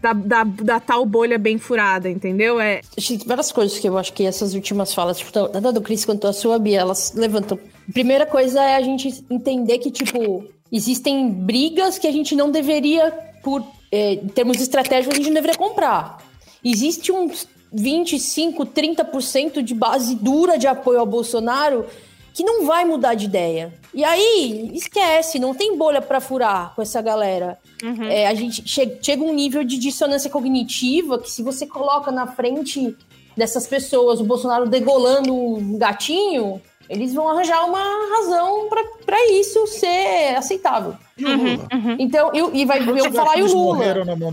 da, 0.00 0.12
da, 0.12 0.44
da 0.44 0.78
tal 0.78 1.04
bolha 1.04 1.36
bem 1.36 1.58
furada, 1.58 2.08
entendeu? 2.08 2.60
É, 2.60 2.80
várias 3.26 3.50
coisas 3.50 3.76
que 3.76 3.88
eu 3.88 3.98
acho 3.98 4.12
que 4.12 4.24
essas 4.24 4.54
últimas 4.54 4.94
falas, 4.94 5.18
tipo, 5.18 5.32
tanto 5.32 5.72
do 5.72 5.80
Cris 5.80 6.04
quanto 6.04 6.28
a 6.28 6.32
sua, 6.32 6.60
Bia, 6.60 6.80
elas 6.80 7.12
levantam. 7.16 7.58
Primeira 7.92 8.24
coisa 8.24 8.62
é 8.62 8.76
a 8.76 8.82
gente 8.82 9.24
entender 9.28 9.78
que, 9.78 9.90
tipo, 9.90 10.44
existem 10.70 11.28
brigas 11.28 11.98
que 11.98 12.06
a 12.06 12.12
gente 12.12 12.36
não 12.36 12.52
deveria, 12.52 13.10
por 13.42 13.64
é, 13.92 14.12
em 14.14 14.28
termos 14.28 14.60
estratégicos, 14.60 15.14
a 15.14 15.16
gente 15.16 15.26
não 15.28 15.34
deveria 15.34 15.56
comprar. 15.58 16.18
Existe 16.64 17.10
uns 17.12 17.46
25, 17.72 18.66
30% 18.66 19.62
de 19.62 19.74
base 19.74 20.14
dura 20.14 20.58
de 20.58 20.66
apoio 20.66 21.00
ao 21.00 21.06
Bolsonaro 21.06 21.86
que 22.32 22.44
não 22.44 22.64
vai 22.64 22.84
mudar 22.84 23.14
de 23.14 23.24
ideia. 23.24 23.74
E 23.92 24.04
aí, 24.04 24.70
esquece, 24.74 25.38
não 25.40 25.52
tem 25.54 25.76
bolha 25.76 26.00
pra 26.00 26.20
furar 26.20 26.72
com 26.76 26.82
essa 26.82 27.02
galera. 27.02 27.58
É, 28.08 28.26
a 28.28 28.34
gente 28.34 28.62
che- 28.68 28.98
chega 29.02 29.22
um 29.24 29.32
nível 29.34 29.64
de 29.64 29.76
dissonância 29.78 30.30
cognitiva 30.30 31.18
que 31.18 31.30
se 31.30 31.42
você 31.42 31.66
coloca 31.66 32.12
na 32.12 32.26
frente 32.28 32.96
dessas 33.36 33.66
pessoas 33.66 34.20
o 34.20 34.24
Bolsonaro 34.24 34.68
degolando 34.68 35.34
um 35.34 35.76
gatinho, 35.76 36.60
eles 36.90 37.14
vão 37.14 37.28
arranjar 37.28 37.64
uma 37.66 37.78
razão 38.16 38.68
pra 39.06 39.28
isso 39.30 39.64
ser 39.68 40.34
aceitável. 40.36 40.96
E 41.16 41.24
o 41.24 41.36
Lula? 41.36 41.68
Então, 42.00 42.30
eu, 42.34 42.52
e 42.52 42.64
vai 42.64 42.80
eu 42.80 43.12
falar 43.12 43.38
e 43.38 43.42
o 43.42 43.46
Lula. 43.46 43.84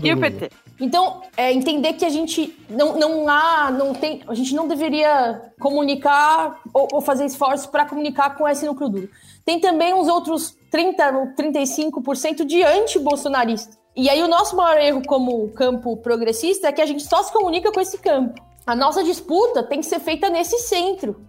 E 0.02 0.12
o? 0.12 0.18
PT? 0.18 0.50
Então, 0.80 1.22
é, 1.36 1.52
entender 1.52 1.92
que 1.92 2.04
a 2.04 2.08
gente 2.08 2.58
não, 2.68 2.98
não 2.98 3.28
há, 3.28 3.70
não 3.70 3.94
tem, 3.94 4.22
a 4.26 4.34
gente 4.34 4.56
não 4.56 4.66
deveria 4.66 5.52
comunicar 5.60 6.60
ou, 6.74 6.88
ou 6.94 7.00
fazer 7.00 7.26
esforços 7.26 7.66
para 7.66 7.86
comunicar 7.86 8.36
com 8.36 8.48
esse 8.48 8.66
núcleo 8.66 8.88
duro. 8.88 9.10
Tem 9.44 9.60
também 9.60 9.94
uns 9.94 10.08
outros 10.08 10.56
30 10.68 11.16
ou 11.16 11.26
35% 11.36 12.44
de 12.44 12.64
anti-bolsonaristas. 12.64 13.78
E 13.94 14.10
aí 14.10 14.20
o 14.20 14.28
nosso 14.28 14.56
maior 14.56 14.80
erro 14.80 15.02
como 15.06 15.48
campo 15.50 15.96
progressista 15.98 16.68
é 16.68 16.72
que 16.72 16.82
a 16.82 16.86
gente 16.86 17.04
só 17.04 17.22
se 17.22 17.32
comunica 17.32 17.70
com 17.70 17.80
esse 17.80 17.98
campo. 17.98 18.40
A 18.66 18.74
nossa 18.74 19.04
disputa 19.04 19.62
tem 19.62 19.78
que 19.78 19.86
ser 19.86 20.00
feita 20.00 20.28
nesse 20.28 20.58
centro. 20.58 21.28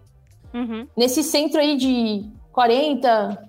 Uhum. 0.53 0.87
Nesse 0.95 1.23
centro 1.23 1.59
aí 1.59 1.77
de 1.77 2.25
40, 2.51 3.47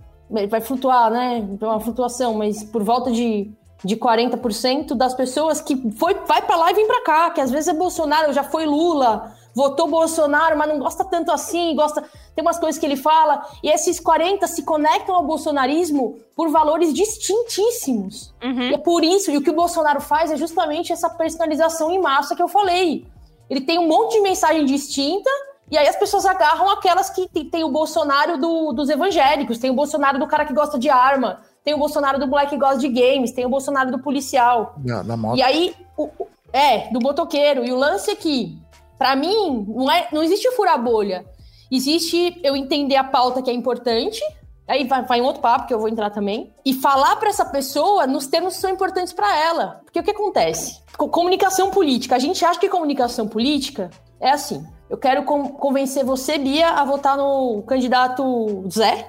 vai 0.49 0.61
flutuar, 0.61 1.11
né? 1.11 1.47
Tem 1.59 1.69
uma 1.69 1.81
flutuação, 1.81 2.35
mas 2.35 2.63
por 2.63 2.83
volta 2.83 3.11
de, 3.11 3.51
de 3.85 3.97
40% 3.97 4.95
das 4.95 5.15
pessoas 5.15 5.61
que 5.61 5.91
foi, 5.93 6.15
vai 6.27 6.43
pra 6.43 6.57
lá 6.57 6.71
e 6.71 6.75
vem 6.75 6.87
pra 6.87 7.03
cá, 7.03 7.31
que 7.31 7.41
às 7.41 7.51
vezes 7.51 7.69
é 7.69 7.75
Bolsonaro, 7.75 8.33
já 8.33 8.45
foi 8.45 8.67
Lula, 8.67 9.35
votou 9.55 9.89
Bolsonaro, 9.89 10.57
mas 10.57 10.69
não 10.69 10.79
gosta 10.79 11.05
tanto 11.05 11.33
assim, 11.33 11.75
gosta. 11.75 12.03
Tem 12.35 12.43
umas 12.43 12.59
coisas 12.59 12.79
que 12.79 12.87
ele 12.87 12.97
fala, 12.97 13.45
e 13.63 13.69
esses 13.69 13.99
40 13.99 14.47
se 14.47 14.63
conectam 14.63 15.15
ao 15.15 15.25
bolsonarismo 15.25 16.19
por 16.37 16.49
valores 16.49 16.95
distintíssimos. 16.95 18.33
E 18.71 18.75
é 18.75 18.79
por 18.79 19.03
isso, 19.03 19.31
e 19.31 19.37
o 19.37 19.43
que 19.43 19.51
o 19.51 19.55
Bolsonaro 19.55 20.01
faz 20.01 20.31
é 20.31 20.37
justamente 20.37 20.93
essa 20.93 21.11
personalização 21.11 21.91
em 21.91 22.01
massa 22.01 22.37
que 22.37 22.43
eu 22.43 22.49
falei. 22.49 23.07
Ele 23.49 23.61
tem 23.61 23.79
um 23.79 23.89
monte 23.89 24.13
de 24.13 24.21
mensagem 24.21 24.65
distinta, 24.65 25.29
e 25.71 25.79
aí 25.79 25.87
as 25.89 25.97
pessoas 25.97 26.27
agarram 26.27 26.69
aquelas 26.71 27.11
que 27.11 27.29
tem, 27.29 27.45
tem 27.49 27.65
o 27.65 27.71
Bolsonaro 27.71 28.37
do- 28.39 28.73
dos 28.73 28.89
evangélicos, 28.91 29.59
tem 29.59 29.71
o 29.71 29.75
Bolsonaro 29.75 30.19
do 30.19 30.27
cara 30.27 30.45
que 30.45 30.53
gosta 30.53 30.79
de 30.79 30.89
arma, 30.91 31.41
tem 31.65 31.75
o 31.75 31.79
Bolsonaro 31.79 32.19
do 32.19 32.27
moleque 32.27 32.51
que 32.51 32.57
gosta 32.59 32.79
de 32.79 32.89
games, 32.89 33.33
tem 33.33 33.47
o 33.47 33.49
Bolsonaro 33.51 33.91
do 33.91 33.99
policial. 33.99 34.75
Da, 34.79 35.03
da 35.03 35.17
moto. 35.17 35.37
E 35.39 35.43
aí, 35.43 35.75
o- 35.97 36.09
é, 36.53 36.89
do 36.93 37.01
motoqueiro. 37.01 37.65
E 37.65 37.73
o 37.73 37.77
lance 37.77 38.11
é 38.11 38.15
que, 38.17 38.59
pra 38.99 39.15
mim, 39.15 39.65
não, 39.69 39.91
é, 39.91 40.09
não 40.13 40.23
existe 40.23 40.51
furar 40.53 40.83
bolha. 40.83 41.25
Existe 41.71 42.41
eu 42.43 42.57
entender 42.57 42.97
a 42.97 43.05
pauta 43.05 43.41
que 43.43 43.51
é 43.51 43.53
importante, 43.53 44.21
aí 44.67 44.85
vai, 44.89 45.03
vai 45.05 45.19
em 45.19 45.23
outro 45.23 45.41
papo 45.41 45.67
que 45.69 45.75
eu 45.75 45.79
vou 45.79 45.89
entrar 45.89 46.11
também, 46.11 46.53
e 46.65 46.75
falar 46.75 47.15
pra 47.17 47.29
essa 47.29 47.45
pessoa 47.45 48.07
nos 48.07 48.27
termos 48.27 48.55
que 48.55 48.61
são 48.61 48.71
importantes 48.71 49.13
pra 49.13 49.37
ela. 49.39 49.81
Porque 49.85 50.01
o 50.01 50.03
que 50.03 50.11
acontece? 50.11 50.81
Co- 50.97 51.09
comunicação 51.09 51.71
política. 51.71 52.17
A 52.17 52.19
gente 52.19 52.45
acha 52.45 52.59
que 52.59 52.69
comunicação 52.69 53.29
política 53.29 53.91
é 54.21 54.31
assim. 54.31 54.65
Eu 54.89 54.99
quero 54.99 55.23
con- 55.25 55.49
convencer 55.51 56.05
você, 56.05 56.37
Bia, 56.39 56.69
a 56.71 56.85
votar 56.85 57.17
no 57.17 57.63
candidato 57.63 58.65
Zé, 58.71 59.07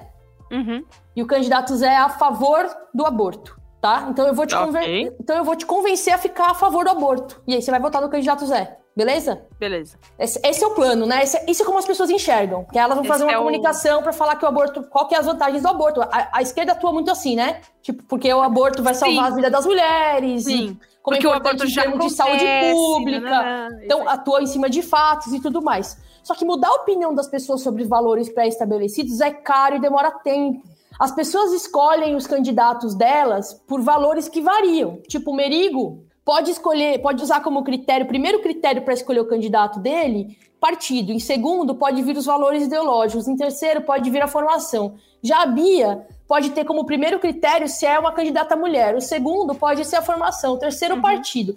Uhum. 0.50 0.84
e 1.16 1.22
o 1.22 1.26
candidato 1.26 1.74
Zé 1.76 1.88
é 1.88 1.96
a 1.96 2.08
favor 2.08 2.68
do 2.94 3.04
aborto, 3.06 3.58
tá? 3.80 4.06
Então 4.10 4.26
eu 4.26 4.34
vou 4.34 4.46
te, 4.46 4.54
Ok. 4.54 4.66
conven- 4.66 5.12
então 5.20 5.36
eu 5.36 5.44
vou 5.44 5.56
te 5.56 5.66
convencer 5.66 6.12
a 6.12 6.18
ficar 6.18 6.50
a 6.50 6.54
favor 6.54 6.84
do 6.84 6.90
aborto. 6.90 7.42
E 7.46 7.54
aí 7.54 7.62
você 7.62 7.70
vai 7.70 7.80
votar 7.80 8.00
no 8.02 8.08
candidato 8.08 8.46
Zé, 8.46 8.76
beleza? 8.94 9.42
Beleza. 9.58 9.98
Esse, 10.18 10.38
esse 10.44 10.62
é 10.62 10.66
o 10.66 10.70
plano, 10.74 11.04
né? 11.06 11.22
Esse, 11.24 11.42
isso 11.50 11.62
é 11.62 11.66
como 11.66 11.78
as 11.78 11.86
pessoas 11.86 12.10
enxergam. 12.10 12.64
Que 12.70 12.78
elas 12.78 12.94
vão 12.94 13.02
Esse 13.04 13.12
fazer 13.12 13.24
uma 13.24 13.32
é 13.32 13.36
o- 13.36 13.40
comunicação 13.40 14.02
pra 14.02 14.12
falar 14.12 14.36
que 14.36 14.44
o 14.44 14.48
aborto. 14.48 14.84
Qual 14.84 15.08
que 15.08 15.14
é 15.14 15.18
as 15.18 15.26
vantagens 15.26 15.62
do 15.62 15.68
aborto? 15.68 16.00
A, 16.02 16.28
a 16.32 16.42
esquerda 16.42 16.72
atua 16.72 16.92
muito 16.92 17.10
assim, 17.10 17.34
né? 17.34 17.60
Tipo, 17.80 18.02
porque 18.04 18.32
o 18.32 18.40
aborto 18.42 18.82
vai 18.82 18.94
salvar 18.94 19.26
Sim. 19.26 19.32
a 19.32 19.34
vida 19.34 19.50
das 19.50 19.64
mulheres. 19.66 20.44
Sim. 20.44 20.78
e 20.80 20.91
Como 21.02 21.16
Porque 21.16 21.26
é 21.26 21.30
o 21.30 21.32
importante 21.36 21.64
em 21.64 21.68
já 21.70 21.82
termos 21.82 22.06
de 22.06 22.12
saúde 22.12 22.36
acontece, 22.46 22.72
pública. 22.74 23.20
nananã, 23.20 23.78
Então, 23.84 24.00
isso 24.00 24.08
aí. 24.08 24.14
atua 24.14 24.42
em 24.42 24.46
cima 24.46 24.70
de 24.70 24.82
fatos 24.82 25.32
e 25.32 25.40
tudo 25.40 25.60
mais. 25.60 25.98
Só 26.22 26.34
que 26.34 26.44
mudar 26.44 26.68
a 26.68 26.74
opinião 26.74 27.12
das 27.12 27.26
pessoas 27.26 27.60
sobre 27.62 27.82
valores 27.84 28.28
pré-estabelecidos 28.28 29.20
é 29.20 29.30
caro 29.32 29.76
e 29.76 29.80
demora 29.80 30.10
tempo. 30.12 30.62
As 31.00 31.10
pessoas 31.10 31.52
escolhem 31.52 32.14
os 32.14 32.26
candidatos 32.26 32.94
delas 32.94 33.52
por 33.66 33.80
valores 33.80 34.28
que 34.28 34.40
variam. 34.40 34.98
Tipo, 35.08 35.32
o 35.32 35.34
Merigo 35.34 36.04
pode 36.24 36.52
escolher, 36.52 37.00
pode 37.02 37.20
usar 37.20 37.40
como 37.40 37.64
critério, 37.64 38.06
primeiro 38.06 38.40
critério 38.40 38.82
para 38.82 38.94
escolher 38.94 39.20
o 39.20 39.26
candidato 39.28 39.80
dele, 39.80 40.38
partido. 40.60 41.10
Em 41.10 41.18
segundo, 41.18 41.74
pode 41.74 42.00
vir 42.02 42.16
os 42.16 42.26
valores 42.26 42.62
ideológicos. 42.62 43.26
Em 43.26 43.34
terceiro, 43.34 43.80
pode 43.82 44.08
vir 44.08 44.22
a 44.22 44.28
formação. 44.28 44.94
Já 45.20 45.42
a 45.42 45.46
Bia 45.46 46.06
pode 46.32 46.48
ter 46.52 46.64
como 46.64 46.86
primeiro 46.86 47.18
critério 47.18 47.68
se 47.68 47.84
é 47.84 47.98
uma 47.98 48.10
candidata 48.10 48.56
mulher. 48.56 48.96
O 48.96 49.02
segundo 49.02 49.54
pode 49.54 49.84
ser 49.84 49.96
a 49.96 50.02
formação. 50.02 50.54
O 50.54 50.56
terceiro, 50.56 50.94
o 50.94 51.02
partido. 51.02 51.54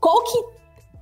Qual 0.00 0.24
que 0.24 0.44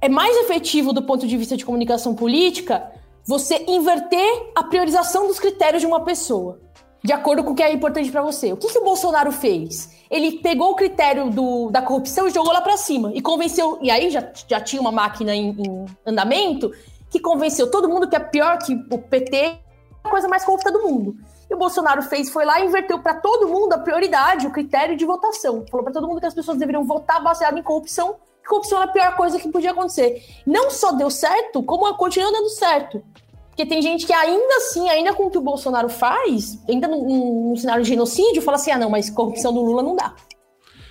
é 0.02 0.10
mais 0.10 0.36
efetivo 0.36 0.92
do 0.92 1.00
ponto 1.02 1.26
de 1.26 1.34
vista 1.38 1.56
de 1.56 1.64
comunicação 1.64 2.14
política? 2.14 2.92
Você 3.24 3.64
inverter 3.66 4.50
a 4.54 4.62
priorização 4.64 5.26
dos 5.26 5.40
critérios 5.40 5.80
de 5.80 5.86
uma 5.86 6.00
pessoa, 6.00 6.60
de 7.02 7.14
acordo 7.14 7.42
com 7.42 7.52
o 7.52 7.54
que 7.54 7.62
é 7.62 7.72
importante 7.72 8.10
para 8.10 8.20
você. 8.20 8.52
O 8.52 8.58
que, 8.58 8.68
que 8.68 8.78
o 8.78 8.84
Bolsonaro 8.84 9.32
fez? 9.32 9.88
Ele 10.10 10.32
pegou 10.40 10.72
o 10.72 10.74
critério 10.74 11.30
do- 11.30 11.70
da 11.70 11.80
corrupção 11.80 12.28
e 12.28 12.30
jogou 12.30 12.52
lá 12.52 12.60
para 12.60 12.76
cima 12.76 13.10
e 13.14 13.22
convenceu. 13.22 13.78
E 13.80 13.90
aí 13.90 14.10
já, 14.10 14.22
já 14.46 14.60
tinha 14.60 14.82
uma 14.82 14.92
máquina 14.92 15.34
em, 15.34 15.48
em 15.66 15.86
andamento 16.04 16.70
que 17.10 17.18
convenceu 17.18 17.70
todo 17.70 17.88
mundo 17.88 18.06
que 18.06 18.16
é 18.16 18.20
pior 18.20 18.58
que 18.58 18.74
o 18.90 18.98
PT, 18.98 19.36
é 19.36 19.58
a 20.04 20.10
coisa 20.10 20.28
mais 20.28 20.44
corrupta 20.44 20.70
do 20.70 20.82
mundo. 20.82 21.16
E 21.52 21.54
o 21.54 21.58
Bolsonaro 21.58 22.00
fez, 22.00 22.30
foi 22.30 22.46
lá 22.46 22.60
e 22.60 22.64
inverteu 22.64 22.98
para 22.98 23.12
todo 23.12 23.46
mundo 23.46 23.74
a 23.74 23.78
prioridade, 23.78 24.46
o 24.46 24.50
critério 24.50 24.96
de 24.96 25.04
votação. 25.04 25.66
Falou 25.70 25.84
para 25.84 25.92
todo 25.92 26.08
mundo 26.08 26.18
que 26.18 26.24
as 26.24 26.32
pessoas 26.32 26.56
deveriam 26.56 26.82
votar 26.82 27.22
baseado 27.22 27.58
em 27.58 27.62
corrupção, 27.62 28.16
que 28.42 28.48
corrupção 28.48 28.80
era 28.80 28.90
a 28.90 28.92
pior 28.92 29.14
coisa 29.16 29.38
que 29.38 29.50
podia 29.50 29.72
acontecer. 29.72 30.24
Não 30.46 30.70
só 30.70 30.92
deu 30.92 31.10
certo, 31.10 31.62
como 31.62 31.94
continua 31.94 32.32
dando 32.32 32.48
certo. 32.48 33.04
Porque 33.48 33.66
tem 33.66 33.82
gente 33.82 34.06
que 34.06 34.14
ainda 34.14 34.56
assim, 34.56 34.88
ainda 34.88 35.12
com 35.12 35.26
o 35.26 35.30
que 35.30 35.36
o 35.36 35.42
Bolsonaro 35.42 35.90
faz, 35.90 36.58
ainda 36.66 36.88
num, 36.88 37.50
num- 37.50 37.56
cenário 37.56 37.82
de 37.82 37.90
genocídio, 37.90 38.40
fala 38.40 38.56
assim: 38.56 38.70
ah, 38.70 38.78
não, 38.78 38.88
mas 38.88 39.10
corrupção 39.10 39.52
do 39.52 39.60
Lula 39.60 39.82
não 39.82 39.94
dá. 39.94 40.14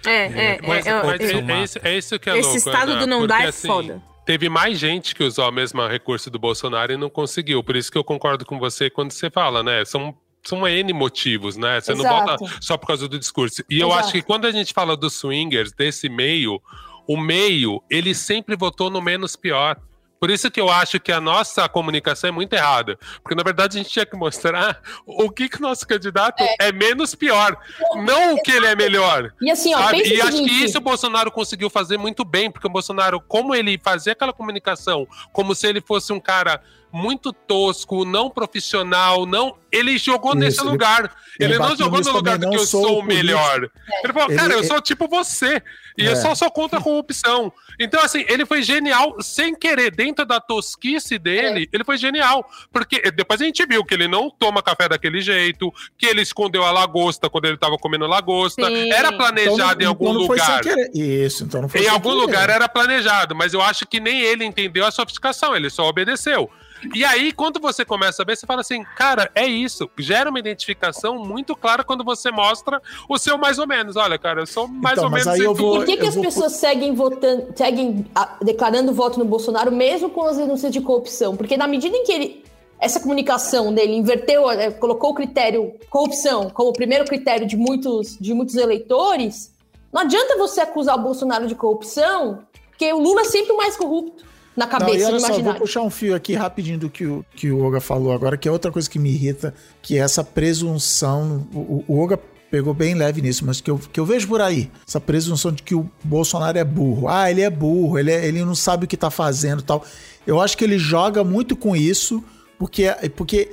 É, 0.05 0.25
é, 0.25 0.59
Mas, 0.61 0.85
é, 0.85 0.89
é, 0.89 1.03
mas 1.03 1.21
é, 1.21 1.33
é, 1.33 1.51
é 1.59 1.63
isso, 1.63 1.79
é 1.83 1.97
isso 1.97 2.19
que 2.19 2.29
é 2.29 2.37
Esse 2.37 2.49
louco, 2.49 2.57
estado 2.57 2.91
Ana, 2.91 2.99
do 3.01 3.07
não 3.07 3.19
porque, 3.19 3.33
dar 3.33 3.45
é 3.45 3.47
assim, 3.47 3.67
foda. 3.67 4.01
Teve 4.25 4.47
mais 4.47 4.77
gente 4.77 5.15
que 5.15 5.23
usou 5.23 5.49
o 5.49 5.51
mesmo 5.51 5.85
recurso 5.87 6.29
do 6.29 6.37
Bolsonaro 6.37 6.93
e 6.93 6.97
não 6.97 7.09
conseguiu. 7.09 7.63
Por 7.63 7.75
isso 7.75 7.91
que 7.91 7.97
eu 7.97 8.03
concordo 8.03 8.45
com 8.45 8.59
você 8.59 8.89
quando 8.89 9.11
você 9.11 9.31
fala, 9.31 9.63
né? 9.63 9.83
São, 9.85 10.15
são 10.43 10.67
N 10.67 10.93
motivos, 10.93 11.55
né? 11.57 11.79
Você 11.79 11.93
não 11.93 12.05
Exato. 12.05 12.45
vota 12.45 12.57
só 12.61 12.77
por 12.77 12.87
causa 12.87 13.07
do 13.07 13.19
discurso. 13.19 13.63
E 13.69 13.79
eu 13.79 13.87
Exato. 13.89 14.03
acho 14.03 14.11
que 14.13 14.21
quando 14.21 14.45
a 14.45 14.51
gente 14.51 14.73
fala 14.73 14.97
dos 14.97 15.13
swingers, 15.13 15.71
desse 15.71 16.09
meio, 16.09 16.61
o 17.07 17.17
meio, 17.17 17.81
ele 17.89 18.13
sempre 18.15 18.55
votou 18.55 18.89
no 18.89 19.01
menos 19.01 19.35
pior. 19.35 19.77
Por 20.19 20.29
isso 20.29 20.51
que 20.51 20.61
eu 20.61 20.69
acho 20.69 20.99
que 20.99 21.11
a 21.11 21.19
nossa 21.19 21.67
comunicação 21.67 22.27
é 22.27 22.31
muito 22.31 22.53
errada. 22.53 22.95
Porque, 23.23 23.33
na 23.33 23.41
verdade, 23.41 23.75
a 23.75 23.81
gente 23.81 23.91
tinha 23.91 24.05
que 24.05 24.15
mostrar 24.15 24.79
o 25.03 25.31
que, 25.31 25.49
que 25.49 25.57
o 25.57 25.61
nosso 25.61 25.87
candidato 25.87 26.43
é, 26.59 26.71
menos 26.71 27.15
pior. 27.15 27.57
Não 27.95 28.35
o 28.35 28.43
que 28.43 28.51
ele 28.51 28.67
é 28.67 28.75
melhor. 28.75 29.33
E 29.41 29.49
assim, 29.49 29.73
ó, 29.73 29.91
E 29.91 30.19
o 30.19 30.23
acho 30.23 30.37
seguinte, 30.37 30.49
que 30.49 30.63
isso 30.63 30.77
o 30.77 30.81
Bolsonaro 30.81 31.31
conseguiu 31.31 31.71
fazer 31.71 31.97
muito 31.97 32.23
bem, 32.23 32.51
porque 32.51 32.67
o 32.67 32.69
Bolsonaro, 32.69 33.19
como 33.19 33.55
ele 33.55 33.79
fazia 33.83 34.13
aquela 34.13 34.31
comunicação, 34.31 35.07
como 35.33 35.55
se 35.55 35.65
ele 35.65 35.81
fosse 35.81 36.13
um 36.13 36.19
cara 36.19 36.61
muito 36.93 37.31
tosco, 37.31 38.03
não 38.05 38.29
profissional, 38.29 39.25
não. 39.25 39.55
Ele 39.71 39.97
jogou 39.97 40.31
Isso, 40.31 40.39
nesse 40.39 40.59
ele- 40.61 40.69
lugar. 40.69 41.15
ele 41.39 41.53
Ele, 41.53 41.59
não 41.59 41.75
jogou 41.77 42.01
no 42.01 42.11
lugar 42.11 42.37
do 42.37 42.49
que 42.49 42.55
eu 42.57 42.65
sou 42.65 42.99
o 42.99 43.03
melhor. 43.03 43.69
Ele 44.03 44.11
falou, 44.13 44.27
cara, 44.35 44.53
Ele- 44.53 44.55
eu 44.55 44.63
sou 44.65 44.81
tipo 44.81 45.07
você. 45.07 45.61
E 45.97 46.05
eu 46.05 46.11
É. 46.13 46.15
só 46.15 46.35
sou 46.35 46.49
contra 46.51 46.79
a 46.79 46.81
corrupção. 46.81 47.51
Então, 47.79 48.01
assim, 48.01 48.25
ele 48.27 48.45
foi 48.45 48.61
genial 48.63 49.15
sem 49.21 49.55
querer. 49.55 49.91
Dentro 49.95 50.25
da 50.25 50.39
tosquice 50.41 51.17
dele, 51.17 51.69
ele 51.71 51.83
foi 51.85 51.97
genial. 51.97 52.45
Porque 52.71 53.11
depois 53.11 53.41
a 53.41 53.45
gente 53.45 53.65
viu 53.65 53.83
que 53.85 53.93
ele 53.93 54.07
não 54.07 54.29
toma 54.29 54.61
café 54.61 54.87
daquele 54.89 55.21
jeito, 55.21 55.71
que 55.97 56.05
ele 56.05 56.21
escondeu 56.21 56.63
a 56.65 56.71
lagosta 56.71 57.29
quando 57.29 57.45
ele 57.45 57.57
tava 57.57 57.77
comendo 57.77 58.05
lagosta. 58.07 58.65
Sim. 58.67 58.91
Era 58.91 59.07
Então, 59.07 59.17
planejado 59.17 59.83
em 59.83 59.85
algum 59.85 60.09
então 60.09 60.19
não 60.21 60.27
foi 60.27 60.37
lugar. 60.39 60.61
Isso, 60.93 61.43
então 61.45 61.61
não 61.61 61.69
foi 61.69 61.79
Em 61.79 61.83
sem 61.83 61.91
algum 61.91 62.09
querer. 62.11 62.21
lugar 62.21 62.49
era 62.49 62.67
planejado, 62.69 63.35
mas 63.35 63.53
eu 63.53 63.61
acho 63.61 63.85
que 63.85 63.99
nem 64.01 64.21
ele 64.21 64.43
entendeu 64.43 64.85
a 64.85 64.91
sofisticação, 64.91 65.55
ele 65.55 65.69
só 65.69 65.87
obedeceu. 65.87 66.49
E 66.93 67.03
aí, 67.05 67.31
quando 67.31 67.59
você 67.59 67.85
começa 67.85 68.23
a 68.23 68.25
ver, 68.25 68.35
você 68.35 68.45
fala 68.45 68.61
assim, 68.61 68.83
cara, 68.97 69.29
é 69.35 69.45
isso. 69.45 69.89
Gera 69.99 70.29
uma 70.29 70.39
identificação 70.39 71.17
muito 71.19 71.55
clara 71.55 71.83
quando 71.83 72.03
você 72.03 72.31
mostra 72.31 72.81
o 73.07 73.17
seu 73.17 73.37
mais 73.37 73.59
ou 73.59 73.67
menos. 73.67 73.95
Olha, 73.95 74.17
cara, 74.17 74.41
eu 74.41 74.47
sou 74.47 74.67
mais 74.67 74.93
Então, 74.97 75.05
ou 75.05 75.11
menos. 75.11 75.27
aí 75.27 75.39
eu 75.39 75.53
vou- 75.53 75.75
Por 75.77 75.85
que, 75.85 75.97
que 75.97 76.03
eu 76.03 76.09
as 76.09 76.15
vou- 76.15 76.23
pessoas 76.23 76.53
seguem 76.53 76.93
votando, 76.95 77.47
seguem 77.55 78.05
ah, 78.15 78.37
declarando 78.41 78.93
voto 78.93 79.19
no 79.19 79.25
Bolsonaro, 79.25 79.71
mesmo 79.71 80.09
com 80.09 80.23
as 80.25 80.37
denúncias 80.37 80.71
de 80.71 80.81
corrupção? 80.81 81.35
Porque 81.37 81.55
na 81.57 81.67
medida 81.67 81.95
em 81.95 82.03
que 82.03 82.11
ele. 82.11 82.43
Essa 82.83 82.99
comunicação 82.99 83.71
dele 83.71 83.93
inverteu, 83.93 84.49
eh, 84.49 84.71
colocou 84.71 85.11
o 85.11 85.13
critério 85.13 85.75
corrupção 85.87 86.49
como 86.49 86.69
o 86.69 86.73
primeiro 86.73 87.05
critério 87.05 87.45
de 87.45 87.55
muitos, 87.55 88.17
de 88.19 88.33
muitos 88.33 88.55
eleitores, 88.55 89.53
não 89.93 90.01
adianta 90.01 90.35
você 90.35 90.61
acusar 90.61 90.97
o 90.97 91.01
Bolsonaro 91.03 91.45
de 91.45 91.53
corrupção, 91.53 92.39
porque 92.69 92.91
o 92.91 92.97
Lula 92.97 93.21
é 93.21 93.25
sempre 93.25 93.51
o 93.53 93.57
mais 93.57 93.77
corrupto 93.77 94.23
na 94.55 94.65
Não, 94.65 94.75
e 94.75 94.79
cabeça, 94.79 95.07
olha 95.07 95.19
só, 95.19 95.39
vou 95.39 95.53
puxar 95.55 95.81
um 95.81 95.89
fio 95.89 96.13
aqui 96.13 96.33
rapidinho 96.33 96.77
do 96.79 96.89
que 96.89 97.05
o, 97.05 97.25
que 97.35 97.49
o 97.51 97.63
Oga 97.63 97.79
falou 97.79 98.11
agora, 98.11 98.35
que 98.37 98.47
é 98.47 98.51
outra 98.51 98.71
coisa 98.71 98.89
que 98.89 98.99
me 98.99 99.09
irrita, 99.11 99.53
que 99.81 99.97
é 99.97 100.01
essa 100.01 100.23
presunção. 100.23 101.47
O, 101.53 101.83
o- 101.87 101.99
Oga 102.01 102.19
pegou 102.49 102.73
bem 102.73 102.93
leve 102.93 103.21
nisso, 103.21 103.45
mas 103.45 103.61
que 103.61 103.71
eu, 103.71 103.77
que 103.79 103.99
eu 103.99 104.05
vejo 104.05 104.27
por 104.27 104.41
aí. 104.41 104.69
Essa 104.87 104.99
presunção 104.99 105.51
de 105.53 105.63
que 105.63 105.73
o 105.73 105.89
Bolsonaro 106.03 106.57
é 106.57 106.63
burro. 106.65 107.07
Ah, 107.07 107.31
ele 107.31 107.41
é 107.41 107.49
burro, 107.49 107.97
ele, 107.97 108.11
é- 108.11 108.25
ele 108.27 108.43
não 108.43 108.55
sabe 108.55 108.85
o 108.85 108.87
que 108.87 108.97
tá 108.97 109.09
fazendo 109.09 109.61
e 109.61 109.63
tal. 109.63 109.85
Eu 110.27 110.39
acho 110.41 110.57
que 110.57 110.63
ele 110.63 110.77
joga 110.77 111.23
muito 111.23 111.55
com 111.55 111.75
isso, 111.75 112.23
porque, 112.59 112.87
porque 113.15 113.51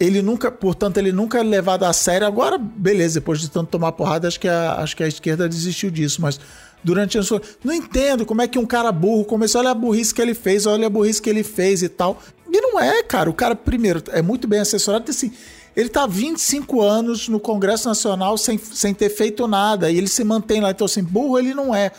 ele 0.00 0.20
nunca, 0.20 0.50
portanto, 0.50 0.98
ele 0.98 1.12
nunca 1.12 1.38
é 1.38 1.42
levado 1.44 1.84
a 1.84 1.92
sério. 1.92 2.26
Agora, 2.26 2.58
beleza, 2.58 3.20
depois 3.20 3.40
de 3.40 3.48
tanto 3.48 3.68
tomar 3.70 3.92
porrada, 3.92 4.26
acho 4.26 4.40
que 4.40 4.48
a, 4.48 4.74
acho 4.74 4.96
que 4.96 5.04
a 5.04 5.06
esquerda 5.08 5.48
desistiu 5.48 5.90
disso, 5.90 6.20
mas 6.20 6.40
durante 6.82 7.18
a 7.18 7.22
sua. 7.22 7.40
Não 7.64 7.72
entendo 7.72 8.24
como 8.26 8.42
é 8.42 8.48
que 8.48 8.58
um 8.58 8.66
cara 8.66 8.90
burro 8.90 9.24
começou, 9.24 9.60
olha 9.60 9.70
a 9.70 9.74
burrice 9.74 10.14
que 10.14 10.20
ele 10.20 10.34
fez, 10.34 10.66
olha 10.66 10.86
a 10.86 10.90
burrice 10.90 11.20
que 11.20 11.30
ele 11.30 11.42
fez 11.42 11.82
e 11.82 11.88
tal. 11.88 12.20
E 12.50 12.60
não 12.60 12.78
é, 12.78 13.02
cara. 13.02 13.30
O 13.30 13.34
cara, 13.34 13.54
primeiro, 13.54 14.02
é 14.08 14.20
muito 14.20 14.46
bem 14.46 14.60
assessorado, 14.60 15.10
assim. 15.10 15.32
Ele 15.74 15.88
tá 15.88 16.02
há 16.02 16.06
25 16.06 16.82
anos 16.82 17.28
no 17.28 17.40
Congresso 17.40 17.88
Nacional 17.88 18.36
sem, 18.36 18.58
sem 18.58 18.92
ter 18.92 19.08
feito 19.08 19.48
nada, 19.48 19.90
e 19.90 19.96
ele 19.96 20.08
se 20.08 20.22
mantém 20.22 20.60
lá. 20.60 20.70
Então, 20.70 20.84
assim, 20.84 21.02
burro 21.02 21.38
ele 21.38 21.54
não 21.54 21.74
é. 21.74 21.90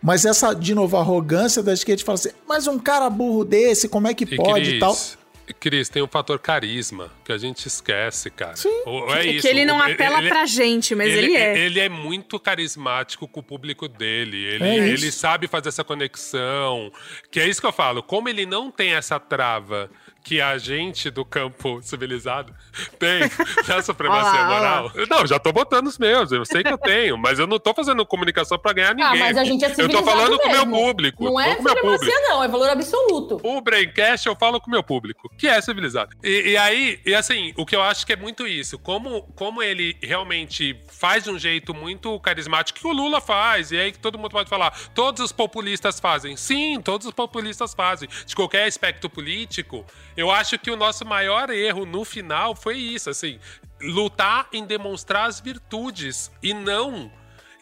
Mas 0.00 0.24
essa, 0.24 0.54
de 0.54 0.74
novo, 0.74 0.96
arrogância 0.96 1.62
da 1.62 1.72
esquerda 1.72 1.98
de 1.98 2.04
falar 2.04 2.14
assim, 2.14 2.30
mas 2.46 2.68
um 2.68 2.78
cara 2.78 3.10
burro 3.10 3.44
desse, 3.44 3.88
como 3.88 4.06
é 4.06 4.14
que 4.14 4.24
pode 4.36 4.76
e 4.76 4.78
tal? 4.78 4.92
Cris, 4.92 5.18
Cris, 5.60 5.88
tem 5.88 6.02
um 6.02 6.08
fator 6.08 6.38
carisma 6.38 7.10
que 7.24 7.30
a 7.32 7.38
gente 7.38 7.66
esquece, 7.66 8.30
cara. 8.30 8.56
Sim. 8.56 8.68
É, 9.10 9.18
É 9.20 9.26
isso. 9.26 9.42
que 9.42 9.48
ele 9.48 9.64
não 9.64 9.82
Ele- 9.84 9.92
apela 9.94 10.18
ele- 10.18 10.28
pra 10.28 10.44
gente, 10.46 10.94
mas 10.94 11.08
ele, 11.12 11.36
é. 11.36 11.56
Ele 11.58 11.78
é 11.80 11.88
muito 11.88 12.38
carismático 12.40 13.28
com 13.28 13.40
o 13.40 13.42
público 13.42 13.86
dele. 13.88 14.36
Ele, 14.44 14.64
É 14.64 14.76
ele 14.88 15.12
sabe 15.12 15.46
fazer 15.46 15.68
essa 15.68 15.84
conexão. 15.84 16.90
Que 17.30 17.40
é 17.40 17.48
isso 17.48 17.60
que 17.60 17.66
eu 17.66 17.72
falo. 17.72 18.02
Como 18.02 18.28
ele 18.28 18.44
não 18.44 18.70
tem 18.70 18.94
essa 18.94 19.20
trava 19.20 19.90
que 20.26 20.40
a 20.40 20.58
gente 20.58 21.08
do 21.08 21.24
campo 21.24 21.80
civilizado 21.80 22.52
tem 22.98 23.20
da 23.64 23.80
supremacia 23.80 24.40
Olha 24.40 24.48
lá, 24.48 24.82
moral. 24.82 24.92
Não, 25.08 25.24
já 25.24 25.38
tô 25.38 25.52
botando 25.52 25.86
os 25.86 25.96
meus. 25.98 26.32
Eu 26.32 26.44
sei 26.44 26.64
que 26.64 26.72
eu 26.72 26.76
tenho, 26.76 27.16
mas 27.16 27.38
eu 27.38 27.46
não 27.46 27.60
tô 27.60 27.72
fazendo 27.72 28.04
comunicação 28.04 28.58
pra 28.58 28.72
ganhar 28.72 28.92
ninguém. 28.92 29.06
Ah, 29.06 29.14
mas 29.14 29.36
a 29.36 29.44
gente 29.44 29.64
é 29.64 29.70
eu 29.70 29.74
civilizado 29.76 30.04
tô 30.04 30.10
falando 30.10 30.36
com 30.36 30.48
o 30.48 30.50
meu 30.50 30.66
mesmo. 30.66 30.84
público. 30.84 31.24
Não 31.26 31.40
é 31.40 31.54
com 31.54 31.60
o 31.60 31.64
meu 31.64 31.74
público. 31.76 32.04
supremacia, 32.04 32.28
não, 32.28 32.42
é 32.42 32.48
valor 32.48 32.70
absoluto. 32.70 33.40
O 33.40 33.60
Braincast 33.60 34.26
eu 34.26 34.34
falo 34.34 34.60
com 34.60 34.66
o 34.66 34.70
meu 34.72 34.82
público, 34.82 35.30
que 35.38 35.46
é 35.46 35.60
civilizado. 35.60 36.16
E, 36.24 36.50
e 36.50 36.56
aí, 36.56 36.98
e 37.06 37.14
assim, 37.14 37.54
o 37.56 37.64
que 37.64 37.76
eu 37.76 37.82
acho 37.82 38.04
que 38.04 38.12
é 38.12 38.16
muito 38.16 38.48
isso. 38.48 38.80
Como, 38.80 39.22
como 39.36 39.62
ele 39.62 39.96
realmente 40.02 40.76
faz 40.88 41.22
de 41.22 41.30
um 41.30 41.38
jeito 41.38 41.72
muito 41.72 42.18
carismático, 42.18 42.80
que 42.80 42.86
o 42.88 42.92
Lula 42.92 43.20
faz, 43.20 43.70
e 43.70 43.78
aí 43.78 43.92
que 43.92 43.98
todo 44.00 44.18
mundo 44.18 44.32
pode 44.32 44.50
falar, 44.50 44.76
todos 44.92 45.22
os 45.22 45.30
populistas 45.30 46.00
fazem. 46.00 46.36
Sim, 46.36 46.80
todos 46.80 47.06
os 47.06 47.12
populistas 47.12 47.72
fazem. 47.74 48.08
De 48.26 48.34
qualquer 48.34 48.66
aspecto 48.66 49.08
político, 49.08 49.86
eu 50.16 50.30
acho 50.30 50.58
que 50.58 50.70
o 50.70 50.76
nosso 50.76 51.04
maior 51.04 51.50
erro 51.50 51.84
no 51.84 52.04
final 52.04 52.54
foi 52.54 52.78
isso, 52.78 53.10
assim, 53.10 53.38
lutar 53.80 54.48
em 54.52 54.64
demonstrar 54.64 55.26
as 55.26 55.40
virtudes 55.40 56.30
e 56.42 56.54
não 56.54 57.12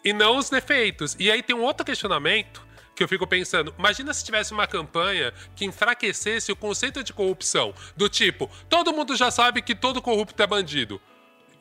e 0.03 0.13
não 0.13 0.37
os 0.37 0.49
defeitos. 0.49 1.15
E 1.19 1.31
aí 1.31 1.41
tem 1.41 1.55
um 1.55 1.63
outro 1.63 1.85
questionamento 1.85 2.65
que 2.95 3.03
eu 3.03 3.07
fico 3.07 3.27
pensando, 3.27 3.75
imagina 3.77 4.13
se 4.13 4.23
tivesse 4.23 4.53
uma 4.53 4.65
campanha 4.65 5.33
que 5.53 5.65
enfraquecesse 5.65 6.51
o 6.51 6.55
conceito 6.55 7.03
de 7.03 7.11
corrupção, 7.11 7.73
do 7.97 8.07
tipo, 8.07 8.49
todo 8.69 8.93
mundo 8.93 9.15
já 9.17 9.29
sabe 9.29 9.61
que 9.61 9.75
todo 9.75 10.01
corrupto 10.01 10.41
é 10.41 10.47
bandido. 10.47 11.01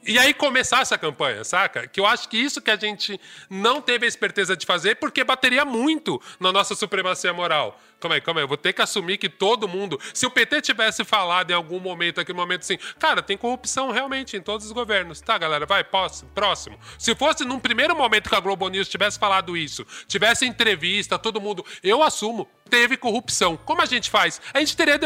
E 0.07 0.19
aí 0.19 0.35
começar 0.35 0.83
essa 0.83 0.99
campanha, 0.99 1.43
saca? 1.45 1.89
Que 1.89 1.99
eu 1.99 2.07
acho 2.07 2.29
que 2.29 2.37
isso 2.37 2.61
que 2.61 2.71
a 2.71 2.77
gente 2.77 3.19
não 3.49 3.81
teve 3.81 4.05
a 4.05 4.09
esperteza 4.09 4.55
de 4.55 4.67
fazer, 4.67 4.97
porque 4.97 5.25
bateria 5.25 5.65
muito 5.65 6.21
na 6.39 6.53
nossa 6.53 6.75
supremacia 6.75 7.33
moral. 7.33 7.81
Calma 8.05 8.17
aí, 8.17 8.21
calma 8.21 8.41
aí, 8.41 8.45
eu 8.45 8.49
vou 8.49 8.59
ter 8.59 8.75
que 8.75 8.83
assumir 8.83 9.17
que 9.17 9.31
todo 9.31 9.67
mundo. 9.67 9.99
Se 10.13 10.27
o 10.27 10.31
PT 10.31 10.61
tivesse 10.61 11.03
falado 11.05 11.51
em 11.51 11.55
algum 11.55 11.81
momento, 11.81 12.21
aquele 12.21 12.37
momento 12.37 12.61
assim, 12.61 12.77
cara, 12.99 13.23
tem 13.23 13.35
corrupção 13.35 13.91
realmente 13.91 14.37
em 14.37 14.43
todos 14.43 14.67
os 14.67 14.73
governos. 14.73 15.23
Tá, 15.23 15.39
galera, 15.39 15.65
vai, 15.65 15.83
próximo. 15.83 16.79
Se 16.99 17.15
fosse 17.15 17.47
num 17.47 17.59
primeiro 17.59 17.97
momento 17.97 18.29
que 18.29 18.37
a 18.37 18.41
Globo 18.41 18.69
News 18.69 18.91
tivesse 18.91 19.19
falado 19.19 19.57
isso, 19.57 19.87
tivesse 20.07 20.45
entrevista, 20.45 21.19
todo 21.19 21.41
mundo, 21.41 21.65
eu 21.83 22.03
assumo, 22.03 22.47
teve 22.69 22.97
corrupção. 22.97 23.57
Como 23.57 23.81
a 23.81 23.87
gente 23.87 24.11
faz? 24.11 24.41
A 24.53 24.59
gente 24.59 24.77
teria 24.77 24.99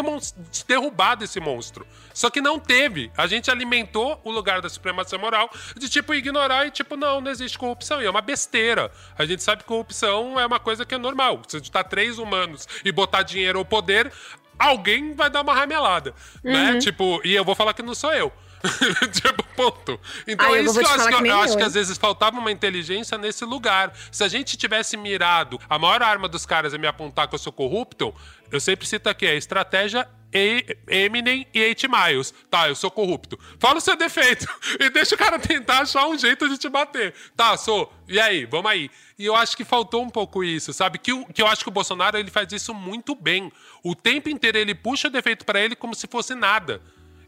derrubado 0.67 1.25
esse 1.25 1.39
monstro. 1.39 1.87
Só 2.15 2.31
que 2.31 2.41
não 2.41 2.59
teve. 2.59 3.13
A 3.17 3.27
gente 3.27 3.51
alimentou 3.51 4.21
o 4.25 4.31
lugar 4.31 4.61
da 4.61 4.69
supremacia 4.69 5.19
moral 5.19 5.51
de 5.77 5.89
tipo 5.89 6.15
ignorar 6.15 6.67
e 6.67 6.71
tipo, 6.71 6.97
não, 6.97 7.21
não 7.21 7.31
existe 7.31 7.59
corrupção. 7.59 8.03
E 8.03 8.07
é 8.07 8.11
uma 8.11 8.21
besteira. 8.21 8.91
A 9.17 9.25
gente 9.25 9.43
sabe 9.43 9.63
que 9.63 9.69
corrupção 9.69 10.39
é 10.41 10.47
uma 10.47 10.59
coisa 10.59 10.85
que 10.85 10.95
é 10.95 10.99
normal. 10.99 11.43
Se 11.47 11.59
juntar 11.59 11.85
três 11.85 12.19
humanos 12.19 12.67
e 12.89 12.93
botar 12.93 13.23
dinheiro 13.23 13.59
ou 13.59 13.65
poder, 13.65 14.13
alguém 14.59 15.15
vai 15.15 15.31
dar 15.31 15.43
uma 15.43 15.55
ramelada. 15.55 16.15
Né? 16.43 16.79
Tipo, 16.79 17.21
e 17.25 17.35
eu 17.35 17.45
vou 17.45 17.55
falar 17.55 17.75
que 17.75 17.83
não 17.83 17.95
sou 17.95 18.13
eu. 18.13 18.33
tipo, 19.13 19.43
ponto. 19.57 20.01
Então 20.27 20.53
Ah, 20.53 20.57
é 20.59 20.63
isso 20.63 20.75
que 20.79 20.85
eu 20.85 20.89
acho 20.91 21.09
que, 21.09 21.15
eu, 21.15 21.27
eu 21.27 21.41
acho 21.41 21.57
que 21.57 21.63
às 21.63 21.75
vezes 21.75 21.99
faltava 21.99 22.39
uma 22.39 22.51
inteligência 22.53 23.17
nesse 23.19 23.45
lugar. 23.45 23.93
Se 24.11 24.23
a 24.25 24.29
gente 24.29 24.57
tivesse 24.57 24.97
mirado, 24.97 25.59
a 25.69 25.79
maior 25.79 26.03
arma 26.03 26.29
dos 26.29 26.45
caras 26.47 26.75
é 26.75 26.79
me 26.79 26.87
apontar 26.87 27.29
que 27.29 27.35
eu 27.35 27.39
sou 27.39 27.53
corrupto, 27.53 28.15
eu 28.51 28.61
sempre 28.61 28.87
cito 28.87 29.09
aqui, 29.09 29.27
a 29.27 29.35
estratégia 29.35 30.09
e- 30.33 30.77
Eminem 30.87 31.47
e 31.55 31.61
8 31.63 31.89
Miles. 31.91 32.35
Tá, 32.51 32.69
eu 32.69 32.75
sou 32.75 32.91
corrupto. 32.91 33.39
Fala 33.59 33.79
o 33.79 33.81
seu 33.81 33.97
defeito 33.97 34.47
e 34.79 34.91
deixa 34.91 35.15
o 35.15 35.19
cara 35.19 35.39
tentar 35.39 35.81
achar 35.81 36.07
um 36.07 36.19
jeito 36.19 36.49
de 36.49 36.59
te 36.59 36.69
bater. 36.69 37.15
Tá, 37.37 37.57
sou. 37.57 37.93
E 38.07 38.19
aí, 38.21 38.45
vamos 38.45 38.71
aí. 38.71 38.91
E 39.19 39.25
eu 39.27 39.35
acho 39.35 39.57
que 39.57 39.65
faltou 39.65 40.03
um 40.03 40.11
pouco 40.11 40.45
isso, 40.45 40.73
sabe? 40.73 40.99
Que, 40.99 41.25
que 41.33 41.43
eu 41.43 41.47
acho 41.47 41.63
que 41.63 41.69
o 41.69 41.73
Bolsonaro 41.73 42.17
ele 42.17 42.31
faz 42.31 42.53
isso 42.53 42.73
muito 42.73 43.15
bem. 43.15 43.51
O 43.83 43.95
tempo 43.95 44.29
inteiro 44.29 44.59
ele 44.59 44.75
puxa 44.75 45.09
o 45.09 45.11
defeito 45.11 45.45
pra 45.45 45.61
ele 45.61 45.75
como 45.75 45.95
se 45.95 46.07
fosse 46.07 46.35
nada. 46.35 46.81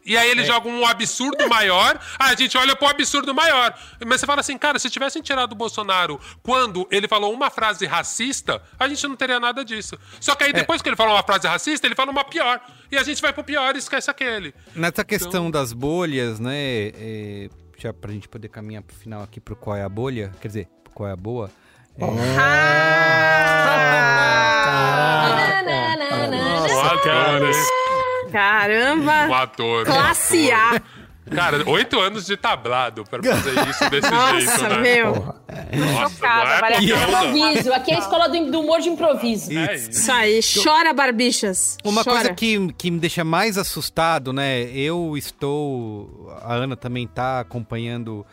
E 0.05 0.17
aí 0.17 0.29
ele 0.29 0.43
joga 0.45 0.67
um 0.67 0.85
absurdo 0.85 1.47
maior. 1.47 1.99
Ah, 2.17 2.29
a 2.29 2.35
gente 2.35 2.57
olha 2.57 2.75
pro 2.75 2.87
absurdo 2.87 3.33
maior. 3.33 3.77
Mas 4.05 4.19
você 4.21 4.25
fala 4.25 4.41
assim, 4.41 4.57
cara, 4.57 4.79
se 4.79 4.89
tivessem 4.89 5.21
tirado 5.21 5.53
o 5.53 5.55
Bolsonaro 5.55 6.19
quando 6.41 6.87
ele 6.91 7.07
falou 7.07 7.33
uma 7.33 7.49
frase 7.49 7.85
racista, 7.85 8.61
a 8.79 8.87
gente 8.87 9.07
não 9.07 9.15
teria 9.15 9.39
nada 9.39 9.63
disso. 9.63 9.97
Só 10.19 10.35
que 10.35 10.43
aí 10.43 10.53
depois 10.53 10.81
que 10.81 10.89
ele 10.89 10.95
falou 10.95 11.13
uma 11.13 11.23
frase 11.23 11.47
racista, 11.47 11.87
ele 11.87 11.95
fala 11.95 12.11
uma 12.11 12.23
pior. 12.23 12.59
E 12.91 12.97
a 12.97 13.03
gente 13.03 13.21
vai 13.21 13.31
pro 13.31 13.43
pior 13.43 13.75
e 13.75 13.79
esquece 13.79 14.09
aquele. 14.09 14.53
Nessa 14.75 15.03
questão 15.03 15.49
das 15.49 15.73
bolhas, 15.73 16.39
né? 16.39 16.91
é, 16.93 17.49
já 17.77 17.93
pra 17.93 18.11
gente 18.11 18.27
poder 18.27 18.47
caminhar 18.49 18.83
pro 18.83 18.95
final 18.95 19.23
aqui 19.23 19.39
pro 19.39 19.55
qual 19.55 19.75
é 19.75 19.83
a 19.83 19.89
bolha, 19.89 20.31
quer 20.39 20.47
dizer, 20.47 20.67
pro 20.83 20.93
qual 20.93 21.09
é 21.09 21.13
a 21.13 21.15
boa. 21.15 21.49
Um 21.99 22.05
ator, 26.79 27.43
hein? 27.47 27.70
Caramba! 28.31 29.27
Um 29.27 29.33
ator. 29.33 29.85
Classe 29.85 30.51
A. 30.51 30.81
Cara, 31.29 31.69
oito 31.69 31.99
anos 31.99 32.25
de 32.25 32.35
tablado 32.35 33.03
pra 33.05 33.23
fazer 33.23 33.53
isso 33.69 33.89
desse 33.89 34.11
Nossa, 34.11 34.39
jeito, 34.39 34.63
né? 34.63 34.81
meu. 34.81 35.13
Nossa, 35.13 36.09
chocada, 36.09 36.81
não 36.81 36.89
é 36.89 37.07
um, 37.07 37.11
não. 37.11 37.37
Improviso. 37.37 37.73
Aqui 37.73 37.91
é 37.91 37.95
a 37.95 37.99
escola 37.99 38.27
do, 38.27 38.51
do 38.51 38.59
humor 38.59 38.81
de 38.81 38.89
improviso. 38.89 39.51
É 39.57 39.75
isso. 39.75 39.91
Isso 39.91 40.11
aí. 40.11 40.39
Chora, 40.63 40.93
barbichas. 40.93 41.77
Uma 41.85 42.03
Chora. 42.03 42.17
coisa 42.17 42.33
que, 42.33 42.73
que 42.73 42.91
me 42.91 42.99
deixa 42.99 43.23
mais 43.23 43.57
assustado, 43.57 44.33
né? 44.33 44.63
Eu 44.73 45.15
estou. 45.15 46.35
A 46.41 46.55
Ana 46.55 46.75
também 46.75 47.07
tá 47.07 47.39
acompanhando 47.39 48.25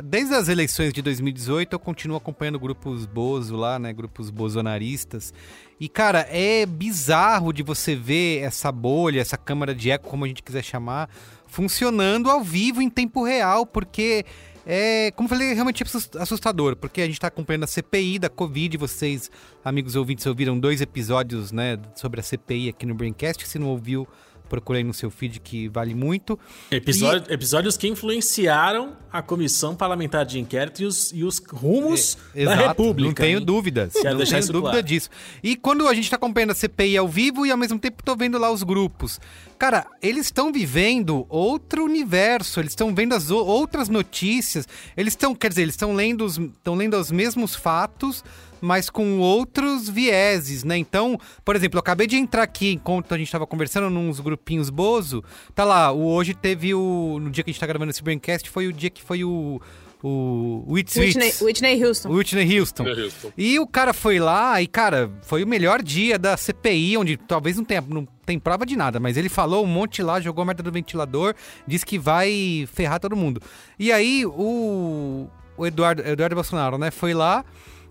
Desde 0.00 0.34
as 0.34 0.48
eleições 0.48 0.92
de 0.92 1.02
2018, 1.02 1.74
eu 1.74 1.78
continuo 1.78 2.16
acompanhando 2.16 2.58
grupos 2.58 3.04
Bozo 3.04 3.56
lá, 3.56 3.78
né? 3.78 3.92
Grupos 3.92 4.30
bozonaristas. 4.30 5.34
E, 5.82 5.88
cara, 5.88 6.28
é 6.30 6.64
bizarro 6.64 7.52
de 7.52 7.60
você 7.60 7.96
ver 7.96 8.38
essa 8.38 8.70
bolha, 8.70 9.20
essa 9.20 9.36
câmara 9.36 9.74
de 9.74 9.90
eco, 9.90 10.08
como 10.08 10.24
a 10.24 10.28
gente 10.28 10.40
quiser 10.40 10.62
chamar, 10.62 11.10
funcionando 11.48 12.30
ao 12.30 12.40
vivo 12.40 12.80
em 12.80 12.88
tempo 12.88 13.24
real, 13.24 13.66
porque 13.66 14.24
é, 14.64 15.10
como 15.16 15.26
eu 15.26 15.30
falei, 15.30 15.48
é 15.48 15.54
realmente 15.54 15.82
assustador, 16.20 16.76
porque 16.76 17.00
a 17.00 17.04
gente 17.04 17.14
está 17.14 17.26
acompanhando 17.26 17.64
a 17.64 17.66
CPI 17.66 18.20
da 18.20 18.28
Covid. 18.28 18.76
Vocês, 18.76 19.28
amigos 19.64 19.96
ouvintes, 19.96 20.24
ouviram 20.24 20.56
dois 20.56 20.80
episódios 20.80 21.50
né, 21.50 21.76
sobre 21.96 22.20
a 22.20 22.22
CPI 22.22 22.68
aqui 22.68 22.86
no 22.86 22.94
Braincast. 22.94 23.44
Se 23.48 23.58
não 23.58 23.66
ouviu, 23.66 24.06
procurei 24.52 24.84
no 24.84 24.92
seu 24.92 25.10
feed 25.10 25.40
que 25.40 25.66
vale 25.68 25.94
muito. 25.94 26.38
Episódio, 26.70 27.24
e... 27.30 27.32
Episódios 27.32 27.78
que 27.78 27.88
influenciaram 27.88 28.98
a 29.10 29.22
comissão 29.22 29.74
parlamentar 29.74 30.26
de 30.26 30.38
inquérito 30.38 30.82
e 30.82 30.84
os, 30.84 31.10
e 31.10 31.24
os 31.24 31.38
rumos 31.38 32.18
é, 32.34 32.44
da 32.44 32.54
República. 32.68 33.08
Não 33.08 33.14
tenho 33.14 33.38
hein? 33.38 33.44
dúvidas. 33.46 33.94
Quero 33.94 34.18
não 34.18 34.26
tenho 34.26 34.46
dúvida 34.48 34.70
claro. 34.72 34.82
disso. 34.82 35.08
E 35.42 35.56
quando 35.56 35.88
a 35.88 35.94
gente 35.94 36.04
está 36.04 36.16
acompanhando 36.16 36.50
a 36.50 36.54
CPI 36.54 36.98
ao 36.98 37.08
vivo 37.08 37.46
e 37.46 37.50
ao 37.50 37.56
mesmo 37.56 37.78
tempo 37.78 38.00
estou 38.00 38.14
vendo 38.14 38.36
lá 38.36 38.52
os 38.52 38.62
grupos. 38.62 39.18
Cara, 39.58 39.86
eles 40.02 40.26
estão 40.26 40.52
vivendo 40.52 41.24
outro 41.30 41.84
universo, 41.84 42.60
eles 42.60 42.72
estão 42.72 42.94
vendo 42.94 43.14
as 43.14 43.30
outras 43.30 43.88
notícias, 43.88 44.68
eles 44.94 45.14
estão, 45.14 45.34
quer 45.34 45.48
dizer, 45.48 45.62
eles 45.62 45.74
estão 45.74 45.94
lendo, 45.94 46.26
os, 46.26 46.38
lendo 46.66 46.98
os 46.98 47.10
mesmos 47.10 47.54
fatos, 47.54 48.22
mas 48.62 48.88
com 48.88 49.18
outros 49.18 49.88
vieses, 49.88 50.62
né? 50.64 50.78
Então, 50.78 51.18
por 51.44 51.56
exemplo, 51.56 51.76
eu 51.76 51.80
acabei 51.80 52.06
de 52.06 52.16
entrar 52.16 52.44
aqui 52.44 52.72
enquanto 52.72 53.12
a 53.12 53.18
gente 53.18 53.26
estava 53.26 53.46
conversando 53.46 53.90
nos 53.90 54.20
grupinhos 54.20 54.70
Bozo. 54.70 55.22
Tá 55.54 55.64
lá, 55.64 55.90
o 55.92 56.06
hoje 56.06 56.32
teve 56.32 56.72
o. 56.72 57.18
No 57.20 57.30
dia 57.30 57.42
que 57.42 57.50
a 57.50 57.52
gente 57.52 57.60
tá 57.60 57.66
gravando 57.66 57.90
esse 57.90 58.02
Braincast, 58.02 58.48
foi 58.48 58.68
o 58.68 58.72
dia 58.72 58.88
que 58.88 59.02
foi 59.02 59.24
o 59.24 59.60
o 60.02 60.64
Whitney, 60.66 61.14
Whitney 61.40 61.84
Houston. 61.84 62.10
Whitney 62.10 62.58
Houston. 62.58 62.84
Houston. 62.84 63.32
E 63.38 63.60
o 63.60 63.66
cara 63.66 63.92
foi 63.92 64.18
lá 64.18 64.60
e, 64.60 64.66
cara, 64.66 65.08
foi 65.22 65.44
o 65.44 65.46
melhor 65.46 65.80
dia 65.80 66.18
da 66.18 66.36
CPI, 66.36 66.96
onde 66.96 67.16
talvez 67.16 67.56
não 67.56 67.64
tenha, 67.64 67.80
não 67.86 68.06
tem 68.26 68.36
prova 68.38 68.66
de 68.66 68.74
nada, 68.74 68.98
mas 68.98 69.16
ele 69.16 69.28
falou 69.28 69.62
um 69.62 69.68
monte 69.68 70.02
lá, 70.02 70.20
jogou 70.20 70.42
a 70.42 70.46
merda 70.46 70.62
do 70.62 70.72
ventilador, 70.72 71.34
disse 71.66 71.86
que 71.86 71.98
vai 72.00 72.68
ferrar 72.72 72.98
todo 72.98 73.14
mundo. 73.14 73.40
E 73.78 73.92
aí 73.92 74.26
o, 74.26 75.28
o 75.56 75.66
Eduardo, 75.66 76.02
Eduardo 76.02 76.34
Bolsonaro, 76.34 76.78
né, 76.78 76.90
foi 76.90 77.14
lá 77.14 77.44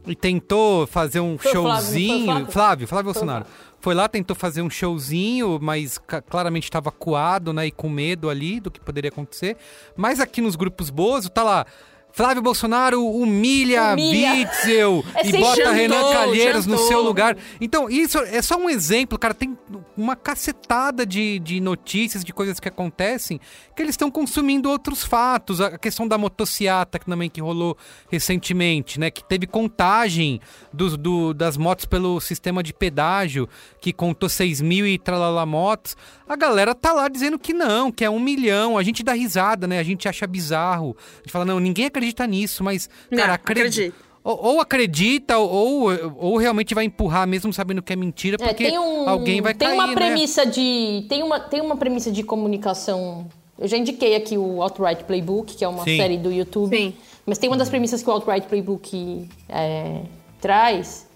e 0.05 0.15
tentou 0.15 0.87
fazer 0.87 1.19
um 1.19 1.37
foi 1.37 1.51
showzinho. 1.51 2.25
Flávio, 2.25 2.51
Flávio? 2.51 2.51
Flávio, 2.51 2.87
Flávio 2.87 3.05
Bolsonaro. 3.05 3.45
Foi 3.79 3.95
lá, 3.95 4.07
tentou 4.07 4.35
fazer 4.35 4.61
um 4.61 4.69
showzinho, 4.69 5.57
mas 5.59 5.99
claramente 6.29 6.65
estava 6.65 6.91
coado, 6.91 7.51
né? 7.51 7.65
E 7.65 7.71
com 7.71 7.89
medo 7.89 8.29
ali 8.29 8.59
do 8.59 8.69
que 8.69 8.79
poderia 8.79 9.09
acontecer. 9.09 9.57
Mas 9.97 10.19
aqui 10.19 10.39
nos 10.39 10.55
grupos 10.55 10.91
Bozo, 10.91 11.29
tá 11.29 11.41
lá. 11.41 11.65
Flávio 12.13 12.41
Bolsonaro 12.41 13.05
humilha, 13.05 13.93
humilha. 13.93 14.33
Witzel 14.33 15.03
é 15.15 15.27
e 15.27 15.31
bota 15.39 15.55
jantou, 15.55 15.73
Renan 15.73 16.11
Calheiros 16.11 16.65
jantou. 16.65 16.81
no 16.81 16.87
seu 16.87 17.01
lugar. 17.01 17.37
Então, 17.59 17.89
isso 17.89 18.19
é 18.19 18.41
só 18.41 18.57
um 18.57 18.69
exemplo, 18.69 19.17
cara. 19.17 19.33
Tem 19.33 19.57
uma 19.95 20.15
cacetada 20.15 21.05
de, 21.05 21.39
de 21.39 21.59
notícias, 21.61 22.23
de 22.23 22.33
coisas 22.33 22.59
que 22.59 22.67
acontecem, 22.67 23.39
que 23.75 23.81
eles 23.81 23.93
estão 23.93 24.11
consumindo 24.11 24.69
outros 24.69 25.03
fatos. 25.03 25.61
A 25.61 25.77
questão 25.77 26.07
da 26.07 26.17
motociata 26.17 26.99
que 26.99 27.05
também 27.05 27.29
que 27.29 27.41
rolou 27.41 27.77
recentemente, 28.09 28.99
né? 28.99 29.09
Que 29.09 29.23
teve 29.23 29.47
contagem 29.47 30.41
do, 30.73 30.97
do, 30.97 31.33
das 31.33 31.57
motos 31.57 31.85
pelo 31.85 32.19
sistema 32.19 32.61
de 32.61 32.73
pedágio, 32.73 33.47
que 33.79 33.93
contou 33.93 34.27
6 34.27 34.61
mil 34.61 34.85
e 34.85 34.97
tralala 34.97 35.45
motos. 35.45 35.95
A 36.27 36.35
galera 36.35 36.73
tá 36.73 36.93
lá 36.93 37.07
dizendo 37.07 37.37
que 37.37 37.53
não, 37.53 37.91
que 37.91 38.03
é 38.03 38.09
um 38.09 38.19
milhão. 38.19 38.77
A 38.77 38.83
gente 38.83 39.03
dá 39.03 39.13
risada, 39.13 39.67
né? 39.67 39.79
A 39.79 39.83
gente 39.83 40.07
acha 40.07 40.25
bizarro. 40.25 40.95
A 41.15 41.17
gente 41.17 41.31
fala, 41.31 41.45
não, 41.45 41.59
ninguém 41.59 41.85
acredita 41.85 42.00
acredita 42.01 42.25
nisso, 42.25 42.63
mas, 42.63 42.89
cara, 43.09 43.27
não, 43.27 43.33
acredita. 43.35 43.95
Ou, 44.23 44.39
ou, 44.43 44.61
acredita, 44.61 45.37
ou, 45.39 45.89
ou 46.15 46.37
realmente 46.37 46.75
vai 46.75 46.85
empurrar 46.85 47.27
mesmo 47.27 47.51
sabendo 47.51 47.81
que 47.81 47.91
é 47.91 47.95
mentira, 47.95 48.37
é, 48.39 48.47
porque 48.47 48.65
é, 48.65 48.79
um, 48.79 49.09
alguém 49.09 49.41
vai 49.41 49.53
tem 49.53 49.67
cair, 49.67 49.77
uma 49.77 49.87
né? 49.87 49.93
premissa 49.95 50.45
né? 50.45 50.51
de 50.51 51.05
tem 51.09 51.23
uma 51.23 51.39
tem 51.39 51.59
uma 51.59 51.75
premissa 51.75 52.11
de 52.11 52.21
comunicação. 52.21 53.27
Eu 53.57 53.67
já 53.67 53.77
indiquei 53.77 54.15
aqui 54.15 54.37
o 54.37 54.61
Outright 54.61 55.03
Playbook, 55.05 55.55
que 55.55 55.63
é 55.63 55.67
uma 55.67 55.83
Sim. 55.83 55.97
série 55.97 56.17
do 56.17 56.31
YouTube. 56.31 56.75
Sim. 56.75 56.93
Mas 57.25 57.37
tem 57.37 57.49
uma 57.49 57.57
das 57.57 57.69
premissas 57.69 58.01
que 58.01 58.09
o 58.09 58.13
Outright 58.13 58.47
Playbook 58.47 59.27
é, 59.49 60.01
traz, 60.39 61.07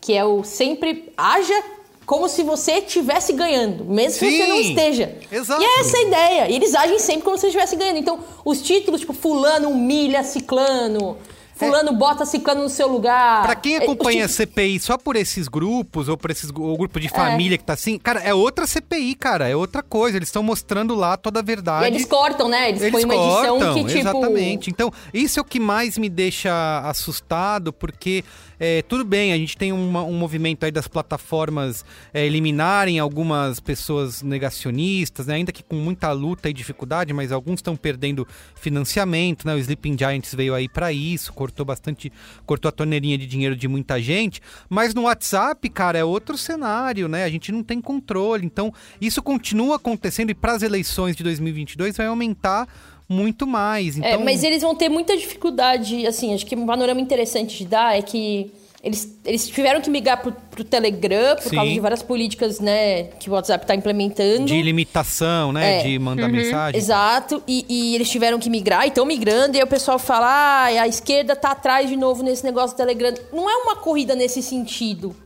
que 0.00 0.14
é 0.14 0.24
o 0.24 0.42
sempre 0.42 1.12
haja 1.16 1.62
como 2.06 2.28
se 2.28 2.44
você 2.44 2.78
estivesse 2.78 3.32
ganhando, 3.32 3.84
mesmo 3.84 4.20
Sim, 4.20 4.30
que 4.30 4.38
você 4.38 4.46
não 4.46 4.60
esteja. 4.60 5.18
Exato. 5.30 5.60
E 5.60 5.64
é 5.64 5.80
essa 5.80 5.96
a 5.98 6.02
ideia. 6.02 6.50
Eles 6.50 6.74
agem 6.74 7.00
sempre 7.00 7.22
como 7.22 7.36
se 7.36 7.42
você 7.42 7.46
estivesse 7.48 7.74
ganhando. 7.74 7.98
Então, 7.98 8.20
os 8.44 8.62
títulos, 8.62 9.00
tipo, 9.00 9.12
fulano 9.12 9.68
humilha 9.68 10.22
ciclano, 10.22 11.18
Fulano 11.56 11.88
é. 11.88 11.92
bota 11.92 12.26
ciclano 12.26 12.64
no 12.64 12.68
seu 12.68 12.86
lugar. 12.86 13.42
Pra 13.42 13.56
quem 13.56 13.76
acompanha 13.76 14.26
a 14.26 14.28
CPI 14.28 14.78
só 14.78 14.98
por 14.98 15.16
esses 15.16 15.48
grupos, 15.48 16.06
ou 16.06 16.16
por 16.16 16.30
esses 16.30 16.50
ou 16.54 16.76
grupo 16.76 17.00
de 17.00 17.08
família 17.08 17.54
é. 17.54 17.58
que 17.58 17.64
tá 17.64 17.72
assim, 17.72 17.98
cara, 17.98 18.20
é 18.20 18.34
outra 18.34 18.66
CPI, 18.66 19.14
cara, 19.14 19.48
é 19.48 19.56
outra 19.56 19.82
coisa. 19.82 20.18
Eles 20.18 20.28
estão 20.28 20.42
mostrando 20.42 20.94
lá 20.94 21.16
toda 21.16 21.40
a 21.40 21.42
verdade. 21.42 21.86
E 21.86 21.88
eles 21.88 22.04
cortam, 22.04 22.46
né? 22.46 22.68
Eles, 22.68 22.82
eles 22.82 22.92
põem 22.92 23.04
uma 23.06 23.14
cortam, 23.14 23.56
edição 23.56 23.74
que, 23.74 23.84
tipo. 23.84 23.98
Exatamente. 23.98 24.70
Então, 24.70 24.92
isso 25.14 25.40
é 25.40 25.42
o 25.42 25.44
que 25.44 25.58
mais 25.58 25.96
me 25.96 26.10
deixa 26.10 26.80
assustado, 26.84 27.72
porque 27.72 28.22
é, 28.58 28.82
tudo 28.82 29.04
bem, 29.04 29.32
a 29.32 29.36
gente 29.36 29.56
tem 29.56 29.72
uma, 29.72 30.02
um 30.02 30.14
movimento 30.14 30.64
aí 30.64 30.70
das 30.70 30.88
plataformas 30.88 31.84
é, 32.12 32.24
eliminarem 32.24 32.98
algumas 32.98 33.60
pessoas 33.60 34.22
negacionistas, 34.22 35.26
né? 35.26 35.34
ainda 35.34 35.52
que 35.52 35.62
com 35.62 35.76
muita 35.76 36.10
luta 36.12 36.48
e 36.48 36.52
dificuldade, 36.52 37.12
mas 37.12 37.32
alguns 37.32 37.58
estão 37.58 37.76
perdendo 37.76 38.26
financiamento, 38.54 39.46
né? 39.46 39.54
O 39.54 39.58
Sleeping 39.58 39.96
Giants 39.98 40.34
veio 40.34 40.54
aí 40.54 40.68
para 40.68 40.92
isso, 40.92 41.32
cortou 41.32 41.64
bastante, 41.64 42.12
cortou 42.44 42.68
a 42.68 42.72
torneirinha 42.72 43.18
de 43.18 43.26
dinheiro 43.26 43.54
de 43.54 43.68
muita 43.68 44.00
gente, 44.00 44.40
mas 44.68 44.94
no 44.94 45.02
WhatsApp, 45.02 45.68
cara, 45.68 45.98
é 45.98 46.04
outro 46.04 46.36
cenário, 46.38 47.08
né? 47.08 47.24
A 47.24 47.28
gente 47.28 47.52
não 47.52 47.62
tem 47.62 47.80
controle, 47.80 48.46
então 48.46 48.72
isso 49.00 49.22
continua 49.22 49.76
acontecendo 49.76 50.30
e 50.30 50.34
para 50.34 50.52
as 50.52 50.62
eleições 50.62 51.14
de 51.14 51.22
2022 51.22 51.96
vai 51.96 52.06
aumentar 52.06 52.66
muito 53.08 53.46
mais. 53.46 53.96
É, 53.96 53.98
então... 53.98 54.20
É, 54.20 54.24
mas 54.24 54.42
eles 54.42 54.62
vão 54.62 54.74
ter 54.74 54.88
muita 54.88 55.16
dificuldade, 55.16 56.06
assim, 56.06 56.34
acho 56.34 56.44
que 56.44 56.56
um 56.56 56.66
panorama 56.66 57.00
interessante 57.00 57.58
de 57.58 57.66
dar 57.66 57.96
é 57.96 58.02
que 58.02 58.52
eles, 58.82 59.18
eles 59.24 59.48
tiveram 59.48 59.80
que 59.80 59.90
migrar 59.90 60.22
pro, 60.22 60.30
pro 60.32 60.62
Telegram 60.62 61.34
por 61.34 61.50
Sim. 61.50 61.56
causa 61.56 61.72
de 61.72 61.80
várias 61.80 62.02
políticas, 62.02 62.60
né, 62.60 63.04
que 63.18 63.28
o 63.28 63.32
WhatsApp 63.32 63.64
está 63.64 63.74
implementando. 63.74 64.44
De 64.44 64.62
limitação, 64.62 65.52
né, 65.52 65.80
é. 65.80 65.82
de 65.82 65.98
mandar 65.98 66.26
uhum. 66.26 66.36
mensagem. 66.36 66.78
Exato, 66.78 67.42
e, 67.48 67.64
e, 67.68 67.94
eles 67.96 68.08
tiveram 68.08 68.38
que 68.38 68.48
migrar 68.48 68.84
e 68.84 68.88
estão 68.88 69.04
migrando, 69.04 69.56
e 69.56 69.60
aí 69.60 69.64
o 69.64 69.66
pessoal 69.66 69.98
fala, 69.98 70.28
ah, 70.28 70.64
a 70.66 70.86
esquerda 70.86 71.34
tá 71.34 71.50
atrás 71.50 71.88
de 71.88 71.96
novo 71.96 72.22
nesse 72.22 72.44
negócio 72.44 72.76
do 72.76 72.78
Telegram. 72.78 73.12
Não 73.32 73.50
é 73.50 73.56
uma 73.56 73.76
corrida 73.76 74.14
nesse 74.14 74.40
sentido. 74.40 75.16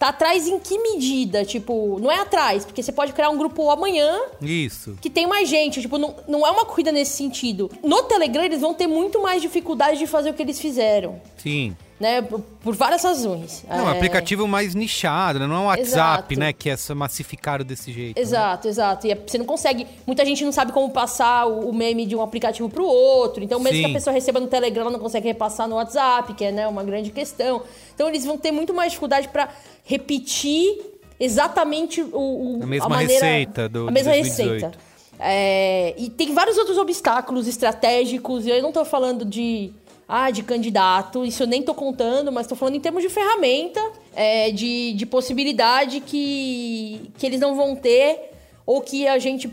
Tá 0.00 0.08
atrás 0.08 0.48
em 0.48 0.58
que 0.58 0.78
medida? 0.78 1.44
Tipo, 1.44 1.98
não 2.00 2.10
é 2.10 2.20
atrás, 2.20 2.64
porque 2.64 2.82
você 2.82 2.90
pode 2.90 3.12
criar 3.12 3.28
um 3.28 3.36
grupo 3.36 3.68
amanhã. 3.68 4.18
Isso. 4.40 4.96
Que 4.98 5.10
tem 5.10 5.26
mais 5.26 5.46
gente. 5.46 5.82
Tipo, 5.82 5.98
não, 5.98 6.16
não 6.26 6.46
é 6.46 6.50
uma 6.50 6.64
corrida 6.64 6.90
nesse 6.90 7.18
sentido. 7.18 7.70
No 7.84 8.04
Telegram, 8.04 8.42
eles 8.42 8.62
vão 8.62 8.72
ter 8.72 8.86
muito 8.86 9.20
mais 9.20 9.42
dificuldade 9.42 9.98
de 9.98 10.06
fazer 10.06 10.30
o 10.30 10.32
que 10.32 10.40
eles 10.40 10.58
fizeram. 10.58 11.20
Sim 11.36 11.76
né? 12.00 12.22
Por 12.22 12.74
várias 12.74 13.04
razões. 13.04 13.62
Não, 13.68 13.76
é 13.76 13.82
um 13.82 13.88
aplicativo 13.88 14.48
mais 14.48 14.74
nichado, 14.74 15.38
né? 15.38 15.46
Não 15.46 15.54
é 15.54 15.58
um 15.58 15.66
WhatsApp, 15.66 16.32
exato. 16.32 16.40
né? 16.40 16.52
Que 16.52 16.70
é 16.70 16.76
massificado 16.94 17.62
desse 17.62 17.92
jeito. 17.92 18.18
Exato, 18.18 18.66
né? 18.66 18.70
exato. 18.70 19.06
E 19.06 19.12
é, 19.12 19.14
você 19.14 19.36
não 19.36 19.44
consegue. 19.44 19.86
Muita 20.06 20.24
gente 20.24 20.42
não 20.42 20.50
sabe 20.50 20.72
como 20.72 20.90
passar 20.90 21.44
o 21.46 21.70
meme 21.74 22.06
de 22.06 22.16
um 22.16 22.22
aplicativo 22.22 22.70
para 22.70 22.82
o 22.82 22.86
outro. 22.86 23.44
Então, 23.44 23.60
mesmo 23.60 23.76
Sim. 23.76 23.84
que 23.84 23.90
a 23.90 23.94
pessoa 23.94 24.14
receba 24.14 24.40
no 24.40 24.46
Telegram, 24.46 24.84
ela 24.84 24.90
não 24.90 24.98
consegue 24.98 25.28
repassar 25.28 25.68
no 25.68 25.76
WhatsApp, 25.76 26.32
que 26.32 26.42
é 26.42 26.50
né, 26.50 26.66
uma 26.66 26.82
grande 26.82 27.10
questão. 27.10 27.62
Então, 27.94 28.08
eles 28.08 28.24
vão 28.24 28.38
ter 28.38 28.50
muito 28.50 28.72
mais 28.72 28.92
dificuldade 28.92 29.28
para 29.28 29.50
repetir 29.84 30.80
exatamente 31.18 32.00
o, 32.00 32.08
o 32.14 32.60
a 32.62 32.66
mesma 32.66 32.86
a 32.86 32.88
maneira, 32.88 33.26
receita 33.26 33.68
do 33.68 33.88
a 33.88 33.90
mesma 33.90 34.12
2018. 34.12 34.52
receita. 34.54 34.90
É, 35.22 35.94
e 35.98 36.08
tem 36.08 36.32
vários 36.32 36.56
outros 36.56 36.78
obstáculos 36.78 37.46
estratégicos. 37.46 38.46
E 38.46 38.50
eu 38.50 38.62
não 38.62 38.70
estou 38.70 38.86
falando 38.86 39.22
de 39.22 39.70
ah, 40.12 40.28
de 40.28 40.42
candidato, 40.42 41.24
isso 41.24 41.44
eu 41.44 41.46
nem 41.46 41.62
tô 41.62 41.72
contando, 41.72 42.32
mas 42.32 42.44
tô 42.44 42.56
falando 42.56 42.74
em 42.74 42.80
termos 42.80 43.00
de 43.00 43.08
ferramenta, 43.08 43.80
é, 44.12 44.50
de, 44.50 44.92
de 44.94 45.06
possibilidade 45.06 46.00
que, 46.00 47.12
que 47.16 47.24
eles 47.24 47.38
não 47.38 47.54
vão 47.54 47.76
ter, 47.76 48.32
ou 48.66 48.80
que 48.80 49.06
a 49.06 49.20
gente, 49.20 49.48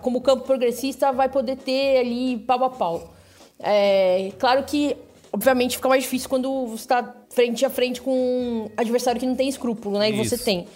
como 0.00 0.20
campo 0.20 0.44
progressista, 0.44 1.10
vai 1.10 1.28
poder 1.28 1.56
ter 1.56 1.98
ali 1.98 2.38
pau 2.38 2.62
a 2.62 2.70
pau. 2.70 3.12
É, 3.58 4.30
claro 4.38 4.62
que, 4.62 4.96
obviamente, 5.32 5.76
fica 5.76 5.88
mais 5.88 6.04
difícil 6.04 6.28
quando 6.28 6.66
você 6.66 6.84
está 6.84 7.16
frente 7.30 7.66
a 7.66 7.70
frente 7.70 8.00
com 8.00 8.12
um 8.12 8.70
adversário 8.76 9.18
que 9.18 9.26
não 9.26 9.34
tem 9.34 9.48
escrúpulo, 9.48 9.98
né? 9.98 10.10
E 10.10 10.12
você 10.12 10.38
tem. 10.38 10.68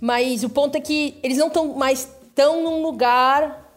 Mas 0.00 0.42
o 0.42 0.48
ponto 0.48 0.76
é 0.76 0.80
que 0.80 1.18
eles 1.22 1.36
não 1.36 1.48
estão 1.48 1.74
mais 1.74 2.10
tão 2.34 2.62
num 2.62 2.80
lugar 2.80 3.69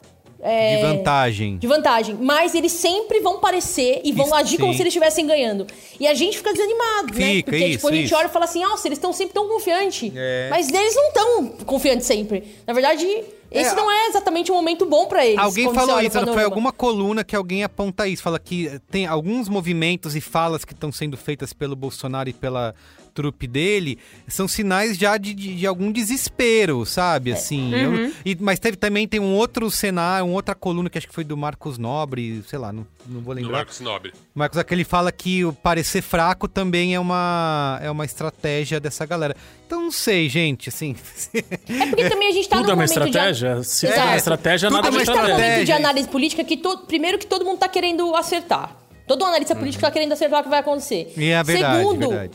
é, 0.43 0.75
De 0.75 0.81
vantagem. 0.81 1.57
de 1.57 1.67
vantagem. 1.67 2.17
Mas 2.19 2.53
eles 2.53 2.71
sempre 2.71 3.19
vão 3.21 3.39
parecer 3.39 4.01
e 4.03 4.11
vão 4.11 4.25
Isso, 4.25 4.35
agir 4.35 4.57
como 4.57 4.71
sim. 4.73 4.77
se 4.77 4.83
eles 4.83 4.91
estivessem 4.91 5.25
ganhando. 5.25 5.65
E 5.99 6.05
a 6.05 6.13
gente 6.13 6.37
fica 6.37 6.51
desanimado, 6.51 7.13
né? 7.17 7.25
Fica, 7.35 7.51
Porque, 7.51 7.65
isso, 7.65 7.77
tipo, 7.77 7.87
a 7.87 7.91
gente 7.91 8.05
isso. 8.05 8.15
olha 8.15 8.27
e 8.27 8.29
fala 8.29 8.45
assim, 8.45 8.61
nossa, 8.63 8.87
eles 8.87 8.97
estão 8.97 9.13
sempre 9.13 9.33
tão 9.33 9.47
confiantes. 9.47 10.11
É. 10.15 10.47
Mas 10.49 10.69
eles 10.69 10.95
não 10.95 11.07
estão 11.07 11.47
confiantes 11.65 12.05
sempre. 12.05 12.43
Na 12.67 12.73
verdade, 12.73 13.07
esse 13.49 13.75
não 13.75 13.89
é 13.89 14.07
exatamente 14.07 14.51
um 14.51 14.55
momento 14.55 14.85
bom 14.85 15.05
pra 15.05 15.25
eles. 15.25 15.37
Alguém 15.37 15.71
falou 15.73 16.01
isso, 16.01 16.19
foi 16.33 16.43
alguma 16.43 16.71
coluna 16.71 17.23
que 17.23 17.35
alguém 17.35 17.63
aponta 17.63 18.07
isso. 18.07 18.23
Fala 18.23 18.39
que 18.39 18.79
tem 18.89 19.05
alguns 19.05 19.47
movimentos 19.47 20.15
e 20.15 20.21
falas 20.21 20.65
que 20.65 20.73
estão 20.73 20.91
sendo 20.91 21.15
feitas 21.15 21.53
pelo 21.53 21.75
Bolsonaro 21.75 22.29
e 22.29 22.33
pela 22.33 22.73
trupe 23.13 23.45
dele 23.47 23.97
são 24.27 24.47
sinais 24.47 24.97
já 24.97 25.17
de, 25.17 25.33
de, 25.33 25.55
de 25.55 25.67
algum 25.67 25.91
desespero, 25.91 26.85
sabe? 26.85 27.31
É. 27.31 27.33
Assim. 27.33 27.73
Uhum. 27.73 27.95
eu- 28.05 28.13
e- 28.25 28.37
mas 28.39 28.59
teve, 28.59 28.77
também 28.77 29.07
tem 29.07 29.19
um 29.19 29.33
outro 29.35 29.69
cenário, 29.69 30.25
uma 30.25 30.35
outra 30.35 30.55
coluna 30.55 30.89
que 30.89 30.97
acho 30.97 31.07
que 31.07 31.13
foi 31.13 31.23
do 31.23 31.35
Marcos 31.37 31.77
Nobre, 31.77 32.43
sei 32.47 32.57
lá, 32.59 32.71
não, 32.73 32.85
não 33.07 33.21
vou 33.21 33.33
Do 33.35 33.41
lembrar. 33.41 33.57
Marcos 33.57 33.79
Nobre. 33.79 34.13
Marcos, 34.33 34.57
aquele 34.57 34.83
fala 34.83 35.11
que 35.11 35.45
o 35.45 35.53
parecer 35.53 36.01
fraco 36.01 36.47
também 36.47 36.95
é 36.95 36.99
uma, 36.99 37.79
é 37.81 37.89
uma 37.91 38.05
estratégia 38.05 38.79
dessa 38.79 39.05
galera. 39.05 39.35
Então 39.67 39.81
não 39.81 39.91
sei, 39.91 40.27
gente, 40.29 40.69
assim. 40.69 40.95
É 41.33 41.85
porque 41.87 42.09
também 42.09 42.29
a 42.29 42.31
gente 42.31 42.47
tá 42.49 42.57
Tudo 42.57 42.65
num 42.67 42.71
é 42.71 42.75
uma 42.75 42.83
momento 42.83 43.01
de... 43.03 43.09
estratégia? 43.09 43.63
Se 43.63 43.85
Exato. 43.87 44.01
for 44.01 44.07
uma 44.07 44.17
estratégia, 44.17 44.69
Tudo 44.69 44.75
nada 44.77 44.87
é 44.87 44.89
A 44.89 44.91
uma 44.91 44.99
gente 44.99 45.05
tá 45.07 45.13
num 45.13 45.19
estratégia. 45.19 45.33
momento 45.45 45.55
de 45.55 45.61
estratégia. 45.63 45.75
análise 45.89 46.07
política 46.09 46.43
que 46.43 46.57
todo, 46.57 46.85
primeiro 46.85 47.17
que 47.17 47.25
todo 47.27 47.45
mundo 47.45 47.57
tá 47.59 47.67
querendo 47.67 48.15
acertar. 48.15 48.77
Todo 49.07 49.25
analista 49.25 49.53
político 49.55 49.81
tá 49.81 49.91
querendo 49.91 50.13
acertar 50.13 50.39
o 50.39 50.43
que 50.43 50.49
vai 50.49 50.59
acontecer. 50.59 51.11
E 51.17 51.29
é 51.29 51.43
verdade, 51.43 51.77
Segundo, 51.79 52.09
verdade. 52.09 52.33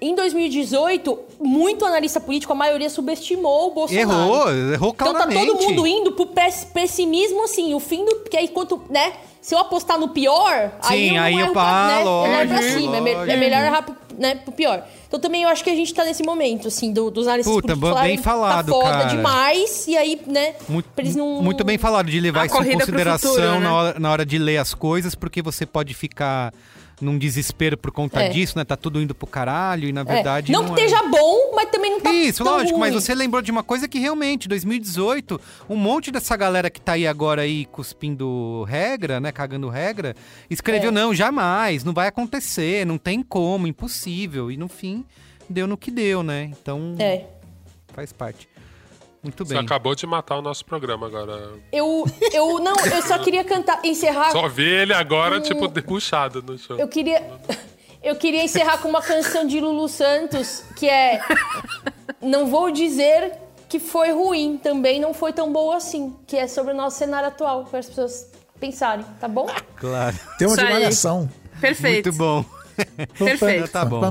Em 0.00 0.14
2018, 0.14 1.18
muito 1.40 1.84
analista 1.84 2.18
político, 2.20 2.52
a 2.52 2.56
maioria 2.56 2.88
subestimou 2.90 3.68
o 3.68 3.74
Bolsonaro. 3.74 4.10
Errou, 4.10 4.52
errou 4.72 4.90
Então 4.94 5.12
tá 5.12 5.26
claramente. 5.26 5.46
todo 5.46 5.62
mundo 5.62 5.86
indo 5.86 6.12
pro 6.12 6.26
pes- 6.26 6.64
pessimismo, 6.72 7.44
assim, 7.44 7.74
o 7.74 7.80
fim 7.80 8.04
do... 8.04 8.16
Porque 8.16 8.36
aí 8.36 8.48
quanto, 8.48 8.82
né... 8.90 9.12
Se 9.42 9.54
eu 9.54 9.58
apostar 9.58 9.98
no 9.98 10.10
pior, 10.10 10.70
aí 10.82 11.08
Sim, 11.08 11.08
eu 11.08 11.14
não 11.14 11.22
aí 11.22 11.32
eu 11.32 11.40
erro 11.40 11.52
pra, 11.54 11.62
né, 11.86 11.94
falo, 12.04 12.26
eu 12.26 12.30
não 12.30 12.40
erro 12.42 12.48
pra 12.50 12.62
cima. 12.62 12.96
É, 13.08 13.32
é 13.32 13.36
melhor 13.38 13.64
errar 13.64 13.82
pro, 13.82 13.96
né, 14.18 14.34
pro 14.34 14.52
pior. 14.52 14.84
Então 15.08 15.18
também 15.18 15.44
eu 15.44 15.48
acho 15.48 15.64
que 15.64 15.70
a 15.70 15.74
gente 15.74 15.94
tá 15.94 16.04
nesse 16.04 16.22
momento, 16.22 16.68
assim, 16.68 16.92
do- 16.92 17.10
dos 17.10 17.26
analistas 17.26 17.50
Puta, 17.54 17.68
políticos 17.68 18.02
bem 18.02 18.18
falarem, 18.18 18.18
falado, 18.18 18.66
tá 18.66 18.72
foda 18.72 18.90
cara. 18.90 19.04
demais, 19.04 19.88
e 19.88 19.96
aí, 19.96 20.20
né, 20.26 20.56
Muito, 20.68 20.90
pra 20.94 21.02
eles 21.02 21.16
não... 21.16 21.40
muito 21.40 21.64
bem 21.64 21.78
falado 21.78 22.10
de 22.10 22.20
levar 22.20 22.42
A 22.42 22.46
isso 22.46 22.62
em 22.62 22.72
consideração 22.78 23.30
futuro, 23.30 23.50
né? 23.52 23.58
na, 23.60 23.74
hora, 23.74 23.98
na 23.98 24.12
hora 24.12 24.26
de 24.26 24.36
ler 24.36 24.58
as 24.58 24.74
coisas, 24.74 25.14
porque 25.14 25.40
você 25.40 25.64
pode 25.64 25.94
ficar 25.94 26.52
num 27.00 27.16
desespero 27.18 27.76
por 27.76 27.90
conta 27.90 28.22
É. 28.22 28.28
disso, 28.28 28.58
né? 28.58 28.64
Tá 28.64 28.76
tudo 28.76 29.00
indo 29.00 29.14
pro 29.14 29.26
caralho 29.26 29.88
e 29.88 29.92
na 29.92 30.02
É, 30.02 30.04
verdade. 30.04 30.52
não, 30.52 30.62
não 30.64 30.74
que 30.74 30.80
é. 30.80 30.84
esteja 30.86 31.02
bom, 31.08 31.52
mas 31.54 31.70
também 31.70 31.92
não 31.92 32.00
tá 32.00 32.12
Isso, 32.12 32.44
lógico, 32.44 32.78
mas 32.78 32.92
ruim. 32.92 33.00
você 33.00 33.14
lembrou 33.14 33.40
de 33.40 33.50
uma 33.50 33.62
coisa 33.62 33.88
que 33.88 33.98
realmente, 33.98 34.48
2018, 34.48 35.40
um 35.68 35.76
monte 35.76 36.10
dessa 36.10 36.36
galera 36.36 36.68
que 36.68 36.80
tá 36.80 36.92
aí 36.92 37.06
agora 37.06 37.42
aí 37.42 37.64
cuspindo 37.66 38.64
regra, 38.64 39.18
né, 39.20 39.32
cagando 39.32 39.68
regra, 39.68 40.14
escreveu, 40.50 40.90
É. 40.90 40.92
não, 40.92 41.14
jamais, 41.14 41.84
não 41.84 41.92
vai 41.94 42.08
acontecer, 42.08 42.84
não 42.84 42.98
tem 42.98 43.22
como, 43.22 43.66
impossível. 43.66 44.50
E 44.50 44.56
no 44.56 44.68
fim, 44.68 45.04
deu 45.48 45.66
no 45.66 45.76
que 45.76 45.90
deu, 45.90 46.22
né? 46.22 46.44
Então, 46.52 46.94
É. 46.98 47.24
faz 47.94 48.12
parte. 48.12 48.48
Muito 49.22 49.44
Você 49.44 49.54
bem. 49.54 49.62
acabou 49.62 49.94
de 49.94 50.06
matar 50.06 50.38
o 50.38 50.42
nosso 50.42 50.64
programa 50.64 51.06
agora. 51.06 51.50
Eu, 51.70 52.06
eu 52.32 52.58
não, 52.58 52.74
eu 52.86 53.02
só 53.02 53.18
queria 53.18 53.44
cantar, 53.44 53.84
encerrar. 53.84 54.30
Só 54.30 54.48
vi 54.48 54.64
ele 54.64 54.94
agora, 54.94 55.40
tipo, 55.40 55.68
debuchado 55.68 56.42
no 56.42 56.56
chão. 56.56 56.78
Eu 56.78 56.88
queria, 56.88 57.22
eu 58.02 58.16
queria 58.16 58.42
encerrar 58.42 58.78
com 58.78 58.88
uma 58.88 59.02
canção 59.02 59.46
de 59.46 59.60
Lulu 59.60 59.88
Santos 59.88 60.64
que 60.74 60.88
é 60.88 61.20
Não 62.20 62.46
vou 62.46 62.70
dizer 62.70 63.32
que 63.68 63.78
foi 63.78 64.12
ruim, 64.12 64.58
também 64.58 65.00
não 65.00 65.14
foi 65.14 65.32
tão 65.32 65.52
boa 65.52 65.76
assim, 65.76 66.14
que 66.26 66.36
é 66.36 66.46
sobre 66.48 66.72
o 66.72 66.76
nosso 66.76 66.98
cenário 66.98 67.28
atual, 67.28 67.64
para 67.64 67.78
as 67.78 67.86
pessoas 67.86 68.30
pensarem, 68.58 69.04
tá 69.20 69.28
bom? 69.28 69.46
Claro. 69.76 70.16
Tema 70.38 70.52
Isso 70.52 70.64
de 70.64 70.72
malhação. 70.72 71.30
Perfeito. 71.60 72.06
Muito 72.06 72.18
bom. 72.18 72.44
Perfeito. 73.16 73.68
Tá 73.68 73.84
bom. 73.84 74.02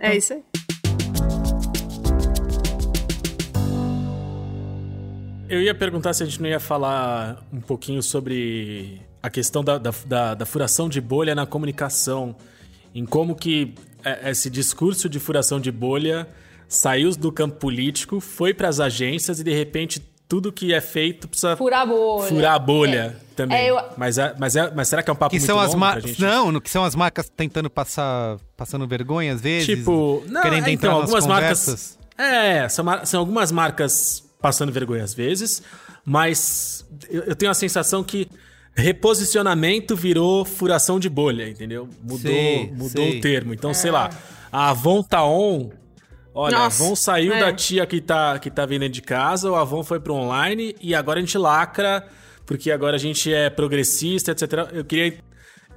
É 0.00 0.16
isso 0.16 0.32
aí. 0.32 0.42
Eu 5.52 5.60
ia 5.60 5.74
perguntar 5.74 6.14
se 6.14 6.22
a 6.22 6.26
gente 6.26 6.40
não 6.40 6.48
ia 6.48 6.58
falar 6.58 7.42
um 7.52 7.60
pouquinho 7.60 8.02
sobre 8.02 9.02
a 9.22 9.28
questão 9.28 9.62
da, 9.62 9.76
da, 9.76 9.92
da- 10.06 10.34
da 10.34 10.46
furação 10.46 10.88
de 10.88 10.98
bolha 10.98 11.34
na 11.34 11.44
comunicação. 11.44 12.34
Em 12.94 13.04
como 13.04 13.34
que 13.36 13.74
é, 14.02 14.30
esse 14.30 14.48
discurso 14.48 15.10
de 15.10 15.18
furação 15.18 15.60
de 15.60 15.70
bolha 15.70 16.26
saiu 16.66 17.10
do 17.10 17.30
campo 17.30 17.56
político, 17.56 18.18
foi 18.18 18.54
para 18.54 18.66
as 18.66 18.80
agências 18.80 19.40
e 19.40 19.44
de 19.44 19.52
repente 19.52 20.00
tudo 20.26 20.50
que 20.50 20.72
é 20.72 20.80
feito 20.80 21.28
precisa 21.28 21.54
Furar 21.54 21.82
a 21.82 21.86
bolha. 21.86 22.28
furar 22.28 22.54
a 22.54 22.58
bolha 22.58 23.16
também. 23.36 23.58
É, 23.58 23.70
eu- 23.70 23.78
mas, 23.98 24.16
é, 24.16 24.34
mas, 24.38 24.56
é, 24.56 24.72
mas 24.74 24.88
será 24.88 25.02
que 25.02 25.10
é 25.10 25.12
um 25.12 25.16
papo 25.16 25.32
Que 25.32 25.36
muito 25.38 25.46
são 25.46 25.60
as 25.60 26.02
gente? 26.02 26.18
Não, 26.22 26.50
no 26.50 26.62
que 26.62 26.70
são 26.70 26.82
as 26.82 26.94
marcas 26.94 27.28
tentando 27.28 27.68
passar. 27.68 28.38
passando 28.56 28.86
vergonha 28.88 29.34
às 29.34 29.40
vezes. 29.42 29.66
Tipo, 29.66 30.24
não, 30.28 30.40
querendo 30.40 30.66
é, 30.66 30.70
entrar 30.72 30.88
então, 30.88 31.00
nas 31.02 31.10
algumas 31.12 31.26
conversas. 31.26 31.98
marcas. 32.16 32.34
É, 32.34 32.68
são, 32.70 32.86
são 33.04 33.20
algumas 33.20 33.52
marcas 33.52 34.24
passando 34.42 34.72
vergonha 34.72 35.04
às 35.04 35.14
vezes, 35.14 35.62
mas 36.04 36.84
eu, 37.08 37.34
tenho 37.36 37.50
a 37.50 37.54
sensação 37.54 38.02
que 38.02 38.28
reposicionamento 38.74 39.94
virou 39.94 40.44
furação 40.44 40.98
de 40.98 41.08
bolha, 41.08 41.48
entendeu? 41.48 41.88
Mudou, 42.02 42.18
Sei, 42.18 42.70
mudou 42.70 42.88
sei. 42.88 43.18
o 43.18 43.20
termo. 43.20 43.54
Então, 43.54 43.72
sei 43.72 43.90
lá, 43.90 44.10
a 44.50 44.70
Avon 44.70 45.02
tá 45.02 45.24
on. 45.24 45.70
Olha, 46.34 46.58
Nossa, 46.58 46.82
a 46.82 46.86
Avon 46.86 46.96
saiu 46.96 47.32
é. 47.34 47.40
da 47.40 47.52
tia 47.52 47.86
que 47.86 48.00
tá, 48.00 48.38
que 48.38 48.50
tá 48.50 48.64
vendendo 48.66 48.92
de 48.92 49.02
casa, 49.02 49.50
o 49.50 49.54
Avon 49.54 49.84
foi 49.84 50.00
pro 50.00 50.14
online 50.14 50.74
e 50.80 50.94
agora 50.94 51.18
a 51.18 51.22
gente 51.22 51.36
lacra, 51.36 52.06
porque 52.46 52.70
agora 52.70 52.96
a 52.96 52.98
gente 52.98 53.32
é 53.32 53.50
progressista, 53.50 54.32
etc. 54.32 54.70
Eu 54.72 54.84
queria 54.84 55.18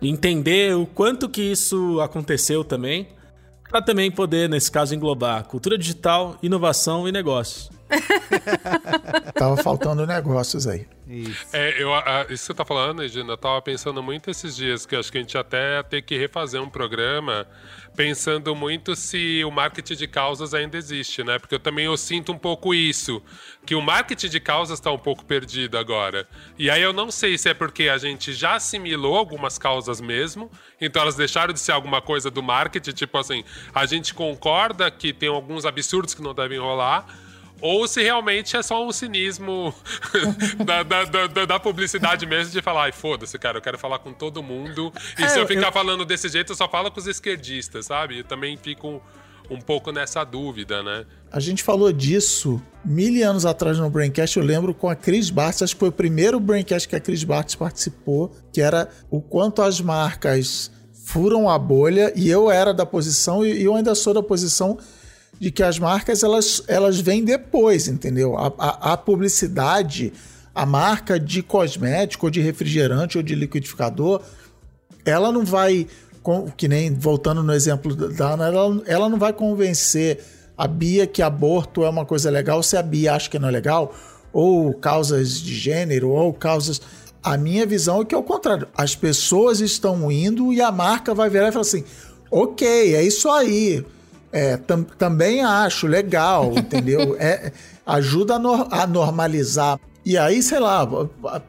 entender 0.01 0.75
o 0.75 0.85
quanto 0.85 1.27
que 1.27 1.41
isso 1.41 1.99
aconteceu 1.99 2.63
também, 2.63 3.09
para 3.69 3.81
também 3.81 4.09
poder, 4.09 4.49
nesse 4.49 4.71
caso, 4.71 4.95
englobar 4.95 5.43
cultura 5.45 5.77
digital, 5.77 6.37
inovação 6.41 7.07
e 7.07 7.11
negócios. 7.11 7.69
Tava 9.35 9.57
faltando 9.57 10.05
negócios 10.05 10.67
aí. 10.67 10.87
Isso. 11.07 11.45
É, 11.53 11.81
eu, 11.81 11.93
a- 11.93 12.21
isso 12.29 12.43
que 12.43 12.47
você 12.47 12.53
tá 12.53 12.65
falando, 12.65 13.01
Regina, 13.01 13.33
eu 13.33 13.37
tava 13.37 13.61
pensando 13.61 14.01
muito 14.01 14.29
esses 14.31 14.55
dias, 14.55 14.85
que 14.85 14.95
eu 14.95 14.99
acho 14.99 15.11
que 15.11 15.17
a 15.17 15.21
gente 15.21 15.37
até 15.37 15.75
ia 15.77 15.83
ter 15.83 16.01
que 16.01 16.17
refazer 16.17 16.61
um 16.61 16.69
programa 16.69 17.47
pensando 17.95 18.53
muito 18.55 18.95
se 18.95 19.41
o 19.45 19.51
marketing 19.51 19.95
de 19.95 20.07
causas 20.07 20.53
ainda 20.53 20.77
existe, 20.77 21.23
né? 21.23 21.37
Porque 21.39 21.55
eu 21.55 21.59
também 21.59 21.85
eu 21.85 21.95
sinto 21.95 22.31
um 22.31 22.37
pouco 22.37 22.73
isso, 22.73 23.21
que 23.65 23.73
o 23.75 23.81
marketing 23.81 24.29
de 24.29 24.39
causas 24.39 24.79
está 24.79 24.91
um 24.91 24.97
pouco 24.97 25.23
perdido 25.23 25.77
agora. 25.77 26.27
E 26.57 26.69
aí 26.69 26.81
eu 26.81 26.91
não 26.91 27.09
sei 27.11 27.37
se 27.37 27.47
é 27.49 27.53
porque 27.53 27.87
a 27.87 27.97
gente 27.97 28.33
já 28.33 28.55
assimilou 28.55 29.15
algumas 29.15 29.57
causas 29.57 30.01
mesmo, 30.01 30.51
então 30.81 31.01
elas 31.03 31.15
deixaram 31.15 31.53
de 31.53 31.59
ser 31.59 31.71
alguma 31.71 32.01
coisa 32.01 32.29
do 32.31 32.43
marketing, 32.43 32.91
tipo 32.91 33.17
assim, 33.17 33.43
a 33.73 33.85
gente 33.85 34.13
concorda 34.13 34.89
que 34.91 35.13
tem 35.13 35.29
alguns 35.29 35.65
absurdos 35.65 36.13
que 36.13 36.21
não 36.21 36.33
devem 36.33 36.59
rolar, 36.59 37.05
ou 37.61 37.87
se 37.87 38.01
realmente 38.03 38.55
é 38.57 38.61
só 38.61 38.85
um 38.85 38.91
cinismo 38.91 39.73
da, 40.65 40.83
da, 40.83 41.03
da- 41.27 41.45
da 41.45 41.59
publicidade 41.59 42.25
mesmo 42.25 42.51
de 42.51 42.61
falar, 42.61 42.83
ai, 42.85 42.91
foda-se, 42.91 43.37
cara, 43.39 43.57
eu 43.57 43.61
quero 43.61 43.77
falar 43.77 43.99
com 43.99 44.11
todo 44.13 44.43
mundo. 44.43 44.91
E 45.17 45.23
É, 45.23 45.27
se 45.29 45.37
eu 45.37 45.43
eu- 45.43 45.47
ficar 45.47 45.71
falando 45.71 46.05
desse 46.05 46.27
jeito, 46.29 46.51
eu 46.51 46.55
só 46.55 46.67
falo 46.69 46.91
com 46.91 46.99
os 46.99 47.07
esquerdistas, 47.07 47.85
sabe? 47.87 48.19
Eu 48.19 48.23
também 48.23 48.57
fico 48.57 49.01
um 49.49 49.61
pouco 49.61 49.91
nessa 49.91 50.23
dúvida, 50.23 50.81
né? 50.81 51.05
A 51.31 51.39
gente 51.39 51.61
falou 51.63 51.91
disso 51.91 52.59
mil 52.83 53.27
anos 53.29 53.45
atrás 53.45 53.77
no 53.77 53.89
Braincast, 53.89 54.37
eu 54.37 54.43
lembro 54.43 54.73
com 54.73 54.89
a 54.89 54.95
Cris 54.95 55.29
Bartz, 55.29 55.61
acho 55.61 55.75
que 55.75 55.79
foi 55.79 55.89
o 55.89 55.91
primeiro 55.91 56.39
Braincast 56.39 56.87
que 56.87 56.95
a 56.95 56.99
Cris 56.99 57.23
Bartz 57.23 57.53
participou, 57.55 58.35
que 58.51 58.59
era 58.59 58.89
o 59.09 59.21
quanto 59.21 59.61
as 59.61 59.79
marcas 59.79 60.71
furam 61.05 61.47
a 61.47 61.59
bolha, 61.59 62.11
e 62.15 62.27
eu 62.27 62.49
era 62.49 62.73
da 62.73 62.85
posição, 62.87 63.45
e 63.45 63.63
eu 63.63 63.75
ainda 63.75 63.93
sou 63.93 64.11
da 64.15 64.23
posição 64.23 64.79
de 65.39 65.51
que 65.51 65.61
as 65.63 65.77
marcas 65.77 66.23
elas, 66.23 66.63
elas 66.67 66.99
vêm 66.99 67.23
depois, 67.23 67.87
entendeu? 67.87 68.37
A, 68.37 68.53
a, 68.57 68.93
a 68.93 68.97
publicidade, 68.97 70.13
a 70.53 70.65
marca 70.65 71.19
de 71.19 71.43
cosmético, 71.43 72.25
ou 72.27 72.29
de 72.29 72.41
refrigerante, 72.41 73.17
ou 73.17 73.23
de 73.23 73.35
liquidificador, 73.35 74.21
ela 75.03 75.31
não 75.31 75.43
vai, 75.45 75.87
com- 76.23 76.49
que 76.55 76.67
nem 76.67 76.93
voltando 76.93 77.43
no 77.43 77.53
exemplo 77.53 77.95
da 77.95 78.33
Ana, 78.33 78.47
ela, 78.47 78.83
ela 78.85 79.09
não 79.09 79.17
vai 79.19 79.33
convencer 79.33 80.19
a 80.57 80.67
Bia 80.67 81.05
que 81.05 81.21
aborto 81.21 81.83
é 81.83 81.89
uma 81.89 82.05
coisa 82.05 82.29
legal 82.29 82.63
se 82.63 82.77
a 82.77 82.81
Bia 82.81 83.13
acha 83.13 83.29
que 83.29 83.37
não 83.37 83.49
é 83.49 83.51
legal, 83.51 83.93
ou 84.31 84.73
causas 84.73 85.41
de 85.41 85.53
gênero, 85.53 86.09
ou 86.09 86.33
causas. 86.33 86.81
A 87.21 87.37
minha 87.37 87.65
visão 87.65 88.01
é 88.01 88.05
que 88.05 88.15
é 88.15 88.17
o 88.17 88.23
contrário. 88.23 88.67
As 88.75 88.95
pessoas 88.95 89.59
estão 89.59 90.11
indo 90.11 90.53
e 90.53 90.61
a 90.61 90.71
marca 90.71 91.13
vai 91.13 91.29
virar 91.29 91.49
e 91.49 91.51
falar 91.51 91.61
assim: 91.63 91.83
ok, 92.31 92.95
é 92.95 93.03
isso 93.03 93.29
aí. 93.29 93.83
É, 94.37 94.57
tam- 94.57 94.83
também 94.83 95.41
acho 95.43 95.87
legal, 95.87 96.51
entendeu? 96.57 97.15
É, 97.19 97.51
ajuda 97.85 98.35
a, 98.35 98.39
nor- 98.39 98.67
a 98.69 98.85
normalizar. 98.85 99.79
E 100.05 100.17
aí, 100.19 100.43
sei 100.43 100.59
lá, 100.59 100.85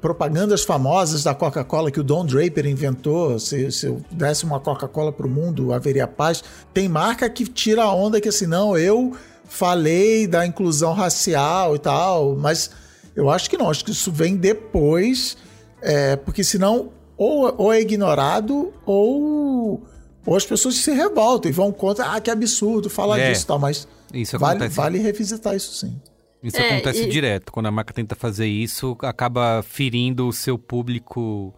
propagandas 0.00 0.62
famosas 0.64 1.22
da 1.22 1.34
Coca-Cola 1.34 1.90
que 1.90 2.00
o 2.00 2.04
Don 2.04 2.24
Draper 2.24 2.64
inventou. 2.66 3.38
Se, 3.38 3.70
se 3.70 3.86
eu 3.86 4.00
desse 4.10 4.44
uma 4.44 4.58
Coca-Cola 4.60 5.12
pro 5.12 5.28
mundo, 5.28 5.72
haveria 5.74 6.06
paz. 6.06 6.42
Tem 6.72 6.88
marca 6.88 7.28
que 7.28 7.44
tira 7.44 7.82
a 7.82 7.92
onda 7.94 8.20
que 8.20 8.28
assim, 8.30 8.46
não, 8.46 8.76
eu 8.78 9.12
falei 9.48 10.26
da 10.26 10.46
inclusão 10.46 10.92
racial 10.94 11.76
e 11.76 11.78
tal, 11.78 12.34
mas 12.36 12.70
Eu 13.14 13.30
acho 13.30 13.48
que 13.50 13.56
não, 13.58 13.70
acho 13.70 13.84
que 13.84 13.90
isso 13.92 14.12
vem 14.12 14.36
depois, 14.36 15.36
é, 15.82 16.16
porque 16.16 16.44
senão 16.44 16.90
ou, 17.16 17.52
ou 17.56 17.72
é 17.72 17.80
ignorado 17.80 18.72
ou, 18.84 19.82
ou 20.26 20.36
as 20.36 20.44
pessoas 20.44 20.74
se 20.76 20.90
revoltam 20.92 21.48
e 21.50 21.52
vão 21.54 21.72
contra, 21.72 22.12
ah, 22.12 22.20
que 22.20 22.30
absurdo 22.30 22.90
falar 22.90 23.18
É. 23.18 23.30
disso 23.30 23.44
e 23.44 23.46
tal, 23.46 23.58
mas 23.58 23.86
Isso 24.12 24.38
vale, 24.38 24.56
acontece. 24.58 24.76
vale 24.76 24.98
revisitar 24.98 25.54
isso 25.54 25.72
sim. 25.74 26.00
Isso 26.42 26.56
É, 26.58 26.70
acontece 26.74 27.04
e- 27.04 27.08
direto. 27.08 27.50
Quando 27.50 27.66
a 27.66 27.70
marca 27.70 27.92
tenta 27.94 28.14
fazer 28.14 28.46
isso, 28.46 28.96
acaba 29.02 29.62
ferindo 29.62 30.28
o 30.28 30.32
seu 30.32 30.58
público 30.58 31.54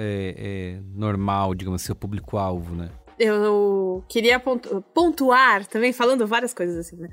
é, 0.00 0.34
é, 0.76 0.80
normal, 0.94 1.54
digamos, 1.54 1.82
seu 1.82 1.94
público-alvo, 1.94 2.74
né? 2.74 2.88
Eu 3.18 4.04
queria 4.08 4.38
pontu- 4.38 4.80
pontuar 4.94 5.66
também, 5.66 5.92
falando 5.92 6.24
várias 6.26 6.54
coisas 6.54 6.76
assim, 6.76 6.96
né? 6.96 7.08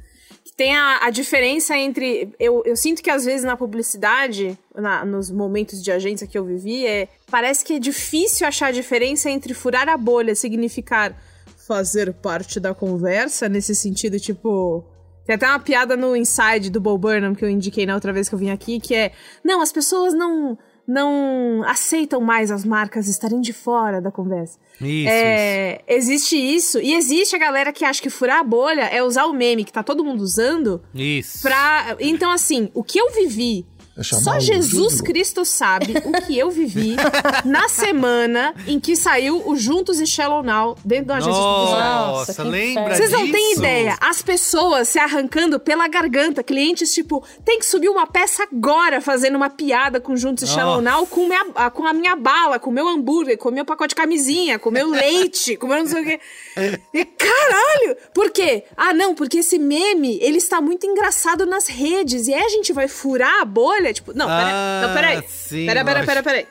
Tem 0.55 0.75
a, 0.75 1.05
a 1.05 1.09
diferença 1.09 1.75
entre. 1.77 2.29
Eu, 2.39 2.61
eu 2.65 2.75
sinto 2.77 3.01
que 3.01 3.09
às 3.09 3.25
vezes 3.25 3.43
na 3.43 3.57
publicidade, 3.57 4.57
na- 4.73 5.03
nos 5.03 5.29
momentos 5.31 5.83
de 5.83 5.91
agência 5.91 6.27
que 6.27 6.37
eu 6.37 6.45
vivi, 6.45 6.85
é, 6.85 7.07
parece 7.29 7.65
que 7.65 7.73
é 7.73 7.79
difícil 7.79 8.47
achar 8.47 8.67
a 8.67 8.71
diferença 8.71 9.29
entre 9.29 9.53
furar 9.53 9.89
a 9.89 9.97
bolha, 9.97 10.35
significar 10.35 11.15
fazer 11.67 12.13
parte 12.13 12.59
da 12.59 12.73
conversa, 12.73 13.49
nesse 13.49 13.75
sentido, 13.75 14.19
tipo. 14.19 14.83
Tem 15.25 15.35
até 15.35 15.47
uma 15.47 15.59
piada 15.59 15.97
no 15.97 16.15
Inside 16.15 16.69
do 16.69 16.79
Bo 16.79 16.95
Burnham 16.99 17.33
que 17.33 17.43
eu 17.43 17.49
indiquei 17.49 17.85
na 17.87 17.95
outra 17.95 18.13
vez 18.13 18.29
que 18.29 18.35
eu 18.35 18.39
vim 18.39 18.51
aqui, 18.51 18.79
que 18.79 18.93
é: 18.93 19.11
não, 19.43 19.59
as 19.61 19.71
pessoas 19.71 20.13
não. 20.13 20.57
Não 20.87 21.63
aceitam 21.65 22.21
mais 22.21 22.51
as 22.51 22.63
marcas 22.63 23.07
estarem 23.07 23.41
de 23.41 23.51
fora 23.53 23.99
da 23.99 24.11
conversa. 24.11 24.59
Isso, 24.79 25.09
É, 25.09 25.81
Existe 25.87 26.35
isso. 26.35 26.79
E 26.79 26.93
existe 26.93 27.35
a 27.35 27.39
galera 27.39 27.73
que 27.73 27.83
acha 27.83 28.01
que 28.01 28.09
furar 28.09 28.39
a 28.39 28.43
bolha 28.43 28.83
é 28.83 29.01
usar 29.01 29.25
o 29.25 29.33
meme 29.33 29.63
que 29.63 29.71
tá 29.73 29.81
todo 29.81 30.03
mundo 30.03 30.21
usando 30.21 30.81
isso. 30.93 31.37
Isso. 31.37 31.41
pra. 31.41 31.95
Então, 31.99 32.31
assim, 32.31 32.69
o 32.73 32.83
que 32.83 32.99
eu 32.99 33.11
vivi. 33.11 33.65
Só 34.03 34.39
Jesus. 34.39 34.99
Cristo 35.01 35.45
sabe 35.45 35.93
o 36.03 36.11
que 36.25 36.37
eu 36.37 36.49
vivi 36.51 36.95
na 37.45 37.69
semana 37.69 38.53
em 38.67 38.79
que 38.79 38.95
saiu 38.95 39.41
o 39.47 39.55
Juntos 39.55 39.99
e 40.01 40.05
Shallow 40.07 40.43
Now 40.43 40.77
dentro 40.83 41.05
da 41.07 41.15
agência. 41.17 41.31
Nossa, 41.39 42.31
Nossa, 42.31 42.43
lembra. 42.43 42.95
Vocês 42.95 43.11
não 43.11 43.31
têm 43.31 43.53
ideia. 43.53 43.97
As 44.01 44.21
pessoas 44.21 44.89
se 44.89 44.99
arrancando 44.99 45.59
pela 45.59 45.87
garganta. 45.87 46.43
Clientes, 46.43 46.93
tipo, 46.93 47.23
tem 47.45 47.59
que 47.59 47.65
subir 47.65 47.89
uma 47.89 48.05
peça 48.05 48.43
agora 48.43 48.99
fazendo 48.99 49.35
uma 49.35 49.49
piada 49.49 49.99
com 50.01 50.15
Juntos 50.15 50.43
e 50.43 50.47
Shallow 50.53 50.81
Now 50.81 51.07
com, 51.07 51.27
minha- 51.27 51.45
a- 51.55 51.69
com 51.69 51.85
a 51.87 51.93
minha 51.93 52.15
bala, 52.15 52.59
com 52.59 52.69
o 52.69 52.73
meu 52.73 52.87
hambúrguer, 52.87 53.37
com 53.37 53.49
o 53.49 53.51
meu 53.51 53.63
pacote 53.65 53.89
de 53.89 53.95
camisinha, 53.95 54.59
com 54.59 54.69
o 54.69 54.73
meu 54.73 54.89
leite, 54.89 55.55
com 55.55 55.67
o 55.67 55.69
meu 55.69 55.79
não 55.79 55.87
sei 55.87 56.01
o 56.01 56.05
quê. 56.05 56.19
E, 56.93 57.05
caralho! 57.05 57.97
Por 58.13 58.29
quê? 58.31 58.63
Ah, 58.75 58.93
não, 58.93 59.15
porque 59.15 59.37
esse 59.39 59.57
meme, 59.57 60.17
ele 60.21 60.37
está 60.37 60.59
muito 60.61 60.85
engraçado 60.85 61.45
nas 61.45 61.67
redes. 61.67 62.27
E 62.27 62.33
aí 62.33 62.43
a 62.43 62.49
gente 62.49 62.73
vai 62.73 62.87
furar 62.87 63.41
a 63.41 63.45
bolha? 63.45 63.84
Tipo, 63.93 64.13
não, 64.13 64.25
pera, 64.27 64.49
Ah, 64.51 64.87
não, 64.87 64.93
peraí. 64.93 65.23
sim, 65.27 65.65
pera, 65.65 65.83
pera, 65.85 65.99
lógico. 65.99 66.13
pera, 66.13 66.23
peraí. 66.23 66.47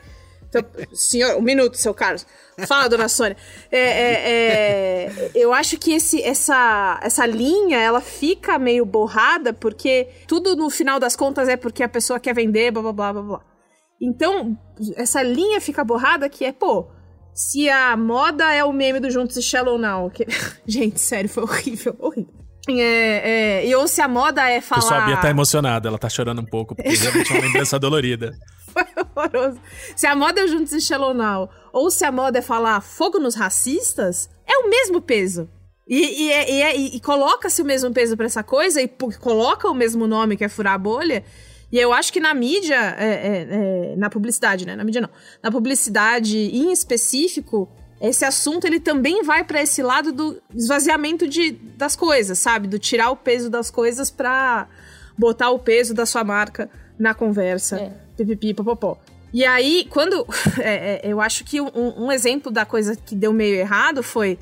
Então, 0.48 0.64
senhor, 0.92 1.36
um 1.36 1.42
minuto, 1.42 1.76
seu 1.76 1.92
Carlos. 1.92 2.24
Fala, 2.68 2.88
dona 2.88 3.08
Sônia. 3.08 3.36
É, 3.72 3.78
é, 3.78 5.06
é, 5.06 5.30
eu 5.34 5.52
acho 5.52 5.76
que 5.76 5.92
esse, 5.92 6.22
essa, 6.22 7.00
essa 7.02 7.26
linha, 7.26 7.80
ela 7.80 8.00
fica 8.00 8.56
meio 8.58 8.84
borrada, 8.84 9.52
porque 9.52 10.08
tudo 10.28 10.54
no 10.54 10.70
final 10.70 11.00
das 11.00 11.16
contas 11.16 11.48
é 11.48 11.56
porque 11.56 11.82
a 11.82 11.88
pessoa 11.88 12.20
quer 12.20 12.34
vender, 12.34 12.70
blá, 12.70 12.82
blá, 12.82 12.92
blá, 12.92 13.12
blá, 13.12 13.22
blá. 13.22 13.40
Então, 14.00 14.56
essa 14.96 15.22
linha 15.22 15.60
fica 15.60 15.82
borrada 15.82 16.28
que 16.28 16.44
é, 16.44 16.52
pô, 16.52 16.88
se 17.34 17.68
a 17.68 17.96
moda 17.96 18.52
é 18.52 18.62
o 18.62 18.72
meme 18.72 19.00
do 19.00 19.10
Juntos 19.10 19.36
e 19.36 19.42
Shallow 19.42 19.76
Now. 19.76 20.08
Que... 20.10 20.24
Gente, 20.66 21.00
sério, 21.00 21.28
foi 21.28 21.42
horrível, 21.42 21.96
horrível. 21.98 22.43
É, 22.68 23.60
é, 23.62 23.66
e 23.66 23.74
ou 23.74 23.86
se 23.86 24.00
a 24.00 24.08
moda 24.08 24.48
é 24.48 24.60
falar... 24.60 24.80
Pessoal, 24.82 25.00
a 25.02 25.06
Bia 25.06 25.16
tá 25.18 25.30
emocionada, 25.30 25.88
ela 25.88 25.98
tá 25.98 26.08
chorando 26.08 26.40
um 26.40 26.44
pouco, 26.46 26.74
porque 26.74 26.88
realmente 26.94 27.30
é 27.32 27.34
uma 27.36 27.46
lembrança 27.46 27.78
dolorida. 27.78 28.32
Foi 28.72 28.84
horroroso. 28.96 29.60
Se 29.94 30.06
a 30.06 30.16
moda 30.16 30.40
é 30.40 30.46
Juntos 30.48 30.72
e 30.72 30.98
Now, 30.98 31.48
ou 31.72 31.90
se 31.90 32.04
a 32.04 32.10
moda 32.10 32.38
é 32.38 32.42
falar 32.42 32.80
fogo 32.80 33.18
nos 33.18 33.34
racistas, 33.34 34.28
é 34.46 34.58
o 34.58 34.68
mesmo 34.70 35.00
peso. 35.00 35.48
E, 35.86 36.24
e, 36.24 36.32
é- 36.32 36.50
e 36.50 36.62
é- 36.62 36.76
e- 36.76 36.96
e 36.96 37.00
coloca-se 37.00 37.60
o 37.60 37.64
mesmo 37.64 37.92
peso 37.92 38.16
pra 38.16 38.26
essa 38.26 38.42
coisa, 38.42 38.80
e 38.80 38.88
coloca 39.20 39.68
o 39.68 39.74
mesmo 39.74 40.06
nome, 40.06 40.36
que 40.36 40.44
é 40.44 40.48
furar 40.48 40.72
a 40.74 40.78
bolha. 40.78 41.22
E 41.70 41.78
eu 41.78 41.92
acho 41.92 42.12
que 42.12 42.20
na 42.20 42.32
mídia, 42.32 42.76
é- 42.98 43.46
é, 43.92 43.96
na 43.96 44.08
publicidade, 44.08 44.64
né? 44.66 44.74
Na 44.76 44.84
mídia 44.84 45.00
não. 45.02 45.10
Na 45.42 45.50
publicidade 45.50 46.38
em 46.38 46.72
específico, 46.72 47.68
esse 48.08 48.24
assunto 48.24 48.66
ele 48.66 48.80
também 48.80 49.22
vai 49.22 49.44
pra 49.44 49.62
esse 49.62 49.82
lado 49.82 50.12
do 50.12 50.40
esvaziamento 50.54 51.26
de, 51.28 51.52
das 51.52 51.96
coisas, 51.96 52.38
sabe? 52.38 52.68
Do 52.68 52.78
tirar 52.78 53.10
o 53.10 53.16
peso 53.16 53.48
das 53.48 53.70
coisas 53.70 54.10
pra 54.10 54.68
botar 55.16 55.50
o 55.50 55.58
peso 55.58 55.94
da 55.94 56.04
sua 56.04 56.24
marca 56.24 56.68
na 56.98 57.14
conversa. 57.14 57.78
É. 57.78 57.92
Pipipi, 58.16 58.54
popopó. 58.54 58.98
E 59.32 59.44
aí, 59.44 59.86
quando. 59.90 60.26
é, 60.60 61.00
é, 61.02 61.12
eu 61.12 61.20
acho 61.20 61.44
que 61.44 61.60
um, 61.60 61.70
um 61.74 62.12
exemplo 62.12 62.52
da 62.52 62.64
coisa 62.64 62.94
que 62.94 63.14
deu 63.14 63.32
meio 63.32 63.56
errado 63.56 64.02
foi 64.02 64.38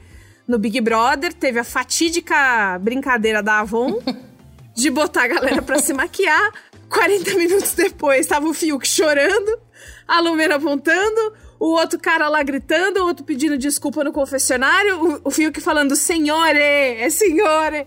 no 0.46 0.58
Big 0.58 0.80
Brother, 0.80 1.32
teve 1.32 1.58
a 1.58 1.64
fatídica 1.64 2.78
brincadeira 2.78 3.42
da 3.42 3.60
Avon 3.60 4.00
de 4.74 4.90
botar 4.90 5.24
a 5.24 5.28
galera 5.28 5.62
pra 5.62 5.78
se 5.78 5.94
maquiar. 5.94 6.52
40 6.90 7.34
minutos 7.36 7.72
depois, 7.72 8.26
tava 8.26 8.46
o 8.46 8.52
Fiuk 8.52 8.86
chorando, 8.86 9.58
a 10.06 10.20
Lumena 10.20 10.56
apontando, 10.56 11.32
o 11.62 11.78
outro 11.78 11.96
cara 11.96 12.28
lá 12.28 12.42
gritando, 12.42 12.98
o 12.98 13.06
outro 13.06 13.24
pedindo 13.24 13.56
desculpa 13.56 14.02
no 14.02 14.12
confessionário, 14.12 15.00
o, 15.00 15.20
o 15.28 15.30
Fiuk 15.30 15.60
falando 15.60 15.94
senhore, 15.94 16.58
é 16.58 17.08
senhore. 17.08 17.86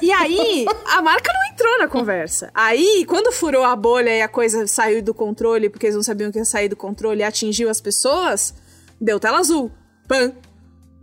E 0.00 0.10
aí, 0.10 0.64
a 0.86 1.02
marca 1.02 1.30
não 1.30 1.52
entrou 1.52 1.78
na 1.78 1.88
conversa. 1.88 2.50
Aí, 2.54 3.04
quando 3.06 3.30
furou 3.30 3.64
a 3.64 3.76
bolha 3.76 4.16
e 4.16 4.22
a 4.22 4.28
coisa 4.28 4.66
saiu 4.66 5.02
do 5.02 5.12
controle, 5.12 5.68
porque 5.68 5.84
eles 5.84 5.94
não 5.94 6.02
sabiam 6.02 6.32
que 6.32 6.38
ia 6.38 6.44
sair 6.46 6.70
do 6.70 6.76
controle 6.76 7.20
e 7.20 7.22
atingiu 7.22 7.68
as 7.68 7.82
pessoas, 7.82 8.54
deu 8.98 9.20
tela 9.20 9.40
azul. 9.40 9.70
Pã! 10.08 10.32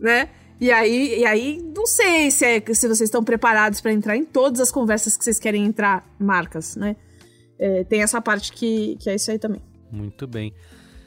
Né? 0.00 0.30
E 0.60 0.72
aí, 0.72 1.20
e 1.20 1.24
aí 1.24 1.62
não 1.76 1.86
sei 1.86 2.32
se, 2.32 2.44
é, 2.44 2.60
se 2.60 2.88
vocês 2.88 3.02
estão 3.02 3.22
preparados 3.22 3.80
pra 3.80 3.92
entrar 3.92 4.16
em 4.16 4.24
todas 4.24 4.58
as 4.60 4.72
conversas 4.72 5.16
que 5.16 5.22
vocês 5.22 5.38
querem 5.38 5.64
entrar, 5.64 6.04
marcas, 6.18 6.74
né? 6.74 6.96
É, 7.56 7.84
tem 7.84 8.02
essa 8.02 8.20
parte 8.20 8.52
que, 8.52 8.96
que 8.96 9.08
é 9.08 9.14
isso 9.14 9.30
aí 9.30 9.38
também. 9.38 9.62
Muito 9.92 10.26
bem. 10.26 10.52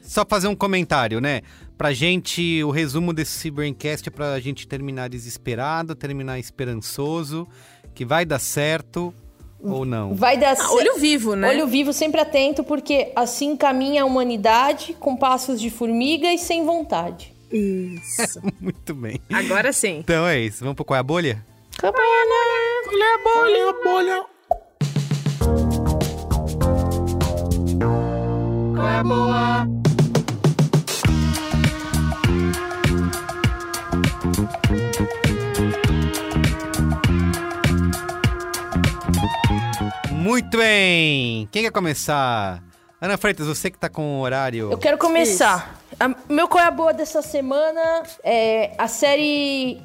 Só 0.06 0.24
fazer 0.28 0.48
um 0.48 0.56
comentário, 0.56 1.20
né? 1.20 1.40
Pra 1.76 1.92
gente, 1.92 2.62
o 2.62 2.70
resumo 2.70 3.12
desse 3.12 3.50
Braincast 3.50 4.08
é 4.08 4.12
pra 4.12 4.38
gente 4.38 4.66
terminar 4.68 5.08
desesperado, 5.08 5.94
terminar 5.94 6.38
esperançoso, 6.38 7.48
que 7.94 8.04
vai 8.04 8.24
dar 8.24 8.38
certo 8.38 9.12
ou 9.60 9.84
não. 9.84 10.14
Vai 10.14 10.36
dar 10.38 10.52
Ah, 10.52 10.56
certo. 10.56 10.72
olho 10.74 10.98
vivo, 10.98 11.34
né? 11.34 11.48
Olho 11.48 11.66
vivo, 11.66 11.92
sempre 11.92 12.20
atento, 12.20 12.62
porque 12.62 13.10
assim 13.16 13.56
caminha 13.56 14.02
a 14.02 14.06
humanidade 14.06 14.94
com 15.00 15.16
passos 15.16 15.60
de 15.60 15.70
formiga 15.70 16.32
e 16.32 16.38
sem 16.38 16.64
vontade. 16.64 17.34
Isso. 17.50 18.40
Muito 18.60 18.94
bem. 18.94 19.20
Agora 19.32 19.72
sim. 19.72 19.98
Então 19.98 20.26
é 20.26 20.38
isso. 20.38 20.60
Vamos 20.60 20.76
pro 20.76 20.84
Qual 20.84 20.96
é 20.96 21.00
a 21.00 21.02
Bolha? 21.02 21.44
Olha 21.82 21.92
a 23.70 23.74
bolha. 29.04 29.83
Muito 40.24 40.56
bem! 40.56 41.46
Quem 41.52 41.64
quer 41.64 41.70
começar? 41.70 42.62
Ana 42.98 43.18
Freitas, 43.18 43.46
você 43.46 43.70
que 43.70 43.76
tá 43.78 43.90
com 43.90 44.16
o 44.16 44.20
horário. 44.22 44.72
Eu 44.72 44.78
quero 44.78 44.96
começar. 44.96 45.78
A- 46.00 46.14
meu 46.32 46.48
qual 46.48 46.64
é 46.64 46.66
a 46.66 46.70
boa 46.70 46.94
dessa 46.94 47.20
semana 47.20 48.02
é 48.24 48.72
a 48.78 48.88
série 48.88 49.82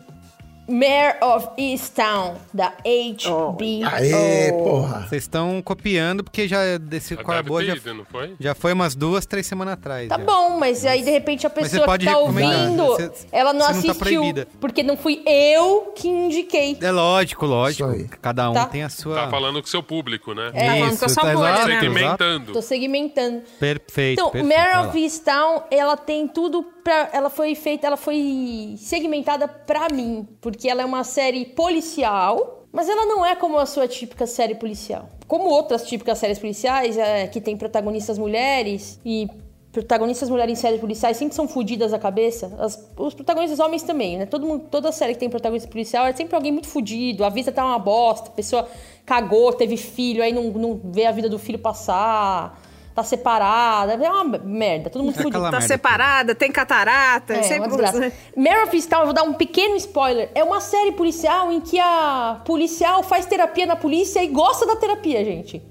Mayor 0.69 1.15
of 1.21 1.47
Easttown, 1.57 2.35
da 2.53 2.73
HBO. 2.85 3.57
Aê, 3.91 4.51
porra. 4.51 5.07
Vocês 5.07 5.23
estão 5.23 5.61
copiando 5.61 6.23
porque 6.23 6.47
já 6.47 6.77
desse 6.77 7.15
Já 7.15 7.23
Qual 7.23 7.35
é 7.35 7.39
a 7.39 7.41
deve 7.41 7.49
Boa 7.49 7.61
ter 7.61 7.67
já, 7.67 7.75
ido, 7.75 7.93
não 7.93 8.05
foi? 8.05 8.35
já 8.39 8.53
foi 8.55 8.73
umas 8.73 8.95
duas, 8.95 9.25
três 9.25 9.47
semanas 9.47 9.73
atrás. 9.73 10.07
Tá 10.09 10.17
já. 10.17 10.23
bom, 10.23 10.57
mas 10.57 10.85
aí 10.85 11.01
de 11.03 11.09
repente 11.11 11.45
a 11.47 11.49
pessoa 11.49 11.85
pode 11.85 12.05
que 12.05 12.11
tá 12.11 12.17
ouvindo, 12.19 12.85
você- 12.85 13.11
ela 13.31 13.51
não 13.53 13.65
você 13.67 13.73
não 13.73 13.83
tá 13.83 13.91
assistiu, 13.91 14.47
porque 14.59 14.83
não 14.83 14.95
fui 14.97 15.21
eu 15.25 15.91
que 15.95 16.07
indiquei. 16.07 16.77
É 16.81 16.91
lógico, 16.91 17.45
lógico. 17.45 17.91
Isso. 17.91 18.09
Cada 18.21 18.49
um 18.49 18.53
Tá. 18.53 18.65
tem 18.67 18.83
a 18.83 18.89
sua. 18.89 19.15
Tá 19.15 19.29
falando 19.29 19.59
com 19.61 19.67
o 19.67 19.69
seu 19.69 19.81
público, 19.83 20.33
né? 20.33 20.51
Tá 20.51 20.59
falando 20.59 20.99
com 20.99 21.05
a 21.05 21.09
sua 21.09 21.23
tá 21.23 21.33
bolha, 21.33 21.49
exato, 21.49 21.67
né? 21.67 21.73
exato. 21.73 21.79
Segmentando. 21.93 22.53
Tô 22.53 22.61
segmentando. 22.61 23.41
Perfeito. 23.59 24.19
Então, 24.19 24.29
perfeito. 24.31 24.57
Mare 24.59 24.87
of. 24.87 24.99
Easttown, 24.99 25.63
ela 25.71 25.95
tem 25.97 26.27
tudo 26.27 26.63
pra. 26.83 27.09
Ela 27.13 27.29
foi 27.29 27.55
feita, 27.55 27.87
ela 27.87 27.97
foi 27.97 28.75
segmentada 28.77 29.47
pra 29.47 29.87
mim, 29.89 30.27
porque 30.41 30.59
ela 30.68 30.81
é 30.81 30.86
uma 30.86 31.03
série 31.03 31.45
policial, 31.45 32.65
mas 32.72 32.90
ela 32.90 33.06
não 33.06 33.26
é 33.26 33.36
como 33.36 33.57
a 33.57 33.65
sua 33.65 33.88
típica 33.88 34.26
série 34.27 34.56
policial. 34.56 35.07
Como 35.27 35.45
outras 35.49 35.84
típicas 35.88 36.18
séries 36.18 36.40
policiais, 36.40 36.98
é, 36.98 37.27
que 37.27 37.40
tem 37.40 37.56
protagonistas 37.56 38.18
mulheres 38.18 38.99
e 39.06 39.27
protagonistas 39.72 40.30
mulheres 40.31 40.57
em 40.57 40.61
séries 40.61 40.80
policiais 40.81 41.15
sempre 41.15 41.36
são 41.36 41.48
fodidas 41.48 41.94
a 41.94 41.99
cabeça. 41.99 42.52
As- 42.60 42.90
os 42.98 43.14
protagonistas 43.14 43.60
homens 43.60 43.84
também, 43.84 44.18
né? 44.18 44.26
Todo 44.26 44.45
mundo, 44.45 44.65
toda 44.69 44.91
série 44.91 45.14
que 45.14 45.19
tem 45.19 45.30
protagonista 45.30 45.69
policial 45.69 46.07
é 46.07 46.14
sempre 46.14 46.36
alguém 46.36 46.52
muito 46.52 46.68
fudido. 46.68 47.23
A 47.23 47.30
vida 47.30 47.52
tá 47.52 47.64
uma 47.64 47.77
bosta, 47.77 48.30
a 48.30 48.31
pessoa 48.31 48.68
cagou, 49.06 49.53
teve 49.53 49.77
filho, 49.77 50.23
aí 50.23 50.34
não, 50.34 50.45
não 50.45 50.80
vê 50.84 51.06
a 51.06 51.11
vida 51.11 51.30
do 51.30 51.38
filho 51.38 51.60
passar, 51.60 52.60
tá 52.95 53.03
separada. 53.03 53.93
É 53.93 54.09
uma 54.09 54.23
merda, 54.39 54.89
todo 54.89 55.03
mundo 55.03 55.13
É 55.19 55.23
fudido. 55.23 55.37
Tá 55.43 55.51
merda. 55.51 55.61
separada, 55.61 56.35
tem 56.35 56.51
catarata, 56.51 57.33
É, 57.33 57.43
sempre 57.43 57.59
uma 57.59 57.67
desgraça. 57.69 57.99
né? 57.99 58.11
Mare 58.35 58.63
of 58.63 58.75
Easttown, 58.75 58.99
eu 59.01 59.05
vou 59.05 59.13
dar 59.13 59.23
um 59.23 59.33
pequeno 59.33 59.75
spoiler. 59.77 60.29
É 60.35 60.43
uma 60.43 60.59
série 60.61 60.91
policial 60.91 61.51
em 61.51 61.61
que 61.61 61.79
a 61.79 62.41
policial 62.45 63.03
faz 63.03 63.25
terapia 63.25 63.65
na 63.65 63.75
polícia 63.75 64.23
e 64.23 64.27
gosta 64.27 64.65
da 64.65 64.75
terapia, 64.75 65.23
gente. 65.23 65.61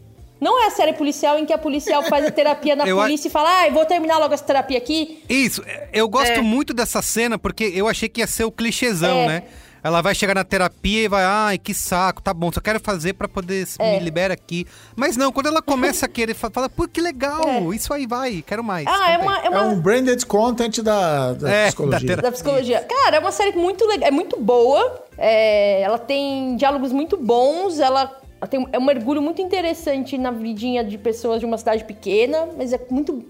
Não 0.40 0.62
é 0.62 0.68
a 0.68 0.70
série 0.70 0.92
policial 0.92 1.36
em 1.36 1.44
que 1.44 1.52
a 1.52 1.58
policial 1.58 2.00
faz 2.04 2.24
a 2.24 2.30
terapia 2.30 2.76
na 2.76 2.86
Eu 2.88 3.00
a- 3.00 3.04
polícia 3.04 3.26
e 3.26 3.30
fala, 3.30 3.50
ai, 3.58 3.70
vou 3.72 3.84
terminar 3.84 4.18
logo 4.18 4.32
essa 4.32 4.44
terapia 4.44 4.78
aqui. 4.78 5.22
Isso, 5.28 5.64
eu 5.92 6.08
gosto 6.08 6.30
É. 6.30 6.40
muito 6.40 6.72
dessa 6.72 7.02
cena 7.02 7.36
porque 7.36 7.64
eu 7.74 7.88
achei 7.88 8.08
que 8.08 8.20
ia 8.20 8.26
ser 8.26 8.44
o 8.44 8.52
clichêzão, 8.52 9.18
É. 9.18 9.26
né? 9.26 9.42
Ela 9.82 10.00
vai 10.02 10.14
chegar 10.14 10.34
na 10.34 10.44
terapia 10.44 11.05
e 11.05 11.09
vai, 11.09 11.24
ai, 11.24 11.59
que 11.59 11.72
saco, 11.72 12.20
tá 12.20 12.34
bom, 12.34 12.50
só 12.52 12.60
quero 12.60 12.80
fazer 12.80 13.12
pra 13.14 13.28
poder 13.28 13.66
se- 13.66 13.80
É. 13.80 13.98
me 13.98 14.05
libera 14.05 14.34
aqui. 14.34 14.66
Mas 14.96 15.16
não, 15.16 15.30
quando 15.32 15.46
ela 15.46 15.62
começa 15.62 16.06
a 16.06 16.09
querer, 16.09 16.34
fa- 16.34 16.50
fala, 16.50 16.68
pô, 16.68 16.88
que 16.88 17.00
legal, 17.00 17.72
isso 17.72 17.92
aí 17.94 18.06
vai, 18.06 18.42
quero 18.46 18.64
mais. 18.64 18.86
Ah, 18.88 19.10
é 19.12 19.18
uma, 19.18 19.38
é 19.38 19.46
É 19.46 19.50
uma 19.50 19.62
um 19.64 19.80
branded 19.80 20.24
content 20.26 20.80
da, 20.80 21.32
da 21.34 21.50
É, 21.50 21.66
psicologia. 21.66 22.16
da 22.16 22.22
da 22.22 22.32
psicologia. 22.32 22.80
Cara, 22.80 23.16
é 23.16 23.20
uma 23.20 23.32
série 23.32 23.56
muito 23.56 23.86
legal, 23.86 24.09
é 24.09 24.10
muito 24.10 24.38
boa. 24.38 25.05
é, 25.20 25.80
ela 25.82 25.98
tem 25.98 26.55
diálogos 26.56 26.92
muito 26.92 27.16
bons, 27.16 27.80
ela, 27.80 28.02
ela 28.40 28.46
tem 28.48 28.66
é 28.72 28.78
um 28.78 28.84
mergulho 28.84 29.20
muito 29.20 29.42
interessante 29.42 30.16
na 30.16 30.30
vidinha 30.30 30.84
de 30.84 30.96
pessoas 30.96 31.40
de 31.40 31.46
uma 31.46 31.59
cidade 31.59 31.82
pequena, 31.84 32.48
mas 32.56 32.72
é 32.72 32.80
muito 32.88 33.24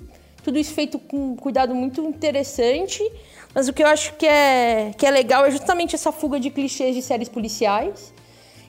tudo 0.45 0.59
isso 0.59 0.75
feito 0.75 0.99
com 0.99 1.33
um 1.33 1.37
cuidado 1.37 1.75
muito 1.75 2.03
interessante. 2.03 3.03
Mas 3.55 3.69
o 3.69 3.73
que 3.73 3.83
eu 3.83 3.87
acho 3.87 4.15
que 4.15 4.27
é, 4.27 4.93
que 4.97 5.07
é 5.07 5.11
legal 5.11 5.45
é 5.45 5.51
justamente 5.51 5.95
essa 5.95 6.13
fuga 6.13 6.39
de 6.39 6.51
clichês 6.51 6.95
de 6.95 7.03
séries 7.03 7.29
policiais. 7.29 8.13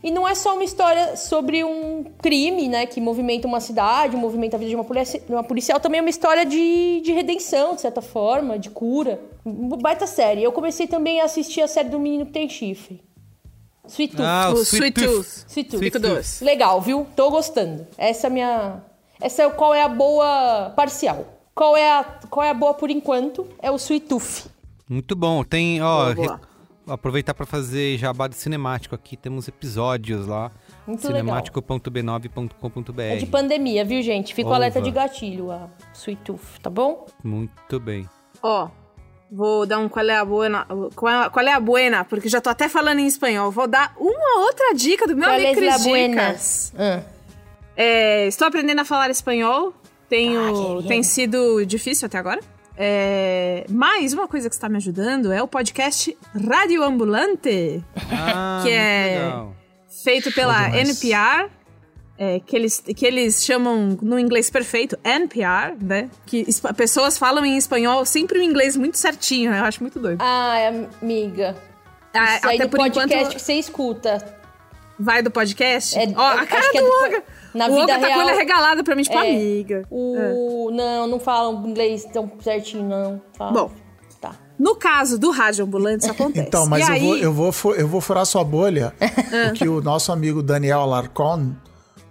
E 0.01 0.11
não 0.11 0.25
é 0.25 0.33
só 0.33 0.53
uma 0.53 0.63
história 0.63 1.17
sobre 1.17 1.61
um 1.63 2.05
crime, 2.21 2.69
né, 2.69 2.85
que 2.85 3.01
movimenta 3.01 3.47
uma 3.47 3.59
cidade, 3.59 4.15
movimenta 4.15 4.55
a 4.55 4.59
vida 4.59 4.69
de 4.69 4.75
uma, 4.75 4.85
uma 5.27 5.43
policial, 5.43 5.77
também 5.79 5.99
é 5.99 6.01
uma 6.01 6.09
história 6.09 6.45
de, 6.45 7.01
de 7.01 7.11
redenção, 7.11 7.75
de 7.75 7.81
certa 7.81 8.01
forma, 8.01 8.57
de 8.57 8.69
cura. 8.69 9.19
Baita 9.45 10.07
série. 10.07 10.41
Eu 10.41 10.53
comecei 10.53 10.87
também 10.87 11.19
a 11.19 11.25
assistir 11.25 11.61
a 11.61 11.67
série 11.67 11.89
do 11.89 11.99
Menino 11.99 12.25
que 12.25 12.31
tem 12.31 12.47
chifre. 12.47 13.03
Sweet 13.85 14.15
Tooth. 14.15 14.25
Ah, 14.25 14.51
O 14.51 14.61
Sweet 14.61 14.91
Tooth. 14.91 15.45
Sweet 15.47 15.69
Tooth. 15.69 15.83
Sweet 15.83 15.99
Tooth. 15.99 16.41
Legal, 16.45 16.79
viu? 16.79 17.05
Tô 17.15 17.29
gostando. 17.29 17.85
Essa 17.97 18.27
é 18.27 18.29
a 18.29 18.31
minha... 18.31 18.83
Essa 19.19 19.43
é 19.43 19.49
qual 19.49 19.73
é 19.73 19.81
a 19.81 19.89
boa 19.89 20.71
parcial. 20.77 21.25
Qual 21.53 21.75
é 21.75 21.91
a, 21.91 22.03
qual 22.29 22.45
é 22.45 22.51
a 22.51 22.53
boa 22.53 22.73
por 22.73 22.89
enquanto? 22.89 23.45
É 23.61 23.69
o 23.69 23.75
Sweet 23.75 24.05
Tooth. 24.07 24.45
Muito 24.89 25.15
bom. 25.15 25.43
Tem, 25.43 25.81
ó, 25.81 26.13
Boa, 26.15 26.41
aproveitar 26.87 27.33
pra 27.35 27.45
fazer 27.45 27.97
jabá 27.97 28.27
do 28.27 28.33
cinemático 28.35 28.95
aqui, 28.95 29.15
temos 29.15 29.47
episódios 29.47 30.25
lá. 30.25 30.51
Muito 30.87 31.05
legal. 31.07 31.19
cinemático.b9.com.br. 31.19 33.01
É 33.01 33.15
de 33.17 33.25
pandemia, 33.27 33.85
viu, 33.85 34.01
gente? 34.01 34.33
Fica 34.33 34.49
o 34.49 34.53
alerta 34.53 34.81
de 34.81 34.89
gatilho, 34.91 35.51
a 35.51 35.69
Sweet 35.93 36.21
Tooth, 36.23 36.59
tá 36.61 36.69
bom? 36.69 37.05
Muito 37.23 37.79
bem. 37.79 38.09
Ó, 38.41 38.69
vou 39.31 39.65
dar 39.65 39.77
um 39.77 39.87
qual 39.87 40.07
é 40.09 40.15
a 40.17 40.25
buena, 40.25 40.65
qual 40.95 41.25
é, 41.25 41.29
qual 41.29 41.45
é 41.45 41.53
a 41.53 41.59
buena, 41.59 42.03
porque 42.03 42.27
já 42.27 42.41
tô 42.41 42.49
até 42.49 42.67
falando 42.67 42.99
em 42.99 43.05
espanhol. 43.05 43.51
Vou 43.51 43.67
dar 43.67 43.93
uma 43.99 44.45
outra 44.45 44.73
dica 44.73 45.05
do 45.05 45.15
meu 45.15 45.25
Qual 45.29 45.35
amigo 45.35 45.61
é 45.61 45.65
la 45.65 45.73
Cris? 45.73 45.83
Dicas. 45.83 46.73
Ah. 46.77 47.01
É, 47.77 48.27
estou 48.27 48.47
aprendendo 48.47 48.81
a 48.81 48.85
falar 48.85 49.09
espanhol. 49.11 49.73
Tenho, 50.09 50.79
Ah, 50.79 50.87
tem 50.87 51.03
sido 51.03 51.63
difícil 51.65 52.07
até 52.07 52.17
agora. 52.17 52.41
É, 52.81 53.65
mas 53.69 54.13
uma 54.13 54.25
coisa 54.25 54.47
que 54.47 54.55
está 54.55 54.69
me 54.69 54.77
ajudando 54.77 55.33
é 55.33 55.43
o 55.43 55.47
podcast 55.47 56.17
Radio 56.47 56.81
Ambulante, 56.81 57.83
Ah, 58.09 58.61
Que 58.63 58.71
é- 58.71 59.19
legal. 59.25 59.55
feito 60.03 60.31
pela. 60.31 60.69
NPR, 60.77 61.49
é, 62.17 62.39
que, 62.39 62.55
eles, 62.55 62.81
que 62.95 63.05
eles 63.05 63.43
chamam 63.43 63.97
no 64.01 64.17
inglês 64.17 64.49
perfeito 64.49 64.97
NPR, 65.03 65.75
né? 65.81 66.09
Que 66.25 66.45
pessoas 66.77 67.17
falam 67.17 67.43
em 67.45 67.57
espanhol 67.57 68.05
sempre 68.05 68.39
o 68.39 68.41
inglês 68.41 68.77
muito 68.77 68.97
certinho, 68.97 69.53
eu 69.53 69.63
acho 69.65 69.81
muito 69.83 69.99
doido. 69.99 70.21
Ai, 70.21 70.67
amiga. 71.01 71.57
Ah, 72.13 72.37
Isso 72.37 72.47
aí 72.47 72.55
até 72.55 72.63
do 72.65 72.69
por 72.71 72.77
podcast 72.77 73.13
enquanto 73.17 73.33
que 73.35 73.41
você 73.41 73.53
escuta. 73.55 74.39
vai 74.97 75.21
do 75.21 75.29
podcast. 75.29 75.97
É- 75.99 76.03
Ó, 76.15 76.31
eu 76.33 76.39
a 76.39 76.45
cara 76.45 76.71
que 76.71 76.77
é 76.77 76.81
do 76.81 76.87
do- 76.87 76.93
Olga. 77.03 77.23
Na 77.53 77.67
o 77.67 77.73
vida 77.75 77.87
tá 77.87 77.99
com 77.99 78.05
real- 78.05 78.19
a 78.21 78.25
olho 78.25 78.35
regalada 78.37 78.83
pra 78.83 78.95
mim, 78.95 79.03
tipo, 79.03 79.17
É. 79.17 79.29
amiga. 79.29 79.83
O... 79.89 80.69
Não, 80.71 81.07
não 81.07 81.19
falam 81.19 81.65
inglês 81.67 82.05
tão 82.05 82.31
certinho, 82.41 82.83
não. 82.87 83.21
Fala. 83.37 83.51
Bom. 83.51 83.71
Tá. 84.21 84.33
No 84.59 84.75
caso 84.75 85.17
do 85.17 85.31
rádio 85.31 85.63
ambulante, 85.65 86.03
isso 86.03 86.11
acontece. 86.11 86.47
Então, 86.47 86.65
mas 86.67 86.85
e 86.87 86.91
eu, 86.91 86.93
aí, 86.95 86.99
vou, 87.05 87.17
eu, 87.17 87.33
vou, 87.33 87.75
eu 87.75 87.87
vou 87.87 88.01
furar 88.01 88.25
sua 88.25 88.43
bolha, 88.43 88.93
porque 89.49 89.67
o 89.67 89.81
nosso 89.81 90.11
amigo 90.11 90.43
Daniel 90.43 90.81
Alarcon 90.81 91.53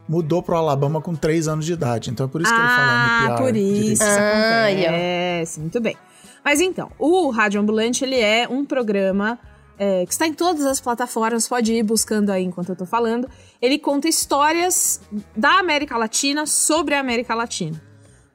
mudou 0.08 0.42
pro 0.42 0.56
Alabama 0.56 1.02
com 1.02 1.14
3 1.14 1.48
anos 1.48 1.66
de 1.66 1.74
idade. 1.74 2.10
Então 2.10 2.24
é 2.24 2.28
por 2.28 2.40
isso 2.40 2.50
que 2.52 2.58
ele 2.58 2.66
fala 2.68 2.80
Ah, 2.80 3.20
NPR. 3.26 3.36
por 3.42 3.52
direito. 3.52 3.92
isso. 3.92 4.02
Ah, 4.02 4.68
acontece. 4.68 5.60
Muito 5.60 5.80
bem. 5.80 5.96
Mas 6.44 6.60
então, 6.60 6.90
o 6.98 7.28
Rádio 7.30 7.60
Ambulante, 7.60 8.04
ele 8.04 8.18
é 8.18 8.48
um 8.48 8.64
programa 8.64 9.38
é, 9.78 10.06
que 10.06 10.12
está 10.12 10.26
em 10.26 10.32
todas 10.32 10.64
as 10.64 10.80
plataformas, 10.80 11.46
pode 11.46 11.72
ir 11.74 11.82
buscando 11.82 12.30
aí 12.30 12.42
enquanto 12.44 12.70
eu 12.70 12.76
tô 12.76 12.86
falando. 12.86 13.28
Ele 13.60 13.78
conta 13.78 14.08
histórias 14.08 15.00
da 15.36 15.58
América 15.58 15.96
Latina 15.96 16.46
sobre 16.46 16.94
a 16.94 17.00
América 17.00 17.34
Latina. 17.34 17.80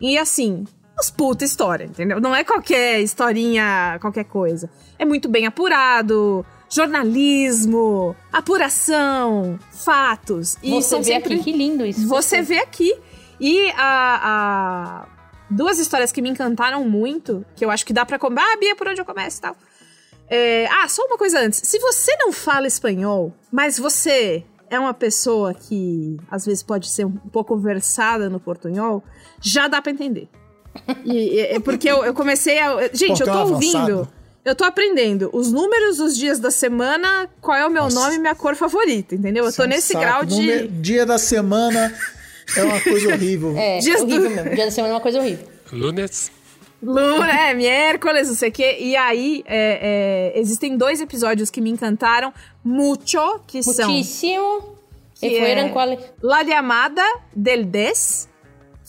E 0.02 0.18
assim, 0.18 0.66
umas 0.94 1.10
puta 1.10 1.46
história, 1.46 1.86
entendeu? 1.86 2.20
Não 2.20 2.36
é 2.36 2.44
qualquer 2.44 3.00
historinha, 3.02 3.98
qualquer 4.02 4.26
coisa. 4.26 4.70
É 5.00 5.06
muito 5.06 5.30
bem 5.30 5.46
apurado, 5.46 6.46
jornalismo, 6.70 8.16
apuração, 8.32 9.58
fatos. 9.72 10.58
E 10.62 10.72
Você 10.72 10.98
vê 10.98 11.04
sempre... 11.04 11.36
aqui, 11.36 11.44
que 11.44 11.52
lindo 11.52 11.86
isso. 11.86 12.08
Você 12.08 12.42
vê 12.42 12.60
aqui. 12.60 12.94
E 13.40 13.70
a, 13.72 14.20
a- 14.24 15.08
duas 15.50 15.80
histórias 15.80 16.12
que 16.12 16.22
me 16.22 16.30
encantaram 16.30 16.84
muito, 16.88 17.46
que 17.56 17.64
eu 17.64 17.72
acho 17.72 17.86
que 17.86 17.94
dá 17.94 18.06
pra 18.06 18.20
comer. 18.20 18.42
Ah, 18.42 18.58
Bia, 18.58 18.76
por 18.76 18.88
onde 18.88 19.00
eu 19.02 19.06
começo 19.06 19.38
e 19.38 19.42
tal. 19.42 19.56
É, 20.30 20.68
ah, 20.72 20.88
só 20.88 21.04
uma 21.06 21.18
coisa 21.18 21.40
antes. 21.40 21.62
Se 21.64 21.80
você 21.80 22.16
não 22.18 22.32
fala 22.32 22.66
espanhol, 22.68 23.34
mas 23.52 23.78
você 23.78 24.44
é 24.74 24.80
uma 24.80 24.94
pessoa 24.94 25.54
que 25.54 26.18
às 26.30 26.46
vezes 26.46 26.64
pode 26.64 26.90
ser 26.90 27.06
um 27.06 27.12
pouco 27.12 27.56
versada 27.58 28.30
no 28.30 28.40
portunhol, 28.40 29.04
já 29.42 29.68
dá 29.68 29.82
pra 29.82 29.92
entender. 29.92 30.28
E, 31.06 31.40
é 31.40 31.60
porque 31.60 31.88
eu, 31.90 32.04
eu 32.04 32.14
comecei 32.14 32.60
a. 32.60 32.90
Gente, 32.94 33.22
eu 33.22 33.28
tô 33.28 33.34
Portão 33.34 33.54
ouvindo. 33.54 33.78
avançado. 33.78 34.08
Eu 34.44 34.56
tô 34.56 34.66
aprendendo 34.66 35.30
os 35.32 35.54
números 35.54 35.98
dos 35.98 36.18
dias 36.18 36.38
da 36.38 36.52
semana, 36.52 37.30
qual 37.40 37.56
é 37.58 37.66
o 37.66 37.70
meu 37.70 37.84
Nossa. 37.84 37.96
nome 37.98 38.16
e 38.16 38.20
minha 38.20 38.36
cor 38.36 38.56
favorita, 38.56 39.16
entendeu? 39.16 39.46
Eu 39.46 39.54
tô 39.54 39.64
é 39.64 39.68
nesse 39.68 39.94
saco. 39.94 40.04
grau 40.04 40.26
de. 40.26 40.36
Número- 40.36 40.68
Dia 40.68 41.06
da 41.06 41.18
semana 41.18 41.96
é 42.58 42.64
uma 42.64 42.82
coisa 42.82 43.08
horrível. 43.14 43.56
É, 43.58 43.78
Dias 43.80 44.02
do- 44.02 44.08
horrível 44.08 44.30
mesmo. 44.32 44.56
Dia 44.56 44.66
da 44.66 44.72
semana 44.72 44.94
é 44.94 44.96
uma 44.96 45.02
coisa 45.02 45.20
horrível. 45.20 45.48
Lunes. 45.72 46.30
Luna, 46.84 47.32
é, 47.50 47.54
miércoles, 47.54 48.28
não 48.28 48.36
sei 48.36 48.50
o 48.50 48.52
quê. 48.52 48.78
E 48.80 48.96
aí, 48.96 49.44
é, 49.48 50.32
é, 50.36 50.40
existem 50.40 50.76
dois 50.78 51.00
episódios 51.02 51.50
que 51.50 51.62
me 51.62 51.70
encantaram 51.70 52.34
mucho, 52.64 53.40
que 53.48 53.62
são. 53.64 53.88
Que 55.20 55.28
E 55.28 55.40
fueron 55.40 55.68
é- 55.68 55.70
qual- 55.70 55.98
La 56.22 56.42
Llamada 56.44 57.04
del 57.36 57.64
Des, 57.66 58.28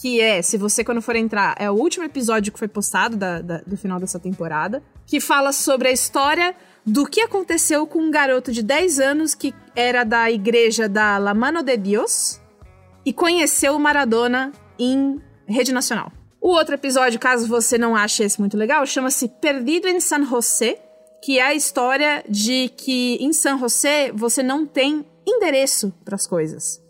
que 0.00 0.20
é, 0.20 0.42
se 0.42 0.56
você 0.58 0.82
quando 0.82 1.00
for 1.00 1.14
entrar, 1.14 1.54
é 1.58 1.70
o 1.70 1.74
último 1.74 2.04
episódio 2.04 2.52
que 2.52 2.58
foi 2.58 2.66
postado 2.68 3.16
da- 3.16 3.40
da- 3.40 3.62
do 3.66 3.76
final 3.76 4.00
dessa 4.00 4.18
temporada, 4.18 4.82
que 5.06 5.20
fala 5.20 5.52
sobre 5.52 5.88
a 5.88 5.92
história 5.92 6.54
do 6.84 7.06
que 7.06 7.20
aconteceu 7.20 7.86
com 7.86 8.00
um 8.00 8.10
garoto 8.10 8.50
de 8.52 8.62
10 8.62 8.98
anos 8.98 9.34
que 9.34 9.54
era 9.76 10.02
da 10.04 10.30
igreja 10.30 10.88
da 10.88 11.16
La 11.18 11.32
Mano 11.34 11.62
de 11.62 11.76
Dios 11.76 12.40
e 13.06 13.12
conheceu 13.12 13.76
o 13.76 13.78
Maradona 13.78 14.52
em 14.78 15.20
rede 15.46 15.72
nacional. 15.72 16.10
O 16.44 16.50
outro 16.50 16.74
episódio, 16.74 17.18
caso 17.18 17.48
você 17.48 17.78
não 17.78 17.96
ache 17.96 18.22
esse 18.22 18.38
muito 18.38 18.54
legal, 18.54 18.84
chama-se 18.84 19.28
Perdido 19.28 19.88
em 19.88 19.98
San 19.98 20.26
José, 20.26 20.78
que 21.22 21.38
é 21.38 21.42
a 21.42 21.54
história 21.54 22.22
de 22.28 22.68
que 22.76 23.16
em 23.18 23.32
San 23.32 23.58
José 23.58 24.12
você 24.12 24.42
não 24.42 24.66
tem 24.66 25.06
endereço 25.26 25.90
para 26.04 26.16
as 26.16 26.26
coisas. 26.26 26.82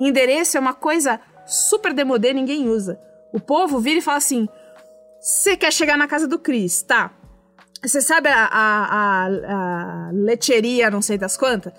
Endereço 0.00 0.56
é 0.56 0.60
uma 0.60 0.72
coisa 0.72 1.20
super 1.44 1.92
demodê, 1.92 2.32
ninguém 2.32 2.70
usa. 2.70 2.98
O 3.34 3.38
povo 3.38 3.78
vira 3.80 3.98
e 3.98 4.02
fala 4.02 4.16
assim: 4.16 4.48
você 5.20 5.58
quer 5.58 5.74
chegar 5.74 5.98
na 5.98 6.08
casa 6.08 6.26
do 6.26 6.38
Cris, 6.38 6.80
tá? 6.80 7.12
Você 7.82 8.00
sabe 8.00 8.30
a, 8.30 8.46
a, 8.46 8.86
a, 8.86 9.26
a 9.26 10.10
lecheria, 10.10 10.90
não 10.90 11.02
sei 11.02 11.18
das 11.18 11.36
quantas? 11.36 11.74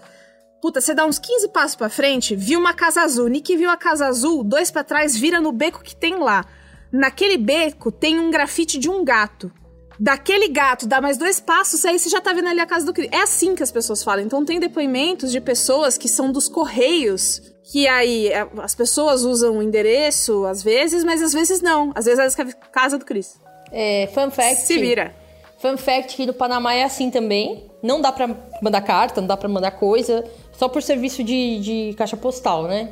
Puta, 0.61 0.79
você 0.79 0.93
dá 0.93 1.03
uns 1.03 1.17
15 1.17 1.47
passos 1.47 1.75
pra 1.75 1.89
frente, 1.89 2.35
viu 2.35 2.59
uma 2.59 2.75
casa 2.75 3.01
azul. 3.01 3.27
Nick 3.27 3.57
viu 3.57 3.71
a 3.71 3.75
casa 3.75 4.05
azul, 4.05 4.43
dois 4.43 4.69
pra 4.69 4.83
trás, 4.83 5.17
vira 5.17 5.41
no 5.41 5.51
beco 5.51 5.81
que 5.81 5.95
tem 5.95 6.13
lá. 6.19 6.45
Naquele 6.93 7.37
beco 7.37 7.91
tem 7.91 8.19
um 8.19 8.29
grafite 8.29 8.77
de 8.77 8.87
um 8.87 9.03
gato. 9.03 9.51
Daquele 9.99 10.47
gato, 10.47 10.85
dá 10.85 11.01
mais 11.01 11.17
dois 11.17 11.39
passos, 11.39 11.83
aí 11.85 11.97
você 11.97 12.07
já 12.07 12.21
tá 12.21 12.33
vendo 12.33 12.49
ali 12.49 12.59
a 12.59 12.67
casa 12.67 12.85
do 12.85 12.93
Cris. 12.93 13.09
É 13.11 13.21
assim 13.21 13.55
que 13.55 13.63
as 13.63 13.71
pessoas 13.71 14.03
falam. 14.03 14.23
Então 14.23 14.45
tem 14.45 14.59
depoimentos 14.59 15.31
de 15.31 15.41
pessoas 15.41 15.97
que 15.97 16.07
são 16.07 16.31
dos 16.31 16.47
Correios, 16.47 17.41
que 17.63 17.87
aí 17.87 18.27
é, 18.27 18.47
as 18.61 18.75
pessoas 18.75 19.23
usam 19.23 19.57
o 19.57 19.63
endereço 19.63 20.45
às 20.45 20.61
vezes, 20.61 21.03
mas 21.03 21.21
às 21.23 21.33
vezes 21.33 21.61
não. 21.61 21.91
Às 21.95 22.05
vezes 22.05 22.19
elas 22.19 22.35
querem 22.35 22.53
casa 22.71 22.99
do 22.99 23.05
Cris. 23.05 23.39
É, 23.71 24.07
fun 24.13 24.29
fact. 24.29 24.67
Se 24.67 24.77
vira. 24.77 25.15
Fun 25.57 25.77
fact 25.77 26.15
que 26.15 26.27
no 26.27 26.33
Panamá 26.33 26.75
é 26.75 26.83
assim 26.83 27.09
também. 27.09 27.71
Não 27.81 27.99
dá 28.01 28.11
pra 28.11 28.29
mandar 28.61 28.81
carta, 28.81 29.19
não 29.19 29.27
dá 29.27 29.35
pra 29.35 29.49
mandar 29.49 29.71
coisa. 29.71 30.23
Só 30.51 30.67
por 30.69 30.83
serviço 30.83 31.23
de, 31.23 31.59
de 31.59 31.95
caixa 31.97 32.15
postal, 32.15 32.63
né? 32.63 32.89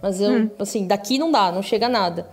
Mas 0.00 0.20
eu, 0.20 0.50
assim, 0.58 0.86
daqui 0.86 1.18
não 1.18 1.30
dá, 1.30 1.50
não 1.50 1.62
chega 1.62 1.88
nada. 1.88 2.28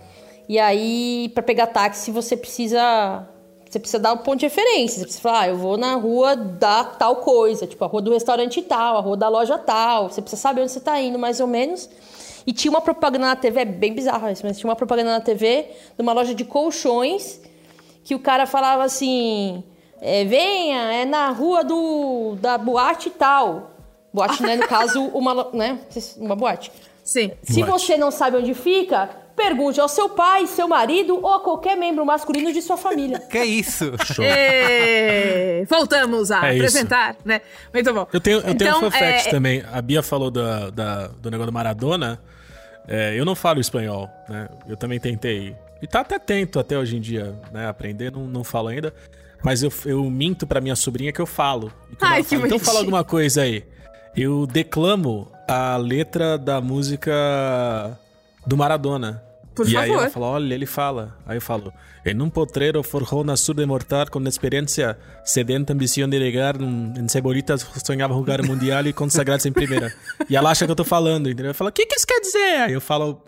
E 0.48 0.58
aí, 0.58 1.30
pra 1.34 1.42
pegar 1.42 1.68
táxi, 1.68 2.10
você 2.10 2.36
precisa. 2.36 3.26
Você 3.68 3.80
precisa 3.80 3.98
dar 3.98 4.12
um 4.12 4.18
ponto 4.18 4.38
de 4.38 4.46
referência. 4.46 4.98
Você 4.98 5.04
precisa 5.04 5.22
falar, 5.22 5.40
ah, 5.40 5.48
eu 5.48 5.56
vou 5.56 5.76
na 5.76 5.94
rua 5.96 6.36
da 6.36 6.84
tal 6.84 7.16
coisa, 7.16 7.66
tipo 7.66 7.84
a 7.84 7.88
rua 7.88 8.00
do 8.00 8.12
restaurante 8.12 8.62
tal, 8.62 8.96
a 8.96 9.00
rua 9.00 9.16
da 9.16 9.28
loja 9.28 9.58
tal. 9.58 10.08
Você 10.08 10.22
precisa 10.22 10.40
saber 10.40 10.60
onde 10.62 10.70
você 10.70 10.80
tá 10.80 11.00
indo, 11.00 11.18
mais 11.18 11.40
ou 11.40 11.46
menos. 11.46 11.90
E 12.46 12.52
tinha 12.52 12.70
uma 12.70 12.80
propaganda 12.80 13.26
na 13.26 13.36
TV, 13.36 13.60
é 13.60 13.64
bem 13.64 13.92
bizarro 13.92 14.30
isso, 14.30 14.46
mas 14.46 14.58
tinha 14.58 14.68
uma 14.68 14.76
propaganda 14.76 15.10
na 15.10 15.20
TV 15.20 15.66
de 15.96 16.02
uma 16.02 16.12
loja 16.12 16.34
de 16.34 16.44
colchões 16.44 17.40
que 18.04 18.14
o 18.14 18.18
cara 18.18 18.46
falava 18.46 18.84
assim: 18.84 19.64
é, 20.00 20.24
venha, 20.24 20.92
é 20.92 21.04
na 21.04 21.30
rua 21.30 21.64
do, 21.64 22.36
da 22.40 22.56
boate 22.58 23.10
tal. 23.10 23.70
Boate, 24.12 24.42
né? 24.44 24.54
No 24.54 24.68
caso, 24.68 25.02
uma, 25.06 25.50
né? 25.52 25.80
uma 26.18 26.36
boate. 26.36 26.70
Sim. 27.02 27.32
Se 27.42 27.62
Boate. 27.62 27.70
você 27.70 27.96
não 27.96 28.10
sabe 28.10 28.36
onde 28.36 28.54
fica, 28.54 29.10
pergunte 29.36 29.80
ao 29.80 29.88
seu 29.88 30.08
pai, 30.08 30.46
seu 30.46 30.68
marido 30.68 31.16
ou 31.16 31.34
a 31.34 31.40
qualquer 31.40 31.76
membro 31.76 32.04
masculino 32.06 32.52
de 32.52 32.62
sua 32.62 32.76
família. 32.76 33.18
Que 33.28 33.42
isso? 33.42 33.92
É, 34.22 35.64
Voltamos 35.68 36.30
a 36.30 36.46
É 36.48 36.54
isso. 36.54 36.64
apresentar, 36.64 37.16
né? 37.24 37.40
Muito 37.72 37.92
bom. 37.92 38.06
Eu 38.12 38.20
tenho, 38.20 38.36
eu 38.38 38.42
tenho 38.54 38.54
Então, 38.54 38.78
um 38.78 38.82
fun 38.82 38.90
fact 38.90 39.28
é, 39.28 39.30
também. 39.30 39.64
A 39.72 39.80
Bia 39.82 40.02
falou 40.02 40.30
da, 40.30 40.70
da- 40.70 41.06
do 41.08 41.30
negócio 41.30 41.50
do 41.50 41.54
Maradona. 41.54 42.20
É, 42.86 43.18
eu 43.18 43.24
não 43.24 43.34
falo 43.34 43.60
espanhol, 43.60 44.08
né? 44.28 44.48
Eu 44.68 44.76
também 44.76 45.00
tentei. 45.00 45.56
E 45.80 45.86
tá 45.86 46.00
até 46.00 46.18
tento 46.18 46.58
até 46.60 46.78
hoje 46.78 46.96
em 46.96 47.00
dia, 47.00 47.34
né? 47.52 47.66
Aprender, 47.68 48.12
não, 48.12 48.26
não 48.26 48.44
falo 48.44 48.68
ainda. 48.68 48.92
Mas 49.42 49.62
eu, 49.62 49.72
eu 49.86 50.04
minto 50.04 50.46
pra 50.46 50.60
minha 50.60 50.76
sobrinha 50.76 51.12
que 51.12 51.20
eu 51.20 51.26
falo. 51.26 51.72
E 51.92 51.96
quando 51.96 52.10
Ai, 52.10 52.18
ela 52.20 52.24
que 52.24 52.34
fala, 52.36 52.46
então 52.46 52.58
fala 52.58 52.78
alguma 52.78 53.04
coisa 53.04 53.42
aí. 53.42 53.64
Eu 54.16 54.46
declamo 54.46 55.30
a 55.48 55.76
letra 55.76 56.38
da 56.38 56.60
música 56.60 57.12
do 58.46 58.56
Maradona. 58.56 59.22
Por 59.54 59.68
e 59.68 59.76
aí 59.76 59.88
favor. 59.88 60.02
ela 60.02 60.10
fala, 60.10 60.26
olha, 60.26 60.54
ele 60.54 60.66
fala. 60.66 61.16
Aí 61.24 61.36
eu 61.36 61.40
falo, 61.40 61.72
en 62.04 62.20
un 62.20 62.30
potrero 62.30 62.82
forjó 62.82 63.18
una 63.20 63.36
sur 63.36 63.54
de 63.54 63.64
mortal 63.66 64.10
con 64.10 64.26
experiencia, 64.26 64.98
sedenta 65.24 65.72
ambición 65.72 66.10
de 66.10 66.18
llegar, 66.18 66.60
um, 66.60 66.92
en 66.96 67.08
Cebolitas 67.08 67.64
sonhava 67.86 68.14
jogar 68.14 68.40
o 68.40 68.44
Mundial 68.46 68.84
e 68.88 68.92
consagrar-se 68.92 69.48
em 69.48 69.52
primeira. 69.52 69.94
E 70.28 70.34
ela 70.34 70.50
acha 70.50 70.66
que 70.66 70.72
eu 70.72 70.76
tô 70.76 70.84
falando, 70.84 71.30
entendeu? 71.30 71.50
Eu 71.50 71.54
falo, 71.54 71.70
o 71.70 71.72
que 71.72 71.86
que 71.86 71.94
isso 71.94 72.06
quer 72.06 72.20
dizer? 72.20 72.62
Aí 72.66 72.72
eu 72.72 72.80
falo, 72.80 73.22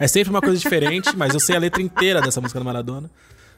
é 0.00 0.08
sempre 0.08 0.30
uma 0.30 0.40
coisa 0.40 0.56
diferente, 0.58 1.16
mas 1.16 1.32
eu 1.32 1.38
sei 1.40 1.54
a 1.54 1.60
letra 1.60 1.80
inteira 1.80 2.20
dessa 2.20 2.40
música 2.40 2.58
do 2.58 2.64
Maradona. 2.64 3.08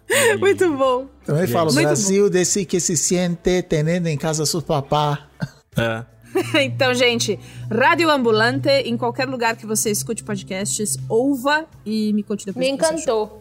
E- 0.06 0.36
Muito 0.36 0.70
bom. 0.76 1.06
Também 1.24 1.46
falo, 1.46 1.72
Muito 1.72 1.86
Brasil 1.86 2.28
desse 2.28 2.66
que 2.66 2.80
se 2.80 2.98
siente 2.98 3.62
tendo 3.62 3.88
em 4.06 4.18
casa 4.18 4.44
seu 4.44 4.60
papá. 4.60 5.26
É. 5.74 6.04
Então, 6.60 6.94
gente, 6.94 7.38
Rádio 7.70 8.10
Ambulante, 8.10 8.68
em 8.70 8.96
qualquer 8.96 9.28
lugar 9.28 9.56
que 9.56 9.66
você 9.66 9.90
escute 9.90 10.22
podcasts, 10.24 10.96
ouva 11.08 11.66
e 11.84 12.12
me 12.12 12.22
conte 12.22 12.46
depois. 12.46 12.64
Me 12.64 12.72
encantou. 12.72 13.40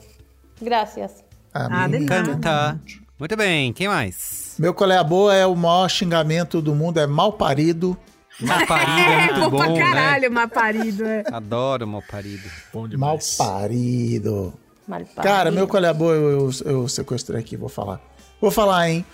Graças. 0.61 1.23
Ah, 1.53 1.87
de 1.87 1.99
nada. 1.99 2.23
Canta. 2.35 2.79
Muito 3.17 3.35
bem, 3.35 3.73
quem 3.73 3.87
mais? 3.87 4.55
Meu 4.59 4.73
colega 4.73 5.03
boa 5.03 5.33
é 5.35 5.45
o 5.45 5.55
maior 5.55 5.89
xingamento 5.89 6.61
do 6.61 6.73
mundo, 6.75 6.99
é 6.99 7.07
mal 7.07 7.33
parido. 7.33 7.97
Mal 8.39 8.65
parido 8.65 8.91
é 8.99 9.27
É, 9.29 9.33
muito 9.33 9.49
bom 9.49 9.57
pra 9.57 9.69
né? 9.69 9.79
caralho, 9.79 10.31
mal 10.31 10.47
parido. 10.47 11.05
É. 11.05 11.23
Adoro 11.31 11.87
mal 11.87 12.01
parido. 12.09 12.49
Bom 12.73 12.81
Mal 12.81 12.87
demais. 12.89 13.35
parido. 13.35 14.53
Mal 14.87 15.01
Cara, 15.21 15.51
meu 15.51 15.67
colega 15.67 15.93
boa, 15.93 16.13
eu, 16.13 16.29
eu, 16.31 16.51
eu 16.65 16.87
sequestrei 16.87 17.39
aqui, 17.39 17.55
vou 17.57 17.69
falar. 17.69 17.99
Vou 18.41 18.51
falar, 18.51 18.89
hein? 18.89 19.05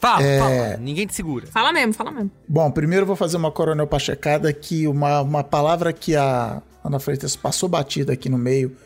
Fala, 0.00 0.22
É. 0.22 0.38
fala. 0.38 0.76
Ninguém 0.78 1.06
te 1.06 1.14
segura. 1.14 1.46
Fala 1.48 1.72
mesmo, 1.72 1.92
fala 1.92 2.10
mesmo. 2.10 2.30
Bom, 2.48 2.70
primeiro 2.70 3.02
eu 3.02 3.06
vou 3.06 3.16
fazer 3.16 3.36
uma 3.36 3.50
coronel 3.50 3.86
pachecada 3.86 4.52
que 4.52 4.86
uma, 4.86 5.20
uma 5.22 5.42
palavra 5.44 5.92
que 5.92 6.14
a 6.14 6.62
Ana 6.84 6.98
Freitas 6.98 7.34
passou 7.36 7.68
batida 7.68 8.12
aqui 8.12 8.28
no 8.28 8.38
meio, 8.38 8.76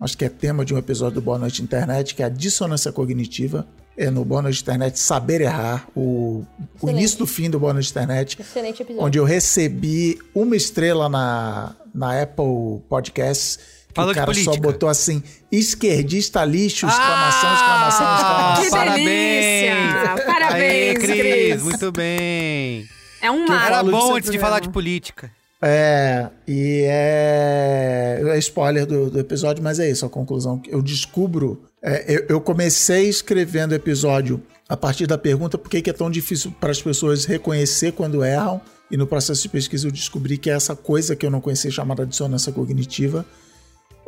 acho 0.00 0.16
que 0.16 0.24
é 0.24 0.28
tema 0.28 0.64
de 0.64 0.74
um 0.74 0.78
episódio 0.78 1.16
do 1.16 1.22
Boa 1.22 1.38
Noite 1.38 1.62
Internet, 1.62 2.14
que 2.14 2.22
é 2.22 2.26
a 2.26 2.28
dissonância 2.28 2.92
cognitiva. 2.92 3.66
É 3.96 4.10
no 4.10 4.24
Boa 4.24 4.40
Noite 4.42 4.62
Internet 4.62 4.96
Saber 4.96 5.40
Errar, 5.40 5.88
o, 5.96 6.44
o 6.80 6.88
início 6.88 7.18
do 7.18 7.26
fim 7.26 7.50
do 7.50 7.58
Boa 7.58 7.72
Noite 7.72 7.90
Internet, 7.90 8.40
Excelente 8.40 8.80
episódio. 8.82 9.04
onde 9.04 9.18
eu 9.18 9.24
recebi 9.24 10.16
uma 10.32 10.54
estrela 10.54 11.08
na, 11.08 11.74
na 11.92 12.22
Apple 12.22 12.80
Podcasts. 12.88 13.58
Falou 13.98 14.10
o 14.10 14.14
de 14.14 14.20
cara 14.20 14.34
só 14.34 14.56
botou 14.56 14.88
assim, 14.88 15.22
esquerdista 15.50 16.44
lixo, 16.44 16.86
exclamação, 16.86 17.54
exclamação, 17.54 18.06
Ah, 18.06 18.14
exclamação. 18.14 18.64
Que 18.64 18.70
parabéns! 18.70 19.04
delícia! 19.06 20.24
Parabéns, 20.26 20.62
Aê, 20.62 20.94
Cris. 20.94 21.18
Cris. 21.18 21.62
Muito 21.62 21.92
bem. 21.92 22.88
É 23.20 23.30
um 23.30 23.46
mar. 23.46 23.66
Era 23.66 23.82
bom 23.82 24.14
antes 24.14 24.30
de 24.30 24.38
programa. 24.38 24.40
falar 24.46 24.60
de 24.60 24.68
política. 24.70 25.30
É, 25.60 26.28
e 26.46 26.84
é, 26.86 28.22
é 28.28 28.38
spoiler 28.38 28.86
do, 28.86 29.10
do 29.10 29.18
episódio, 29.18 29.62
mas 29.62 29.78
é 29.80 29.90
isso, 29.90 30.06
a 30.06 30.08
conclusão. 30.08 30.62
Eu 30.68 30.80
descubro. 30.80 31.60
é, 31.82 32.04
eu, 32.06 32.26
eu 32.28 32.40
comecei 32.40 33.08
escrevendo 33.08 33.72
o 33.72 33.74
episódio 33.74 34.40
a 34.68 34.76
partir 34.76 35.06
da 35.06 35.18
pergunta 35.18 35.58
por 35.58 35.68
que, 35.68 35.82
que 35.82 35.90
é 35.90 35.92
tão 35.92 36.10
difícil 36.10 36.54
para 36.60 36.70
as 36.70 36.80
pessoas 36.80 37.24
reconhecer 37.24 37.92
quando 37.92 38.24
erram. 38.24 38.60
E 38.90 38.96
no 38.96 39.06
processo 39.06 39.42
de 39.42 39.48
pesquisa 39.50 39.86
eu 39.86 39.90
descobri 39.92 40.38
que 40.38 40.48
é 40.48 40.54
essa 40.54 40.74
coisa 40.74 41.14
que 41.16 41.26
eu 41.26 41.30
não 41.30 41.40
conhecia 41.40 41.70
chamada 41.70 42.06
dissonância 42.06 42.52
cognitiva. 42.52 43.26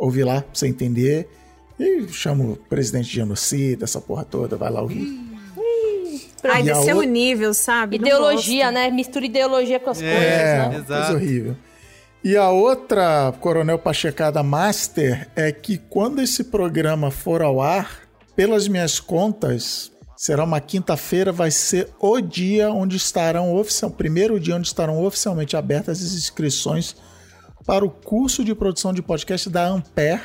Ouvi 0.00 0.24
lá 0.24 0.40
pra 0.40 0.50
você 0.54 0.66
entender. 0.66 1.28
E 1.78 2.06
chamo 2.08 2.52
o 2.52 2.56
presidente 2.56 3.08
de 3.08 3.14
genocida, 3.16 3.84
essa 3.84 4.00
porra 4.00 4.24
toda, 4.24 4.56
vai 4.56 4.70
lá 4.70 4.82
ouvir. 4.82 5.06
Ai, 6.42 6.62
E 6.62 6.70
a 6.70 6.74
desceu 6.74 6.98
o 6.98 7.02
nível, 7.02 7.52
sabe? 7.52 7.96
Ideologia, 7.96 8.70
né? 8.70 8.90
Mistura 8.90 9.26
ideologia 9.26 9.78
com 9.78 9.90
as 9.90 10.00
É, 10.00 10.12
coisas, 10.12 10.30
né? 10.30 10.68
coisa 10.70 10.94
Exato. 11.00 11.12
horrível. 11.14 11.56
E 12.24 12.36
a 12.36 12.50
outra 12.50 13.32
Coronel 13.40 13.78
Pachecada 13.78 14.42
Master 14.42 15.28
é 15.36 15.50
que 15.52 15.78
quando 15.78 16.20
esse 16.20 16.44
programa 16.44 17.10
for 17.10 17.40
ao 17.42 17.60
ar, 17.62 18.02
pelas 18.36 18.68
minhas 18.68 19.00
contas, 19.00 19.90
será 20.16 20.44
uma 20.44 20.60
quinta-feira, 20.60 21.32
vai 21.32 21.50
ser 21.50 21.88
o 21.98 22.20
dia 22.20 22.70
onde 22.70 22.96
estarão 22.96 23.54
oficial, 23.54 23.90
primeiro 23.90 24.38
dia 24.38 24.56
onde 24.56 24.66
estarão 24.66 25.02
oficialmente 25.02 25.56
abertas 25.56 26.02
as 26.02 26.12
inscrições 26.12 26.94
para 27.70 27.84
o 27.84 27.88
curso 27.90 28.44
de 28.44 28.52
produção 28.52 28.92
de 28.92 29.00
podcast 29.00 29.48
da 29.48 29.64
Ampere 29.68 30.20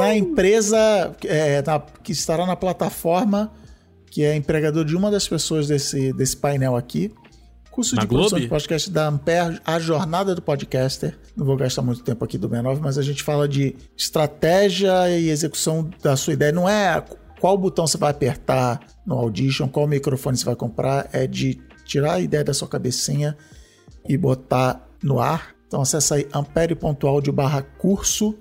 na 0.00 0.16
empresa 0.16 0.76
é, 1.24 1.62
na- 1.62 1.78
que 1.78 2.10
estará 2.10 2.44
na 2.44 2.56
plataforma 2.56 3.52
que 4.10 4.24
é 4.24 4.34
empregador 4.34 4.84
de 4.84 4.96
uma 4.96 5.12
das 5.12 5.28
pessoas 5.28 5.68
desse, 5.68 6.12
desse 6.12 6.36
painel 6.36 6.74
aqui. 6.74 7.14
Curso 7.70 7.94
Na 7.94 8.02
de 8.02 8.08
produção 8.08 8.30
Globe? 8.30 8.42
de 8.42 8.48
podcast 8.48 8.90
da 8.90 9.06
Ampere, 9.06 9.60
a 9.64 9.78
jornada 9.78 10.34
do 10.34 10.42
podcaster. 10.42 11.16
Não 11.36 11.46
vou 11.46 11.56
gastar 11.56 11.82
muito 11.82 12.02
tempo 12.02 12.24
aqui 12.24 12.36
do 12.36 12.48
B9, 12.48 12.80
mas 12.80 12.98
a 12.98 13.02
gente 13.02 13.22
fala 13.22 13.46
de 13.46 13.76
estratégia 13.96 15.08
e 15.08 15.28
execução 15.28 15.88
da 16.02 16.16
sua 16.16 16.32
ideia. 16.32 16.50
Não 16.50 16.68
é 16.68 17.00
qual 17.38 17.56
botão 17.56 17.86
você 17.86 17.96
vai 17.96 18.10
apertar 18.10 18.80
no 19.06 19.14
Audition, 19.16 19.68
qual 19.68 19.86
microfone 19.86 20.36
você 20.36 20.44
vai 20.44 20.56
comprar, 20.56 21.08
é 21.12 21.28
de 21.28 21.60
tirar 21.84 22.14
a 22.14 22.20
ideia 22.20 22.42
da 22.42 22.52
sua 22.52 22.66
cabecinha 22.66 23.36
e 24.08 24.16
botar 24.16 24.84
no 25.00 25.20
ar. 25.20 25.59
Então 25.70 25.80
acessa 25.82 26.16
aí 26.16 26.26
ampere.audio 26.34 27.32
barra 27.32 27.62
curso 27.62 28.36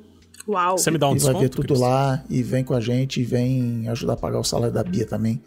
Uau. 0.48 0.80
Você 0.80 0.90
me 0.90 0.98
dá 0.98 1.08
um 1.08 1.16
e 1.16 1.20
vai 1.20 1.34
desconto? 1.34 1.40
ver 1.42 1.50
tudo 1.50 1.68
Cris? 1.68 1.80
lá 1.80 2.24
e 2.28 2.42
vem 2.42 2.64
com 2.64 2.74
a 2.74 2.82
gente 2.82 3.22
e 3.22 3.24
vem 3.24 3.88
ajudar 3.88 4.14
a 4.14 4.18
pagar 4.18 4.40
o 4.40 4.44
salário 4.44 4.74
da 4.74 4.84
Bia 4.84 5.06
também. 5.06 5.40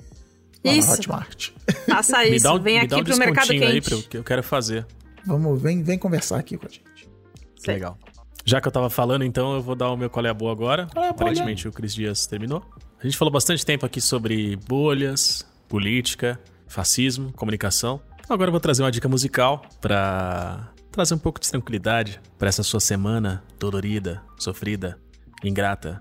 Lá 0.65 0.73
Isso. 0.75 0.89
na 0.91 0.95
Hotmart. 0.95 1.51
Faça 1.89 2.19
Me 2.23 2.37
isso. 2.37 2.45
dá 2.45 2.55
um, 2.55 2.61
Vem 2.63 2.81
me 2.81 2.87
dá 2.87 2.97
aqui 2.97 3.03
um 3.03 3.05
pro 3.07 3.19
mercado 3.19 3.49
descontinho 3.49 3.67
aí 3.67 3.73
quente. 3.81 3.89
pra 3.89 3.99
eu- 3.99 4.03
que 4.05 4.17
eu 4.19 4.23
quero 4.23 4.43
fazer. 4.45 4.87
Vamos, 5.27 5.61
vem, 5.61 5.83
vem 5.83 5.99
conversar 5.99 6.39
aqui 6.39 6.57
com 6.57 6.67
a 6.67 6.69
gente. 6.69 7.09
Que 7.57 7.67
legal. 7.73 7.99
Já 8.45 8.61
que 8.61 8.69
eu 8.69 8.73
tava 8.73 8.89
falando, 8.89 9.25
então 9.25 9.55
eu 9.55 9.61
vou 9.63 9.75
dar 9.75 9.91
o 9.91 9.97
meu 9.97 10.09
qual 10.09 10.25
é 10.25 10.29
a 10.29 10.35
boa 10.35 10.53
agora. 10.53 10.87
Aparentemente 10.95 11.67
o 11.67 11.73
Cris 11.73 11.93
Dias 11.95 12.25
terminou. 12.27 12.63
A 13.01 13.05
gente 13.05 13.17
falou 13.17 13.33
bastante 13.33 13.67
tempo 13.67 13.85
aqui 13.85 14.01
sobre 14.01 14.57
bolhas, 14.69 15.45
política, 15.69 16.39
fascismo, 16.69 17.33
comunicação. 17.33 18.01
Agora 18.29 18.49
eu 18.49 18.53
vou 18.53 18.61
trazer 18.61 18.85
uma 18.85 18.93
dica 18.93 19.09
musical 19.09 19.63
pra 19.81 20.69
trazer 20.93 21.15
um 21.15 21.19
pouco 21.19 21.41
de 21.41 21.51
tranquilidade 21.51 22.21
pra 22.39 22.49
essa 22.49 22.63
sua 22.63 22.81
semana 22.81 23.43
dolorida, 23.59 24.23
sofrida, 24.39 24.99
ingrata 25.43 26.01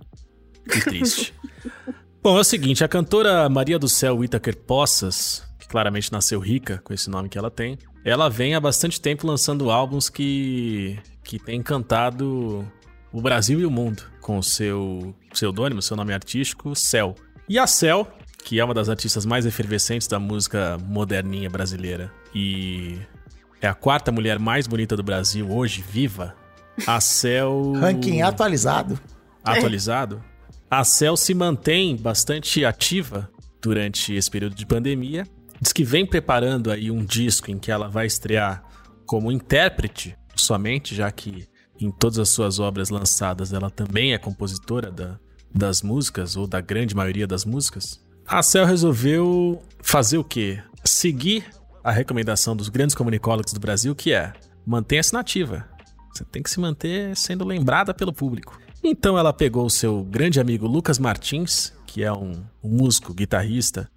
e 0.67 0.79
triste. 0.81 1.33
Bom, 2.21 2.37
é 2.37 2.41
o 2.41 2.43
seguinte, 2.43 2.83
a 2.83 2.87
cantora 2.87 3.49
Maria 3.49 3.79
do 3.79 3.89
Céu 3.89 4.17
Whittaker 4.17 4.55
Poças, 4.55 5.43
que 5.59 5.67
claramente 5.67 6.11
nasceu 6.11 6.39
rica 6.39 6.79
com 6.83 6.93
esse 6.93 7.09
nome 7.09 7.29
que 7.29 7.37
ela 7.37 7.49
tem, 7.49 7.79
ela 8.05 8.29
vem 8.29 8.53
há 8.53 8.59
bastante 8.59 9.01
tempo 9.01 9.25
lançando 9.25 9.71
álbuns 9.71 10.07
que, 10.07 10.99
que 11.23 11.39
tem 11.39 11.59
encantado 11.59 12.63
o 13.11 13.21
Brasil 13.21 13.59
e 13.59 13.65
o 13.65 13.71
mundo 13.71 14.03
com 14.21 14.37
o 14.37 14.43
seu 14.43 15.15
pseudônimo, 15.31 15.81
seu 15.81 15.97
nome 15.97 16.13
artístico, 16.13 16.75
Céu. 16.75 17.15
E 17.49 17.57
a 17.57 17.65
Céu, 17.65 18.07
que 18.43 18.59
é 18.59 18.63
uma 18.63 18.73
das 18.73 18.87
artistas 18.87 19.25
mais 19.25 19.45
efervescentes 19.45 20.07
da 20.07 20.19
música 20.19 20.77
moderninha 20.77 21.49
brasileira 21.49 22.11
e 22.33 22.99
é 23.61 23.67
a 23.67 23.73
quarta 23.73 24.11
mulher 24.11 24.39
mais 24.39 24.65
bonita 24.65 24.97
do 24.97 25.03
Brasil 25.03 25.49
hoje, 25.51 25.83
viva, 25.87 26.35
a 26.87 26.99
Céu... 26.99 27.73
Ranking 27.75 28.21
atualizado. 28.21 28.99
atualizado, 29.43 30.23
A 30.69 30.83
Cell 30.83 31.15
se 31.15 31.33
mantém 31.33 31.95
bastante 31.95 32.65
ativa 32.65 33.29
durante 33.61 34.13
esse 34.13 34.31
período 34.31 34.55
de 34.55 34.65
pandemia. 34.65 35.27
Diz 35.61 35.71
que 35.71 35.83
vem 35.83 36.05
preparando 36.05 36.71
aí 36.71 36.89
um 36.89 37.05
disco 37.05 37.51
em 37.51 37.59
que 37.59 37.71
ela 37.71 37.87
vai 37.87 38.07
estrear 38.07 38.63
como 39.05 39.31
intérprete 39.31 40.17
somente, 40.35 40.95
já 40.95 41.11
que 41.11 41.45
em 41.79 41.91
todas 41.91 42.17
as 42.17 42.29
suas 42.29 42.57
obras 42.57 42.89
lançadas 42.89 43.53
ela 43.53 43.69
também 43.69 44.13
é 44.13 44.17
compositora 44.17 44.89
da, 44.89 45.19
das 45.53 45.83
músicas, 45.83 46.35
ou 46.35 46.47
da 46.47 46.61
grande 46.61 46.95
maioria 46.95 47.27
das 47.27 47.45
músicas. 47.45 48.01
A 48.25 48.41
Cell 48.41 48.65
resolveu 48.65 49.61
fazer 49.83 50.17
o 50.17 50.23
quê? 50.23 50.63
Seguir 50.83 51.45
a 51.83 51.91
recomendação 51.91 52.55
dos 52.55 52.69
grandes 52.69 52.95
comunicólogos 52.95 53.53
do 53.53 53.59
Brasil, 53.59 53.95
que 53.95 54.13
é 54.13 54.33
mantenha-se 54.65 55.13
nativa. 55.13 55.67
Você 56.13 56.23
tem 56.25 56.43
que 56.43 56.49
se 56.49 56.59
manter 56.59 57.15
sendo 57.15 57.45
lembrada 57.45 57.93
pelo 57.93 58.13
público. 58.13 58.59
Então 58.83 59.17
ela 59.17 59.31
pegou 59.31 59.65
o 59.65 59.69
seu 59.69 60.03
grande 60.03 60.39
amigo 60.39 60.67
Lucas 60.67 60.99
Martins, 60.99 61.73
que 61.85 62.03
é 62.03 62.11
um, 62.11 62.43
um 62.63 62.69
músico, 62.69 63.13
guitarrista, 63.13 63.89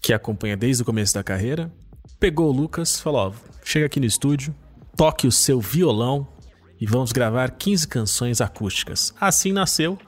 que 0.00 0.12
acompanha 0.12 0.56
desde 0.56 0.82
o 0.82 0.86
começo 0.86 1.14
da 1.14 1.22
carreira. 1.22 1.72
Pegou 2.18 2.48
o 2.48 2.52
Lucas, 2.52 3.00
falou: 3.00 3.28
ó, 3.28 3.32
chega 3.64 3.86
aqui 3.86 4.00
no 4.00 4.06
estúdio, 4.06 4.54
toque 4.96 5.26
o 5.26 5.32
seu 5.32 5.60
violão 5.60 6.26
e 6.80 6.86
vamos 6.86 7.12
gravar 7.12 7.50
15 7.50 7.86
canções 7.88 8.40
acústicas. 8.40 9.14
Assim 9.20 9.52
nasceu 9.52 9.98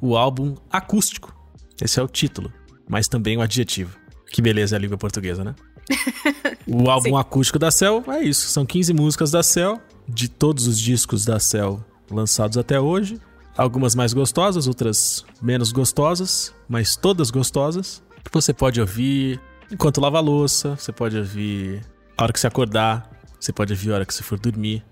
o 0.00 0.16
álbum 0.16 0.56
Acústico. 0.70 1.34
Esse 1.80 2.00
é 2.00 2.02
o 2.02 2.08
título, 2.08 2.52
mas 2.88 3.08
também 3.08 3.36
o 3.36 3.40
adjetivo. 3.40 3.98
Que 4.30 4.40
beleza 4.40 4.76
a 4.76 4.78
língua 4.78 4.96
portuguesa, 4.96 5.42
né? 5.42 5.54
O 6.66 6.88
álbum 6.90 7.16
acústico 7.16 7.58
da 7.58 7.70
Cell 7.70 8.04
é 8.08 8.22
isso. 8.22 8.48
São 8.48 8.64
15 8.64 8.92
músicas 8.92 9.30
da 9.30 9.42
Cell, 9.42 9.80
de 10.08 10.28
todos 10.28 10.66
os 10.66 10.78
discos 10.78 11.24
da 11.24 11.38
Cell 11.38 11.84
lançados 12.10 12.58
até 12.58 12.80
hoje. 12.80 13.20
Algumas 13.56 13.94
mais 13.94 14.12
gostosas, 14.12 14.66
outras 14.66 15.24
menos 15.42 15.72
gostosas, 15.72 16.54
mas 16.68 16.96
todas 16.96 17.30
gostosas. 17.30 18.02
Você 18.32 18.52
pode 18.52 18.80
ouvir 18.80 19.40
enquanto 19.70 20.00
lava 20.00 20.18
a 20.18 20.20
louça, 20.20 20.76
você 20.76 20.92
pode 20.92 21.16
ouvir 21.16 21.80
a 22.16 22.22
hora 22.22 22.32
que 22.32 22.40
você 22.40 22.46
acordar, 22.46 23.10
você 23.38 23.52
pode 23.52 23.72
ouvir 23.72 23.92
a 23.92 23.94
hora 23.96 24.06
que 24.06 24.14
você 24.14 24.22
for 24.22 24.38
dormir, 24.38 24.84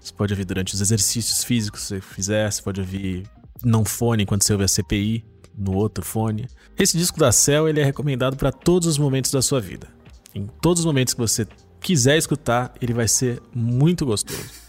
você 0.00 0.12
pode 0.12 0.32
ouvir 0.32 0.44
durante 0.44 0.74
os 0.74 0.80
exercícios 0.80 1.44
físicos 1.44 1.80
que 1.82 1.86
você 1.86 2.00
fizer, 2.00 2.50
você 2.50 2.62
pode 2.62 2.80
ouvir 2.80 3.24
não 3.64 3.84
fone 3.84 4.22
enquanto 4.22 4.44
você 4.44 4.52
ouve 4.52 4.64
a 4.64 4.68
CPI, 4.68 5.24
no 5.56 5.74
outro 5.74 6.04
fone. 6.04 6.48
Esse 6.78 6.98
disco 6.98 7.18
da 7.18 7.30
Cell 7.32 7.68
ele 7.68 7.80
é 7.80 7.84
recomendado 7.84 8.36
para 8.36 8.50
todos 8.50 8.88
os 8.88 8.98
momentos 8.98 9.30
da 9.30 9.40
sua 9.40 9.60
vida. 9.60 9.88
Em 10.34 10.48
todos 10.60 10.80
os 10.80 10.86
momentos 10.86 11.14
que 11.14 11.20
você 11.20 11.46
quiser 11.80 12.16
escutar, 12.16 12.72
ele 12.80 12.92
vai 12.92 13.06
ser 13.08 13.40
muito 13.54 14.04
gostoso. 14.06 14.64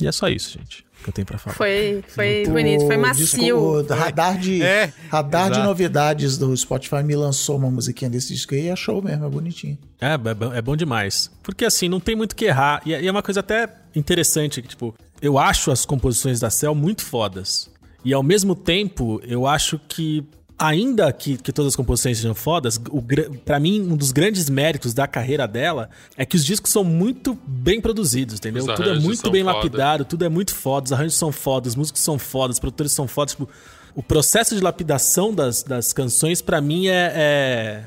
E 0.00 0.06
é 0.06 0.12
só 0.12 0.28
isso, 0.28 0.56
gente, 0.58 0.84
que 1.02 1.08
eu 1.08 1.12
tenho 1.12 1.26
pra 1.26 1.38
falar. 1.38 1.56
Foi, 1.56 2.04
foi 2.08 2.46
bonito, 2.46 2.86
foi 2.86 2.96
macio. 2.96 3.24
Disco, 3.26 3.52
o 3.52 3.82
radar 3.82 4.38
de, 4.38 4.62
É, 4.62 4.92
radar 5.10 5.50
de 5.50 5.58
novidades 5.60 6.38
do 6.38 6.56
Spotify 6.56 7.02
me 7.02 7.16
lançou 7.16 7.56
uma 7.56 7.68
musiquinha 7.70 8.08
desse 8.08 8.32
disco 8.32 8.54
aí 8.54 8.66
e 8.66 8.70
achou 8.70 9.02
mesmo, 9.02 9.24
é 9.24 9.28
bonitinho. 9.28 9.76
É, 10.00 10.12
é 10.12 10.18
bom- 10.34 10.52
é 10.54 10.62
bom 10.62 10.76
demais. 10.76 11.30
Porque 11.42 11.64
assim, 11.64 11.88
não 11.88 11.98
tem 11.98 12.14
muito 12.14 12.32
o 12.32 12.36
que 12.36 12.44
errar. 12.44 12.80
E 12.86 12.94
é 12.94 13.02
e 13.02 13.08
é 13.08 13.10
uma 13.10 13.22
coisa 13.24 13.40
até 13.40 13.68
interessante, 13.94 14.62
que, 14.62 14.68
tipo, 14.68 14.94
eu 15.20 15.36
acho 15.36 15.72
as 15.72 15.84
composições 15.84 16.38
da 16.38 16.48
Cell 16.50 16.74
muito 16.76 17.04
fodas. 17.04 17.68
E 18.04 18.12
ao 18.14 18.22
mesmo 18.22 18.54
tempo, 18.54 19.20
eu 19.24 19.46
acho 19.48 19.80
que, 19.88 20.24
ainda 20.58 21.12
que, 21.12 21.36
que 21.36 21.52
todas 21.52 21.68
as 21.70 21.76
composições 21.76 22.18
sejam 22.18 22.34
fodas, 22.34 22.80
o, 22.90 23.02
pra 23.44 23.60
mim, 23.60 23.80
um 23.80 23.96
dos 23.96 24.10
grandes 24.10 24.50
méritos 24.50 24.92
da 24.92 25.06
carreira 25.06 25.46
dela 25.46 25.88
é 26.16 26.26
que 26.26 26.36
os 26.36 26.44
discos 26.44 26.72
são 26.72 26.82
muito 26.82 27.38
bem 27.46 27.80
produzidos, 27.80 28.34
entendeu? 28.34 28.66
Tudo 28.66 28.90
é 28.90 28.98
muito 28.98 29.30
bem 29.30 29.44
foda. 29.44 29.56
lapidado, 29.56 30.04
tudo 30.04 30.24
é 30.24 30.28
muito 30.28 30.54
foda, 30.54 30.86
os 30.86 30.92
arranjos 30.92 31.14
são 31.14 31.30
fodas, 31.30 31.72
os 31.72 31.76
músicos 31.76 32.02
são 32.02 32.18
fodas, 32.18 32.56
os 32.56 32.60
produtores 32.60 32.92
são 32.92 33.06
fodas, 33.06 33.32
tipo, 33.34 33.48
o 33.94 34.02
processo 34.02 34.54
de 34.54 34.60
lapidação 34.60 35.32
das, 35.32 35.62
das 35.62 35.92
canções, 35.92 36.42
pra 36.42 36.60
mim, 36.60 36.88
é, 36.88 37.12
é, 37.14 37.84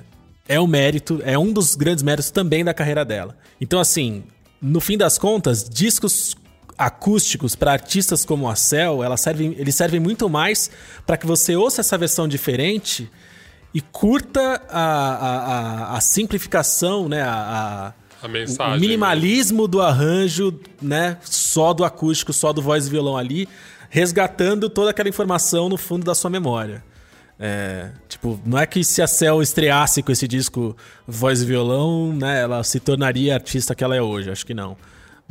é 0.47 0.59
um 0.59 0.67
mérito, 0.67 1.21
é 1.23 1.37
um 1.37 1.51
dos 1.51 1.75
grandes 1.75 2.03
méritos 2.03 2.31
também 2.31 2.63
da 2.63 2.73
carreira 2.73 3.03
dela. 3.03 3.37
Então, 3.59 3.79
assim, 3.79 4.23
no 4.61 4.79
fim 4.79 4.97
das 4.97 5.17
contas, 5.17 5.67
discos 5.67 6.35
acústicos 6.85 7.55
para 7.55 7.71
artistas 7.71 8.25
como 8.25 8.49
a 8.49 8.55
Cell, 8.55 9.03
elas 9.03 9.21
servem, 9.21 9.55
eles 9.57 9.75
servem 9.75 9.99
muito 9.99 10.29
mais 10.29 10.69
para 11.05 11.17
que 11.17 11.25
você 11.25 11.55
ouça 11.55 11.81
essa 11.81 11.97
versão 11.97 12.27
diferente 12.27 13.09
e 13.73 13.79
curta 13.81 14.61
a, 14.69 14.81
a, 14.81 15.37
a, 15.93 15.97
a 15.97 16.01
simplificação, 16.01 17.07
né? 17.07 17.21
A, 17.21 17.93
A 18.21 18.27
mensagem. 18.27 18.77
o 18.77 18.79
minimalismo 18.79 19.67
do 19.67 19.81
arranjo, 19.81 20.59
né? 20.81 21.17
Só 21.23 21.73
do 21.73 21.83
acústico, 21.85 22.33
só 22.33 22.51
do 22.51 22.61
voz 22.61 22.87
e 22.87 22.89
violão 22.89 23.15
ali, 23.17 23.47
resgatando 23.89 24.69
toda 24.69 24.91
aquela 24.91 25.09
informação 25.09 25.69
no 25.69 25.77
fundo 25.77 26.03
da 26.03 26.13
sua 26.13 26.29
memória. 26.29 26.83
É, 27.39 27.89
tipo, 28.07 28.39
não 28.45 28.57
é 28.59 28.67
que 28.67 28.83
se 28.83 29.01
a 29.01 29.07
Cell 29.07 29.41
estreasse 29.41 30.03
com 30.03 30.11
esse 30.11 30.27
disco 30.27 30.77
voz 31.07 31.41
e 31.41 31.45
violão, 31.45 32.13
né, 32.13 32.41
ela 32.41 32.63
se 32.63 32.79
tornaria 32.79 33.33
a 33.33 33.37
artista 33.37 33.73
que 33.73 33.83
ela 33.83 33.95
é 33.95 34.01
hoje, 34.01 34.29
acho 34.29 34.45
que 34.45 34.53
não. 34.53 34.77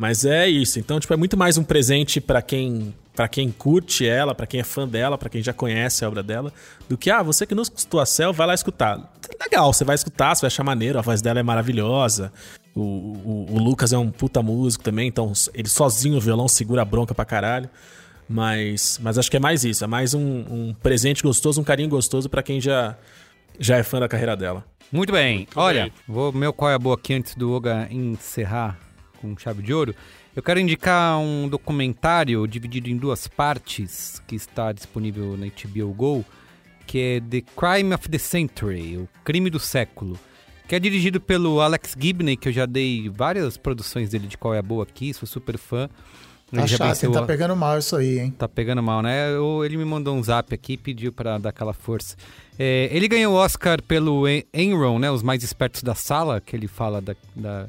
Mas 0.01 0.25
é 0.25 0.49
isso. 0.49 0.79
Então, 0.79 0.99
tipo, 0.99 1.13
é 1.13 1.17
muito 1.17 1.37
mais 1.37 1.59
um 1.59 1.63
presente 1.63 2.23
pra 2.23 2.41
quem 2.41 2.95
para 3.15 3.29
quem 3.29 3.51
curte 3.51 4.07
ela, 4.07 4.35
pra 4.35 4.47
quem 4.47 4.61
é 4.61 4.65
fã 4.65 4.89
dela, 4.89 5.19
pra 5.19 5.29
quem 5.29 5.43
já 5.43 5.53
conhece 5.53 6.03
a 6.03 6.09
obra 6.09 6.23
dela, 6.23 6.51
do 6.89 6.97
que 6.97 7.11
ah, 7.11 7.23
você 7.23 7.45
que 7.45 7.55
não 7.55 7.63
escutou 7.63 8.01
a 8.01 8.07
Cell, 8.07 8.33
vai 8.33 8.47
lá 8.47 8.55
escutar. 8.55 9.13
Legal, 9.39 9.71
você 9.71 9.85
vai 9.85 9.95
escutar, 9.95 10.35
você 10.35 10.41
vai 10.41 10.47
achar 10.47 10.65
maneiro, 10.65 10.99
a 10.99 11.03
voz 11.03 11.21
dela 11.21 11.39
é 11.39 11.43
maravilhosa. 11.43 12.33
O, 12.75 12.81
o, 12.81 13.47
o 13.51 13.59
Lucas 13.59 13.93
é 13.93 13.99
um 13.99 14.11
puta 14.11 14.43
músico 14.43 14.83
também, 14.83 15.07
então 15.07 15.35
ele 15.53 15.69
sozinho 15.69 16.17
o 16.17 16.21
violão 16.21 16.49
segura 16.49 16.81
a 16.81 16.85
bronca 16.85 17.15
pra 17.15 17.27
caralho. 17.27 17.69
Mas, 18.27 18.99
mas 19.03 19.19
acho 19.19 19.31
que 19.31 19.37
é 19.37 19.41
mais 19.41 19.65
isso, 19.65 19.85
é 19.85 19.87
mais 19.87 20.15
um, 20.15 20.21
um 20.21 20.75
presente 20.83 21.23
gostoso, 21.23 21.61
um 21.61 21.65
carinho 21.65 21.91
gostoso 21.91 22.27
pra 22.31 22.43
quem 22.43 22.59
já, 22.59 22.97
já 23.59 23.77
é 23.77 23.83
fã 23.83 24.01
da 24.01 24.09
carreira 24.09 24.35
dela. 24.35 24.65
Muito 24.91 25.13
bem. 25.13 25.39
Muito 25.41 25.61
Olha, 25.61 25.83
bem. 25.83 25.93
vou 26.09 26.33
meu 26.33 26.55
qual 26.55 26.71
é 26.71 26.75
a 26.75 26.79
boa 26.79 26.95
aqui 26.95 27.13
antes 27.13 27.35
do 27.35 27.53
Oga 27.53 27.87
encerrar 27.91 28.79
com 29.21 29.37
chave 29.37 29.63
de 29.63 29.73
ouro. 29.73 29.95
Eu 30.35 30.43
quero 30.43 30.61
indicar 30.61 31.19
um 31.19 31.49
documentário 31.49 32.47
dividido 32.47 32.89
em 32.89 32.97
duas 32.97 33.27
partes 33.27 34.23
que 34.27 34.35
está 34.37 34.73
disponível 34.73 35.37
na 35.37 35.47
HBO 35.47 35.93
Go, 35.93 36.25
que 36.87 36.99
é 36.99 37.21
The 37.21 37.43
Crime 37.57 37.95
of 37.95 38.09
the 38.09 38.19
Century, 38.19 38.97
o 38.97 39.09
crime 39.25 39.51
do 39.51 39.59
século, 39.61 40.19
que 40.69 40.75
é 40.75 40.79
dirigido 40.79 41.21
pelo 41.21 41.61
Alex 41.61 41.97
Gibney, 41.99 42.37
que 42.37 42.49
eu 42.49 42.53
já 42.53 42.67
dei 42.67 43.09
várias 43.09 43.57
produções 43.57 44.11
dele 44.11 44.27
de 44.27 44.37
qual 44.39 44.55
é 44.55 44.59
a 44.59 44.63
boa 44.63 44.85
aqui, 44.85 45.13
sou 45.13 45.27
super 45.27 45.59
fã. 45.59 45.89
Tá 46.53 46.67
já 46.67 46.79
chato, 46.79 46.89
venceu 46.89 47.13
tá 47.13 47.23
pegando 47.23 47.55
mal 47.55 47.79
isso 47.79 47.95
aí, 47.95 48.19
hein? 48.19 48.35
Tá 48.37 48.49
pegando 48.49 48.83
mal, 48.83 49.03
né? 49.03 49.31
Eu- 49.31 49.65
ele 49.65 49.77
me 49.77 49.85
mandou 49.85 50.17
um 50.17 50.23
zap 50.23 50.53
aqui 50.53 50.73
e 50.73 50.77
pediu 50.77 51.13
pra 51.13 51.39
dar 51.39 51.51
aquela 51.51 51.73
força. 51.73 52.17
É, 52.59 52.89
ele 52.91 53.07
ganhou 53.07 53.35
o 53.35 53.37
Oscar 53.37 53.81
pelo 53.81 54.27
En- 54.27 54.43
Enron, 54.53 54.99
né? 54.99 55.09
Os 55.13 55.23
mais 55.23 55.45
espertos 55.45 55.81
da 55.85 55.95
sala, 55.95 56.41
que 56.41 56.57
ele 56.57 56.67
fala 56.67 57.01
da, 57.01 57.15
da 57.37 57.69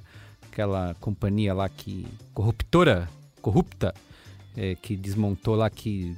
aquela 0.52 0.94
companhia 1.00 1.54
lá 1.54 1.70
que 1.70 2.06
corruptora, 2.34 3.10
corrupta, 3.42 3.96
é, 4.56 4.76
que 4.76 4.98
desmontou 4.98 5.56
lá, 5.56 5.70
que 5.70 6.14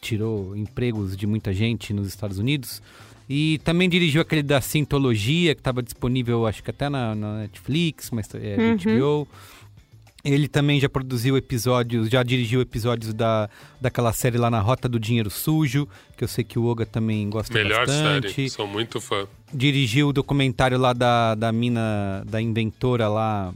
tirou 0.00 0.56
empregos 0.56 1.14
de 1.16 1.26
muita 1.26 1.52
gente 1.52 1.92
nos 1.92 2.08
Estados 2.08 2.38
Unidos. 2.38 2.82
E 3.28 3.58
também 3.62 3.90
dirigiu 3.90 4.22
aquele 4.22 4.42
da 4.42 4.58
Sintologia, 4.60 5.54
que 5.54 5.60
estava 5.60 5.82
disponível, 5.82 6.46
acho 6.46 6.62
que 6.62 6.70
até 6.70 6.88
na, 6.88 7.14
na 7.14 7.40
Netflix, 7.40 8.10
mas 8.10 8.26
é 8.34 8.56
Uhum. 8.56 8.76
HBO. 8.76 9.28
Ele 10.24 10.48
também 10.48 10.80
já 10.80 10.88
produziu 10.88 11.36
episódios, 11.36 12.08
já 12.08 12.22
dirigiu 12.22 12.60
episódios 12.60 13.12
da, 13.14 13.48
daquela 13.80 14.12
série 14.12 14.36
lá 14.38 14.50
na 14.50 14.60
Rota 14.60 14.88
do 14.88 14.98
Dinheiro 14.98 15.30
Sujo, 15.30 15.86
que 16.16 16.24
eu 16.24 16.28
sei 16.28 16.42
que 16.42 16.58
o 16.58 16.64
Oga 16.64 16.84
também 16.86 17.28
gosta 17.28 17.52
Melhor 17.54 17.86
bastante. 17.86 18.32
série, 18.32 18.50
sou 18.50 18.66
muito 18.66 19.00
fã. 19.00 19.28
Dirigiu 19.52 20.08
o 20.08 20.12
documentário 20.12 20.78
lá 20.78 20.92
da, 20.92 21.34
da 21.34 21.50
mina, 21.50 22.22
da 22.28 22.40
inventora 22.40 23.08
lá, 23.08 23.52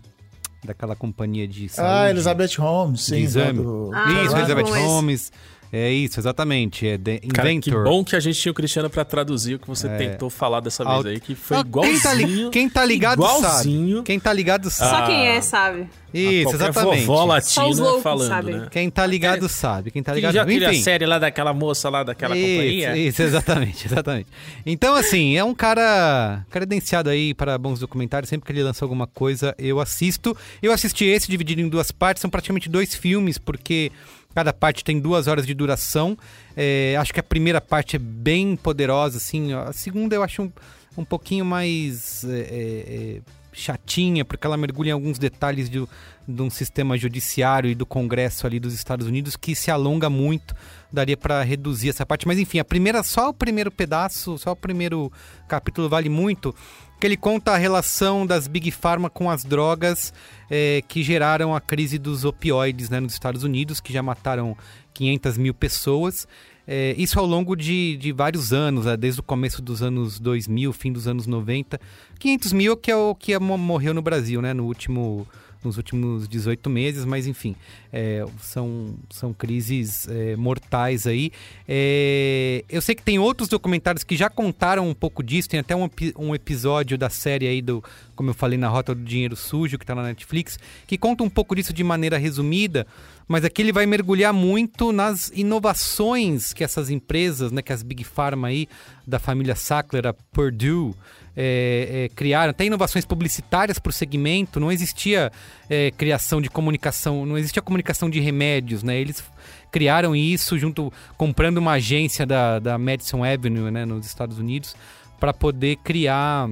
daquela 0.64 0.97
companhia 0.97 1.47
de 1.47 1.69
saúde. 1.69 1.93
Ah, 1.93 2.09
Elizabeth 2.10 2.55
Holmes, 2.59 3.01
de 3.01 3.06
sim. 3.06 3.16
exame. 3.23 3.62
do- 3.62 3.90
Ah, 3.93 4.23
Isso, 4.24 4.36
Elizabeth. 4.36 4.70
Holmes. 4.70 5.32
É 5.74 5.90
isso, 5.90 6.20
exatamente. 6.20 6.86
É 6.86 6.99
The 6.99 7.19
Cara, 7.32 7.59
que 7.59 7.70
bom 7.70 8.05
que 8.05 8.15
a 8.15 8.20
gente 8.20 8.39
tinha 8.39 8.53
o 8.53 8.55
Cristiano 8.55 8.90
pra 8.90 9.07
traduzir 9.07 9.55
o 9.55 9.59
que 9.59 9.66
você 9.66 9.89
É. 9.89 9.97
tentou 9.97 10.28
falar 10.28 10.61
dessa 10.61 10.85
vez 10.85 10.97
Alt- 10.97 11.07
aí, 11.07 11.19
que 11.19 11.35
foi 11.35 11.57
Ah, 11.57 11.61
igualzinho. 11.61 11.94
Quem 11.94 12.03
tá, 12.03 12.15
li- 12.15 12.51
quem 12.51 12.69
tá 12.69 12.85
ligado 12.85 13.19
igualzinho. 13.19 13.97
sabe. 13.97 14.07
Quem 14.07 14.20
tá 14.20 14.32
ligado 14.35 14.70
Só 14.70 14.85
sabe. 14.85 15.07
quem 15.07 15.27
é, 15.28 15.40
sabe? 15.40 15.89
Isso, 16.12 16.43
qualquer 16.51 16.65
exatamente. 16.69 17.07
vovó 17.07 17.16
Só 17.16 17.23
os 17.23 17.28
latina 17.28 17.85
loucos 17.86 18.03
falando, 18.03 18.28
sabem. 18.28 18.55
né? 18.57 18.69
Quem 18.70 18.90
tá 18.90 19.07
ligado 19.07 19.49
sabe. 19.49 19.90
Quem 19.90 20.03
tá 20.03 20.12
ligado 20.12 20.35
já 20.35 20.43
aquele 20.43 20.66
a 20.66 20.73
Enfim. 20.74 20.82
série 20.82 21.07
lá 21.07 21.19
daquela 21.19 21.55
moça 21.55 21.89
lá 21.89 22.03
daquela 22.03 22.36
isso, 22.36 22.47
companhia? 22.47 22.97
Isso, 22.99 23.23
exatamente, 23.23 23.86
exatamente. 23.86 24.27
Então, 24.66 24.94
assim, 24.94 25.39
é 25.39 25.43
um 25.43 25.55
cara 25.55 26.44
credenciado 26.51 27.09
aí 27.09 27.32
para 27.32 27.57
bons 27.57 27.81
documentários. 27.81 28.28
Sempre 28.28 28.44
que 28.44 28.53
ele 28.53 28.62
lança 28.62 28.85
alguma 28.85 29.07
coisa, 29.07 29.55
eu 29.59 29.81
assisto. 29.81 30.36
Eu 30.62 30.70
assisti 30.70 31.07
esse 31.07 31.31
dividido 31.31 31.62
em 31.62 31.69
duas 31.70 31.90
partes, 31.90 32.20
são 32.20 32.28
praticamente 32.28 32.69
dois 32.69 32.94
filmes, 32.94 33.39
porque 33.39 33.90
cada 34.34 34.52
parte 34.52 34.84
tem 34.84 35.00
duas 35.00 35.26
horas 35.26 35.46
de 35.46 35.54
duração. 35.54 36.16
É, 36.56 36.96
acho 36.98 37.12
que 37.12 37.20
a 37.20 37.22
primeira 37.22 37.60
parte 37.60 37.96
é 37.96 37.98
bem 37.98 38.56
poderosa, 38.56 39.18
assim. 39.18 39.52
A 39.52 39.72
segunda 39.72 40.14
eu 40.14 40.22
acho 40.22 40.42
um, 40.42 40.52
um 40.96 41.04
pouquinho 41.04 41.44
mais. 41.44 42.24
é, 42.24 42.38
é, 42.38 43.18
é, 43.18 43.42
chatinha, 43.52 44.24
porque 44.24 44.46
ela 44.46 44.56
mergulha 44.56 44.90
em 44.90 44.92
alguns 44.92 45.18
detalhes 45.18 45.68
de, 45.68 45.86
de 46.26 46.42
um 46.42 46.48
sistema 46.48 46.96
judiciário 46.96 47.70
e 47.70 47.74
do 47.74 47.84
Congresso 47.84 48.46
ali 48.46 48.59
dos 48.59 48.72
Estados 48.72 49.06
Unidos 49.06 49.36
que 49.36 49.54
se 49.54 49.70
alonga 49.70 50.09
muito. 50.09 50.54
Daria 50.90 51.16
para 51.16 51.42
reduzir 51.42 51.88
essa 51.88 52.04
parte, 52.04 52.26
mas 52.26 52.38
enfim, 52.38 52.59
a 52.59 52.64
primeira, 52.64 53.02
só 53.02 53.30
o 53.30 53.34
primeiro 53.34 53.70
pedaço, 53.70 54.36
só 54.38 54.52
o 54.52 54.56
primeiro 54.56 55.10
capítulo 55.48 55.88
vale 55.88 56.09
muito, 56.09 56.54
que 57.03 57.07
ele 57.09 57.16
conta 57.16 57.51
a 57.51 57.57
relação 57.57 58.24
das 58.24 58.47
Big 58.47 58.70
Pharma 58.70 59.11
com 59.11 59.29
as 59.29 59.43
drogas 59.43 60.15
é, 60.49 60.85
que 60.87 61.03
geraram 61.03 61.53
a 61.53 61.61
crise 61.61 61.99
dos 61.99 62.24
opioides 62.24 62.89
né, 62.89 63.01
nos 63.01 63.12
Estados 63.12 63.43
Unidos, 63.43 63.81
que 63.81 63.93
já 63.93 64.01
mataram 64.01 64.57
500 64.95 65.37
mil 65.37 65.53
pessoas. 65.53 66.29
É, 66.65 66.95
isso 66.97 67.19
ao 67.19 67.27
longo 67.27 67.57
de, 67.57 67.97
de 67.97 68.12
vários 68.12 68.53
anos, 68.53 68.85
né, 68.85 68.97
desde 68.97 69.19
o 69.19 69.23
começo 69.24 69.61
dos 69.61 69.83
anos 69.83 70.20
2000, 70.20 70.73
fim 70.73 70.93
dos 70.93 71.09
anos 71.09 71.27
90. 71.27 71.81
500 72.20 72.53
mil 72.53 72.77
que 72.77 72.89
é 72.89 72.95
o 72.95 73.16
que 73.16 73.37
morreu 73.37 73.93
no 73.93 74.01
Brasil, 74.01 74.41
né, 74.41 74.55
no 74.55 74.65
último, 74.65 75.27
nos 75.64 75.76
últimos 75.76 76.28
18 76.28 76.68
meses, 76.68 77.05
mas 77.05 77.26
enfim, 77.26 77.55
é, 77.93 78.24
são, 78.40 78.94
são 79.10 79.32
crises 79.32 80.09
é, 80.09 80.36
mortais 80.36 81.06
aí. 81.06 81.30
É, 81.68 82.64
eu 82.68 82.82
sei 82.82 82.94
que 82.94 83.02
tem 83.02 83.18
outros 83.18 83.48
documentários 83.48 84.05
que 84.05 84.16
já 84.16 84.28
contaram 84.28 84.89
um 84.89 84.94
pouco 84.94 85.22
disso, 85.22 85.48
tem 85.48 85.60
até 85.60 85.74
um, 85.74 85.89
um 86.18 86.34
episódio 86.34 86.97
da 86.98 87.10
série 87.10 87.47
aí 87.47 87.62
do, 87.62 87.82
como 88.14 88.30
eu 88.30 88.34
falei, 88.34 88.59
na 88.59 88.68
Rota 88.68 88.94
do 88.94 89.02
Dinheiro 89.02 89.36
Sujo, 89.36 89.78
que 89.78 89.84
está 89.84 89.94
na 89.94 90.02
Netflix, 90.02 90.59
que 90.86 90.98
conta 90.98 91.22
um 91.24 91.30
pouco 91.30 91.55
disso 91.55 91.72
de 91.72 91.84
maneira 91.84 92.18
resumida, 92.18 92.86
mas 93.28 93.44
aqui 93.44 93.62
ele 93.62 93.72
vai 93.72 93.86
mergulhar 93.86 94.32
muito 94.32 94.93
nas 94.93 95.30
inovações 95.34 96.52
que 96.52 96.62
essas 96.62 96.90
empresas, 96.90 97.51
né, 97.51 97.62
que 97.62 97.72
as 97.72 97.82
Big 97.82 98.05
Pharma 98.05 98.48
aí, 98.48 98.68
da 99.06 99.18
família 99.18 99.55
Sackler, 99.55 100.06
a 100.06 100.12
Purdue, 100.12 100.94
é, 101.36 102.04
é, 102.04 102.09
criaram, 102.14 102.50
até 102.50 102.64
inovações 102.64 103.04
publicitárias 103.04 103.78
para 103.78 103.90
o 103.90 103.92
segmento, 103.92 104.60
não 104.60 104.70
existia 104.70 105.32
é, 105.68 105.90
criação 105.90 106.40
de 106.40 106.50
comunicação, 106.50 107.24
não 107.24 107.38
existia 107.38 107.62
comunicação 107.62 108.10
de 108.10 108.20
remédios, 108.20 108.82
né? 108.82 108.98
Eles 108.98 109.24
criaram 109.70 110.14
isso 110.14 110.59
junto, 110.59 110.92
comprando 111.16 111.59
uma 111.59 111.72
agência 111.72 112.26
da, 112.26 112.59
da 112.59 112.78
Madison 112.78 113.24
Avenue, 113.24 113.70
né, 113.70 113.86
nos 113.86 114.04
Estados 114.06 114.38
Unidos, 114.38 114.76
para 115.18 115.32
poder 115.32 115.76
criar 115.76 116.50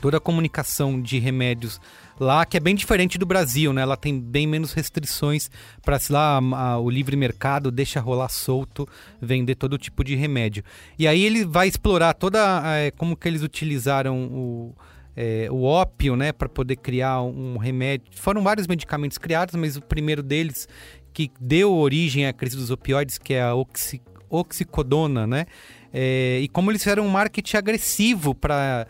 toda 0.00 0.16
a 0.16 0.20
comunicação 0.20 1.00
de 1.00 1.18
remédios 1.18 1.80
lá, 2.20 2.44
que 2.44 2.56
é 2.56 2.60
bem 2.60 2.74
diferente 2.74 3.18
do 3.18 3.26
Brasil, 3.26 3.72
né? 3.72 3.82
Ela 3.82 3.96
tem 3.96 4.18
bem 4.20 4.46
menos 4.46 4.72
restrições 4.72 5.50
para 5.82 5.98
se 5.98 6.12
lá 6.12 6.38
a, 6.38 6.56
a, 6.56 6.78
o 6.78 6.90
livre 6.90 7.16
mercado 7.16 7.70
deixa 7.70 8.00
rolar 8.00 8.28
solto, 8.28 8.88
vender 9.20 9.54
todo 9.54 9.78
tipo 9.78 10.02
de 10.02 10.14
remédio. 10.14 10.62
E 10.98 11.06
aí 11.06 11.24
ele 11.24 11.44
vai 11.44 11.68
explorar 11.68 12.14
toda 12.14 12.62
é, 12.76 12.90
como 12.90 13.16
que 13.16 13.28
eles 13.28 13.42
utilizaram 13.42 14.24
o 14.26 14.74
é, 15.20 15.48
o 15.50 15.64
ópio, 15.64 16.14
né, 16.14 16.30
para 16.30 16.48
poder 16.48 16.76
criar 16.76 17.22
um 17.22 17.56
remédio. 17.56 18.06
Foram 18.12 18.40
vários 18.40 18.68
medicamentos 18.68 19.18
criados, 19.18 19.56
mas 19.56 19.76
o 19.76 19.82
primeiro 19.82 20.22
deles 20.22 20.68
que 21.12 21.28
deu 21.40 21.74
origem 21.74 22.24
à 22.24 22.32
crise 22.32 22.56
dos 22.56 22.70
opioides, 22.70 23.18
que 23.18 23.34
é 23.34 23.42
a 23.42 23.52
oxi, 23.52 24.00
oxicodona, 24.30 25.26
né? 25.26 25.46
É, 25.92 26.38
e 26.40 26.46
como 26.46 26.70
eles 26.70 26.84
fizeram 26.84 27.04
um 27.04 27.08
marketing 27.08 27.56
agressivo 27.56 28.32
para 28.32 28.86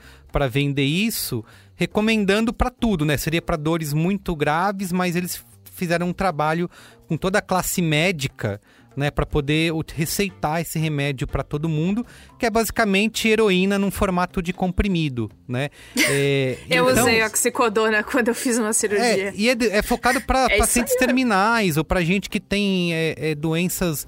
vender 0.50 0.84
isso, 0.84 1.42
recomendando 1.78 2.52
para 2.52 2.70
tudo, 2.70 3.04
né? 3.04 3.16
Seria 3.16 3.40
para 3.40 3.56
dores 3.56 3.94
muito 3.94 4.34
graves, 4.34 4.90
mas 4.92 5.14
eles 5.14 5.42
fizeram 5.72 6.08
um 6.08 6.12
trabalho 6.12 6.68
com 7.06 7.16
toda 7.16 7.38
a 7.38 7.42
classe 7.42 7.80
médica, 7.80 8.60
né, 8.96 9.12
para 9.12 9.24
poder 9.24 9.72
receitar 9.94 10.60
esse 10.60 10.76
remédio 10.76 11.24
para 11.24 11.44
todo 11.44 11.68
mundo, 11.68 12.04
que 12.36 12.44
é 12.44 12.50
basicamente 12.50 13.28
heroína 13.28 13.78
num 13.78 13.92
formato 13.92 14.42
de 14.42 14.52
comprimido, 14.52 15.30
né? 15.46 15.70
É, 16.10 16.58
eu 16.68 16.90
então, 16.90 17.04
usei 17.04 17.22
oxicodona 17.22 18.02
quando 18.02 18.28
eu 18.28 18.34
fiz 18.34 18.58
uma 18.58 18.72
cirurgia. 18.72 19.28
É, 19.28 19.32
e 19.36 19.48
é, 19.48 19.56
é 19.70 19.82
focado 19.82 20.20
para 20.22 20.46
é 20.50 20.56
pacientes 20.58 20.96
terminais 20.96 21.76
ou 21.76 21.84
para 21.84 22.02
gente 22.02 22.28
que 22.28 22.40
tem 22.40 22.92
é, 22.92 23.14
é, 23.16 23.34
doenças 23.34 24.04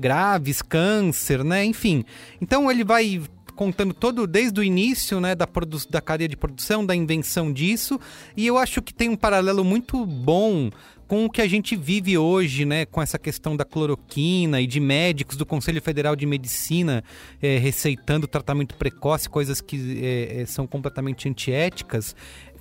graves, 0.00 0.62
câncer, 0.62 1.42
né? 1.42 1.64
Enfim. 1.64 2.04
Então 2.40 2.70
ele 2.70 2.84
vai 2.84 3.22
contando 3.56 3.92
todo 3.92 4.26
desde 4.26 4.60
o 4.60 4.62
início, 4.62 5.20
né, 5.20 5.34
da, 5.34 5.48
da 5.90 6.00
cadeia 6.00 6.28
de 6.28 6.36
produção, 6.36 6.86
da 6.86 6.94
invenção 6.94 7.52
disso, 7.52 7.98
e 8.36 8.46
eu 8.46 8.58
acho 8.58 8.80
que 8.82 8.94
tem 8.94 9.08
um 9.08 9.16
paralelo 9.16 9.64
muito 9.64 10.06
bom 10.06 10.70
com 11.06 11.24
o 11.24 11.30
que 11.30 11.40
a 11.40 11.46
gente 11.46 11.76
vive 11.76 12.18
hoje, 12.18 12.64
né, 12.64 12.84
com 12.84 13.00
essa 13.00 13.18
questão 13.18 13.56
da 13.56 13.64
cloroquina 13.64 14.60
e 14.60 14.66
de 14.66 14.80
médicos 14.80 15.36
do 15.36 15.46
Conselho 15.46 15.80
Federal 15.80 16.16
de 16.16 16.26
Medicina 16.26 17.04
é, 17.40 17.58
receitando 17.58 18.26
tratamento 18.26 18.74
precoce, 18.74 19.28
coisas 19.28 19.60
que 19.60 20.00
é, 20.02 20.44
são 20.46 20.66
completamente 20.66 21.28
antiéticas. 21.28 22.14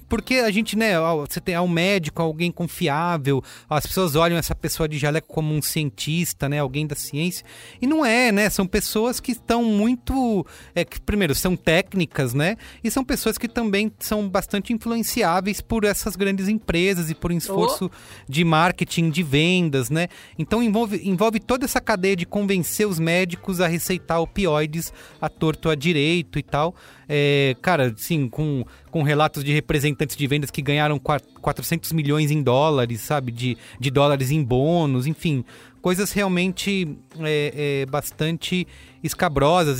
Porque 0.07 0.35
a 0.35 0.51
gente, 0.51 0.75
né, 0.77 0.93
você 1.27 1.41
tem 1.41 1.57
um 1.59 1.67
médico, 1.67 2.21
alguém 2.21 2.51
confiável, 2.51 3.43
as 3.69 3.85
pessoas 3.85 4.15
olham 4.15 4.37
essa 4.37 4.55
pessoa 4.55 4.87
de 4.87 4.97
jaleco 4.97 5.27
como 5.27 5.53
um 5.53 5.61
cientista, 5.61 6.47
né, 6.47 6.59
alguém 6.59 6.85
da 6.85 6.95
ciência. 6.95 7.45
E 7.81 7.87
não 7.87 8.05
é, 8.05 8.31
né? 8.31 8.49
São 8.49 8.67
pessoas 8.67 9.19
que 9.19 9.31
estão 9.31 9.63
muito. 9.63 10.45
É, 10.73 10.85
que, 10.85 10.99
primeiro, 11.01 11.33
são 11.33 11.55
técnicas, 11.55 12.33
né? 12.33 12.57
E 12.83 12.91
são 12.91 13.03
pessoas 13.03 13.37
que 13.37 13.47
também 13.47 13.91
são 13.99 14.27
bastante 14.29 14.73
influenciáveis 14.73 15.61
por 15.61 15.83
essas 15.83 16.15
grandes 16.15 16.47
empresas 16.47 17.09
e 17.09 17.15
por 17.15 17.31
um 17.31 17.37
esforço 17.37 17.89
oh. 17.91 18.31
de 18.31 18.43
marketing, 18.43 19.09
de 19.09 19.23
vendas, 19.23 19.89
né? 19.89 20.07
Então 20.37 20.61
envolve, 20.61 21.01
envolve 21.03 21.39
toda 21.39 21.65
essa 21.65 21.81
cadeia 21.81 22.15
de 22.15 22.25
convencer 22.25 22.87
os 22.87 22.99
médicos 22.99 23.61
a 23.61 23.67
receitar 23.67 24.21
opioides 24.21 24.93
a 25.19 25.29
torto 25.29 25.69
a 25.69 25.75
direito 25.75 26.39
e 26.39 26.43
tal. 26.43 26.75
É, 27.07 27.55
cara, 27.61 27.93
sim, 27.97 28.27
com, 28.27 28.65
com 28.91 29.03
relatos 29.03 29.43
de 29.43 29.53
representantes 29.53 30.15
de 30.15 30.27
vendas 30.27 30.51
que 30.51 30.61
ganharam 30.61 30.99
400 30.99 31.91
milhões 31.91 32.31
em 32.31 32.41
dólares, 32.41 33.01
sabe? 33.01 33.31
De, 33.31 33.57
de 33.79 33.91
dólares 33.91 34.31
em 34.31 34.43
bônus, 34.43 35.07
enfim. 35.07 35.43
Coisas 35.81 36.11
realmente 36.11 36.97
é, 37.19 37.81
é, 37.81 37.85
bastante 37.85 38.67
escabrosas. 39.03 39.79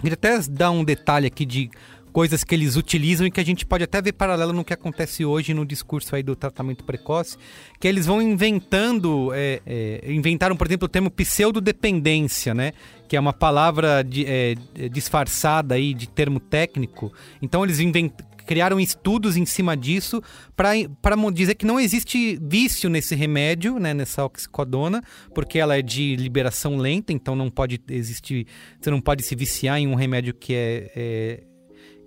Queria 0.00 0.14
até 0.14 0.38
dar 0.50 0.70
um 0.70 0.82
detalhe 0.82 1.26
aqui 1.26 1.44
de 1.44 1.70
coisas 2.10 2.44
que 2.44 2.54
eles 2.54 2.76
utilizam 2.76 3.26
e 3.26 3.30
que 3.30 3.40
a 3.40 3.44
gente 3.44 3.64
pode 3.64 3.84
até 3.84 4.02
ver 4.02 4.12
paralelo 4.12 4.52
no 4.52 4.64
que 4.64 4.72
acontece 4.72 5.24
hoje 5.24 5.54
no 5.54 5.64
discurso 5.64 6.14
aí 6.14 6.22
do 6.22 6.36
tratamento 6.36 6.84
precoce, 6.84 7.36
que 7.78 7.88
eles 7.88 8.06
vão 8.06 8.20
inventando, 8.20 9.32
é, 9.32 9.60
é, 9.66 10.12
inventaram, 10.12 10.56
por 10.56 10.66
exemplo, 10.66 10.86
o 10.86 10.88
termo 10.88 11.10
pseudodependência, 11.10 12.52
né? 12.52 12.72
Que 13.08 13.16
é 13.16 13.20
uma 13.20 13.32
palavra 13.32 14.02
de, 14.02 14.24
é, 14.26 14.54
disfarçada 14.90 15.74
aí 15.74 15.94
de 15.94 16.08
termo 16.08 16.38
técnico. 16.38 17.12
Então 17.40 17.64
eles 17.64 17.80
invent, 17.80 18.12
criaram 18.50 18.80
estudos 18.80 19.36
em 19.36 19.46
cima 19.46 19.76
disso 19.76 20.20
para 20.56 20.74
dizer 21.32 21.54
que 21.54 21.64
não 21.64 21.78
existe 21.78 22.36
vício 22.42 22.90
nesse 22.90 23.14
remédio, 23.14 23.78
né, 23.78 23.94
nessa 23.94 24.24
oxicodona, 24.24 25.02
porque 25.32 25.58
ela 25.58 25.78
é 25.78 25.82
de 25.82 26.16
liberação 26.16 26.76
lenta, 26.76 27.12
então 27.12 27.36
não 27.36 27.48
pode 27.48 27.80
existir, 27.88 28.48
você 28.80 28.90
não 28.90 29.00
pode 29.00 29.22
se 29.22 29.36
viciar 29.36 29.78
em 29.78 29.86
um 29.86 29.94
remédio 29.94 30.34
que 30.34 30.52
é, 30.52 30.90
é 30.96 31.44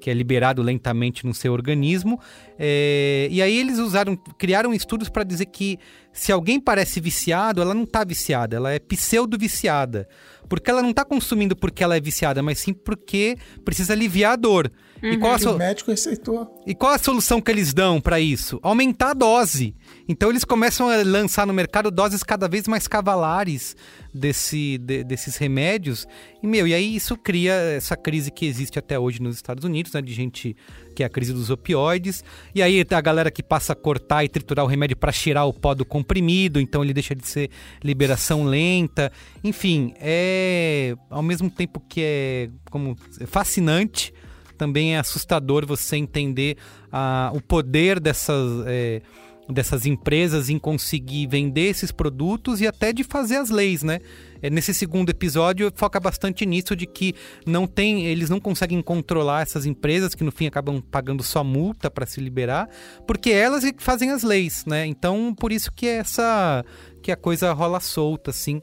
que 0.03 0.09
é 0.09 0.13
liberado 0.13 0.61
lentamente 0.61 1.25
no 1.25 1.33
seu 1.33 1.53
organismo. 1.53 2.19
É, 2.59 3.29
e 3.31 3.41
aí 3.41 3.57
eles 3.57 3.79
usaram, 3.79 4.17
criaram 4.37 4.73
estudos 4.73 5.07
para 5.07 5.23
dizer 5.23 5.45
que 5.45 5.79
se 6.11 6.29
alguém 6.29 6.59
parece 6.59 6.99
viciado, 6.99 7.61
ela 7.61 7.73
não 7.73 7.83
está 7.83 8.03
viciada, 8.03 8.57
ela 8.57 8.73
é 8.73 8.79
pseudo-viciada. 8.79 10.05
Porque 10.49 10.69
ela 10.69 10.81
não 10.81 10.89
está 10.89 11.05
consumindo 11.05 11.55
porque 11.55 11.81
ela 11.81 11.95
é 11.95 12.01
viciada, 12.01 12.43
mas 12.43 12.59
sim 12.59 12.73
porque 12.73 13.37
precisa 13.63 13.93
aliviar 13.93 14.33
a 14.33 14.35
dor. 14.35 14.69
Uhum. 15.03 15.11
E 15.11 15.17
qual 15.17 15.33
a 15.33 15.39
so... 15.39 15.51
O 15.51 15.57
médico 15.57 15.91
receitou. 15.91 16.63
E 16.65 16.73
qual 16.73 16.93
a 16.93 16.97
solução 16.97 17.41
que 17.41 17.51
eles 17.51 17.73
dão 17.73 17.99
para 17.99 18.21
isso? 18.21 18.57
Aumentar 18.63 19.09
a 19.09 19.13
dose. 19.13 19.75
Então 20.07 20.29
eles 20.29 20.45
começam 20.45 20.87
a 20.87 21.03
lançar 21.03 21.45
no 21.45 21.53
mercado 21.53 21.91
doses 21.91 22.23
cada 22.23 22.47
vez 22.47 22.69
mais 22.69 22.87
cavalares 22.87 23.75
desse, 24.13 24.77
de, 24.77 25.03
desses 25.03 25.35
remédios. 25.35 26.07
E, 26.41 26.47
meu, 26.47 26.65
e 26.65 26.73
aí 26.73 26.95
isso 26.95 27.17
cria 27.17 27.51
essa 27.51 27.97
crise 27.97 28.31
que 28.31 28.45
existe 28.45 28.79
até 28.79 28.97
hoje 28.97 29.21
nos 29.21 29.35
Estados 29.35 29.65
Unidos, 29.65 29.91
né? 29.91 30.01
De 30.01 30.13
gente 30.13 30.55
que 30.95 31.03
é 31.03 31.05
a 31.05 31.09
crise 31.09 31.33
dos 31.33 31.49
opioides. 31.49 32.23
E 32.55 32.61
aí 32.61 32.85
a 32.89 33.01
galera 33.01 33.29
que 33.29 33.43
passa 33.43 33.73
a 33.73 33.75
cortar 33.75 34.23
e 34.23 34.29
triturar 34.29 34.63
o 34.63 34.69
remédio 34.69 34.95
para 34.95 35.11
tirar 35.11 35.43
o 35.43 35.51
pó 35.51 35.73
do 35.73 35.83
comprimido, 35.83 36.61
então 36.61 36.81
ele 36.81 36.93
deixa 36.93 37.13
de 37.13 37.27
ser 37.27 37.49
liberação 37.83 38.45
lenta. 38.45 39.11
Enfim, 39.43 39.93
é 39.99 40.95
ao 41.09 41.21
mesmo 41.21 41.49
tempo 41.49 41.81
que 41.89 42.01
é 42.01 42.49
como 42.71 42.95
é 43.19 43.25
fascinante 43.25 44.13
também 44.57 44.95
é 44.95 44.99
assustador 44.99 45.65
você 45.65 45.97
entender 45.97 46.57
ah, 46.91 47.31
o 47.33 47.41
poder 47.41 47.99
dessas. 47.99 48.63
É, 48.65 49.01
dessas 49.49 49.85
empresas 49.85 50.49
em 50.49 50.57
conseguir 50.57 51.27
vender 51.27 51.69
esses 51.69 51.91
produtos 51.91 52.61
e 52.61 52.67
até 52.67 52.93
de 52.93 53.03
fazer 53.03 53.35
as 53.35 53.49
leis, 53.49 53.83
né? 53.83 53.99
É, 54.41 54.49
nesse 54.49 54.73
segundo 54.73 55.09
episódio 55.09 55.71
foca 55.75 55.99
bastante 55.99 56.45
nisso 56.45 56.75
de 56.75 56.85
que 56.85 57.13
não 57.45 57.67
tem, 57.67 58.05
eles 58.05 58.29
não 58.29 58.39
conseguem 58.39 58.81
controlar 58.81 59.41
essas 59.41 59.65
empresas 59.65 60.15
que 60.15 60.23
no 60.23 60.31
fim 60.31 60.47
acabam 60.47 60.81
pagando 60.81 61.23
só 61.23 61.43
multa 61.43 61.91
para 61.91 62.05
se 62.05 62.21
liberar, 62.21 62.69
porque 63.05 63.31
elas 63.31 63.65
é 63.65 63.73
fazem 63.77 64.11
as 64.11 64.23
leis, 64.23 64.65
né? 64.65 64.85
Então 64.85 65.35
por 65.35 65.51
isso 65.51 65.71
que 65.73 65.87
essa 65.87 66.63
que 67.01 67.11
a 67.11 67.17
coisa 67.17 67.51
rola 67.51 67.81
solta, 67.81 68.31
assim. 68.31 68.61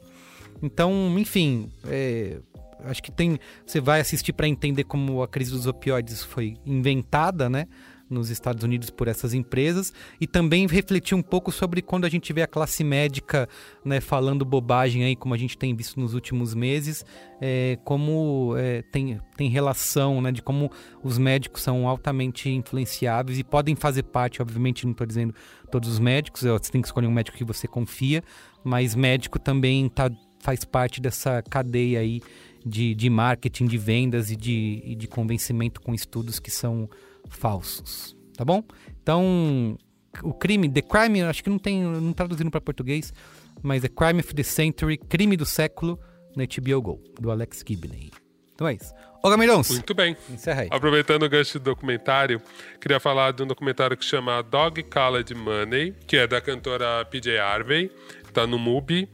Então, 0.63 1.17
enfim, 1.17 1.69
é, 1.87 2.39
acho 2.85 3.01
que 3.01 3.11
tem. 3.11 3.39
Você 3.65 3.79
vai 3.79 3.99
assistir 4.01 4.33
para 4.33 4.47
entender 4.47 4.83
como 4.83 5.21
a 5.21 5.27
crise 5.27 5.51
dos 5.51 5.67
opioides 5.67 6.23
foi 6.23 6.55
inventada, 6.65 7.49
né? 7.49 7.67
nos 8.11 8.29
Estados 8.29 8.63
Unidos 8.63 8.89
por 8.89 9.07
essas 9.07 9.33
empresas 9.33 9.93
e 10.19 10.27
também 10.27 10.67
refletir 10.67 11.15
um 11.15 11.21
pouco 11.21 11.51
sobre 11.51 11.81
quando 11.81 12.05
a 12.05 12.09
gente 12.09 12.31
vê 12.33 12.41
a 12.41 12.47
classe 12.47 12.83
médica 12.83 13.47
né, 13.83 14.01
falando 14.01 14.43
bobagem 14.43 15.05
aí, 15.05 15.15
como 15.15 15.33
a 15.33 15.37
gente 15.37 15.57
tem 15.57 15.73
visto 15.73 15.99
nos 15.99 16.13
últimos 16.13 16.53
meses, 16.53 17.05
é, 17.39 17.79
como 17.85 18.53
é, 18.57 18.81
tem, 18.81 19.19
tem 19.37 19.49
relação, 19.49 20.21
né, 20.21 20.31
de 20.31 20.41
como 20.41 20.69
os 21.01 21.17
médicos 21.17 21.61
são 21.63 21.87
altamente 21.87 22.49
influenciáveis 22.49 23.39
e 23.39 23.43
podem 23.43 23.75
fazer 23.75 24.03
parte, 24.03 24.41
obviamente, 24.41 24.85
não 24.85 24.91
estou 24.91 25.07
dizendo 25.07 25.33
todos 25.71 25.89
os 25.89 25.99
médicos, 25.99 26.41
você 26.41 26.71
tem 26.71 26.81
que 26.81 26.87
escolher 26.89 27.07
um 27.07 27.11
médico 27.11 27.37
que 27.37 27.45
você 27.45 27.65
confia, 27.65 28.21
mas 28.61 28.93
médico 28.93 29.39
também 29.39 29.87
tá, 29.87 30.11
faz 30.39 30.65
parte 30.65 30.99
dessa 30.99 31.41
cadeia 31.41 32.01
aí 32.01 32.21
de, 32.65 32.93
de 32.95 33.09
marketing, 33.09 33.65
de 33.65 33.77
vendas 33.77 34.31
e 34.31 34.35
de, 34.35 34.81
e 34.85 34.95
de 34.95 35.07
convencimento 35.07 35.81
com 35.81 35.93
estudos 35.93 36.39
que 36.39 36.51
são 36.51 36.89
falsos, 37.29 38.15
tá 38.35 38.45
bom? 38.45 38.63
Então, 39.01 39.77
o 40.23 40.33
crime, 40.33 40.69
The 40.69 40.81
Crime, 40.81 41.21
acho 41.23 41.43
que 41.43 41.49
não 41.49 41.59
tem, 41.59 41.81
não 41.81 42.13
traduzindo 42.13 42.51
para 42.51 42.61
português, 42.61 43.13
mas 43.61 43.81
The 43.81 43.89
Crime 43.89 44.19
of 44.19 44.33
the 44.33 44.43
Century, 44.43 44.97
Crime 44.97 45.37
do 45.37 45.45
Século, 45.45 45.99
na 46.35 46.43
HBO 46.43 46.81
Go, 46.81 47.03
do 47.19 47.31
Alex 47.31 47.63
Gibney. 47.67 48.11
Então 48.53 48.67
é 48.67 48.73
isso. 48.73 48.93
Ô, 49.23 49.29
Gamirões. 49.29 49.69
Muito 49.69 49.93
bem. 49.93 50.15
Encerra 50.29 50.61
aí. 50.61 50.67
Aproveitando 50.71 51.23
o 51.23 51.29
gancho 51.29 51.59
do 51.59 51.65
documentário, 51.65 52.41
queria 52.79 52.99
falar 52.99 53.31
de 53.31 53.43
um 53.43 53.47
documentário 53.47 53.95
que 53.95 54.05
chama 54.05 54.41
Dog 54.41 54.81
Colored 54.83 55.33
Money, 55.33 55.95
que 56.07 56.17
é 56.17 56.27
da 56.27 56.41
cantora 56.41 57.05
PJ 57.05 57.37
Harvey, 57.37 57.91
tá 58.33 58.45
no 58.45 58.57
MUBI. 58.57 59.09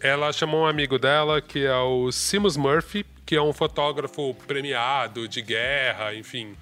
Ela 0.00 0.32
chamou 0.32 0.62
um 0.62 0.66
amigo 0.66 0.98
dela, 0.98 1.40
que 1.40 1.64
é 1.64 1.76
o 1.76 2.12
Simus 2.12 2.56
Murphy, 2.56 3.04
que 3.26 3.34
é 3.34 3.42
um 3.42 3.52
fotógrafo 3.52 4.32
premiado 4.46 5.26
de 5.26 5.42
guerra, 5.42 6.14
enfim. 6.14 6.56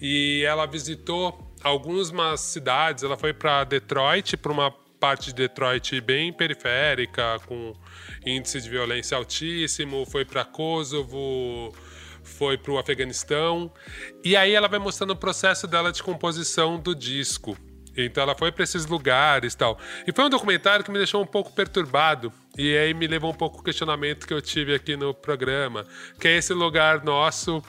E 0.00 0.44
ela 0.46 0.66
visitou 0.66 1.52
algumas 1.62 2.40
cidades. 2.40 3.02
Ela 3.02 3.16
foi 3.16 3.32
para 3.32 3.64
Detroit, 3.64 4.36
para 4.36 4.52
uma 4.52 4.70
parte 5.00 5.26
de 5.26 5.34
Detroit 5.34 6.00
bem 6.00 6.32
periférica, 6.32 7.40
com 7.46 7.74
índice 8.24 8.60
de 8.60 8.70
violência 8.70 9.16
altíssimo. 9.16 10.06
Foi 10.06 10.24
para 10.24 10.44
Kosovo, 10.44 11.74
foi 12.22 12.56
para 12.56 12.72
o 12.72 12.78
Afeganistão. 12.78 13.72
E 14.24 14.36
aí 14.36 14.52
ela 14.52 14.68
vai 14.68 14.78
mostrando 14.78 15.10
o 15.10 15.16
processo 15.16 15.66
dela 15.66 15.90
de 15.90 16.02
composição 16.02 16.78
do 16.78 16.94
disco. 16.94 17.56
Então 17.96 18.22
ela 18.22 18.34
foi 18.34 18.52
para 18.52 18.62
esses 18.62 18.86
lugares 18.86 19.54
tal. 19.54 19.78
E 20.06 20.12
foi 20.12 20.24
um 20.24 20.30
documentário 20.30 20.84
que 20.84 20.90
me 20.90 20.98
deixou 20.98 21.22
um 21.22 21.26
pouco 21.26 21.52
perturbado. 21.52 22.32
E 22.58 22.76
aí 22.76 22.94
me 22.94 23.06
levou 23.06 23.30
um 23.30 23.34
pouco 23.34 23.60
o 23.60 23.62
questionamento 23.62 24.26
que 24.26 24.32
eu 24.32 24.40
tive 24.40 24.74
aqui 24.74 24.96
no 24.96 25.12
programa, 25.12 25.86
que 26.18 26.26
é 26.26 26.36
esse 26.36 26.54
lugar 26.54 27.04
nosso 27.04 27.62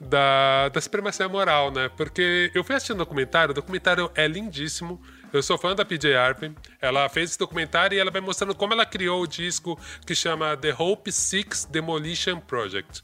da, 0.00 0.68
da 0.68 0.80
supremacia 0.80 1.28
moral, 1.28 1.70
né? 1.70 1.88
Porque 1.96 2.50
eu 2.54 2.64
fui 2.64 2.74
assistindo 2.74 2.96
o 2.96 3.04
documentário, 3.04 3.52
o 3.52 3.54
documentário 3.54 4.10
é 4.14 4.26
lindíssimo. 4.26 5.00
Eu 5.36 5.42
sou 5.42 5.58
fã 5.58 5.74
da 5.74 5.84
PJ 5.84 6.14
Harvey. 6.14 6.54
Ela 6.80 7.08
fez 7.10 7.30
esse 7.30 7.38
documentário 7.38 7.94
e 7.94 7.98
ela 7.98 8.10
vai 8.10 8.22
mostrando 8.22 8.54
como 8.54 8.72
ela 8.72 8.86
criou 8.86 9.22
o 9.22 9.26
disco 9.26 9.78
que 10.06 10.14
chama 10.14 10.56
The 10.56 10.74
Hope 10.78 11.12
Six 11.12 11.66
Demolition 11.66 12.40
Project. 12.40 13.02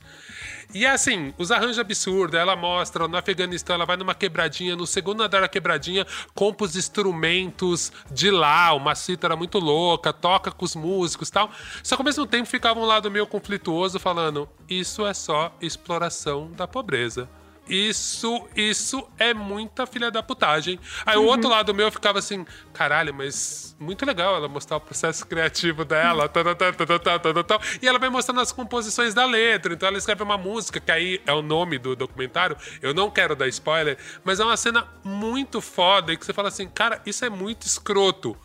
E 0.73 0.87
assim, 0.87 1.35
os 1.37 1.51
arranjos 1.51 1.79
absurdos, 1.79 2.35
ela 2.35 2.57
mostra 2.57 3.07
no 3.07 3.17
Afeganistão, 3.19 3.75
ela 3.75 3.85
vai 3.85 3.99
numa 3.99 4.15
quebradinha, 4.15 4.75
no 4.75 4.87
segundo 4.87 5.23
andar 5.23 5.43
da 5.43 5.49
quebradinha, 5.49 6.07
compra 6.35 6.65
os 6.65 6.75
instrumentos 6.75 7.93
de 8.11 8.31
lá, 8.31 8.73
uma 8.73 8.95
cítara 8.95 9.37
muito 9.37 9.59
louca, 9.59 10.11
toca 10.15 10.51
com 10.51 10.65
os 10.65 10.75
músicos 10.75 11.29
tal. 11.29 11.51
Só 11.83 11.97
que 11.97 12.01
ao 12.01 12.07
mesmo 12.07 12.27
tempo 12.27 12.49
ficava 12.49 12.81
um 12.81 12.87
lado 12.87 13.11
meio 13.11 13.27
conflituoso 13.27 13.99
falando: 13.99 14.49
isso 14.67 15.07
é 15.07 15.13
só 15.13 15.55
exploração 15.61 16.51
da 16.53 16.67
pobreza. 16.67 17.29
Isso, 17.69 18.49
isso 18.57 19.07
é 19.19 19.33
muita 19.33 19.87
filha 19.87 20.11
da 20.11 20.23
putagem. 20.23 20.79
Aí 21.07 21.17
o 21.17 21.25
outro 21.25 21.49
lado 21.49 21.73
meu 21.73 21.91
ficava 21.91 22.19
assim, 22.19 22.45
caralho, 22.73 23.15
mas 23.15 23.77
muito 23.79 24.05
legal 24.05 24.35
ela 24.35 24.49
mostrar 24.49 24.77
o 24.77 24.81
processo 24.81 25.27
criativo 25.27 25.85
dela, 25.85 26.29
tal, 26.29 26.45
tal, 26.45 26.55
tal, 26.57 26.73
tal, 26.73 26.99
tal, 26.99 27.21
tal, 27.21 27.45
tal. 27.45 27.63
e 27.81 27.87
ela 27.87 27.99
vai 27.99 28.09
mostrando 28.09 28.41
as 28.41 28.53
composições 28.53 29.15
da 29.15 29.25
letra. 29.25 29.75
Então 29.75 29.89
ela 29.89 29.99
escreve 29.99 30.23
uma 30.23 30.37
música, 30.37 30.81
que 30.81 30.91
aí 30.91 31.21
é 31.25 31.33
o 31.33 31.43
nome 31.43 31.79
do 31.79 31.95
documentário. 31.95 32.57
Eu 32.81 32.93
não 32.93 33.11
quero 33.11 33.37
dar 33.37 33.49
spoiler, 33.49 33.97
mas 34.25 34.41
é 34.41 34.45
uma 34.45 34.57
cena 34.57 34.87
muito 35.05 35.61
foda 35.61 36.13
e 36.13 36.17
que 36.17 36.27
você 36.27 36.33
fala 36.33 36.49
assim, 36.49 36.69
cara, 36.69 37.01
isso 37.07 37.25
é 37.25 37.31
muito 37.31 37.67
escroto. 37.67 38.37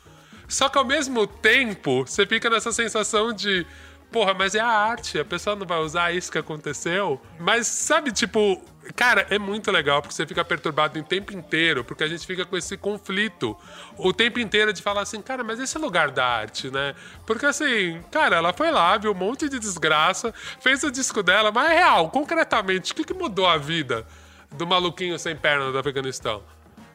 Só 0.48 0.70
que 0.70 0.78
ao 0.78 0.86
mesmo 0.86 1.28
tempo, 1.28 2.06
você 2.06 2.26
fica 2.26 2.50
nessa 2.50 2.72
sensação 2.72 3.34
de. 3.34 3.66
Porra, 4.10 4.34
mas 4.34 4.56
é 4.56 4.62
a 4.62 4.68
arte, 4.68 5.20
a 5.20 5.26
pessoa 5.26 5.54
não 5.54 5.68
vai 5.68 5.80
usar 5.80 6.14
isso 6.14 6.32
que 6.32 6.38
aconteceu. 6.38 7.22
Mas 7.38 7.68
sabe, 7.68 8.14
tipo, 8.14 8.64
cara, 8.96 9.28
é 9.30 9.38
muito 9.38 9.72
legal 9.72 10.02
porque 10.02 10.16
você 10.16 10.26
fica 10.26 10.44
perturbado 10.44 11.00
o 11.00 11.04
tempo 11.04 11.34
inteiro, 11.34 11.84
porque 11.84 12.04
a 12.04 12.08
gente 12.08 12.26
fica 12.26 12.46
com 12.46 12.58
esse 12.58 12.78
conflito 12.78 13.58
o 13.98 14.14
tempo 14.14 14.40
inteiro 14.40 14.72
de 14.74 14.82
falar 14.82 15.02
assim, 15.02 15.22
cara, 15.22 15.44
mas 15.44 15.60
esse 15.60 15.76
é 15.78 15.80
lugar 15.80 16.12
da 16.12 16.26
arte, 16.26 16.70
né? 16.70 16.96
Porque 17.26 17.46
assim, 17.46 18.02
cara, 18.12 18.38
ela 18.38 18.54
foi 18.54 18.72
lá, 18.72 18.98
viu 18.98 19.12
um 19.12 19.16
monte 19.16 19.50
de 19.50 19.60
desgraça, 19.60 20.34
fez 20.60 20.84
o 20.84 20.92
disco 20.92 21.22
dela, 21.24 21.52
mas 21.52 21.72
é 21.72 21.76
real, 21.76 22.10
concretamente, 22.10 22.92
o 22.92 22.96
que, 22.96 23.04
que 23.04 23.14
mudou 23.14 23.48
a 23.48 23.58
vida 23.58 24.06
do 24.52 24.66
maluquinho 24.66 25.18
sem 25.20 25.36
perna 25.36 25.72
do 25.72 25.78
Afeganistão? 25.78 26.44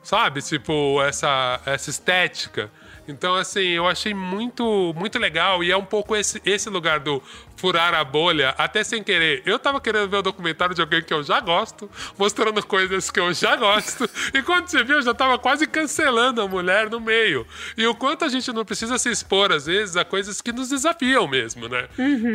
Sabe? 0.03 0.43
Tipo, 0.43 1.01
essa, 1.03 1.61
essa 1.65 1.91
estética. 1.91 2.71
Então, 3.07 3.35
assim, 3.35 3.61
eu 3.61 3.87
achei 3.87 4.15
muito, 4.15 4.95
muito 4.97 5.19
legal 5.19 5.63
e 5.63 5.71
é 5.71 5.77
um 5.77 5.85
pouco 5.85 6.15
esse, 6.15 6.41
esse 6.45 6.71
lugar 6.71 7.01
do 7.01 7.23
furar 7.57 7.95
a 7.95 8.03
bolha, 8.05 8.55
até 8.59 8.83
sem 8.83 9.03
querer. 9.03 9.43
Eu 9.47 9.59
tava 9.59 9.81
querendo 9.81 10.09
ver 10.09 10.17
o 10.17 10.23
documentário 10.23 10.75
de 10.75 10.81
alguém 10.81 11.03
que 11.03 11.13
eu 11.13 11.23
já 11.23 11.41
gosto, 11.41 11.91
mostrando 12.19 12.65
coisas 12.67 13.11
que 13.11 13.21
eu 13.21 13.33
já 13.33 13.57
gosto, 13.57 14.09
e 14.35 14.43
quando 14.43 14.69
você 14.69 14.83
viu, 14.83 14.97
eu 14.97 15.03
já 15.03 15.15
tava 15.15 15.39
quase 15.39 15.67
cancelando 15.67 16.41
a 16.41 16.49
mulher 16.49 16.91
no 16.91 17.01
meio. 17.01 17.47
E 17.77 17.87
o 17.87 17.95
quanto 17.95 18.25
a 18.25 18.29
gente 18.29 18.53
não 18.53 18.65
precisa 18.65 18.99
se 18.99 19.11
expor, 19.11 19.53
às 19.53 19.67
vezes, 19.67 19.97
a 19.97 20.05
coisas 20.05 20.41
que 20.41 20.53
nos 20.53 20.69
desafiam 20.69 21.29
mesmo, 21.29 21.69
né? 21.69 21.89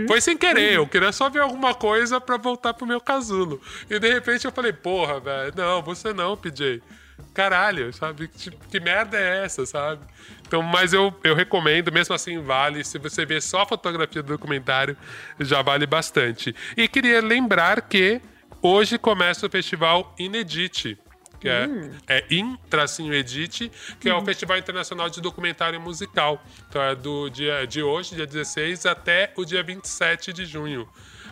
Foi 0.08 0.22
sem 0.22 0.38
querer, 0.38 0.74
eu 0.74 0.88
queria 0.88 1.12
só 1.12 1.30
ver 1.30 1.40
alguma 1.40 1.74
coisa 1.74 2.22
para 2.22 2.38
voltar 2.38 2.74
pro 2.74 2.88
meu 2.88 3.02
casulo. 3.02 3.62
E 3.90 4.00
de 4.00 4.14
repente 4.14 4.46
eu 4.46 4.52
falei, 4.52 4.74
porra, 4.74 5.20
velho, 5.20 5.54
não, 5.56 5.82
você 5.82 6.14
não, 6.14 6.38
PJ 6.38 6.82
caralho, 7.34 7.94
sabe? 7.94 8.28
Que, 8.28 8.50
que 8.52 8.80
merda 8.80 9.18
é 9.18 9.46
essa, 9.46 9.66
sabe? 9.66 10.02
Então, 10.48 10.64
mas 10.64 10.94
eu, 10.94 11.14
eu 11.24 11.36
recomendo, 11.36 11.92
mesmo 11.92 12.16
assim 12.16 12.40
vale. 12.40 12.84
Se 12.84 12.98
você 12.98 13.26
ver 13.26 13.42
só 13.42 13.64
a 13.64 13.66
fotografia 13.66 14.24
do 14.24 14.30
documentário, 14.30 14.96
já 15.40 15.62
vale 15.62 15.86
bastante. 15.86 16.56
E 16.76 16.88
queria 16.88 17.22
lembrar 17.22 17.82
que 17.82 18.22
hoje 18.62 18.98
começa 18.98 19.46
o 19.46 19.50
festival 19.50 20.16
Inedite. 20.18 20.98
Que 21.40 21.50
é, 21.50 21.70
é 22.08 22.26
In-Edite, 22.32 23.72
que 24.00 24.10
é 24.10 24.16
o 24.16 24.26
Festival 24.26 24.58
Internacional 24.58 25.08
de 25.08 25.22
Documentário 25.22 25.80
Musical. 25.80 26.44
Então 26.68 26.82
é 26.82 26.96
do 26.96 27.30
dia 27.30 27.68
de 27.68 27.84
hoje, 27.84 28.16
dia 28.16 28.26
16, 28.26 28.88
até 28.88 29.32
o 29.38 29.46
dia 29.46 29.62
27 29.62 30.34
de 30.34 30.46
junho. 30.46 30.90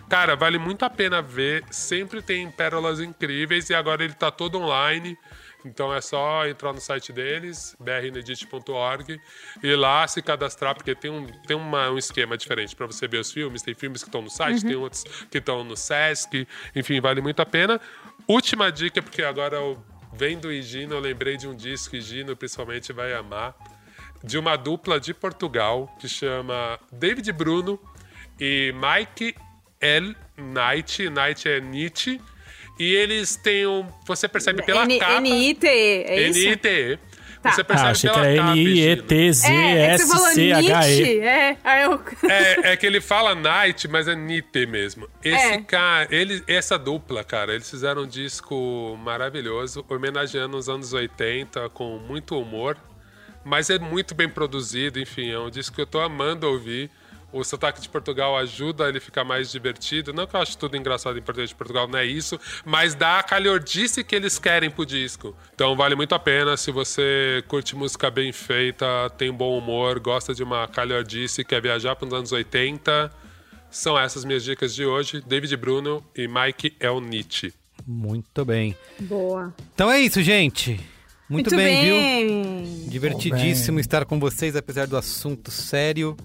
Cara, 0.07 0.35
vale 0.35 0.59
muito 0.59 0.85
a 0.85 0.91
pena 0.91 1.23
ver. 1.23 1.63
Sempre 1.71 2.21
tem 2.21 2.51
pérolas 2.51 2.99
incríveis 2.99 3.69
e 3.71 3.73
agora 3.73 4.03
ele 4.03 4.13
tá 4.13 4.29
todo 4.29 4.59
online. 4.59 5.17
Então 5.65 5.93
é 5.93 5.99
só 5.99 6.47
entrar 6.47 6.71
no 6.71 6.79
site 6.79 7.11
deles, 7.11 7.75
brnedit.org, 7.79 9.19
e 9.63 9.75
lá 9.75 10.07
se 10.07 10.21
cadastrar, 10.21 10.75
porque 10.75 10.93
tem 10.93 11.09
um, 11.09 11.25
tem 11.25 11.57
uma, 11.57 11.89
um 11.89 11.97
esquema 11.97 12.37
diferente 12.37 12.75
para 12.75 12.85
você 12.85 13.07
ver 13.07 13.17
os 13.17 13.31
filmes. 13.31 13.63
Tem 13.63 13.73
filmes 13.73 14.03
que 14.03 14.09
estão 14.09 14.21
no 14.21 14.29
site, 14.29 14.63
tem 14.63 14.75
outros 14.75 15.03
que 15.29 15.39
estão 15.39 15.63
no 15.63 15.75
Sesc, 15.75 16.47
enfim, 16.75 17.01
vale 17.01 17.19
muito 17.19 17.41
a 17.41 17.45
pena. 17.45 17.81
Última 18.27 18.71
dica, 18.71 19.01
porque 19.01 19.23
agora 19.23 19.57
eu 19.57 19.83
vendo 20.13 20.51
Higino, 20.51 20.95
eu 20.95 20.99
lembrei 20.99 21.35
de 21.35 21.47
um 21.47 21.55
disco, 21.55 21.95
Higino 21.95 22.35
principalmente 22.35 22.93
vai 22.93 23.13
amar, 23.13 23.55
de 24.23 24.37
uma 24.37 24.55
dupla 24.55 24.99
de 24.99 25.13
Portugal 25.13 25.93
que 25.99 26.07
chama 26.07 26.79
David 26.91 27.31
Bruno 27.33 27.79
e 28.39 28.73
Mike 28.73 29.35
L. 29.81 30.15
Knight. 30.37 31.09
Knight 31.09 31.49
é 31.49 31.59
Nietzsche. 31.59 32.21
E 32.77 32.93
eles 32.93 33.35
têm 33.35 33.65
um. 33.67 33.85
Você 34.05 34.27
percebe 34.27 34.63
pela 34.63 34.83
N- 34.83 34.99
capa. 34.99 35.19
NIT, 35.21 35.65
é 35.67 36.27
isso? 36.29 36.39
NIT. 36.39 36.99
Tá. 37.41 37.51
Você 37.51 37.61
Ah, 37.61 37.63
percebe 37.63 37.89
achei 37.91 38.09
que 38.09 38.15
pela 38.15 38.27
era. 38.27 38.41
É, 38.41 39.93
é 39.93 39.97
que 39.97 40.05
falou 40.07 40.27
N-I-E-T-Z-S-C-H-E. 40.31 40.61
Nietzsche. 40.61 41.19
É, 41.19 41.57
aí 41.63 41.83
eu... 41.83 42.01
É, 42.27 42.71
é 42.71 42.77
que 42.77 42.85
ele 42.87 42.99
fala 42.99 43.35
Night, 43.35 43.87
mas 43.87 44.07
é 44.07 44.15
Nite 44.15 44.65
mesmo. 44.65 45.07
Esse 45.23 45.45
É. 45.53 45.61
cara, 45.61 46.07
ele, 46.09 46.43
essa 46.47 46.77
dupla, 46.77 47.23
cara, 47.23 47.53
eles 47.53 47.69
fizeram 47.69 48.01
um 48.01 48.07
disco 48.07 48.97
maravilhoso, 49.03 49.85
homenageando 49.87 50.57
os 50.57 50.67
anos 50.67 50.91
80 50.91 51.69
com 51.69 51.99
muito 51.99 52.35
humor, 52.39 52.77
mas 53.43 53.69
é 53.69 53.77
muito 53.77 54.15
bem 54.15 54.27
produzido, 54.27 54.99
enfim, 54.99 55.29
é 55.29 55.37
um 55.39 55.51
disco 55.51 55.75
que 55.75 55.81
eu 55.81 55.85
tô 55.87 55.99
amando 55.99 56.47
ouvir. 56.49 56.89
O 57.35 57.43
sotaque 57.43 57.81
de 57.81 57.89
Portugal 57.89 58.37
ajuda 58.37 58.87
ele 58.87 58.97
a 58.97 59.01
ficar 59.01 59.25
mais 59.25 59.51
divertido. 59.51 60.13
Não 60.13 60.25
que 60.25 60.37
eu 60.37 60.39
acho 60.39 60.57
tudo 60.57 60.77
engraçado 60.77 61.19
em 61.19 61.21
português 61.21 61.49
de 61.49 61.55
Portugal, 61.55 61.85
não 61.85 61.99
é 61.99 62.05
isso. 62.05 62.39
Mas 62.63 62.95
dá 62.95 63.19
a 63.19 63.23
calhordice 63.23 64.05
que 64.05 64.15
eles 64.15 64.39
querem 64.39 64.69
pro 64.69 64.85
disco. 64.85 65.35
Então 65.53 65.75
vale 65.75 65.95
muito 65.95 66.15
a 66.15 66.19
pena. 66.19 66.55
Se 66.55 66.71
você 66.71 67.43
curte 67.49 67.75
música 67.75 68.09
bem 68.09 68.31
feita, 68.31 68.85
tem 69.17 69.33
bom 69.33 69.57
humor, 69.57 69.99
gosta 69.99 70.33
de 70.33 70.43
uma 70.43 70.65
calhordice, 70.65 71.43
quer 71.43 71.61
viajar 71.61 71.97
para 71.97 72.07
os 72.07 72.13
anos 72.13 72.31
80, 72.31 73.11
são 73.69 73.99
essas 73.99 74.23
minhas 74.23 74.41
dicas 74.41 74.73
de 74.73 74.85
hoje. 74.85 75.21
David 75.27 75.57
Bruno 75.57 76.01
e 76.15 76.29
Mike 76.29 76.77
El 76.79 77.01
Nietzsche. 77.01 77.53
Muito 77.85 78.45
bem. 78.45 78.77
Boa. 78.97 79.53
Então 79.73 79.91
é 79.91 79.99
isso, 79.99 80.23
gente. 80.23 80.79
Muito, 81.27 81.53
bem, 81.53 81.83
viu? 81.83 81.95
bem. 81.95 82.87
Divertidíssimo 82.87 83.75
bem. 83.75 83.81
estar 83.81 84.05
com 84.05 84.21
vocês, 84.21 84.55
apesar 84.55 84.87
do 84.87 84.95
assunto 84.95 85.51
sério. 85.51 86.15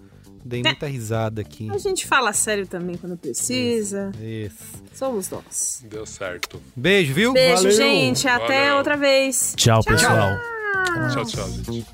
Dei 0.44 0.62
muita 0.62 0.86
risada 0.86 1.40
aqui. 1.40 1.68
A 1.70 1.78
gente 1.78 2.06
fala 2.06 2.32
sério 2.32 2.66
também 2.66 2.96
quando 2.96 3.16
precisa. 3.16 4.10
Isso. 4.20 4.82
Somos 4.94 5.28
nós. 5.30 5.84
Deu 5.88 6.06
certo. 6.06 6.60
Beijo, 6.74 7.12
viu? 7.12 7.32
Beijo, 7.32 7.62
Valeu. 7.62 7.72
gente. 7.72 8.26
Até 8.26 8.62
Valeu. 8.62 8.76
outra 8.78 8.96
vez. 8.96 9.54
Tchau, 9.56 9.82
pessoal. 9.84 10.38
Tchau, 11.12 11.24
tchau, 11.24 11.48
gente. 11.50 11.86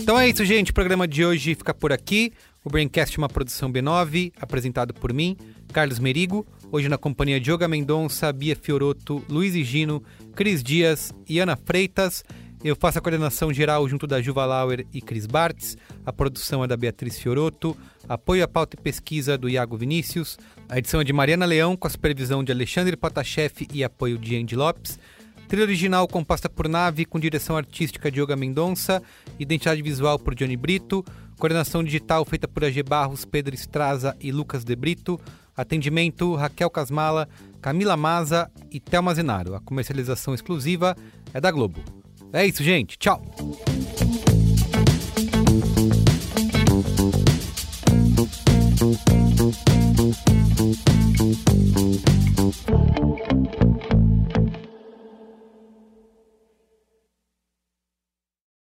Então 0.00 0.18
é 0.18 0.28
isso, 0.28 0.44
gente. 0.44 0.70
O 0.70 0.74
programa 0.74 1.08
de 1.08 1.24
hoje 1.24 1.54
fica 1.54 1.74
por 1.74 1.92
aqui. 1.92 2.32
O 2.64 2.70
Braincast 2.70 3.16
é 3.16 3.18
uma 3.18 3.28
produção 3.28 3.72
B9, 3.72 4.32
apresentado 4.40 4.92
por 4.92 5.12
mim, 5.12 5.36
Carlos 5.72 5.98
Merigo. 5.98 6.46
Hoje 6.70 6.88
na 6.88 6.98
companhia 6.98 7.40
de 7.40 7.50
Yoga 7.50 7.68
Mendonça, 7.68 8.32
Bia 8.32 8.56
Fioroto, 8.56 9.22
Luiz 9.28 9.54
Gino, 9.66 10.02
Cris 10.34 10.62
Dias 10.62 11.12
e 11.28 11.38
Ana 11.38 11.56
Freitas. 11.56 12.24
Eu 12.66 12.74
faço 12.74 12.98
a 12.98 13.00
coordenação 13.00 13.52
geral 13.52 13.88
junto 13.88 14.08
da 14.08 14.20
Juva 14.20 14.44
Lauer 14.44 14.84
e 14.92 15.00
Cris 15.00 15.24
Bartz. 15.24 15.76
A 16.04 16.12
produção 16.12 16.64
é 16.64 16.66
da 16.66 16.76
Beatriz 16.76 17.16
Fioroto. 17.16 17.76
Apoio 18.08 18.42
à 18.42 18.48
pauta 18.48 18.76
e 18.76 18.82
pesquisa 18.82 19.38
do 19.38 19.48
Iago 19.48 19.76
Vinícius. 19.76 20.36
A 20.68 20.76
edição 20.76 21.00
é 21.00 21.04
de 21.04 21.12
Mariana 21.12 21.46
Leão, 21.46 21.76
com 21.76 21.86
a 21.86 21.90
supervisão 21.90 22.42
de 22.42 22.50
Alexandre 22.50 22.96
Potashev 22.96 23.68
e 23.72 23.84
apoio 23.84 24.18
de 24.18 24.36
Andy 24.36 24.56
Lopes. 24.56 24.98
Trilha 25.46 25.62
original 25.62 26.08
composta 26.08 26.48
por 26.48 26.68
Nave, 26.68 27.04
com 27.04 27.20
direção 27.20 27.56
artística 27.56 28.10
de 28.10 28.20
Yoga 28.20 28.34
Mendonça, 28.34 29.00
identidade 29.38 29.80
visual 29.80 30.18
por 30.18 30.34
Johnny 30.34 30.56
Brito, 30.56 31.04
coordenação 31.38 31.84
digital 31.84 32.24
feita 32.24 32.48
por 32.48 32.64
AG 32.64 32.82
Barros, 32.82 33.24
Pedro 33.24 33.54
Estraza 33.54 34.16
e 34.20 34.32
Lucas 34.32 34.64
De 34.64 34.74
Brito, 34.74 35.20
atendimento 35.56 36.34
Raquel 36.34 36.68
Casmala, 36.68 37.28
Camila 37.60 37.96
Maza 37.96 38.50
e 38.72 38.80
Thelma 38.80 39.14
Zenaro. 39.14 39.54
A 39.54 39.60
comercialização 39.60 40.34
exclusiva 40.34 40.96
é 41.32 41.40
da 41.40 41.52
Globo. 41.52 42.05
É 42.36 42.44
isso, 42.44 42.62
gente. 42.62 42.98
Tchau. 42.98 43.22